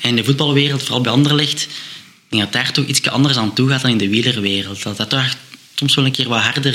En 0.00 0.16
de 0.16 0.24
voetbalwereld, 0.24 0.82
vooral 0.82 1.00
bij 1.00 1.12
Anderlecht, 1.12 1.62
ik 1.62 1.68
denk 2.28 2.42
dat 2.42 2.52
daar 2.52 2.72
toch 2.72 2.86
iets 2.86 3.08
anders 3.08 3.36
aan 3.36 3.54
toe 3.54 3.68
gaat 3.68 3.82
dan 3.82 3.90
in 3.90 3.98
de 3.98 4.08
wielerwereld. 4.08 4.82
Dat 4.82 4.96
dat 4.96 5.10
toch 5.10 5.36
soms 5.74 5.94
wel 5.94 6.04
een 6.04 6.12
keer 6.12 6.28
wat 6.28 6.40
harder 6.40 6.74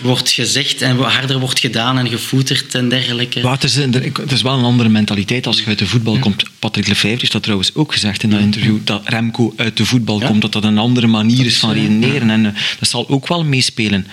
wordt 0.00 0.30
gezegd 0.30 0.82
en 0.82 0.96
harder 0.96 1.38
wordt 1.38 1.60
gedaan 1.60 1.98
en 1.98 2.08
gevoeterd 2.08 2.74
en 2.74 2.88
dergelijke. 2.88 3.40
Maar 3.40 3.52
het, 3.52 3.64
is, 3.64 3.74
het 3.74 4.32
is 4.32 4.42
wel 4.42 4.58
een 4.58 4.64
andere 4.64 4.88
mentaliteit 4.88 5.46
als 5.46 5.58
je 5.58 5.66
uit 5.66 5.78
de 5.78 5.86
voetbal 5.86 6.18
komt. 6.18 6.44
Patrick 6.58 6.86
Lefevre 6.86 7.08
heeft 7.18 7.32
dat 7.32 7.42
trouwens 7.42 7.74
ook 7.74 7.92
gezegd 7.92 8.22
in 8.22 8.30
dat 8.30 8.40
interview, 8.40 8.76
dat 8.84 9.02
Remco 9.04 9.54
uit 9.56 9.76
de 9.76 9.84
voetbal 9.86 10.20
Ja. 10.20 10.26
komt, 10.26 10.42
dat 10.42 10.52
dat 10.52 10.64
een 10.64 10.78
andere 10.78 11.06
manier 11.06 11.46
is 11.46 11.56
van 11.56 11.72
redeneren. 11.72 12.30
En 12.30 12.46
eh, 12.46 12.52
dat 12.78 12.88
zal 12.88 13.08
ook 13.08 13.28
wel 13.28 13.44
meespelen. 13.44 14.06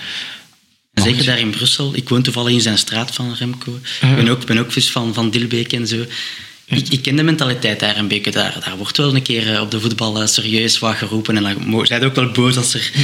En 0.94 1.02
zeker 1.02 1.24
daar 1.24 1.38
in 1.38 1.50
Brussel. 1.50 1.96
Ik 1.96 2.08
woon 2.08 2.22
toevallig 2.22 2.52
in 2.52 2.60
zijn 2.60 2.78
straat 2.78 3.14
van 3.14 3.34
Remco. 3.38 3.78
Ik 4.00 4.16
ben 4.16 4.28
ook, 4.28 4.46
ben 4.46 4.58
ook 4.58 4.72
vis 4.72 4.90
van, 4.90 5.14
van 5.14 5.30
Dilbeek 5.30 5.72
en 5.72 5.86
zo. 5.86 6.04
Ik, 6.64 6.88
ik 6.88 7.02
ken 7.02 7.16
de 7.16 7.22
mentaliteit 7.22 7.80
daar 7.80 7.96
een 7.96 8.08
beetje. 8.08 8.30
Daar, 8.30 8.56
daar 8.64 8.76
wordt 8.76 8.96
wel 8.96 9.14
een 9.14 9.22
keer 9.22 9.54
eh, 9.54 9.60
op 9.60 9.70
de 9.70 9.80
voetbal 9.80 10.20
eh, 10.20 10.26
serieus 10.26 10.78
wat 10.78 10.94
geroepen. 10.96 11.36
En 11.36 11.42
dan 11.42 11.86
zijn 11.86 12.04
ook 12.04 12.14
wel 12.14 12.30
boos 12.30 12.56
als 12.56 12.74
er... 12.74 12.90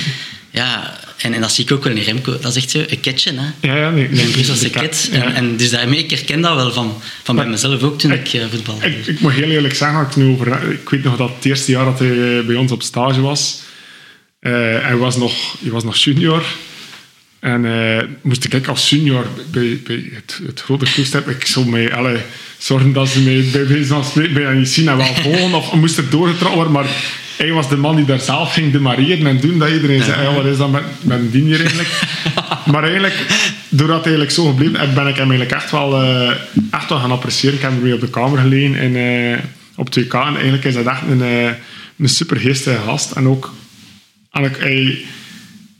Ja, 0.58 1.00
en, 1.16 1.34
en 1.34 1.40
dat 1.40 1.52
zie 1.52 1.64
ik 1.64 1.72
ook 1.72 1.84
wel 1.84 1.96
in 1.96 2.02
Remco. 2.02 2.38
Dat 2.40 2.56
is 2.56 2.62
echt 2.62 2.70
zo 2.70 2.78
een 2.88 3.00
ketje, 3.00 3.32
hè. 3.34 3.68
Ja, 3.68 3.76
ja, 3.76 3.90
nee, 3.90 4.08
Een 4.22 4.30
Brusselse 4.30 4.62
de 4.64 4.70
ket. 4.70 5.08
ja. 5.12 5.22
En, 5.24 5.34
en 5.34 5.56
dus 5.56 5.70
daarmee, 5.70 5.98
ik 5.98 6.10
herken 6.10 6.40
dat 6.40 6.54
wel 6.54 6.72
van, 6.72 7.02
van 7.22 7.36
bij 7.36 7.46
mezelf 7.46 7.82
ook 7.82 7.98
toen 7.98 8.12
Ik- 8.12 8.32
ik, 8.32 8.40
eh, 8.40 8.46
voetbal 8.50 8.78
Ik, 8.82 9.06
ik 9.06 9.20
moet 9.20 9.32
heel 9.32 9.50
eerlijk 9.50 9.74
zeggen, 9.74 10.00
ik, 10.00 10.16
nu 10.16 10.26
over, 10.28 10.70
ik 10.72 10.88
weet 10.88 11.04
nog 11.04 11.16
dat 11.16 11.30
het 11.36 11.44
eerste 11.44 11.70
jaar 11.70 11.84
dat 11.84 11.98
hij 11.98 12.44
bij 12.46 12.56
ons 12.56 12.72
op 12.72 12.82
stage 12.82 13.20
was. 13.20 13.60
eh, 14.40 14.52
hij, 14.82 14.96
was 14.96 15.16
nog, 15.16 15.32
hij 15.62 15.70
was 15.70 15.84
nog 15.84 15.96
junior. 15.96 16.44
En 17.40 17.64
eh, 17.64 18.04
moest 18.22 18.44
ik 18.54 18.66
als 18.68 18.90
junior 18.90 19.26
bij, 19.50 19.80
bij 19.86 20.10
het, 20.14 20.40
het 20.46 20.60
grote 20.60 20.84
toestel, 20.94 21.22
ik 21.28 21.46
zou 21.46 21.68
mij 21.68 21.94
alle 21.94 22.20
zorgen 22.58 22.92
dat 22.92 23.08
ze 23.08 23.20
mij 23.20 23.44
bij 23.52 23.66
wijze 23.68 23.86
van 23.86 24.04
spreken 24.04 24.32
bij 24.34 24.44
en 24.44 24.96
wel 24.96 25.14
volgen 25.14 25.54
of 25.54 25.72
moest 25.72 25.96
er 25.98 26.10
doorgetrokken 26.10 26.54
worden. 26.54 26.72
Maar 26.72 26.86
hij 27.38 27.52
was 27.52 27.68
de 27.68 27.76
man 27.76 27.96
die 27.96 28.04
daar 28.04 28.20
zelf 28.20 28.52
ging 28.52 28.72
demareren 28.72 29.26
en 29.26 29.40
doen 29.40 29.58
dat 29.58 29.70
iedereen 29.70 30.02
zei, 30.02 30.22
ja, 30.22 30.34
wat 30.34 30.44
is 30.44 30.56
dat 30.56 30.70
met, 30.70 30.82
met 31.00 31.18
een 31.18 31.30
dien 31.30 31.44
hier 31.44 31.60
eigenlijk? 31.60 32.02
maar 32.72 32.82
eigenlijk, 32.82 33.26
doordat 33.68 34.04
hij 34.04 34.14
eigenlijk 34.14 34.30
zo 34.30 34.44
gebleven 34.44 34.80
is, 34.80 34.94
ben 34.94 35.06
ik 35.06 35.16
hem 35.16 35.30
eigenlijk 35.30 35.60
echt 35.60 35.70
wel, 35.70 36.02
eh, 36.02 36.30
echt 36.70 36.88
wel 36.88 36.98
gaan 36.98 37.10
appreciëren. 37.10 37.56
Ik 37.56 37.62
heb 37.62 37.70
hem 37.70 37.82
weer 37.82 37.94
op 37.94 38.00
de 38.00 38.10
kamer 38.10 38.38
gelegen 38.38 38.74
in, 38.74 38.96
eh, 38.96 39.38
op 39.76 39.90
2K 39.90 40.14
en 40.14 40.34
eigenlijk 40.34 40.64
is 40.64 40.74
dat 40.74 40.86
echt 40.86 41.02
een, 41.10 41.22
eh, 41.22 41.50
een 41.96 42.08
super 42.08 42.36
geestige 42.36 42.78
gast. 42.84 43.10
En 43.10 43.28
ook, 43.28 43.54
eigenlijk, 44.30 44.64
hij, 44.64 44.98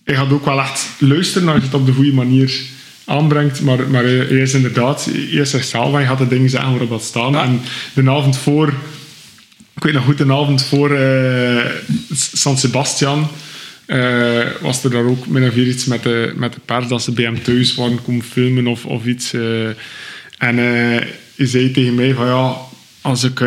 hij 0.04 0.14
gaat 0.14 0.32
ook 0.32 0.44
wel 0.44 0.60
echt 0.60 0.88
luisteren 0.98 1.48
als 1.48 1.56
je 1.56 1.64
het 1.64 1.74
op 1.74 1.86
de 1.86 1.92
goede 1.92 2.12
manier 2.12 2.60
aanbrengt. 3.04 3.60
Maar, 3.60 3.90
maar 3.90 4.02
hij 4.02 4.26
is 4.26 4.54
inderdaad, 4.54 5.04
hij 5.04 5.20
is 5.20 5.50
zichzelf 5.50 5.86
en 5.86 5.94
hij 5.94 6.06
gaat 6.06 6.18
de 6.18 6.28
dingen 6.28 6.50
zeggen 6.50 6.70
waarop 6.70 6.90
dat 6.90 7.02
staan. 7.02 7.36
En 7.36 7.60
de 7.94 8.10
avond 8.10 8.36
voor, 8.36 8.74
ik 9.78 9.84
weet 9.84 9.92
nog 9.94 10.04
goed, 10.04 10.18
de 10.18 10.24
avond 10.32 10.62
voor 10.64 10.94
eh, 10.96 11.64
San 12.32 12.58
Sebastian 12.58 13.30
eh, 13.86 14.46
was 14.60 14.84
er 14.84 14.90
daar 14.90 15.04
ook 15.04 15.26
min 15.26 15.48
of 15.48 15.54
meer 15.54 15.66
iets 15.66 15.84
met 15.84 16.02
de, 16.02 16.32
met 16.36 16.52
de 16.52 16.60
pers 16.64 16.86
dat 16.88 17.02
ze 17.02 17.12
bij 17.12 17.24
hem 17.24 17.42
thuis 17.42 17.74
waren 17.74 18.02
komen 18.02 18.24
filmen 18.24 18.66
of, 18.66 18.84
of 18.84 19.04
iets. 19.04 19.32
eh. 19.32 19.66
en 20.38 20.56
hij 20.56 21.06
zei 21.36 21.70
tegen 21.70 21.94
mij 21.94 22.14
van 22.14 22.26
ja, 22.26 22.56
als 23.00 23.24
ik, 23.24 23.40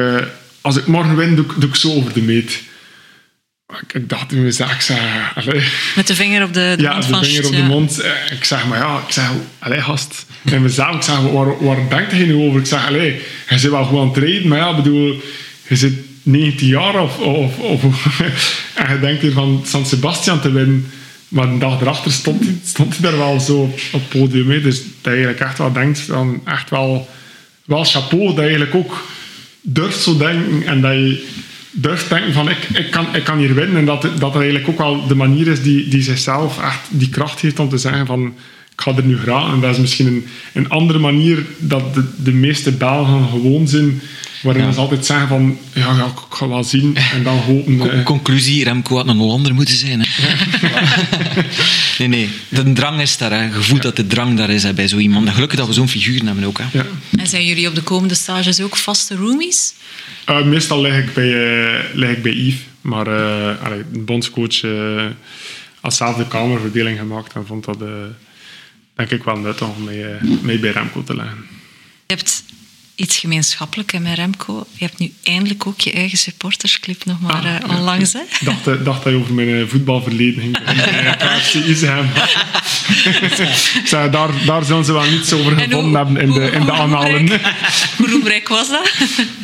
als 0.61 0.77
ik 0.77 0.87
morgen 0.87 1.15
win, 1.15 1.35
doe, 1.35 1.45
ik- 1.45 1.53
doe 1.61 1.69
ik 1.69 1.75
zo 1.75 1.93
over 1.93 2.13
de 2.13 2.21
meet. 2.21 2.61
Ik, 3.83 3.93
ik 3.93 4.09
dacht 4.09 4.31
in 4.31 4.43
mezelf, 4.43 4.71
ik 4.73 4.81
zei, 4.81 4.99
allee, 5.35 5.61
Met 5.95 6.07
de 6.07 6.15
vinger 6.15 6.43
op 6.43 6.53
de, 6.53 6.73
de 6.77 6.83
ja, 6.83 6.93
mond 6.93 7.07
de 7.19 7.25
vinger 7.25 7.45
op 7.45 7.53
ja. 7.53 7.57
de 7.61 7.67
mond. 7.67 8.03
Ik 8.31 8.43
zeg, 8.43 8.65
maar 8.67 8.79
ja, 8.79 8.97
ik 9.07 9.13
zeg, 9.13 9.29
allee, 9.59 9.81
gast. 9.81 10.25
En 10.43 10.61
mezelf, 10.61 10.95
ik 10.95 11.01
zeg, 11.01 11.17
waar, 11.19 11.63
waar 11.63 11.89
denkt 11.89 12.11
hij 12.11 12.23
nu 12.25 12.33
over? 12.35 12.59
Ik 12.59 12.65
zeg, 12.65 12.87
allee, 12.87 13.19
hij 13.45 13.57
zit 13.57 13.71
wel 13.71 13.83
goed 13.85 13.99
aan 13.99 14.07
het 14.07 14.17
rijden, 14.17 14.47
maar 14.47 14.57
ja, 14.57 14.69
ik 14.69 14.75
bedoel, 14.75 15.21
je 15.67 15.75
zit 15.75 15.93
19 16.23 16.67
jaar 16.67 17.01
of... 17.01 17.17
of, 17.19 17.53
en 18.75 18.93
je 18.93 18.99
denkt 18.99 19.21
hier 19.21 19.31
van 19.31 19.61
San 19.65 19.85
Sebastian 19.85 20.41
te 20.41 20.51
winnen. 20.51 20.91
Maar 21.27 21.47
een 21.47 21.59
dag 21.59 21.81
erachter 21.81 22.11
stond 22.11 22.43
hij, 22.43 22.57
stond 22.63 23.01
daar 23.01 23.17
wel 23.17 23.39
zo 23.39 23.61
op 23.61 23.79
het 23.91 24.09
podium. 24.09 24.61
Dus 24.61 24.77
dat 24.77 24.85
je 25.01 25.09
eigenlijk 25.09 25.39
echt 25.39 25.57
wel 25.57 25.71
denkt, 25.71 26.07
dan 26.07 26.41
echt 26.45 26.69
wel, 26.69 27.09
wel 27.65 27.83
chapeau, 27.83 28.25
dat 28.25 28.35
je 28.35 28.41
eigenlijk 28.41 28.75
ook 28.75 29.03
durft 29.61 30.01
zo 30.01 30.17
denken 30.17 30.63
en 30.67 30.81
dat 30.81 30.91
je 30.91 31.25
durft 31.71 32.09
denken 32.09 32.33
van 32.33 32.49
ik, 32.49 32.57
ik, 32.73 32.91
kan, 32.91 33.15
ik 33.15 33.23
kan 33.23 33.37
hier 33.37 33.53
winnen 33.53 33.77
en 33.77 33.85
dat, 33.85 34.07
dat 34.19 34.35
eigenlijk 34.35 34.67
ook 34.67 34.77
wel 34.77 35.07
de 35.07 35.15
manier 35.15 35.47
is 35.47 35.61
die, 35.61 35.87
die 35.87 36.01
zichzelf 36.01 36.61
echt 36.63 36.79
die 36.89 37.09
kracht 37.09 37.39
heeft 37.39 37.59
om 37.59 37.69
te 37.69 37.77
zeggen 37.77 38.05
van 38.05 38.33
ik 38.73 38.81
ga 38.81 38.95
er 38.95 39.03
nu 39.03 39.17
graag 39.17 39.53
en 39.53 39.59
dat 39.59 39.71
is 39.71 39.77
misschien 39.81 40.07
een, 40.07 40.25
een 40.53 40.69
andere 40.69 40.99
manier 40.99 41.45
dat 41.57 41.93
de, 41.93 42.03
de 42.17 42.31
meeste 42.31 42.71
Belgen 42.71 43.27
gewoon 43.29 43.67
zijn 43.67 44.01
waarin 44.41 44.63
Ja. 44.65 44.71
ze 44.71 44.79
altijd 44.79 45.05
zeggen 45.05 45.27
van 45.27 45.57
ja, 45.73 45.95
ja 45.95 46.05
ik 46.05 46.35
ga 46.35 46.47
wel 46.47 46.63
zien 46.63 46.95
en 46.95 47.23
dan 47.23 47.37
hopen 47.37 47.77
Co- 47.77 47.89
eh, 47.89 48.03
conclusie, 48.03 48.63
Remco 48.63 48.95
had 48.95 49.07
een 49.07 49.17
Hollander 49.17 49.53
moeten 49.53 49.75
zijn. 49.75 49.99
Hè. 50.01 50.07
nee, 51.97 52.07
nee. 52.07 52.29
De 52.49 52.73
drang 52.73 53.01
is 53.01 53.17
daar. 53.17 53.31
Hè. 53.31 53.43
Je 53.43 53.51
voelt 53.51 53.81
dat 53.81 53.95
de 53.95 54.07
drang 54.07 54.37
daar 54.37 54.49
is 54.49 54.63
hè, 54.63 54.73
bij 54.73 54.87
zo 54.87 54.97
iemand. 54.97 55.29
Gelukkig 55.29 55.57
dat 55.57 55.67
we 55.67 55.73
zo'n 55.73 55.87
figuur 55.89 56.25
hebben 56.25 56.43
ook. 56.43 56.57
Hè. 56.57 56.65
ja. 56.79 56.85
En 57.17 57.27
zijn 57.27 57.45
jullie 57.45 57.67
op 57.67 57.75
de 57.75 57.81
komende 57.81 58.15
stages 58.15 58.61
ook 58.61 58.77
vaste 58.77 59.15
roomies? 59.15 59.73
Eh, 60.25 60.43
meestal 60.43 60.81
lig 60.81 60.97
ik 60.97 61.13
bij, 61.13 61.63
eh, 61.73 61.79
lig 61.93 62.09
ik 62.09 62.23
bij 62.23 62.31
Yves, 62.33 62.59
maar 62.81 63.07
eh 63.07 63.63
allee, 63.65 63.83
de 63.91 63.99
bondscoach, 63.99 64.61
als 65.81 65.97
zelf 65.97 66.15
de 66.15 66.27
kamerverdeling 66.27 66.97
gemaakt 66.99 67.33
en 67.33 67.45
vond 67.45 67.65
dat, 67.65 67.81
eh, 67.81 67.87
denk 68.95 69.09
ik, 69.11 69.23
wel 69.23 69.37
nuttig 69.37 69.67
om 69.67 69.83
mee, 69.83 70.05
mee 70.41 70.59
bij 70.59 70.71
Remco 70.71 71.03
te 71.03 71.15
leggen. 71.15 71.37
Je 72.05 72.13
hebt 72.15 72.43
iets 73.01 73.17
gemeenschappelijk 73.17 73.91
hè, 73.91 73.99
met 73.99 74.15
Remco. 74.15 74.65
Je 74.77 74.85
hebt 74.85 74.99
nu 74.99 75.13
eindelijk 75.23 75.67
ook 75.67 75.79
je 75.81 75.91
eigen 75.91 76.17
supportersclip 76.17 77.05
nog 77.05 77.21
maar 77.21 77.33
Ah, 77.35 77.45
eh, 77.45 77.55
ja. 77.67 77.75
onlangs. 77.77 78.13
Hè? 78.13 78.19
Ik 78.19 78.39
dacht, 78.45 78.67
eh, 78.67 78.73
dacht 78.83 79.03
dat 79.03 79.13
je 79.13 79.19
over 79.19 79.33
mijn 79.33 79.49
eh, 79.61 79.67
voetbalverleden 79.67 80.41
ging. 80.41 80.57
Daar, 84.11 84.29
daar 84.45 84.63
zullen 84.65 84.85
ze 84.85 84.93
wel 84.93 85.09
niets 85.09 85.33
over 85.33 85.51
En 85.51 85.57
gevonden 85.59 85.87
hoe- 85.89 85.97
hebben 85.97 86.17
in 86.17 86.31
de, 86.31 86.39
hoe- 86.39 86.51
in 86.51 86.59
de 86.65 86.71
hoe 86.71 86.79
annalen. 86.79 87.17
roemrijk- 87.17 87.53
Hoe 87.97 88.09
roemrijk 88.09 88.47
was 88.47 88.69
dat? 88.69 88.91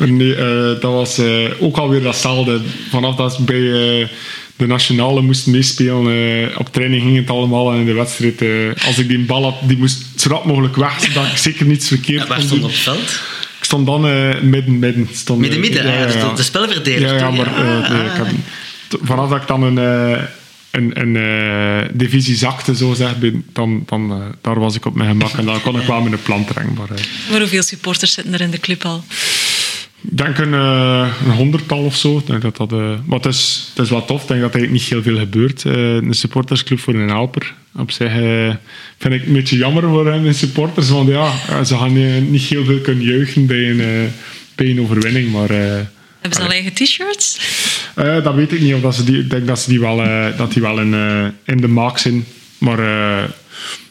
Nee, 0.08 0.34
eh, 0.34 0.80
dat 0.80 0.92
was 0.92 1.18
eh, 1.18 1.44
ook 1.58 1.76
alweer 1.76 2.02
datzelfde. 2.02 2.60
Vanaf 2.90 3.16
dat 3.16 3.34
ze 3.34 3.42
bij 3.42 3.56
eh, 4.00 4.08
de 4.56 4.66
nationale 4.66 5.22
moesten 5.22 5.52
meespelen, 5.52 6.58
op 6.58 6.72
training 6.72 7.02
ging 7.02 7.16
het 7.16 7.30
allemaal 7.30 7.72
en 7.72 7.78
in 7.78 7.86
de 7.86 7.92
wedstrijd, 7.92 8.42
eh, 8.42 8.86
als 8.86 8.98
ik 8.98 9.08
die 9.08 9.18
bal 9.18 9.42
had, 9.42 9.54
die 9.62 9.76
moest 9.78 10.02
zo 10.16 10.28
rap 10.28 10.44
mogelijk 10.44 10.76
weg, 10.76 11.00
zodat 11.00 11.26
ik 11.26 11.36
zeker 11.36 11.66
niets 11.66 11.88
verkeerd 11.88 12.22
Ja, 12.22 12.28
waar 12.28 12.36
kon 12.38 12.46
stond 12.46 12.60
doen. 12.60 12.70
op 12.70 12.76
het 12.76 12.84
veld? 12.84 13.20
Ik 13.68 13.74
stond 13.74 13.86
dan 13.86 14.06
eh, 14.08 14.40
midden, 14.40 14.78
midden. 14.78 15.08
Stond, 15.12 15.40
Midden, 15.40 15.58
eh, 15.62 15.64
midden. 15.68 15.86
ja, 15.86 15.92
ah, 15.92 15.98
ja, 15.98 16.06
dus 16.06 16.14
ja. 16.14 16.28
de, 16.28 16.34
de 16.34 16.42
spelverdeler. 16.42 17.00
Ja, 17.00 17.16
ja, 17.16 17.30
maar 17.30 17.46
eh, 17.46 17.90
nee, 17.90 18.04
ik 18.04 18.12
heb, 18.16 18.26
t- 18.88 18.96
vanaf 19.02 19.28
dat 19.30 19.40
ik 19.40 19.46
dan 19.48 19.62
een, 19.62 19.78
eh, 19.78 20.22
een, 20.70 21.00
een 21.00 21.90
divisie 21.92 22.36
zakte, 22.36 22.76
zo 22.76 22.94
zeg, 22.94 23.18
ben- 23.18 23.44
dan, 23.52 23.82
dan 23.86 24.34
daar 24.42 24.58
was 24.60 24.74
ik 24.74 24.84
op 24.86 24.94
mijn 24.94 25.08
gemak 25.08 25.32
en 25.32 25.44
dan 25.44 25.60
kon 25.62 25.80
ik 25.80 25.86
wel 25.86 26.00
met 26.06 26.12
een 26.12 26.22
plan 26.22 26.44
trekken. 26.44 26.74
Maar, 26.74 26.88
Maar 27.30 27.40
hoeveel 27.40 27.62
supporters 27.62 28.12
zitten 28.12 28.34
er 28.34 28.40
in 28.40 28.50
de 28.50 28.60
club 28.60 28.84
al? 28.84 29.04
Ik 30.02 30.16
denk 30.18 30.38
een, 30.38 30.52
een 30.52 31.30
honderdtal 31.30 31.84
of 31.84 31.96
zo. 31.96 32.22
Denk 32.26 32.42
dat 32.42 32.56
dat, 32.56 32.70
maar 33.04 33.18
het 33.18 33.26
is, 33.26 33.70
het 33.74 33.84
is 33.84 33.90
wel 33.90 34.04
tof. 34.04 34.22
Ik 34.22 34.28
denk 34.28 34.40
dat 34.40 34.54
er 34.54 34.68
niet 34.68 34.82
heel 34.82 35.02
veel 35.02 35.18
gebeurt. 35.18 35.64
Eh, 35.64 35.94
een 35.94 36.14
supportersclub 36.14 36.80
voor 36.80 36.94
een 36.94 37.08
helper. 37.08 37.54
Op 37.76 37.90
zich 37.90 38.12
eh, 38.12 38.54
vind 38.98 39.14
ik 39.14 39.26
een 39.26 39.32
beetje 39.32 39.56
jammer 39.56 39.82
voor 39.82 40.06
hen, 40.06 40.22
de 40.22 40.32
supporters. 40.32 40.88
Want 40.88 41.08
ja, 41.08 41.64
ze 41.64 41.76
gaan 41.76 42.30
niet 42.30 42.42
heel 42.42 42.64
veel 42.64 42.80
kunnen 42.80 43.04
juichen 43.04 43.46
bij 43.46 43.70
een, 43.70 44.12
bij 44.54 44.66
een 44.66 44.80
overwinning. 44.80 45.32
Maar 45.32 45.48
Hebben 45.48 45.88
ze 46.32 46.42
al 46.42 46.50
eigen 46.50 46.72
t-shirts? 46.72 47.40
dat 47.94 48.34
weet 48.34 48.52
ik 48.52 48.60
niet. 48.60 48.74
Of 48.74 48.80
dat 48.80 48.94
ze 48.94 49.04
die, 49.04 49.18
ik 49.18 49.30
denk 49.30 49.46
dat 49.46 49.60
ze 49.60 49.70
die 49.70 49.80
wel, 49.80 49.96
dat 50.36 50.52
die 50.52 50.62
wel 50.62 50.80
in, 50.80 50.94
in 51.44 51.56
de 51.56 51.68
maak 51.68 51.98
zijn. 51.98 52.24
Maar 52.58 52.78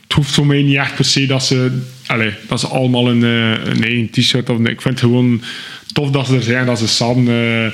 het 0.04 0.14
hoeft 0.14 0.32
voor 0.32 0.46
mij 0.46 0.62
niet 0.62 0.78
echt 0.78 0.96
per 0.96 1.06
se 1.06 1.26
dat 1.26 1.46
ze, 1.46 1.82
allez, 2.06 2.34
dat 2.48 2.60
ze 2.60 2.68
allemaal 2.68 3.10
een, 3.10 3.22
een 3.22 3.84
eigen 3.84 4.10
t-shirt 4.10 4.50
of 4.50 4.60
Ik 4.60 4.82
vind 4.82 4.84
het 4.84 5.00
gewoon 5.00 5.42
tof 5.94 6.10
dat 6.12 6.26
ze 6.28 6.36
er 6.36 6.44
zijn. 6.44 6.66
Dat 6.66 6.80
ze 6.80 6.88
samen 6.88 7.28
eh, 7.28 7.66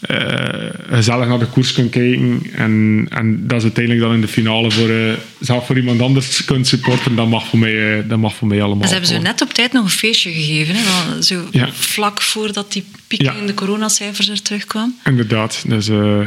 eh, 0.00 0.70
gezellig 0.90 1.28
naar 1.28 1.38
de 1.38 1.46
koers 1.46 1.72
kunnen 1.72 1.92
kijken. 1.92 2.42
En, 2.54 3.06
en 3.10 3.46
dat 3.46 3.60
ze 3.60 3.66
uiteindelijk 3.66 4.04
dan 4.04 4.14
in 4.14 4.20
de 4.20 4.28
finale 4.28 4.70
voor, 4.70 4.88
eh, 4.88 5.12
zelf 5.40 5.66
voor 5.66 5.76
iemand 5.76 6.00
anders 6.00 6.44
kunnen 6.44 6.64
supporten. 6.64 7.16
Dat 7.16 7.28
mag 7.28 7.46
voor 7.46 7.58
mij, 7.58 8.06
dat 8.06 8.18
mag 8.18 8.34
voor 8.34 8.48
mij 8.48 8.62
allemaal. 8.62 8.82
En 8.82 8.88
ze 8.88 8.94
hebben 8.94 9.12
zo 9.14 9.20
net 9.20 9.42
op 9.42 9.52
tijd 9.52 9.72
nog 9.72 9.84
een 9.84 9.90
feestje 9.90 10.32
gegeven. 10.32 10.74
Hè? 10.74 11.22
Zo 11.22 11.42
Ja. 11.50 11.68
vlak 11.72 12.22
voordat 12.22 12.72
die 12.72 12.84
piek 13.06 13.22
Ja. 13.22 13.32
in 13.34 13.46
de 13.46 13.54
coronacijfers 13.54 14.28
er 14.28 14.42
terugkwam. 14.42 14.94
Inderdaad. 15.04 15.64
Dus 15.66 15.86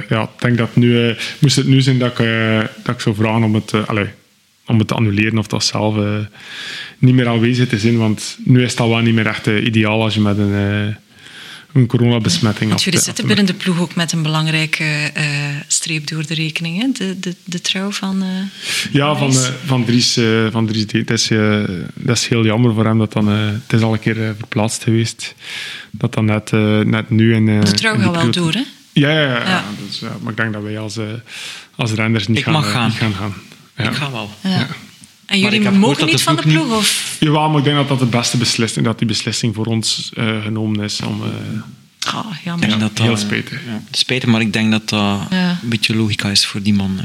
ja, 0.10 0.22
ik 0.22 0.42
denk 0.42 0.58
dat 0.58 0.76
nu, 0.76 1.16
moest 1.40 1.56
het 1.56 1.68
nu 1.68 1.82
zijn 1.82 1.98
dat 2.00 2.20
ik, 2.20 2.26
dat 2.84 2.96
ik 2.96 3.02
zou 3.02 3.16
vragen 3.16 3.44
om 3.44 3.54
het, 3.56 3.88
allee, 3.88 4.08
om 4.66 4.80
het 4.80 4.88
te 4.88 4.94
annuleren 4.94 5.38
of 5.38 5.48
dat 5.48 5.64
zelf 5.64 5.96
niet 6.98 7.14
meer 7.16 7.28
aanwezig 7.28 7.68
te 7.68 7.80
zijn. 7.80 7.98
Want 7.98 8.38
nu 8.44 8.64
is 8.64 8.76
dat 8.76 8.88
wel 8.88 9.00
niet 9.00 9.14
meer 9.14 9.28
echt 9.28 9.48
ideaal 9.48 10.04
als 10.04 10.14
je 10.14 10.22
met 10.22 10.38
een, 10.38 10.96
een 11.74 11.88
coronabesmetting 11.88 12.70
Want 12.70 12.84
jullie 12.84 13.00
zitten 13.00 13.28
binnen 13.28 13.46
de 13.46 13.54
ploeg 13.54 13.80
ook 13.80 13.96
met 13.96 14.12
een 14.12 14.22
belangrijke 14.22 14.84
eh, 15.14 15.26
streep 15.68 16.08
door 16.08 16.26
de 16.28 16.34
rekening. 16.34 16.82
Hè? 16.82 16.88
De, 17.06 17.20
de, 17.20 17.36
de 17.44 17.62
trouw 17.62 17.92
van... 17.92 18.22
eh, 18.22 18.28
Ja, 18.94 19.16
van, 19.16 19.30
Dries. 19.32 19.46
eh, 19.48 19.54
van 19.66 19.86
Dries, 19.86 20.18
eh, 20.18 20.46
van 20.52 20.68
Dries. 20.68 20.86
Dat 20.86 21.10
is, 21.10 21.30
eh, 21.32 21.64
dat 21.94 22.18
is 22.18 22.28
heel 22.28 22.46
jammer 22.46 22.74
voor 22.74 22.86
hem. 22.86 22.98
Dat 22.98 23.14
dan, 23.14 23.30
eh, 23.30 23.48
het 23.48 23.74
is 23.74 23.82
al 23.82 23.94
een 23.94 24.00
keer 24.00 24.24
eh, 24.24 24.30
verplaatst 24.38 24.84
geweest. 24.84 25.36
Dat 25.92 26.14
dan 26.14 26.26
net, 26.26 26.52
net 26.86 27.10
nu 27.10 27.36
in, 27.36 27.50
eh, 27.50 27.62
de 27.62 27.72
trouw 27.72 27.94
in 27.94 28.02
gaat 28.02 28.14
wel 28.16 28.32
door, 28.32 28.54
hè? 28.54 28.64
Ja, 28.94 29.10
ja, 29.10 29.22
ja. 29.50 29.64
Dus, 29.88 30.00
ja, 30.00 30.18
maar 30.22 30.32
ik 30.32 30.38
denk 30.38 30.54
dat 30.54 30.64
wij 30.64 30.80
als, 30.80 30.98
eh, 30.98 31.06
als 31.76 31.92
renners 31.92 32.28
niet, 32.28 32.38
Ik 32.38 32.44
gaan, 32.44 32.54
mag 32.54 32.72
gaan. 32.72 32.88
niet 32.88 32.98
gaan 32.98 33.14
gaan. 33.14 33.34
Ja. 33.78 33.84
Ik 33.90 33.96
ga 33.96 34.12
wel. 34.12 34.30
Ja. 34.44 34.68
En 35.30 35.40
jullie 35.40 35.70
mogen 35.72 36.06
niet 36.06 36.22
van 36.22 36.36
de 36.36 36.42
ploeg? 36.42 36.78
Of? 36.78 37.18
Ja, 37.20 37.48
maar 37.48 37.58
ik 37.58 37.64
denk 37.64 37.76
dat 37.76 37.88
dat 37.88 38.00
de 38.00 38.06
beste 38.06 38.38
beslissing, 38.38 38.86
dat 38.86 38.98
die 38.98 39.08
beslissing 39.08 39.56
voor 39.56 39.66
ons 39.66 40.12
eh, 40.16 40.42
genomen 40.44 40.84
is. 40.84 41.02
Om, 41.02 41.22
eh, 41.24 42.10
Ah, 42.14 42.26
Ik 42.32 42.44
jammer. 42.44 42.68
denk 42.68 42.80
dat 42.80 42.98
dat, 42.98 43.06
heel 43.06 43.18
spijtig. 43.18 43.60
Ja, 43.68 43.82
spijtig, 43.92 44.30
maar 44.30 44.42
ik 44.42 44.54
denk 44.54 44.72
dat 44.72 44.90
dat 44.90 45.22
Ja. 45.30 45.60
een 45.62 45.70
beetje 45.70 45.96
logica 45.96 46.30
is 46.30 46.46
voor 46.46 46.62
die 46.62 46.74
man. 46.74 47.00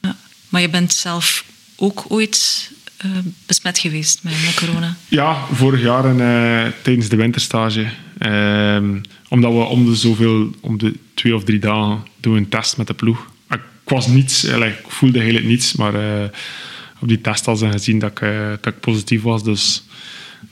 Ja. 0.00 0.16
Maar 0.48 0.60
je 0.60 0.68
bent 0.70 0.92
zelf 0.92 1.44
ook 1.76 2.04
ooit 2.08 2.70
eh, 2.96 3.10
besmet 3.46 3.78
geweest 3.78 4.18
met, 4.22 4.32
met 4.44 4.54
corona. 4.54 4.96
Ja, 5.08 5.44
vorig 5.52 5.82
jaar 5.82 6.04
en, 6.04 6.20
eh, 6.20 6.72
tijdens 6.82 7.08
de 7.08 7.16
winterstage. 7.16 7.86
Ehm, 8.18 8.96
omdat 9.28 9.52
we 9.52 9.58
om 9.58 9.84
de 9.84 9.94
zoveel, 9.96 10.50
om 10.60 10.78
de 10.78 10.94
twee 11.14 11.34
of 11.34 11.44
drie 11.44 11.58
dagen 11.58 12.02
doen 12.20 12.32
we 12.32 12.38
een 12.38 12.48
test 12.48 12.76
met 12.76 12.86
de 12.86 12.94
ploeg. 12.94 13.26
Ik 13.50 13.60
was 13.84 14.06
niets, 14.06 14.44
ik 14.44 14.74
voelde 14.88 15.16
eigenlijk 15.18 15.46
niets, 15.48 15.74
maar 15.74 15.94
eh, 15.94 16.28
op 17.04 17.10
die 17.10 17.20
test 17.20 17.44
ze 17.44 17.70
gezien 17.70 17.98
dat 17.98 18.10
ik, 18.10 18.20
eh, 18.20 18.48
dat 18.60 18.72
ik 18.72 18.80
positief 18.80 19.22
was. 19.22 19.44
Dus 19.44 19.84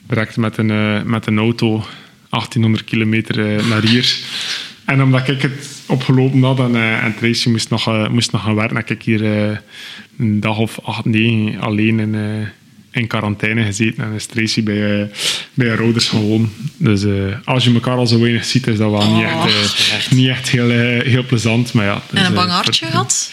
direct 0.07 0.37
met 0.37 0.57
een, 0.57 0.71
eh, 0.71 1.01
met 1.01 1.27
een 1.27 1.37
auto 1.37 1.85
1800 2.29 2.83
kilometer 2.83 3.55
eh, 3.57 3.67
naar 3.67 3.81
hier. 3.81 4.17
En 4.85 5.03
omdat 5.03 5.27
ik 5.27 5.41
het 5.41 5.81
opgelopen 5.87 6.43
had 6.43 6.59
en, 6.59 6.75
en 6.75 7.15
Tracy 7.15 7.49
moest 7.49 7.69
nog, 7.69 8.09
moest 8.09 8.31
nog 8.31 8.43
gaan 8.43 8.55
werken, 8.55 8.75
heb 8.75 8.89
ik 8.89 9.03
hier 9.03 9.23
een 10.17 10.39
dag 10.39 10.57
of 10.57 10.79
acht, 10.83 11.05
negen 11.05 11.59
alleen 11.59 11.99
in, 11.99 12.15
in 12.91 13.07
quarantaine 13.07 13.63
gezeten. 13.63 14.03
En 14.03 14.13
is 14.13 14.25
Tracy 14.25 14.63
bij, 14.63 15.11
bij 15.53 15.67
haar 15.67 15.79
ouders 15.79 16.09
gewoon. 16.09 16.51
Dus 16.77 17.05
als 17.43 17.63
je 17.63 17.73
elkaar 17.73 17.97
al 17.97 18.07
zo 18.07 18.19
weinig 18.19 18.45
ziet, 18.45 18.67
is 18.67 18.77
dat 18.77 18.91
wel 18.91 19.15
niet 19.15 19.23
echt, 19.23 19.45
eh, 19.45 20.11
niet 20.11 20.27
echt 20.27 20.49
heel, 20.49 20.69
heel 20.99 21.25
plezant. 21.25 21.73
Maar 21.73 21.85
ja, 21.85 22.01
dus, 22.09 22.19
En 22.19 22.25
een 22.25 22.33
bang 22.33 22.51
hartje 22.51 22.85
gehad? 22.85 23.31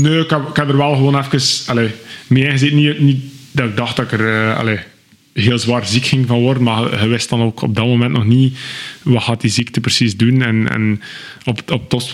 Nee, 0.00 0.20
ik 0.20 0.30
heb, 0.30 0.68
er 0.68 0.76
wel 0.76 0.94
gewoon 0.94 1.18
even 1.18 1.66
allee, 1.66 1.90
mee 2.26 2.44
ingezeten. 2.44 2.76
Niet, 2.76 3.00
niet 3.00 3.22
dat 3.50 3.68
ik 3.68 3.76
dacht 3.76 3.96
dat 3.96 4.12
ik 4.12 4.20
er 4.20 4.54
allee, 4.54 4.78
heel 5.32 5.58
zwaar 5.58 5.86
ziek 5.86 6.04
ging 6.04 6.26
van 6.26 6.40
worden, 6.40 6.62
maar 6.62 7.02
je, 7.02 7.08
wist 7.08 7.28
dan 7.28 7.42
ook 7.42 7.62
op 7.62 7.74
dat 7.74 7.86
moment 7.86 8.12
nog 8.12 8.24
niet 8.24 8.58
wat 9.02 9.22
gaat 9.22 9.40
die 9.40 9.50
ziekte 9.50 9.80
precies 9.80 10.16
doen. 10.16 10.42
En, 10.42 10.68
en 10.68 11.02
op, 11.44 11.70
op 11.70 11.92
als 11.92 12.10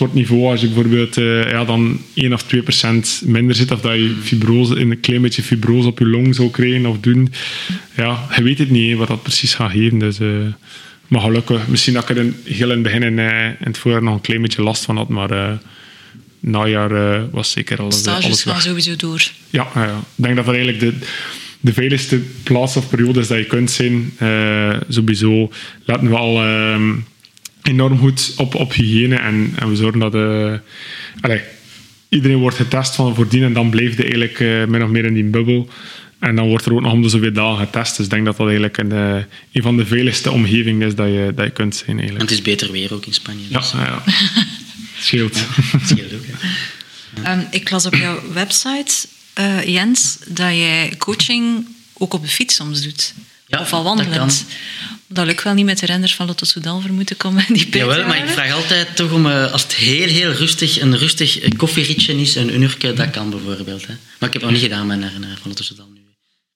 je 0.61 0.67
bijvoorbeeld 0.67 1.17
eh, 1.17 1.51
ja, 1.51 1.65
dan 1.65 1.99
1 2.13 2.33
of 2.33 2.43
2 2.43 2.61
procent 2.61 3.21
minder 3.25 3.55
zit, 3.55 3.71
of 3.71 3.81
dat 3.81 3.93
je 3.93 4.15
fibrose, 4.21 4.79
een 4.79 4.99
klein 4.99 5.21
beetje 5.21 5.43
fibrose 5.43 5.87
op 5.87 5.99
je 5.99 6.07
long 6.07 6.35
zou 6.35 6.49
krijgen 6.49 6.85
of 6.85 6.99
doen, 6.99 7.33
ja, 7.95 8.27
je 8.35 8.43
weet 8.43 8.59
het 8.59 8.69
niet 8.69 8.97
wat 8.97 9.07
dat 9.07 9.23
precies 9.23 9.53
gaat 9.53 9.71
geven. 9.71 9.99
Dus, 9.99 10.19
eh, 10.19 10.27
maar 11.07 11.21
gelukkig, 11.21 11.67
misschien 11.67 11.93
dat 11.93 12.09
ik 12.09 12.17
er 12.17 12.23
in, 12.23 12.35
heel 12.43 12.69
in 12.69 12.73
het 12.73 12.83
begin 12.83 13.03
in, 13.03 13.19
in 13.19 13.55
het 13.59 13.77
voorjaar 13.77 14.03
nog 14.03 14.13
een 14.13 14.21
klein 14.21 14.41
beetje 14.41 14.61
last 14.61 14.85
van 14.85 14.97
had, 14.97 15.09
maar... 15.09 15.59
eh, 16.41 16.49
najaar 16.51 16.91
eh, 16.91 17.23
was 17.31 17.51
zeker 17.51 17.79
alles, 17.79 17.97
Stages 17.97 18.25
alles 18.25 18.43
gaan 18.43 18.61
sowieso 18.61 18.95
door. 18.95 19.31
Ja, 19.49 19.67
ja, 19.75 19.83
ja. 19.83 19.97
ik 19.97 20.23
denk 20.23 20.35
dat 20.35 20.45
dat 20.45 20.55
eigenlijk 20.55 20.83
de, 20.83 20.93
de 21.59 21.73
veiligste 21.73 22.19
plaats 22.43 22.77
of 22.77 22.89
periode 22.89 23.19
is 23.19 23.27
dat 23.27 23.37
je 23.37 23.45
kunt 23.45 23.71
zijn. 23.71 24.13
Eh, 24.17 24.77
sowieso 24.89 25.51
letten 25.85 26.09
we 26.09 26.15
al 26.15 26.43
ehm, 26.43 26.91
enorm 27.63 27.97
goed 27.97 28.33
op, 28.37 28.55
op 28.55 28.73
hygiëne 28.73 29.15
en, 29.15 29.53
en 29.55 29.69
we 29.69 29.75
zorgen 29.75 29.99
dat 29.99 30.15
eh, 30.15 30.53
allee, 31.21 31.41
iedereen 32.09 32.37
wordt 32.37 32.55
getest 32.55 32.95
van 32.95 33.15
voordien 33.15 33.43
en 33.43 33.53
dan 33.53 33.69
blijft 33.69 33.97
je 33.97 34.03
eigenlijk 34.03 34.39
eh, 34.39 34.65
min 34.65 34.83
of 34.83 34.89
meer 34.89 35.05
in 35.05 35.13
die 35.13 35.23
bubbel. 35.23 35.69
En 36.19 36.35
dan 36.35 36.47
wordt 36.47 36.65
er 36.65 36.73
ook 36.73 36.81
nog 36.81 36.91
om 36.91 37.01
de 37.01 37.09
zoveel 37.09 37.33
dagen 37.33 37.65
getest. 37.65 37.97
Dus 37.97 38.05
ik 38.05 38.11
denk 38.11 38.25
dat 38.25 38.37
dat 38.37 38.47
eigenlijk 38.47 38.77
een, 38.77 38.91
eh, 38.91 39.23
een 39.51 39.61
van 39.61 39.77
de 39.77 39.85
veiligste 39.85 40.31
omgevingen 40.31 40.87
is 40.87 40.95
dat 40.95 41.07
je, 41.07 41.31
dat 41.35 41.45
je 41.45 41.51
kunt 41.51 41.75
zijn. 41.75 41.89
En 41.89 41.97
Eigenlijk. 41.97 42.29
het 42.29 42.39
is 42.39 42.45
beter 42.45 42.71
weer 42.71 42.93
ook 42.93 43.05
in 43.05 43.13
Spanje. 43.13 43.43
Dus 43.49 43.71
ja, 43.71 43.83
ja. 43.83 44.03
Scheelt. 45.05 45.37
ook. 46.13 46.23
Ehm, 47.23 47.41
ik 47.51 47.69
las 47.69 47.85
op 47.85 47.95
jouw 47.95 48.31
website, 48.33 48.93
eh, 49.33 49.67
Jens, 49.67 50.17
dat 50.27 50.51
jij 50.53 50.93
coaching 50.97 51.67
ook 51.93 52.13
op 52.13 52.21
de 52.21 52.27
fiets 52.27 52.55
soms 52.55 52.81
doet. 52.81 53.13
Ja, 53.47 53.59
of 53.59 53.73
al 53.73 53.83
dat 53.83 53.95
wandelend. 53.95 54.45
Dat 55.07 55.25
lukt 55.25 55.43
wel 55.43 55.53
niet 55.53 55.65
met 55.65 55.79
de 55.79 55.85
renners 55.85 56.15
van 56.15 56.25
Lotto 56.25 56.45
Soudal 56.45 56.81
voor 56.81 56.91
moeten 56.91 57.17
komen. 57.17 57.45
Die 57.53 57.69
Jawel, 57.69 58.07
maar 58.07 58.17
ik 58.17 58.29
vraag 58.29 58.51
altijd 58.51 58.95
toch 58.95 59.11
om, 59.11 59.25
eh, 59.25 59.51
als 59.51 59.63
het 59.63 59.75
heel, 59.75 60.07
heel 60.07 60.31
rustig, 60.31 60.81
een 60.81 60.97
rustig 60.97 61.39
eh, 61.39 61.51
koffieritje 61.57 62.21
is, 62.21 62.35
een 62.35 62.61
uurtje, 62.61 62.93
dat 62.93 63.09
kan 63.09 63.29
bijvoorbeeld. 63.29 63.87
Hè. 63.87 63.93
Maar 64.17 64.29
ik 64.29 64.33
heb 64.33 64.41
het 64.41 64.41
nog 64.41 64.51
niet 64.51 64.61
gedaan 64.61 64.87
met 64.87 65.01
een 65.01 65.09
renner 65.09 65.37
van 65.41 65.53
Lotto 65.57 65.85
nu. 65.93 65.98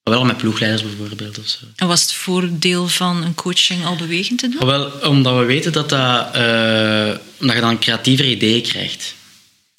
Wel 0.04 0.26
met 0.26 0.38
ploegleiders 0.38 0.84
bijvoorbeeld. 0.84 1.40
Of 1.40 1.48
zo. 1.48 1.66
En 1.76 1.88
was 1.88 2.02
het 2.02 2.14
voordeel 2.14 2.88
van 2.88 3.24
een 3.24 3.36
coaching 3.36 3.86
al 3.86 3.96
bewegend 3.96 4.40
te 4.40 4.50
doen? 4.50 4.68
Wel, 4.68 4.92
omdat 4.92 5.38
we 5.38 5.46
weten 5.46 5.72
dat, 5.72 5.90
dat, 5.90 6.36
eh, 6.36 7.12
omdat 7.40 7.56
je 7.56 7.62
dan 7.62 7.80
creatievere 7.80 8.30
ideeën 8.30 8.62
krijgt. 8.62 9.16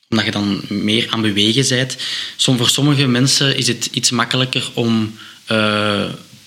Omdat 0.09 0.25
je 0.25 0.33
dan 0.33 0.61
meer 0.69 1.07
aan 1.11 1.23
bewegen 1.23 1.69
bent. 1.69 1.97
Som, 2.37 2.57
voor 2.57 2.69
sommige 2.69 3.07
mensen 3.07 3.57
is 3.57 3.67
het 3.67 3.89
iets 3.93 4.11
makkelijker 4.11 4.71
om 4.75 5.19
eh, 5.45 6.05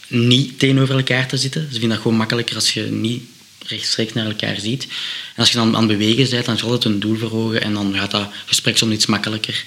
niet 0.08 0.60
tegenover 0.60 0.96
elkaar 0.96 1.28
te 1.28 1.38
zitten. 1.38 1.62
Ze 1.62 1.72
vinden 1.72 1.90
dat 1.90 2.00
gewoon 2.02 2.18
makkelijker 2.18 2.56
als 2.56 2.74
je 2.74 2.82
niet 2.84 3.24
rechtstreeks 3.68 4.14
naar 4.14 4.26
elkaar 4.26 4.60
ziet. 4.60 4.84
En 4.84 5.36
als 5.36 5.50
je 5.50 5.58
dan 5.58 5.76
aan 5.76 5.90
het 5.90 5.98
bewegen 5.98 6.30
bent, 6.30 6.46
dan 6.46 6.56
is 6.56 6.64
altijd 6.64 6.84
een 6.86 7.00
doel 7.00 7.18
voor 7.18 7.32
ogen 7.32 7.62
en 7.62 7.74
dan 7.74 7.94
gaat 7.94 8.12
dat 8.12 8.30
gesprek 8.46 8.78
soms 8.78 8.94
iets 8.94 9.06
makkelijker. 9.06 9.66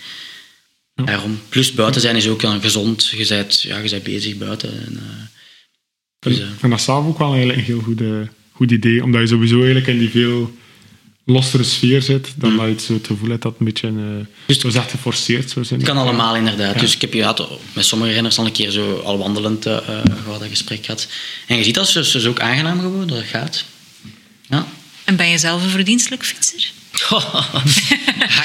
Daarom. 1.05 1.41
Plus 1.49 1.73
buiten 1.73 2.01
zijn 2.01 2.17
is 2.17 2.29
ook 2.29 2.41
dan 2.41 2.61
gezond. 2.61 3.07
Je 3.07 3.27
bent, 3.27 3.63
ja, 3.63 3.79
je 3.79 3.91
bent 3.91 4.03
bezig 4.03 4.37
buiten. 4.37 4.71
En, 4.71 4.97
eh, 4.97 5.27
dus, 6.19 6.39
eh, 6.39 6.47
Ik 6.47 6.59
vind 6.59 6.73
dat 6.73 6.81
zelf 6.81 7.07
ook 7.07 7.19
wel 7.19 7.29
eigenlijk 7.31 7.59
een 7.59 7.65
heel 7.65 7.81
goed, 7.81 8.01
eh, 8.01 8.09
goed 8.53 8.71
idee, 8.71 9.03
omdat 9.03 9.21
je 9.21 9.27
sowieso 9.27 9.57
eigenlijk 9.57 9.87
in 9.87 9.99
die 9.99 10.11
veel 10.11 10.59
lossere 11.25 11.63
sfeer 11.63 12.03
zit, 12.03 12.33
dan 12.37 12.57
dat 12.57 12.67
je 12.67 12.73
het 12.73 12.83
zo 12.83 12.95
het 12.95 13.07
gevoel 13.07 13.29
hebt 13.29 13.43
dat 13.43 13.53
het 13.53 13.61
een 13.61 13.67
beetje 13.67 13.89
uh, 13.89 14.27
Dus- 14.47 14.61
zo 14.61 14.69
zegt 14.69 14.91
geforceerd 14.91 15.51
zou 15.51 15.65
zijn. 15.65 15.81
Het 15.81 15.89
kan 15.89 15.99
allemaal 15.99 16.37
inderdaad. 16.37 16.79
Dus 16.79 16.95
ik 16.95 17.01
heb 17.01 17.13
ja, 17.13 17.37
met 17.73 17.85
sommige 17.85 18.13
renners 18.13 18.39
al 18.39 18.47
een 18.47 18.53
keer 18.53 18.71
zo 18.71 18.99
al 18.99 19.19
wandelend 19.19 19.67
uh, 19.67 19.79
gehad, 20.25 20.41
een 20.41 20.49
gesprek 20.49 20.85
gehad. 20.85 21.09
En 21.47 21.57
je 21.57 21.65
ziet 21.65 21.75
dat 21.75 21.89
ze 21.89 22.01
is 22.01 22.27
ook 22.27 22.41
aangenaam 22.41 22.81
geworden, 22.81 23.17
dat 23.17 23.25
gaat. 23.25 23.65
Ja. 24.49 24.67
En 25.05 25.17
ben 25.17 25.29
je 25.29 25.39
zelf 25.39 25.63
een 25.63 25.71
verdienstelijk 25.71 26.25
fietser? 26.25 26.71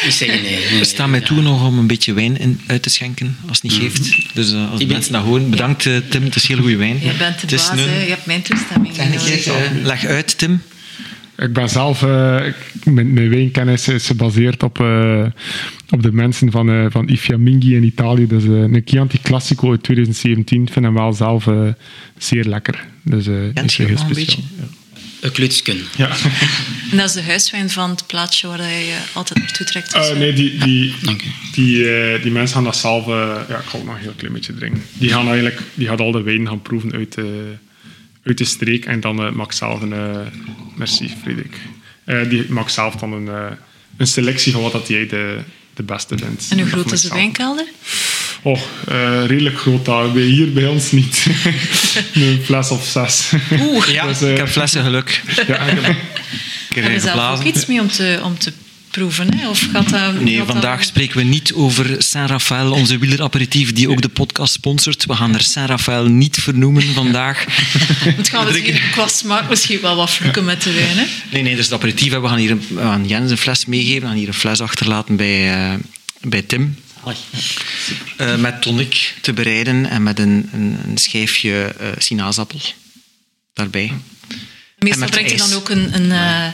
Zeggen 0.09 0.41
nee. 0.41 0.59
nee, 0.69 0.80
We 0.80 0.86
staan 0.86 1.09
mij 1.09 1.21
toe 1.21 1.41
nog 1.41 1.67
om 1.67 1.80
een 1.80 1.88
beetje 1.88 2.13
wijn 2.13 2.38
in, 2.39 2.59
uit 2.67 2.82
te 2.82 2.89
schenken, 2.89 3.38
als 3.47 3.61
het 3.61 3.71
niet 3.71 3.82
geeft. 3.82 4.34
Dus 4.34 4.53
uh, 4.53 4.71
als 4.71 4.80
de 4.80 4.86
mensen 4.88 5.11
dat 5.13 5.23
horen, 5.23 5.49
bedankt 5.49 5.86
uh, 5.86 5.97
Tim, 6.09 6.23
het 6.23 6.36
is 6.36 6.47
heel 6.47 6.57
goede 6.57 6.76
wijn. 6.76 6.97
Je 7.01 7.11
bent 7.17 7.49
de 7.49 7.55
baas, 7.55 7.69
een- 7.69 7.78
je 7.78 8.09
hebt 8.09 8.26
mijn 8.26 8.41
toestemming. 8.41 8.95
Zeg 8.95 9.47
uh, 9.47 9.53
leg 9.84 10.05
uit 10.05 10.38
Tim. 10.38 10.61
Ik 11.38 11.53
ben 11.53 11.69
zelf, 11.69 12.03
eh, 12.03 12.36
mijn, 12.84 13.13
mijn 13.13 13.30
wijnkennis 13.30 13.88
is 13.88 14.05
gebaseerd 14.05 14.63
op, 14.63 14.80
eh, 14.80 15.26
op 15.89 16.03
de 16.03 16.11
mensen 16.11 16.51
van, 16.51 16.69
eh 16.69 16.86
van 16.89 17.07
Ifia 17.09 17.38
Mingi 17.38 17.76
in 17.76 17.84
Italië. 17.84 18.28
Dus 18.28 18.43
eh, 18.43 18.49
een 18.49 18.82
Chianti 18.86 19.19
Classico 19.21 19.71
uit 19.71 19.84
2017. 19.84 20.61
Ik 20.63 20.71
vind 20.73 20.86
hem 20.86 20.93
wel 20.93 21.13
zelf 21.13 21.47
eh, 21.47 21.67
zeer 22.17 22.43
lekker. 22.45 22.86
Dus, 23.03 23.28
eh, 23.28 23.63
is 23.63 23.78
je 23.78 23.84
heel 23.84 23.97
speciaal. 23.97 24.43
Klutsken. 25.32 25.78
Ja. 25.97 26.09
En 26.91 26.97
dat 26.97 27.07
is 27.09 27.13
de 27.15 27.23
huiswijn 27.23 27.69
van 27.69 27.89
het 27.89 28.07
plaatsje 28.07 28.47
waar 28.47 28.61
je 28.71 28.86
je 28.86 28.97
altijd 29.13 29.39
naartoe 29.39 29.65
trekt. 29.65 29.93
Dus, 29.93 30.09
Eh, 30.09 30.17
nee, 30.17 30.34
die, 30.34 30.57
die, 30.57 30.93
Dank 31.01 31.21
u. 31.21 31.26
die, 31.53 31.95
eh, 31.97 32.21
die 32.21 32.32
mensen 32.32 32.55
gaan 32.55 32.63
dat 32.63 32.78
zelf... 32.78 33.07
eh, 33.07 33.39
ja, 33.49 33.57
ik 33.57 33.65
ga 33.65 33.78
ook 33.78 33.86
nog 33.86 33.95
een 33.95 34.01
heel 34.01 34.13
klein 34.17 34.34
beetje 34.34 34.53
drinken. 34.55 34.84
Die 34.93 35.09
gaan 35.09 35.26
eigenlijk 35.28 35.61
die 35.73 35.88
gaan 35.88 35.97
al 35.97 36.11
de 36.11 36.21
wijn 36.21 36.47
gaan 36.47 36.61
proeven 36.61 36.91
uit 36.93 37.13
de, 37.13 37.53
uit 38.23 38.38
de 38.38 38.45
streek. 38.45 38.86
En 38.86 38.99
dan 38.99 39.26
eh 39.26 39.32
maakt 39.32 39.55
zelf 39.55 39.82
een... 39.82 39.93
eh, 39.93 40.19
merci, 40.76 41.13
Frederik. 41.21 41.57
Eh, 42.03 42.30
die 42.30 42.45
maakt 42.49 42.71
zelf 42.71 42.95
dan 42.95 43.13
een, 43.13 43.28
eh, 43.28 43.45
een 43.97 44.07
selectie 44.07 44.51
van 44.51 44.61
wat 44.61 44.71
dat 44.71 44.88
jij 44.88 45.07
de, 45.07 45.39
de 45.73 45.84
beste 45.84 46.17
vindt. 46.17 46.45
en 46.49 46.59
hoe 46.59 46.67
groot 46.67 46.86
is 46.91 47.01
de 47.01 47.07
zelf. 47.07 47.13
wijnkelder? 47.13 47.65
Oh, 48.45 48.59
eh, 48.87 49.25
redelijk 49.25 49.59
groot 49.59 49.85
daar. 49.85 50.11
Bij- 50.11 50.21
Hier 50.23 50.53
bij 50.53 50.67
ons 50.67 50.91
niet. 50.91 51.25
een 52.13 52.41
fles 52.43 52.69
of 52.69 52.85
zes. 52.85 53.31
Oeh, 53.59 53.87
Ja, 53.87 54.07
Dus, 54.07 54.21
eh, 54.21 54.31
ik 54.31 54.37
heb 54.37 54.47
flessen 54.49 54.83
geluk. 54.83 55.21
ja, 55.47 55.59
ik 55.59 55.79
heb- 55.81 55.95
Ik 56.69 56.75
heb 56.81 56.83
erin 56.85 57.01
zelf 57.01 57.39
ook 57.39 57.43
iets 57.45 57.65
mee 57.65 57.79
om 57.81 57.87
te, 57.91 58.19
om 58.23 58.37
te 58.37 58.53
proeven? 58.89 59.37
Hè? 59.37 59.49
Of 59.49 59.67
gaat 59.73 59.89
dat, 59.89 60.19
Nee, 60.21 60.37
gaat 60.37 60.37
dat- 60.37 60.47
vandaag 60.55 60.83
spreken 60.83 61.17
we 61.17 61.23
niet 61.23 61.53
over 61.53 61.95
Saint-Raphaël, 61.97 62.71
onze 62.71 62.97
wieleraperitief 62.97 63.73
die 63.73 63.89
ook 63.89 64.01
de 64.01 64.09
podcast 64.09 64.53
sponsort. 64.53 65.05
We 65.05 65.15
gaan 65.15 65.33
er 65.33 65.41
Saint-Raphaël 65.41 66.05
niet 66.05 66.37
vernoemen 66.41 66.83
vandaag. 66.93 67.45
Het 68.17 68.29
gaan 68.29 68.45
we 68.45 68.51
misschien 68.51 68.81
qua 68.91 69.07
smaak 69.07 69.49
misschien 69.49 69.81
wel 69.81 69.95
wat 69.95 70.11
vloeken 70.11 70.45
met 70.45 70.61
de 70.63 70.73
wijn. 70.73 70.97
Hè? 70.97 71.05
Nee, 71.31 71.41
nee, 71.41 71.55
dus 71.55 71.65
het 71.65 71.73
aperitief. 71.73 72.11
hè. 72.11 72.21
We 72.21 72.27
gaan 72.27 72.37
hier 72.37 72.51
een, 72.51 72.63
we 72.69 72.81
gaan 72.81 73.07
Jens 73.07 73.31
een 73.31 73.37
fles 73.37 73.65
meegeven. 73.65 74.01
We 74.01 74.07
gaan 74.07 74.15
hier 74.17 74.27
een 74.27 74.33
fles 74.33 74.59
achterlaten 74.61 75.15
bij, 75.15 75.53
eh, 75.53 75.73
bij 76.21 76.41
Tim. 76.41 76.75
Eh, 78.17 78.35
met 78.35 78.61
tonic 78.61 79.15
te 79.21 79.33
bereiden 79.33 79.85
en 79.85 80.03
met 80.03 80.19
een, 80.19 80.49
een, 80.53 80.79
een 80.85 80.97
schijfje 80.97 81.73
eh 81.79 81.87
sinaasappel 81.97 82.59
daarbij. 83.53 83.93
Meestal 84.77 85.09
brengt 85.09 85.31
ijs. 85.31 85.49
dan 85.49 85.57
ook 85.57 85.69
een, 85.69 85.95
een, 85.95 86.11
eh, 86.11 86.43
een 86.43 86.53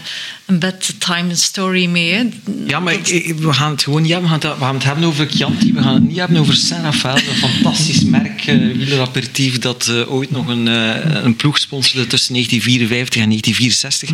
bedtime 0.60 1.36
story 1.36 1.86
mee. 1.86 2.14
Hè? 2.14 2.24
Ja, 2.68 2.80
maar 2.80 2.94
ik- 2.94 3.08
ik- 3.08 3.36
we 3.40 3.54
gaan 3.54 3.72
het 3.72 3.84
gewoon 3.84 4.02
niet 4.02 4.12
hebben. 4.12 4.30
We 4.30 4.40
gaan 4.40 4.50
het, 4.50 4.60
we 4.60 4.66
gaan 4.66 4.76
het 4.76 4.84
hebben 4.84 5.04
over 5.04 5.28
Chianti. 5.30 5.74
We 5.74 5.82
gaan 5.82 5.94
het 5.94 6.04
niet 6.08 6.18
hebben 6.18 6.38
over 6.38 6.54
Saint-Raphaël, 6.56 7.16
een 7.16 7.50
fantastisch 7.50 8.04
merk, 8.04 8.48
uh, 8.48 8.76
wieleraperitief, 8.76 9.60
dat 9.60 9.88
eh, 9.88 10.12
ooit 10.14 10.32
nog 10.32 10.48
een, 10.48 10.68
eh, 10.68 11.24
een 11.24 11.36
ploeg 11.36 11.58
sponsorde 11.58 12.08
tussen 12.08 12.34
1954 12.34 13.22
en 13.22 13.28
1964. 13.30 14.10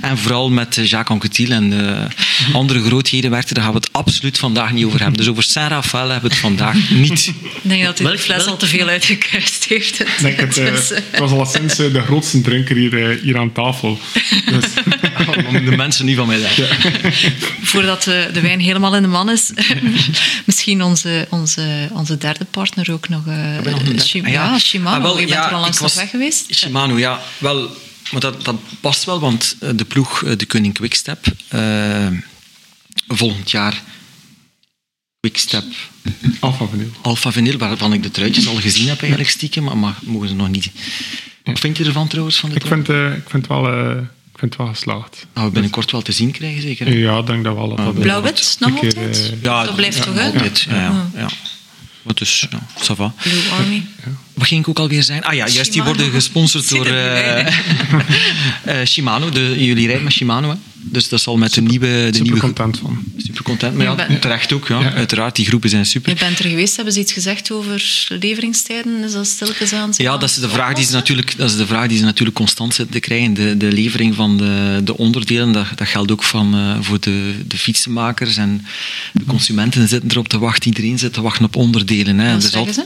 En 0.00 0.18
vooral 0.18 0.50
met 0.50 0.74
Jacques 0.74 1.08
Anquetil 1.08 1.50
en 1.50 1.88
eh, 1.96 2.54
andere 2.54 2.82
grootheden 2.82 3.30
werkte. 3.30 3.54
Daar 3.54 3.62
gaan 3.64 3.72
we 3.72 3.78
het 3.78 3.92
absoluut 3.92 4.38
vandaag 4.38 4.72
niet 4.72 4.84
over 4.84 5.00
hebben. 5.00 5.18
Dus 5.18 5.28
over 5.28 5.42
Saint-Raphaël 5.42 6.08
hebben 6.08 6.28
we 6.30 6.34
het 6.36 6.44
vandaag 6.44 6.90
niet. 6.90 7.26
Ik 7.26 7.34
denk 7.62 7.84
dat 7.84 7.98
hij 7.98 8.06
de 8.06 8.12
Welk- 8.12 8.18
fles 8.24 8.46
al 8.46 8.56
te 8.56 8.66
veel 8.66 8.88
uitgekuist 8.88 9.64
heeft. 9.64 10.04
Denk 10.20 10.36
het, 10.40 10.54
Dus, 10.54 10.88
het 10.88 11.18
was 11.18 11.30
al 11.30 11.46
sinds 11.46 11.76
de 11.76 12.00
grootste 12.06 12.40
drinker 12.40 12.76
hier, 12.76 13.18
hier 13.22 13.38
aan 13.38 13.52
tafel. 13.52 13.98
Dus, 14.50 14.64
Om 15.46 15.64
de 15.64 15.76
mensen 15.76 16.04
niet 16.06 16.16
van 16.16 16.26
mij 16.26 16.38
zeggen. 16.38 16.68
voordat 17.62 18.02
de, 18.02 18.30
de 18.32 18.40
wijn 18.40 18.60
helemaal 18.60 18.96
in 18.96 19.02
de 19.02 19.08
man 19.08 19.30
is, 19.30 19.50
misschien 20.46 20.82
onze, 20.82 21.26
onze, 21.30 21.88
onze 21.92 22.18
derde 22.18 22.44
partner 22.44 22.92
ook 22.92 23.08
nog. 23.08 23.26
eh. 23.26 23.98
Shim- 24.04 24.24
Ah, 24.24 24.32
ja. 24.32 24.44
ja, 24.52 24.58
Shimano. 24.58 24.96
Ah, 24.96 25.02
wel, 25.02 25.12
je 25.18 25.26
bent 25.26 25.38
ja, 25.38 25.48
er 25.48 25.54
al 25.54 25.60
langs 25.60 25.78
was- 25.78 25.94
weg 25.94 26.10
geweest. 26.10 26.54
Shimano, 26.54 26.98
ja. 26.98 27.20
Wel, 27.38 27.76
maar 28.12 28.20
dat, 28.20 28.44
dat 28.44 28.56
past 28.80 29.04
wel, 29.04 29.20
want 29.20 29.56
eh, 29.60 29.70
de 29.74 29.84
ploeg, 29.84 30.22
eh, 30.24 30.32
de 30.36 30.46
Koning 30.46 30.74
Quickstep, 30.74 31.26
eh, 31.48 32.06
volgend 33.08 33.50
jaar 33.50 33.82
Quickstep 35.20 35.64
Alpha 36.40 36.66
Vinyl. 36.66 36.90
Alpha 37.02 37.32
Vinyl, 37.32 37.58
waarvan 37.58 37.92
ik 37.92 38.02
de 38.02 38.10
truitjes 38.10 38.46
al 38.46 38.54
gezien 38.54 38.88
heb 38.88 39.00
eigenlijk 39.00 39.30
stiekem, 39.30 39.64
maar, 39.64 39.76
maar 39.76 39.94
mogen 40.02 40.28
ze 40.28 40.34
nog 40.34 40.48
niet. 40.48 40.70
Wat 41.44 41.58
vind 41.58 41.76
je 41.76 41.84
ervan 41.84 42.08
trouwens, 42.08 42.36
van 42.36 42.48
de 42.50 42.54
Ik 42.54 42.66
vind, 42.66 42.88
eh, 42.88 43.12
ik 43.16 43.30
vind, 43.30 43.46
wel, 43.46 43.68
eh, 43.68 43.96
ik 43.96 44.08
vind 44.42 44.54
het 44.54 44.62
wel 44.62 44.74
geslaagd. 44.74 45.26
Nou, 45.34 45.46
we 45.46 45.52
binnenkort 45.52 45.90
wel 45.90 46.02
te 46.02 46.12
zien 46.12 46.30
krijgen, 46.30 46.62
zeker. 46.62 46.86
hè? 46.86 46.92
Ja, 46.92 47.18
ik 47.18 47.26
denk 47.26 47.44
dat 47.44 47.54
wel. 47.54 47.68
Dat 47.68 47.76
dat, 47.76 48.00
Blauw-wit, 48.00 48.56
nog 48.60 48.70
een 48.70 48.78
keer, 48.78 48.96
altijd? 48.96 49.32
eh, 49.42 49.64
dat 49.64 49.74
blijft 49.74 49.96
ja, 49.96 50.04
toch, 50.04 50.14
hè? 50.14 50.24
Altijd, 50.24 50.60
ja. 50.60 50.74
ja, 50.74 51.10
ja. 51.14 51.28
Maar 52.02 52.14
dus, 52.14 52.46
ja, 52.50 52.58
ça 52.78 52.96
va. 52.96 53.14
Blue 53.22 53.50
Army. 53.58 53.82
Wat 54.34 54.46
ging 54.46 54.60
ik 54.60 54.68
ook 54.68 54.78
alweer 54.78 55.02
zijn? 55.02 55.24
Ah 55.24 55.34
ja, 55.34 55.48
juist, 55.48 55.72
die 55.72 55.82
worden 55.82 56.10
gesponsord 56.10 56.68
door 56.68 56.86
eh, 56.86 57.46
eh, 58.80 58.86
Shimano. 58.86 59.30
De, 59.30 59.54
jullie 59.64 59.86
rijden 59.86 60.04
met 60.04 60.12
Shimano, 60.12 60.48
hè? 60.48 60.56
Dus 60.84 61.08
dat 61.08 61.20
zal 61.20 61.36
met 61.36 61.54
de 61.54 61.60
nieuwe... 61.60 61.86
De 61.86 62.04
super 62.04 62.22
nieuwe 62.22 62.40
content 62.40 62.78
van. 62.78 63.04
Super 63.16 63.42
content. 63.42 63.76
Maar 63.76 63.86
ja, 63.86 64.18
terecht 64.20 64.52
ook, 64.52 64.68
ja. 64.68 64.80
Ja. 64.80 64.92
Uiteraard, 64.92 65.36
die 65.36 65.46
groepen 65.46 65.70
zijn 65.70 65.86
super. 65.86 66.12
Je 66.12 66.18
bent 66.18 66.38
er 66.38 66.44
geweest, 66.44 66.76
hebben 66.76 66.94
ze 66.94 67.00
iets 67.00 67.12
gezegd 67.12 67.50
over 67.50 68.06
leveringstijden? 68.08 69.04
Is 69.04 69.12
dat 69.12 69.26
stilletjes 69.26 69.72
aan? 69.72 69.90
Ja, 69.96 70.16
dat 70.16 70.28
is, 70.28 70.34
de 70.34 70.48
vraag 70.48 70.74
die 70.74 70.84
ze 70.84 70.92
natuurlijk, 70.92 71.36
dat 71.36 71.50
is 71.50 71.56
de 71.56 71.66
vraag 71.66 71.88
die 71.88 71.98
ze 71.98 72.04
natuurlijk 72.04 72.36
constant 72.36 72.74
zitten 72.74 72.94
te 72.94 73.00
krijgen. 73.00 73.34
De, 73.34 73.56
de 73.56 73.72
levering 73.72 74.14
van 74.14 74.36
de, 74.36 74.80
de 74.84 74.96
onderdelen, 74.96 75.52
dat, 75.52 75.66
dat 75.74 75.88
geldt 75.88 76.12
ook 76.12 76.22
van, 76.22 76.54
eh, 76.54 76.76
voor 76.80 77.00
de, 77.00 77.34
de 77.46 77.58
fietsenmakers. 77.58 78.36
En 78.36 78.66
de 79.12 79.24
consumenten 79.24 79.88
zitten 79.88 80.10
erop 80.10 80.28
te 80.28 80.38
wachten. 80.38 80.68
Iedereen 80.68 80.98
zit 80.98 81.12
te 81.12 81.22
wachten 81.22 81.44
op 81.44 81.56
onderdelen. 81.56 82.18
Hè. 82.18 82.32
Wat 82.32 82.42
is 82.42 82.50
zeggen 82.50 82.74
ze? 82.74 82.84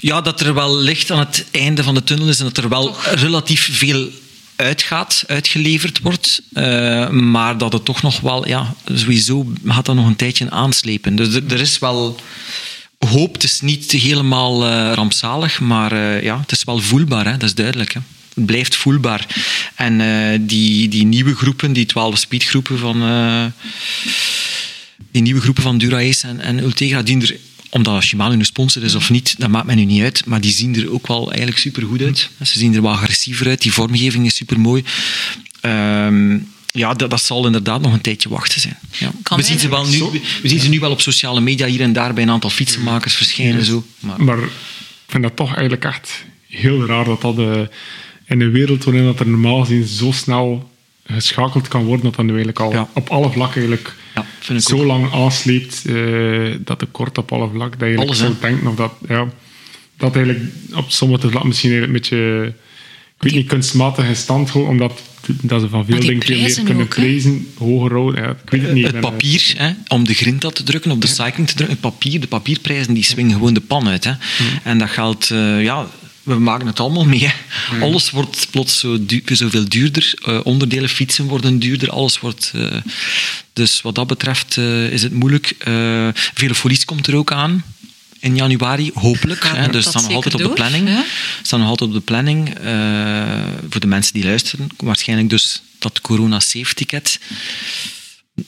Ja, 0.00 0.20
dat 0.20 0.40
er 0.40 0.54
wel 0.54 0.76
licht 0.76 1.10
aan 1.10 1.18
het 1.18 1.44
einde 1.50 1.82
van 1.82 1.94
de 1.94 2.04
tunnel 2.04 2.28
is 2.28 2.38
en 2.38 2.44
dat 2.44 2.56
er 2.56 2.68
wel 2.68 2.96
relatief 3.14 3.68
veel 3.72 4.10
uitgaat, 4.58 5.24
uitgeleverd 5.26 6.00
wordt. 6.02 6.42
Eh, 6.52 7.08
maar 7.08 7.58
dat 7.58 7.72
het 7.72 7.84
toch 7.84 8.02
nog 8.02 8.20
wel, 8.20 8.48
ja, 8.48 8.74
sowieso 8.94 9.52
gaat 9.64 9.84
dat 9.84 9.94
nog 9.94 10.06
een 10.06 10.16
tijdje 10.16 10.50
aanslepen. 10.50 11.16
Dus 11.16 11.34
er, 11.34 11.60
is 11.60 11.78
wel 11.78 12.20
hoop. 12.98 13.32
Het 13.32 13.44
is 13.44 13.60
niet 13.60 13.90
helemaal 13.92 14.66
eh, 14.66 14.92
rampzalig, 14.94 15.60
maar 15.60 15.92
eh, 15.92 16.22
ja, 16.22 16.40
het 16.40 16.52
is 16.52 16.64
wel 16.64 16.78
voelbaar, 16.78 17.24
hè? 17.24 17.32
dat 17.32 17.42
is 17.42 17.54
duidelijk. 17.54 17.94
Hè? 17.94 18.00
Het 18.34 18.46
blijft 18.46 18.76
voelbaar. 18.76 19.26
En 19.74 20.46
die, 20.46 20.88
die 20.88 21.04
nieuwe 21.04 21.34
groepen, 21.34 21.72
die 21.72 21.86
twaalf 21.86 22.18
speedgroepen 22.18 22.78
van... 22.78 23.00
die 25.10 25.22
nieuwe 25.22 25.40
groepen 25.40 25.62
van 25.62 25.78
Dura-Ace 25.78 26.26
en, 26.26 26.40
en 26.40 26.58
Ultegra, 26.58 27.02
die 27.02 27.20
er, 27.20 27.36
omdat 27.68 28.02
Shimano 28.02 28.34
nu 28.34 28.44
sponsor 28.44 28.84
is 28.84 28.94
of 28.94 29.10
niet, 29.10 29.34
dat 29.38 29.48
maakt 29.50 29.66
mij 29.66 29.74
nu 29.74 29.84
niet 29.84 30.02
uit, 30.02 30.24
maar 30.26 30.40
die 30.40 30.52
zien 30.52 30.76
er 30.76 30.92
ook 30.92 31.06
wel 31.06 31.28
eigenlijk 31.28 31.58
super 31.58 31.82
goed 31.82 32.02
uit. 32.02 32.30
Ze 32.42 32.58
zien 32.58 32.74
er 32.74 32.82
wel 32.82 32.90
agressiever 32.90 33.46
uit, 33.48 33.62
die 33.62 33.72
vormgeving 33.72 34.26
is 34.26 34.34
super 34.36 34.60
mooi. 34.60 34.84
ja, 36.72 36.94
dat, 36.94 37.10
dat 37.10 37.22
zal 37.22 37.46
inderdaad 37.46 37.80
nog 37.80 37.92
een 37.92 38.00
tijdje 38.00 38.28
wachten 38.28 38.60
zijn. 38.60 38.78
Ja. 38.98 39.36
We, 39.36 39.42
zien 39.42 39.58
ze 39.58 39.68
wel 39.68 39.86
nu, 39.86 39.98
we, 40.42 40.48
zien 40.48 40.60
ze 40.60 40.68
nu 40.68 40.80
wel 40.80 40.90
op 40.90 41.00
sociale 41.00 41.40
media 41.40 41.66
hier 41.66 41.80
en 41.80 41.92
daar 41.92 42.14
bij 42.14 42.22
een 42.22 42.30
aantal 42.30 42.50
fietsenmakers 42.50 43.14
verschijnen. 43.14 43.64
Zo. 43.64 43.84
Maar, 44.00 44.22
Maar 44.24 44.38
ik 44.38 44.50
vind 45.06 45.22
dat 45.22 45.36
toch 45.36 45.52
eigenlijk 45.54 45.84
echt 45.84 46.24
heel 46.46 46.86
raar 46.86 47.04
dat 47.04 47.20
dat 47.20 47.38
eh, 47.38 47.60
in 48.26 48.40
een 48.40 48.50
wereld 48.50 48.84
waarin 48.84 49.04
dat 49.04 49.20
er 49.20 49.28
normaal 49.28 49.60
gezien 49.60 49.86
zo 49.86 50.12
snel 50.12 50.70
geschakeld 51.06 51.68
kan 51.68 51.84
worden, 51.84 52.04
dat 52.04 52.14
dat 52.14 52.24
nu 52.24 52.30
eigenlijk 52.30 52.60
al 52.60 52.72
Ja. 52.72 52.88
op 52.94 53.08
alle 53.08 53.30
vlakken 53.30 53.56
eigenlijk 53.60 53.94
ja, 54.18 54.26
vind 54.40 54.60
ik 54.60 54.68
zo 54.68 54.78
ook. 54.78 54.84
lang 54.84 55.12
aansleept, 55.12 55.84
eh, 55.86 56.54
dat 56.58 56.78
tekort 56.78 57.18
op 57.18 57.32
alle 57.32 57.48
vlakken, 57.54 57.78
dat 57.78 57.88
je 57.88 57.98
Alles, 57.98 58.18
zou 58.18 58.34
denken 58.40 58.66
of 58.66 58.74
dat, 58.74 58.92
ja, 59.08 59.26
dat 59.96 60.16
eigenlijk 60.16 60.52
op 60.74 60.90
sommige 60.90 61.28
vlakken 61.28 61.48
misschien 61.48 61.82
een 61.82 61.92
beetje, 61.92 62.52
ik 63.16 63.22
weet 63.22 63.34
niet, 63.34 63.46
kunstmatig 63.46 64.06
in 64.06 64.16
stand 64.16 64.50
houden, 64.50 64.72
omdat 64.72 65.02
dat 65.42 65.60
ze 65.60 65.68
van 65.68 65.84
veel 65.84 66.00
dingen 66.00 66.22
veel 66.22 66.38
meer 66.38 66.54
kunnen 66.54 66.82
ook, 66.82 66.94
hè? 66.94 67.02
prijzen, 67.02 67.46
hoger 67.58 67.92
houden. 67.92 68.22
Ja, 68.22 68.30
ik 68.30 68.50
weet 68.50 68.62
het 68.62 68.72
niet. 68.72 68.86
Het 68.86 68.94
eh, 68.94 69.00
papier, 69.00 69.54
hè, 69.56 69.70
om 69.88 70.04
de 70.04 70.14
grinta 70.14 70.48
te 70.50 70.62
drukken, 70.62 70.90
op 70.90 71.00
de 71.00 71.06
cycling 71.06 71.48
te 71.48 71.54
drukken, 71.54 71.78
het 71.80 71.80
papier, 71.80 72.20
de 72.20 72.26
papierprijzen 72.26 72.94
die 72.94 73.04
swingen 73.04 73.32
gewoon 73.32 73.54
de 73.54 73.60
pan 73.60 73.88
uit. 73.88 74.04
Hè. 74.04 74.12
En 74.62 74.78
dat 74.78 74.90
geldt, 74.90 75.30
eh, 75.30 75.62
ja, 75.62 75.86
we 76.28 76.38
maken 76.38 76.66
het 76.66 76.80
allemaal 76.80 77.04
mee. 77.04 77.26
hè. 77.26 77.80
Alles 77.80 78.10
wordt 78.10 78.46
plots 78.50 78.78
zo 78.78 79.04
du- 79.04 79.22
zoveel 79.26 79.68
duurder. 79.68 80.14
Eh, 80.24 80.40
onderdelen, 80.44 80.88
fietsen 80.88 81.24
worden 81.26 81.58
duurder. 81.58 81.90
Alles 81.90 82.20
wordt... 82.20 82.52
eh, 82.54 82.76
dus 83.52 83.80
wat 83.80 83.94
dat 83.94 84.06
betreft 84.06 84.56
eh, 84.56 84.90
is 84.90 85.02
het 85.02 85.12
moeilijk. 85.12 85.54
Eh 85.58 86.08
Velofolis 86.12 86.84
komt 86.84 87.06
er 87.06 87.14
ook 87.16 87.32
aan. 87.32 87.64
In 88.20 88.36
januari, 88.36 88.90
hopelijk. 88.94 89.40
Gaat 89.40 89.56
Hè, 89.56 89.68
dus 89.68 89.86
staan 89.86 90.02
nog 90.02 90.12
altijd 90.12 90.34
op 90.34 90.40
de 90.40 90.48
planning. 90.48 90.88
Ja. 90.88 91.04
Staan 91.42 91.60
nog 91.60 91.68
altijd 91.68 91.90
op 91.90 91.96
de 91.96 92.02
planning. 92.02 92.48
voor 93.70 93.80
de 93.80 93.86
mensen 93.86 94.12
die 94.12 94.24
luisteren. 94.24 94.68
Waarschijnlijk 94.76 95.30
dus 95.30 95.62
dat 95.78 96.00
corona 96.00 96.40
safe 96.40 96.74
ticket. 96.74 97.18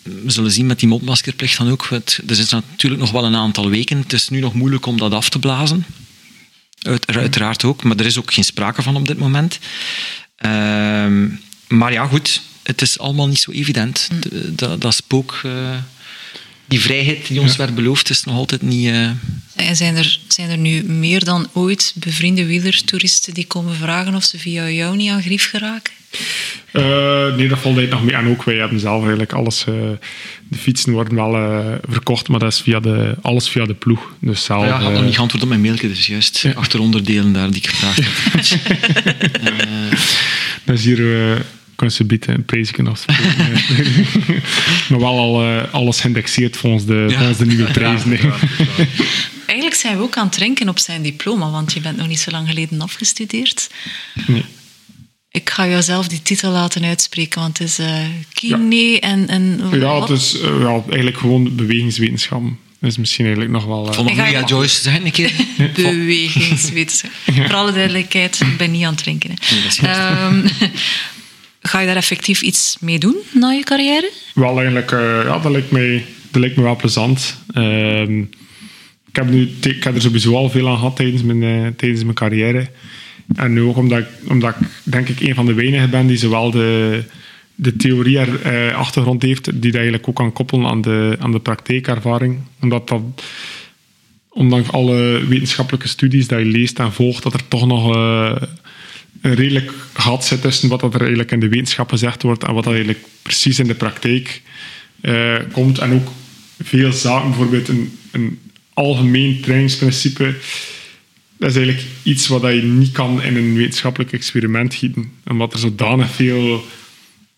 We 0.02 0.22
zullen 0.30 0.50
zien 0.50 0.66
met 0.66 0.78
die 0.80 0.88
mondmaskerplicht 0.88 1.58
dan 1.58 1.70
ook. 1.70 1.86
Het, 1.90 2.20
er 2.26 2.38
is 2.38 2.50
natuurlijk 2.50 3.00
nog 3.02 3.10
wel 3.10 3.24
een 3.24 3.36
aantal 3.36 3.68
weken. 3.68 3.98
Het 3.98 4.12
is 4.12 4.28
nu 4.28 4.40
nog 4.40 4.54
moeilijk 4.54 4.86
om 4.86 4.98
dat 4.98 5.12
af 5.12 5.28
te 5.28 5.38
blazen. 5.38 5.84
Uit- 6.80 7.06
uiteraard 7.16 7.64
ook, 7.64 7.82
maar 7.82 7.96
er 7.96 8.06
is 8.06 8.18
ook 8.18 8.32
geen 8.32 8.44
sprake 8.44 8.82
van 8.82 8.96
op 8.96 9.06
dit 9.06 9.18
moment. 9.18 9.58
Ehm, 10.36 11.26
maar 11.68 11.92
ja, 11.92 12.06
goed, 12.06 12.42
het 12.62 12.82
is 12.82 12.98
allemaal 12.98 13.28
niet 13.28 13.38
zo 13.40 13.50
evident. 13.50 14.08
De- 14.20 14.54
Dat, 14.54 14.80
dat 14.80 14.94
spook, 14.94 15.40
eh, 15.44 15.52
die 16.70 16.80
vrijheid 16.80 17.26
die 17.28 17.40
ons 17.40 17.56
werd 17.56 17.74
beloofd, 17.74 18.10
is 18.10 18.24
nog 18.24 18.36
altijd 18.36 18.62
niet. 18.62 18.86
eh, 18.86 19.08
En 19.68 19.76
zijn 19.76 19.96
er, 19.96 20.18
zijn 20.28 20.50
er 20.50 20.58
nu 20.58 20.82
meer 20.84 21.24
dan 21.24 21.48
ooit 21.52 21.92
bevriende 21.96 22.46
wielertoeristen 22.46 23.34
die 23.34 23.46
komen 23.46 23.74
vragen 23.76 24.14
of 24.14 24.24
ze 24.24 24.38
via 24.38 24.68
jou 24.70 24.96
niet 24.96 25.10
aan 25.10 25.22
grief 25.22 25.48
geraken? 25.50 25.92
Eh, 26.72 26.82
nee, 27.36 27.48
dat 27.48 27.58
valt 27.58 27.76
eigenlijk 27.76 27.90
nog 27.90 28.02
mee. 28.02 28.14
En 28.14 28.28
ook 28.28 28.44
wij 28.44 28.54
hebben 28.56 28.80
zelf 28.80 29.00
eigenlijk 29.00 29.32
alles... 29.32 29.60
eh, 29.60 29.74
de 30.48 30.58
fietsen 30.58 30.92
worden 30.92 31.14
wel 31.14 31.34
eh, 31.36 31.74
verkocht, 31.88 32.28
maar 32.28 32.38
dat 32.38 32.52
is 32.52 32.60
via 32.60 32.80
de, 32.80 33.14
alles 33.22 33.48
via 33.48 33.64
de 33.64 33.74
ploeg. 33.74 34.12
Dus 34.20 34.44
zelf... 34.44 34.64
ja, 34.64 34.74
ik 34.76 34.80
had 34.82 34.90
eh, 34.90 34.96
nog 34.96 35.04
niet 35.04 35.14
geantwoord 35.14 35.42
op 35.42 35.48
mijn 35.48 35.60
mailtje, 35.60 35.88
dus 35.88 36.06
juist. 36.06 36.46
Achteronderdelen 36.54 37.32
daar 37.32 37.50
die 37.50 37.56
ik 37.62 37.66
gevraagd 37.68 38.00
heb. 38.04 38.12
Dat 40.64 40.78
is 40.78 40.84
hier... 40.90 40.98
kunnen 41.80 41.96
ze 41.96 42.04
bieden 42.04 42.34
een 42.34 42.44
prijsje 42.44 42.82
afspreken. 42.84 44.04
maar 44.88 44.98
wel 44.98 45.18
al 45.18 45.42
eh, 45.42 45.74
alles 45.74 46.00
geïndexeerd 46.00 46.56
volgens 46.56 46.84
de, 46.84 47.06
volgens 47.16 47.38
de 47.38 47.46
nieuwe 47.46 47.70
prijzen. 47.70 48.10
hè. 48.16 48.28
Eigenlijk 49.46 49.80
zijn 49.80 49.96
we 49.96 50.02
ook 50.02 50.16
aan 50.16 50.24
het 50.26 50.32
drinken 50.32 50.68
op 50.68 50.78
zijn 50.78 51.02
diploma, 51.02 51.50
want 51.50 51.72
je 51.72 51.80
bent 51.80 51.96
nog 51.96 52.06
niet 52.08 52.20
zo 52.20 52.30
lang 52.30 52.48
geleden 52.48 52.80
afgestudeerd. 52.80 53.70
Nee. 54.26 54.44
Ik 55.30 55.50
ga 55.50 55.66
jou 55.68 55.82
zelf 55.82 56.08
die 56.08 56.22
titel 56.22 56.50
laten 56.50 56.84
uitspreken, 56.84 57.40
want 57.40 57.58
het 57.58 57.68
is 57.68 57.78
eh 57.78 57.98
kine 58.32 59.00
en, 59.00 59.28
en... 59.28 59.60
Ja, 59.72 59.78
wat? 59.78 60.08
het 60.08 60.18
is 60.18 60.40
eh, 60.40 60.60
ja, 60.60 60.82
eigenlijk 60.88 61.18
gewoon 61.18 61.56
bewegingswetenschap. 61.56 62.42
Dat 62.80 62.90
is 62.90 62.96
misschien 62.96 63.24
eigenlijk 63.24 63.54
nog 63.54 63.64
wel... 63.64 63.88
eh, 63.88 63.94
Van 63.94 64.08
Ik 64.08 64.14
ga- 64.14 64.22
Maria 64.22 64.44
Joyce, 64.44 64.80
zeg 64.82 64.94
een 65.04 65.10
keer. 65.10 65.32
Bewegingswetenschap. 65.74 67.10
Voor 67.34 67.54
alle 67.54 67.72
duidelijkheid, 67.72 68.40
ik 68.40 68.56
ben 68.56 68.70
niet 68.70 68.84
aan 68.84 68.94
het 68.94 69.02
drinken. 69.02 69.30
Hè. 69.30 69.54
Nee, 69.54 69.62
dat 69.62 69.72
is 69.72 69.78
goed. 69.78 69.88
Ehm, 69.88 70.46
ga 71.60 71.80
je 71.80 71.86
daar 71.86 71.96
effectief 71.96 72.42
iets 72.42 72.76
mee 72.80 72.98
doen 72.98 73.16
na 73.32 73.50
je 73.50 73.64
carrière? 73.64 74.10
Wel 74.34 74.56
eigenlijk, 74.56 74.92
eh, 74.92 75.22
ja, 75.24 75.38
dat 75.38 75.52
lijkt, 75.52 75.70
mij, 75.70 76.04
dat 76.30 76.40
lijkt 76.40 76.56
me 76.56 76.62
wel 76.62 76.76
plezant. 76.76 77.42
Ehm, 77.52 78.20
ik, 79.08 79.16
heb 79.16 79.28
nu, 79.30 79.50
ik 79.60 79.84
heb 79.84 79.94
er 79.94 80.00
sowieso 80.00 80.34
al 80.34 80.50
veel 80.50 80.68
aan 80.68 80.76
gehad 80.76 80.96
tijdens 80.96 81.22
mijn, 81.22 81.42
eh, 81.42 81.66
tijdens 81.76 82.02
mijn 82.02 82.14
carrière. 82.14 82.68
En 83.34 83.52
nu 83.52 83.62
ook 83.62 83.76
omdat 83.76 83.98
ik, 83.98 84.06
omdat 84.28 84.54
ik 84.60 84.66
denk 84.82 85.08
ik 85.08 85.20
een 85.20 85.34
van 85.34 85.46
de 85.46 85.54
weinigen 85.54 85.90
ben 85.90 86.06
die 86.06 86.16
zowel 86.16 86.50
de, 86.50 87.02
de 87.54 87.76
theorie 87.76 88.18
er, 88.18 88.42
eh, 88.42 88.76
achtergrond 88.76 89.22
heeft, 89.22 89.44
die 89.44 89.70
dat 89.70 89.74
eigenlijk 89.80 90.08
ook 90.08 90.16
kan 90.16 90.32
koppelen 90.32 90.66
aan 90.70 90.80
de, 90.80 91.16
aan 91.18 91.32
de 91.32 91.40
praktijkervaring. 91.40 92.38
Omdat 92.60 92.88
dat, 92.88 93.02
ondanks 94.28 94.70
alle 94.72 95.26
wetenschappelijke 95.28 95.88
studies 95.88 96.28
dat 96.28 96.38
je 96.38 96.44
leest 96.44 96.78
en 96.78 96.92
volgt, 96.92 97.22
dat 97.22 97.34
er 97.34 97.48
toch 97.48 97.66
nog 97.66 97.96
redelijk 99.20 99.72
gat 99.92 100.24
zit 100.24 100.40
tussen 100.40 100.68
wat 100.68 100.80
dat 100.80 100.94
er 100.94 101.00
eigenlijk 101.00 101.30
in 101.30 101.40
de 101.40 101.48
wetenschap 101.48 101.90
gezegd 101.90 102.22
wordt 102.22 102.44
en 102.44 102.54
wat 102.54 102.64
dat 102.64 102.72
eigenlijk 102.72 103.04
precies 103.22 103.58
in 103.58 103.66
de 103.66 103.74
praktijk 103.74 104.42
eh, 105.00 105.36
komt. 105.52 105.78
En 105.78 105.92
ook 105.92 106.08
veel 106.62 106.92
zaken, 106.92 107.28
bijvoorbeeld 107.28 107.68
een, 107.68 107.98
een 108.10 108.38
algemeen 108.74 109.40
trainingsprincipe, 109.40 110.34
dat 111.36 111.50
is 111.50 111.56
eigenlijk 111.56 111.86
iets 112.02 112.26
wat 112.26 112.42
je 112.42 112.62
niet 112.62 112.92
kan 112.92 113.22
in 113.22 113.36
een 113.36 113.54
wetenschappelijk 113.54 114.12
experiment 114.12 114.74
gieten. 114.74 115.12
Omdat 115.26 115.52
er 115.52 115.58
zodanig 115.58 116.10
veel 116.10 116.64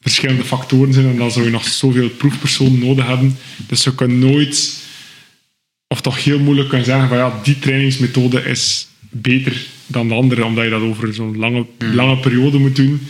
verschillende 0.01 0.45
factoren 0.45 0.93
zijn 0.93 1.07
en 1.07 1.17
dan 1.17 1.31
zou 1.31 1.45
je 1.45 1.51
nog 1.51 1.65
zoveel 1.65 2.09
proefpersonen 2.09 2.79
nodig 2.79 3.07
hebben. 3.07 3.37
Dus 3.67 3.85
je 3.85 3.95
kan 3.95 4.19
nooit, 4.19 4.79
of 5.87 6.01
toch 6.01 6.25
heel 6.25 6.39
moeilijk 6.39 6.69
kunnen 6.69 6.87
zeggen 6.87 7.09
van 7.09 7.17
ja, 7.17 7.41
die 7.43 7.59
trainingsmethode 7.59 8.45
is 8.45 8.89
beter 9.11 9.67
dan 9.93 10.09
de 10.09 10.15
andere, 10.15 10.45
omdat 10.45 10.65
je 10.65 10.71
dat 10.71 10.83
over 10.83 11.15
zo'n 11.15 11.37
lange, 11.37 11.67
lange 11.79 12.17
periode 12.17 12.59
moet 12.59 12.77
doen. 12.77 13.07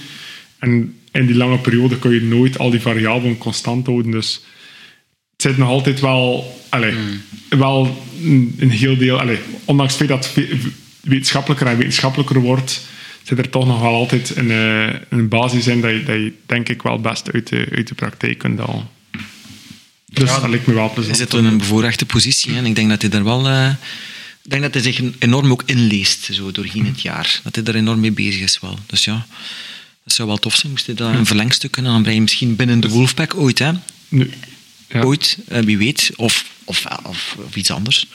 En 0.58 0.96
in 1.12 1.26
die 1.26 1.36
lange 1.36 1.58
periode 1.58 1.98
kun 1.98 2.10
je 2.12 2.22
nooit 2.22 2.58
al 2.58 2.70
die 2.70 2.80
variabelen 2.80 3.38
constant 3.38 3.86
houden. 3.86 4.10
Dus 4.10 4.44
het 5.32 5.42
zit 5.42 5.56
nog 5.56 5.68
altijd 5.68 6.00
wel, 6.00 6.52
allee, 6.68 6.94
wel 7.48 8.04
een, 8.22 8.54
een 8.58 8.70
heel 8.70 8.96
deel, 8.96 9.20
allee, 9.20 9.38
ondanks 9.64 9.98
het 9.98 10.06
feit 10.06 10.20
dat 10.22 10.34
het 10.34 10.56
wetenschappelijker 11.00 11.66
en 11.66 11.76
wetenschappelijker 11.76 12.40
wordt, 12.40 12.80
zit 13.22 13.38
er 13.38 13.50
toch 13.50 13.66
nog 13.66 13.80
wel 13.80 13.94
altijd 13.94 14.36
een, 14.36 14.50
eh, 14.50 14.94
een 15.08 15.28
basis 15.28 15.66
in 15.66 15.80
dat 15.80 15.90
je, 15.90 16.02
dat 16.02 16.16
je 16.16 16.32
denk 16.46 16.68
ik 16.68 16.82
wel 16.82 17.00
best 17.00 17.32
uit 17.32 17.48
de, 17.48 17.66
uit 17.74 17.88
de 17.88 17.94
praktijk 17.94 18.38
kunt 18.38 18.58
halen. 18.58 18.88
Dus 20.12 20.30
dat 20.30 20.48
lijkt 20.48 20.66
me 20.66 20.74
wel 20.74 20.92
plezant. 20.92 21.16
zit 21.16 21.34
in 21.34 21.44
een 21.44 21.58
bevoorrechte 21.58 22.06
positie 22.06 22.52
hè, 22.52 22.58
en 22.58 22.66
ik 22.66 22.74
denk 22.74 22.88
dat 22.88 23.00
hij 23.00 23.10
daar 23.10 23.24
wel... 23.24 23.48
eh, 23.48 23.70
ik 24.44 24.50
denk 24.50 24.62
dat 24.62 24.74
hij 24.74 24.82
zich 24.82 25.02
enorm 25.18 25.50
ook 25.50 25.62
inleest 25.66 26.28
zo 26.32 26.52
doorheen 26.52 26.86
het 26.86 27.00
jaar. 27.00 27.40
Dat 27.42 27.54
hij 27.54 27.64
daar 27.64 27.74
enorm 27.74 28.00
mee 28.00 28.12
bezig 28.12 28.40
is 28.40 28.60
wel. 28.60 28.78
Dus 28.86 29.04
ja, 29.04 29.26
dat 30.04 30.14
zou 30.14 30.28
wel 30.28 30.36
tof 30.36 30.56
zijn. 30.56 30.72
Moest 30.72 30.86
hij 30.86 30.94
dat 30.94 31.14
een 31.14 31.26
verlengstuk 31.26 31.70
kunnen 31.70 31.92
aanbrengen. 31.92 32.22
Misschien 32.22 32.56
binnen 32.56 32.80
de 32.80 32.88
Wolfpack 32.88 33.34
ooit, 33.34 33.58
hè? 33.58 33.72
Nu, 34.08 34.30
ja, 34.88 35.02
Ooit, 35.02 35.38
eh, 35.48 35.62
wie 35.62 35.78
weet. 35.78 36.10
Of, 36.16 36.50
of, 36.64 36.86
of, 37.02 37.36
of 37.46 37.56
iets 37.56 37.70
anders. 37.70 38.06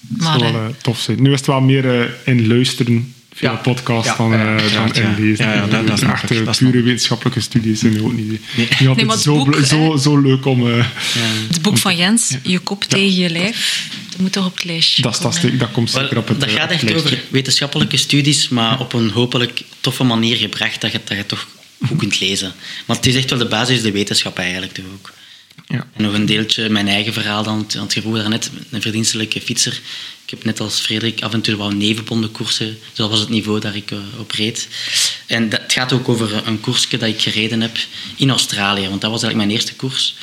dat 0.00 0.22
Maar, 0.22 0.38
zou 0.38 0.52
wel 0.52 0.62
eh, 0.62 0.68
eh, 0.68 0.74
tof 0.82 1.00
zijn. 1.00 1.22
Nu 1.22 1.32
is 1.32 1.38
het 1.38 1.46
wel 1.46 1.60
meer 1.60 2.14
in 2.24 2.46
luisteren 2.46 3.14
via 3.34 3.50
Ja. 3.50 3.56
podcast 3.56 4.06
Ja, 4.06 4.16
dan, 4.16 4.30
ja, 4.30 4.38
eh, 4.44 4.60
uiteraard, 4.62 4.96
ja. 4.96 5.02
inlezen. 5.16 5.44
Ja, 5.46 5.52
ja, 5.54 5.66
dat- 5.66 5.86
dat 5.86 5.98
snap 5.98 6.16
pure 6.26 6.34
ik. 6.40 6.46
wetenschappelijke 6.82 7.40
studies 7.40 7.80
zijn 7.80 7.92
nu 7.92 8.02
ook 8.02 8.12
niet, 8.12 8.28
niet 8.28 8.40
Nee, 8.56 9.06
het 9.06 9.20
zo, 9.20 9.44
boek, 9.44 9.54
zo, 9.64 9.96
zo 9.96 10.20
leuk 10.20 10.46
om... 10.46 10.70
eh, 10.70 10.86
Het 11.48 11.62
boek 11.62 11.78
van 11.78 11.96
Jens, 11.96 12.36
Je 12.42 12.58
kop 12.58 12.84
tegen 12.84 13.14
je 13.14 13.30
lijf, 13.30 13.88
dat 14.10 14.18
moet 14.20 14.32
toch 14.32 14.46
op 14.46 14.54
het 14.54 14.64
lijstje 14.64 15.02
dat, 15.02 15.12
is- 15.12 15.18
dat, 15.20 15.34
is- 15.44 15.58
dat 15.58 15.70
komt 15.70 15.92
Wel, 15.92 16.02
zeker 16.02 16.18
op 16.18 16.28
het 16.28 16.40
dat 16.40 16.48
eh, 16.48 16.54
gaat 16.54 16.70
echt 16.70 16.94
over 16.94 17.22
wetenschappelijke 17.28 17.96
studies, 17.96 18.48
maar 18.48 18.80
op 18.80 18.92
een 18.92 19.10
hopelijk 19.10 19.62
toffe 19.80 20.04
manier 20.04 20.36
gebracht 20.36 20.80
dat 20.80 20.92
je, 20.92 21.00
dat 21.04 21.16
je 21.16 21.26
toch 21.26 21.46
goed 21.86 21.96
kunt 21.98 22.20
lezen. 22.20 22.52
Want 22.86 22.98
het 23.04 23.08
is 23.14 23.14
echt 23.20 23.30
wel 23.30 23.38
de 23.38 23.46
basis, 23.48 23.82
de 23.82 23.90
wetenschap 23.92 24.38
eigenlijk 24.38 24.72
toch 24.72 24.84
ook. 24.94 25.12
Ja. 25.68 25.86
En 25.96 26.02
nog 26.02 26.12
een 26.14 26.26
deeltje, 26.26 26.68
mijn 26.68 26.88
eigen 26.88 27.12
verhaal 27.12 27.42
dan, 27.42 27.66
want 27.76 27.92
je 27.94 28.00
vroeg 28.00 28.16
daarnet, 28.16 28.50
een 28.70 28.82
verdienstelijke 28.82 29.40
fietser. 29.40 29.80
Ik 30.24 30.30
heb 30.30 30.44
net 30.44 30.60
als 30.60 30.80
Frederik 30.80 31.22
af 31.22 31.32
en 31.32 31.40
toe 31.40 31.56
wel 31.56 31.70
nevenbonden 31.70 32.30
koersen, 32.32 32.78
zo 32.92 33.08
was 33.08 33.20
het 33.20 33.28
niveau 33.28 33.60
daar 33.60 33.76
ik 33.76 33.90
eh, 33.90 33.98
op 34.18 34.30
reed. 34.30 34.68
En 35.26 35.48
dat, 35.48 35.60
het 35.62 35.72
gaat 35.72 35.92
ook 35.92 36.08
over 36.08 36.46
een 36.46 36.60
koersje 36.60 36.96
dat 36.96 37.08
ik 37.08 37.20
gereden 37.20 37.60
heb 37.60 37.76
in 38.16 38.30
Australië, 38.30 38.88
want 38.88 39.00
dat 39.00 39.10
was 39.10 39.22
eigenlijk 39.22 39.36
mijn 39.36 39.50
eerste 39.50 39.74
koers. 39.74 40.14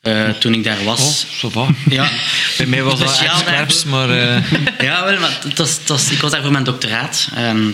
Eh, 0.00 0.30
toen 0.30 0.54
ik 0.54 0.64
daar 0.64 0.84
was. 0.84 1.26
Oh. 1.42 1.68
Ja. 1.90 2.10
Bij 2.56 2.66
mij 2.66 2.82
was 2.82 2.98
dat 2.98 3.18
echt 3.20 3.38
scherps, 3.38 3.84
maar... 3.84 4.10
eh, 4.10 4.52
Ja, 4.86 5.04
wel, 5.04 5.18
maar 5.20 5.40
het 5.44 5.58
was, 5.58 5.70
het 5.78 5.88
was, 5.88 6.10
ik 6.10 6.20
was 6.20 6.30
daar 6.30 6.42
voor 6.42 6.50
mijn 6.52 6.64
doctoraat. 6.64 7.28
Ehm, 7.34 7.70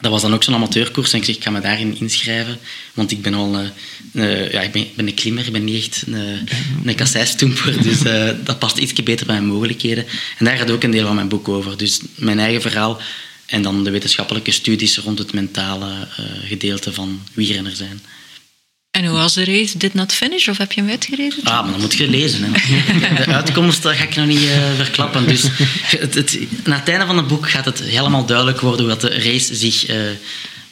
dat 0.00 0.10
was 0.10 0.22
dan 0.22 0.34
ook 0.34 0.42
zo'n 0.42 0.54
amateurkoers. 0.54 1.12
En 1.12 1.18
ik 1.18 1.24
zeg, 1.24 1.36
ik 1.36 1.42
ga 1.42 1.50
me 1.50 1.60
daarin 1.60 2.00
inschrijven. 2.00 2.58
Want 2.94 3.10
ik 3.10 3.22
ben 3.22 3.34
al... 3.34 3.54
eh, 3.58 3.68
eh, 4.16 4.52
ja, 4.52 4.60
ik 4.60 4.72
ben, 4.72 4.86
ben 4.94 5.06
een 5.06 5.14
klimmer. 5.14 5.46
Ik 5.46 5.52
ben 5.52 5.64
niet 5.64 5.86
echt 5.86 6.04
een, 6.06 6.48
een 6.84 6.94
kasseistomper. 6.94 7.82
Dus 7.82 8.02
eh, 8.02 8.30
dat 8.44 8.58
past 8.58 8.78
iets 8.78 8.92
beter 8.92 9.26
bij 9.26 9.34
mijn 9.34 9.52
mogelijkheden. 9.52 10.06
En 10.38 10.44
daar 10.44 10.56
gaat 10.56 10.70
ook 10.70 10.82
een 10.82 10.90
deel 10.90 11.06
van 11.06 11.14
mijn 11.14 11.28
boek 11.28 11.48
over. 11.48 11.76
Dus 11.76 12.00
mijn 12.14 12.38
eigen 12.38 12.60
verhaal. 12.60 13.00
En 13.46 13.62
dan 13.62 13.84
de 13.84 13.90
wetenschappelijke 13.90 14.50
studies 14.50 14.98
rond 14.98 15.18
het 15.18 15.32
mentale 15.32 16.08
eh, 16.16 16.24
gedeelte 16.48 16.92
van 16.92 17.22
wielrenner 17.32 17.76
zijn. 17.76 18.02
En 18.90 19.04
hoe 19.04 19.16
was 19.16 19.34
de 19.34 19.44
race? 19.44 19.78
Did 19.78 19.94
not 19.94 20.12
finish? 20.12 20.48
Of 20.48 20.58
heb 20.58 20.72
je 20.72 20.80
hem 20.80 20.90
uitgereden? 20.90 21.38
Ah, 21.44 21.62
maar 21.62 21.70
dan 21.70 21.80
moet 21.80 21.94
je 21.94 22.08
lezen. 22.08 22.42
Hè. 22.42 22.50
De 23.24 23.32
uitkomst 23.32 23.82
dat 23.82 23.94
ga 23.94 24.04
ik 24.04 24.16
nog 24.16 24.26
niet 24.26 24.48
verklappen. 24.76 25.26
Dus 25.26 25.42
het, 25.86 26.14
het, 26.14 26.38
na 26.64 26.76
het 26.76 26.88
einde 26.88 27.06
van 27.06 27.16
het 27.16 27.26
boek 27.26 27.50
gaat 27.50 27.64
het 27.64 27.82
helemaal 27.82 28.26
duidelijk 28.26 28.60
worden 28.60 28.86
hoe 28.86 28.98
dat 28.98 29.00
de 29.00 29.20
race 29.20 29.54
zich 29.54 29.86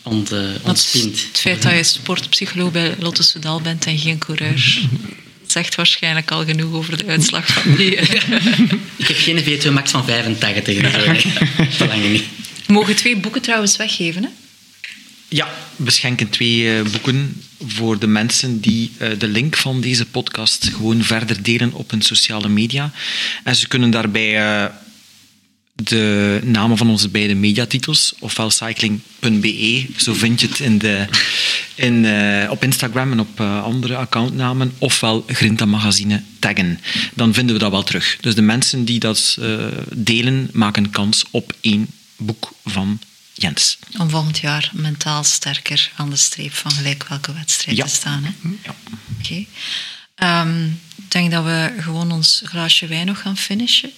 ont, 0.05 0.33
eh, 0.33 0.41
ontspint. 0.63 1.27
het 1.29 1.41
feit 1.41 1.63
dat 1.63 1.73
je 1.73 1.83
sportpsycholoog 1.83 2.73
bij 2.73 2.95
Lotte 2.99 3.23
Soudal 3.23 3.61
bent 3.61 3.87
en 3.87 3.99
geen 3.99 4.19
coureur, 4.19 4.81
zegt 5.47 5.75
waarschijnlijk 5.75 6.31
al 6.31 6.45
genoeg 6.45 6.73
over 6.73 6.97
de 6.97 7.07
uitslag 7.07 7.47
van 7.47 7.75
die. 7.75 7.97
eh. 7.97 8.21
Ik 8.97 9.07
heb 9.09 9.17
geen 9.19 9.45
VO2 9.45 9.73
max 9.73 9.91
van 9.91 10.05
85 10.05 10.77
en 10.77 10.91
zo. 10.93 10.99
hè. 10.99 11.71
Verlang 11.71 12.11
niet. 12.11 12.25
We 12.67 12.73
mogen 12.73 12.97
twee 12.97 13.17
boeken 13.17 13.43
trouwens 13.43 13.77
weggeven. 13.77 14.23
Hè? 14.23 14.29
Ja, 15.29 15.55
we 15.77 15.91
schenken 15.91 16.29
twee 16.31 16.77
eh, 16.79 16.83
boeken 16.91 17.43
voor 17.67 17.99
de 17.99 18.07
mensen 18.07 18.61
die 18.61 18.91
eh, 18.99 19.09
de 19.19 19.27
link 19.27 19.57
van 19.57 19.81
deze 19.81 20.07
podcast 20.07 20.71
gewoon 20.75 21.03
verder 21.03 21.43
delen 21.43 21.73
op 21.73 21.91
hun 21.91 22.03
sociale 22.03 22.49
media. 22.49 22.93
En 23.45 23.57
ze 23.57 23.69
kunnen 23.69 23.91
daarbij 23.91 24.37
eh, 24.43 24.65
de 25.75 26.41
namen 26.45 26.77
van 26.77 26.89
onze 26.91 27.09
beide 27.09 27.35
mediatitels, 27.35 28.15
ofwel 28.19 28.51
cycling.be, 28.51 29.87
zo 29.97 30.13
vind 30.15 30.41
je 30.41 30.47
het 30.49 30.59
in 30.59 30.79
de, 30.79 31.07
in, 31.75 32.05
eh, 32.05 32.51
op 32.51 32.63
Instagram 32.63 33.13
en 33.13 33.21
op 33.21 33.41
eh, 33.41 33.63
andere 33.63 33.97
accountnamen, 33.97 34.75
ofwel 34.79 35.25
Grinta 35.27 35.65
Magazine 35.65 36.23
taggen. 36.39 36.81
Dan 37.15 37.35
vinden 37.35 37.55
we 37.55 37.61
dat 37.61 37.71
wel 37.71 37.83
terug. 37.83 38.17
Dus 38.21 38.35
de 38.35 38.43
mensen 38.43 38.85
die 38.85 38.99
dat 38.99 39.37
eh, 39.41 39.67
delen, 39.95 40.49
maken 40.53 40.91
kans 40.91 41.25
op 41.31 41.53
één 41.61 41.87
boek 42.17 42.53
van 42.65 42.99
Jens. 43.33 43.79
Om 43.99 44.11
volgend 44.11 44.39
jaar 44.39 44.71
mentaal 44.73 45.25
sterker 45.25 45.91
aan 45.97 46.11
de 46.11 46.17
streep 46.17 46.53
van 46.53 46.71
gelijk 46.71 47.09
welke 47.09 47.33
wedstrijd 47.33 47.77
Ja. 47.77 47.85
te 47.85 47.91
staan. 47.91 48.25
Hè? 48.25 48.31
Ja. 48.65 48.75
Oké. 49.21 49.45
Ehm, 50.15 50.65
Ik 50.97 51.21
denk 51.21 51.31
dat 51.31 51.45
we 51.45 51.75
gewoon 51.81 52.13
ons 52.13 52.43
glaasje 52.45 52.87
wijn 52.87 53.07
nog 53.07 53.21
gaan 53.21 53.37
finishen. 53.37 53.91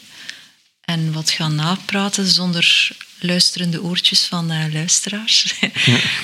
En 0.86 1.12
wat 1.12 1.30
gaan 1.30 1.54
napraten 1.54 2.26
zonder 2.26 2.88
luisterende 3.18 3.82
oortjes 3.82 4.24
van 4.26 4.50
eh, 4.50 4.72
luisteraars. 4.72 5.54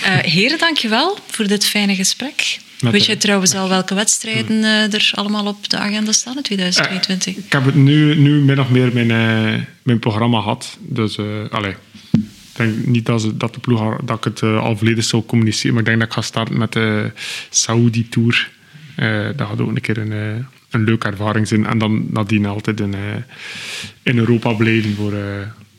Eh 0.03 0.19
heren, 0.19 0.59
dankjewel 0.59 1.19
voor 1.27 1.47
dit 1.47 1.67
fijne 1.67 1.95
gesprek. 1.95 2.59
Met 2.81 2.93
Weet 2.93 3.07
je 3.07 3.17
trouwens 3.17 3.55
al 3.55 3.69
welke 3.69 3.95
wedstrijden 3.95 4.65
eh, 4.65 4.95
er 4.95 5.11
allemaal 5.15 5.47
op 5.47 5.69
de 5.69 5.77
agenda 5.77 6.13
staan 6.13 6.37
in 6.37 6.43
2022? 6.43 7.45
Ik 7.45 7.53
heb 7.53 7.65
het 7.65 7.75
nu, 7.75 8.17
nu 8.17 8.41
min 8.41 8.61
of 8.61 8.69
meer 8.69 8.93
mijn, 8.93 9.09
mijn 9.83 9.99
programma 9.99 10.41
gehad. 10.41 10.79
Dus, 10.81 11.19
allee. 11.51 11.75
Ik 12.13 12.59
denk 12.59 12.87
niet 12.87 13.07
dat, 13.07 13.21
ze, 13.21 13.37
dat, 13.37 13.55
de 13.55 13.61
ploeg, 13.61 13.97
dat 14.05 14.17
ik 14.17 14.25
het 14.25 14.43
al 14.43 14.77
volledig 14.77 15.05
zou 15.05 15.23
communiceren. 15.25 15.73
Maar 15.73 15.83
ik 15.83 15.89
denk 15.89 15.99
dat 15.99 16.09
ik 16.09 16.15
ga 16.15 16.23
starten 16.23 16.59
met 16.59 16.73
de 16.73 17.13
Saudi 17.51 18.09
Tour. 18.09 18.51
Dat 19.37 19.49
gaat 19.49 19.61
ook 19.61 19.69
een 19.69 19.81
keer 19.81 19.99
een, 19.99 20.47
een 20.73 20.85
leuke 20.85 21.07
ervaring 21.09 21.49
zijn. 21.49 21.67
En 21.67 21.79
dan 21.79 22.05
nadien 22.11 22.47
altijd 22.47 22.81
in, 22.81 22.95
eh, 22.95 23.01
in 24.03 24.19
Europa 24.19 24.53
blijven 24.53 24.95
voor, 24.95 25.13
eh, 25.13 25.21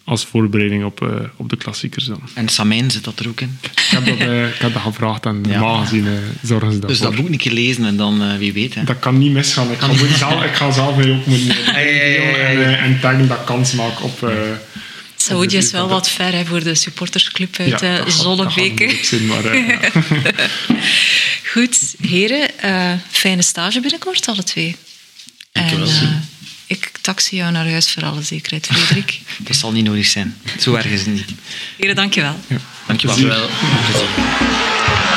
als 0.06 0.26
voorbereiding 0.26 0.84
op, 0.84 1.02
eh, 1.02 1.08
op 1.36 1.50
de 1.50 1.56
klassiekers. 1.58 2.06
Dan. 2.06 2.22
En 2.34 2.48
Samijn 2.50 2.92
zit 2.92 3.04
dat 3.04 3.20
er 3.20 3.28
ook 3.28 3.42
in. 3.42 3.58
Ik, 3.62 3.72
heb 3.90 4.06
dat, 4.06 4.20
ik 4.54 4.60
heb 4.60 4.74
dat 4.74 4.82
gevraagd 4.82 5.26
en 5.26 5.40
Ja. 5.44 5.50
normaal 5.50 5.78
gezien 5.84 6.06
eh, 6.08 6.12
zorgen 6.42 6.72
ze 6.72 6.80
Dus 6.80 6.88
daarvoor. 6.88 7.06
dat 7.06 7.16
boek 7.16 7.32
een 7.34 7.38
keer 7.38 7.52
lezen 7.52 7.86
en 7.86 7.98
dan 7.98 8.38
wie 8.38 8.54
weet. 8.54 8.76
Hè. 8.76 8.84
Dat 8.84 9.00
kan 9.00 9.18
niet 9.18 9.32
misgaan. 9.32 9.72
Ik 9.72 9.80
ga, 9.80 9.94
zelf, 10.18 10.44
ik 10.44 10.54
ga 10.54 10.72
zelf 10.72 10.96
mee 10.98 11.12
ook 11.14 11.26
moeten 11.26 11.48
ja, 11.66 11.80
ja, 11.80 12.04
ja. 12.04 12.36
en, 12.36 12.80
en 12.80 13.00
taggen 13.00 13.28
dat 13.28 13.44
kans 13.44 13.74
maken 13.74 14.04
op... 14.06 14.32
Saoedi 15.24 15.58
is 15.58 15.72
wel 15.72 15.88
wat 15.88 16.10
ver 16.10 16.32
hè, 16.34 16.46
voor 16.46 16.64
de 16.64 16.76
supportersclub 16.76 17.56
uit 17.60 17.80
ja, 17.80 17.98
eh, 18.00 18.08
Zonnebeke. 18.08 18.86
eh, 18.86 19.68
ja. 19.68 19.80
Goed, 21.54 21.80
heren, 22.02 22.60
eh, 22.60 22.92
fijne 23.12 23.42
stage 23.42 23.80
binnenkort, 23.80 24.28
alle 24.28 24.44
twee. 24.44 24.76
Dankjewel. 25.52 25.88
En, 25.88 25.94
eh, 26.02 26.10
ik 26.68 26.92
taxi 27.02 27.36
jou 27.36 27.52
naar 27.52 27.70
huis 27.70 27.92
voor 27.92 28.04
alle 28.04 28.22
zekerheid, 28.22 28.66
Frederik. 28.68 29.20
Dat 29.48 29.56
zal 29.56 29.72
niet 29.72 29.86
nodig 29.86 30.06
zijn. 30.06 30.38
Zo 30.60 30.74
erg 30.76 30.86
is 30.86 31.00
het 31.00 31.10
niet. 31.14 31.26
heren, 31.78 31.96
dankjewel. 31.96 32.40
Dankjewel. 32.88 33.16
Dankjewel. 33.18 33.50
Plezier. 33.86 35.12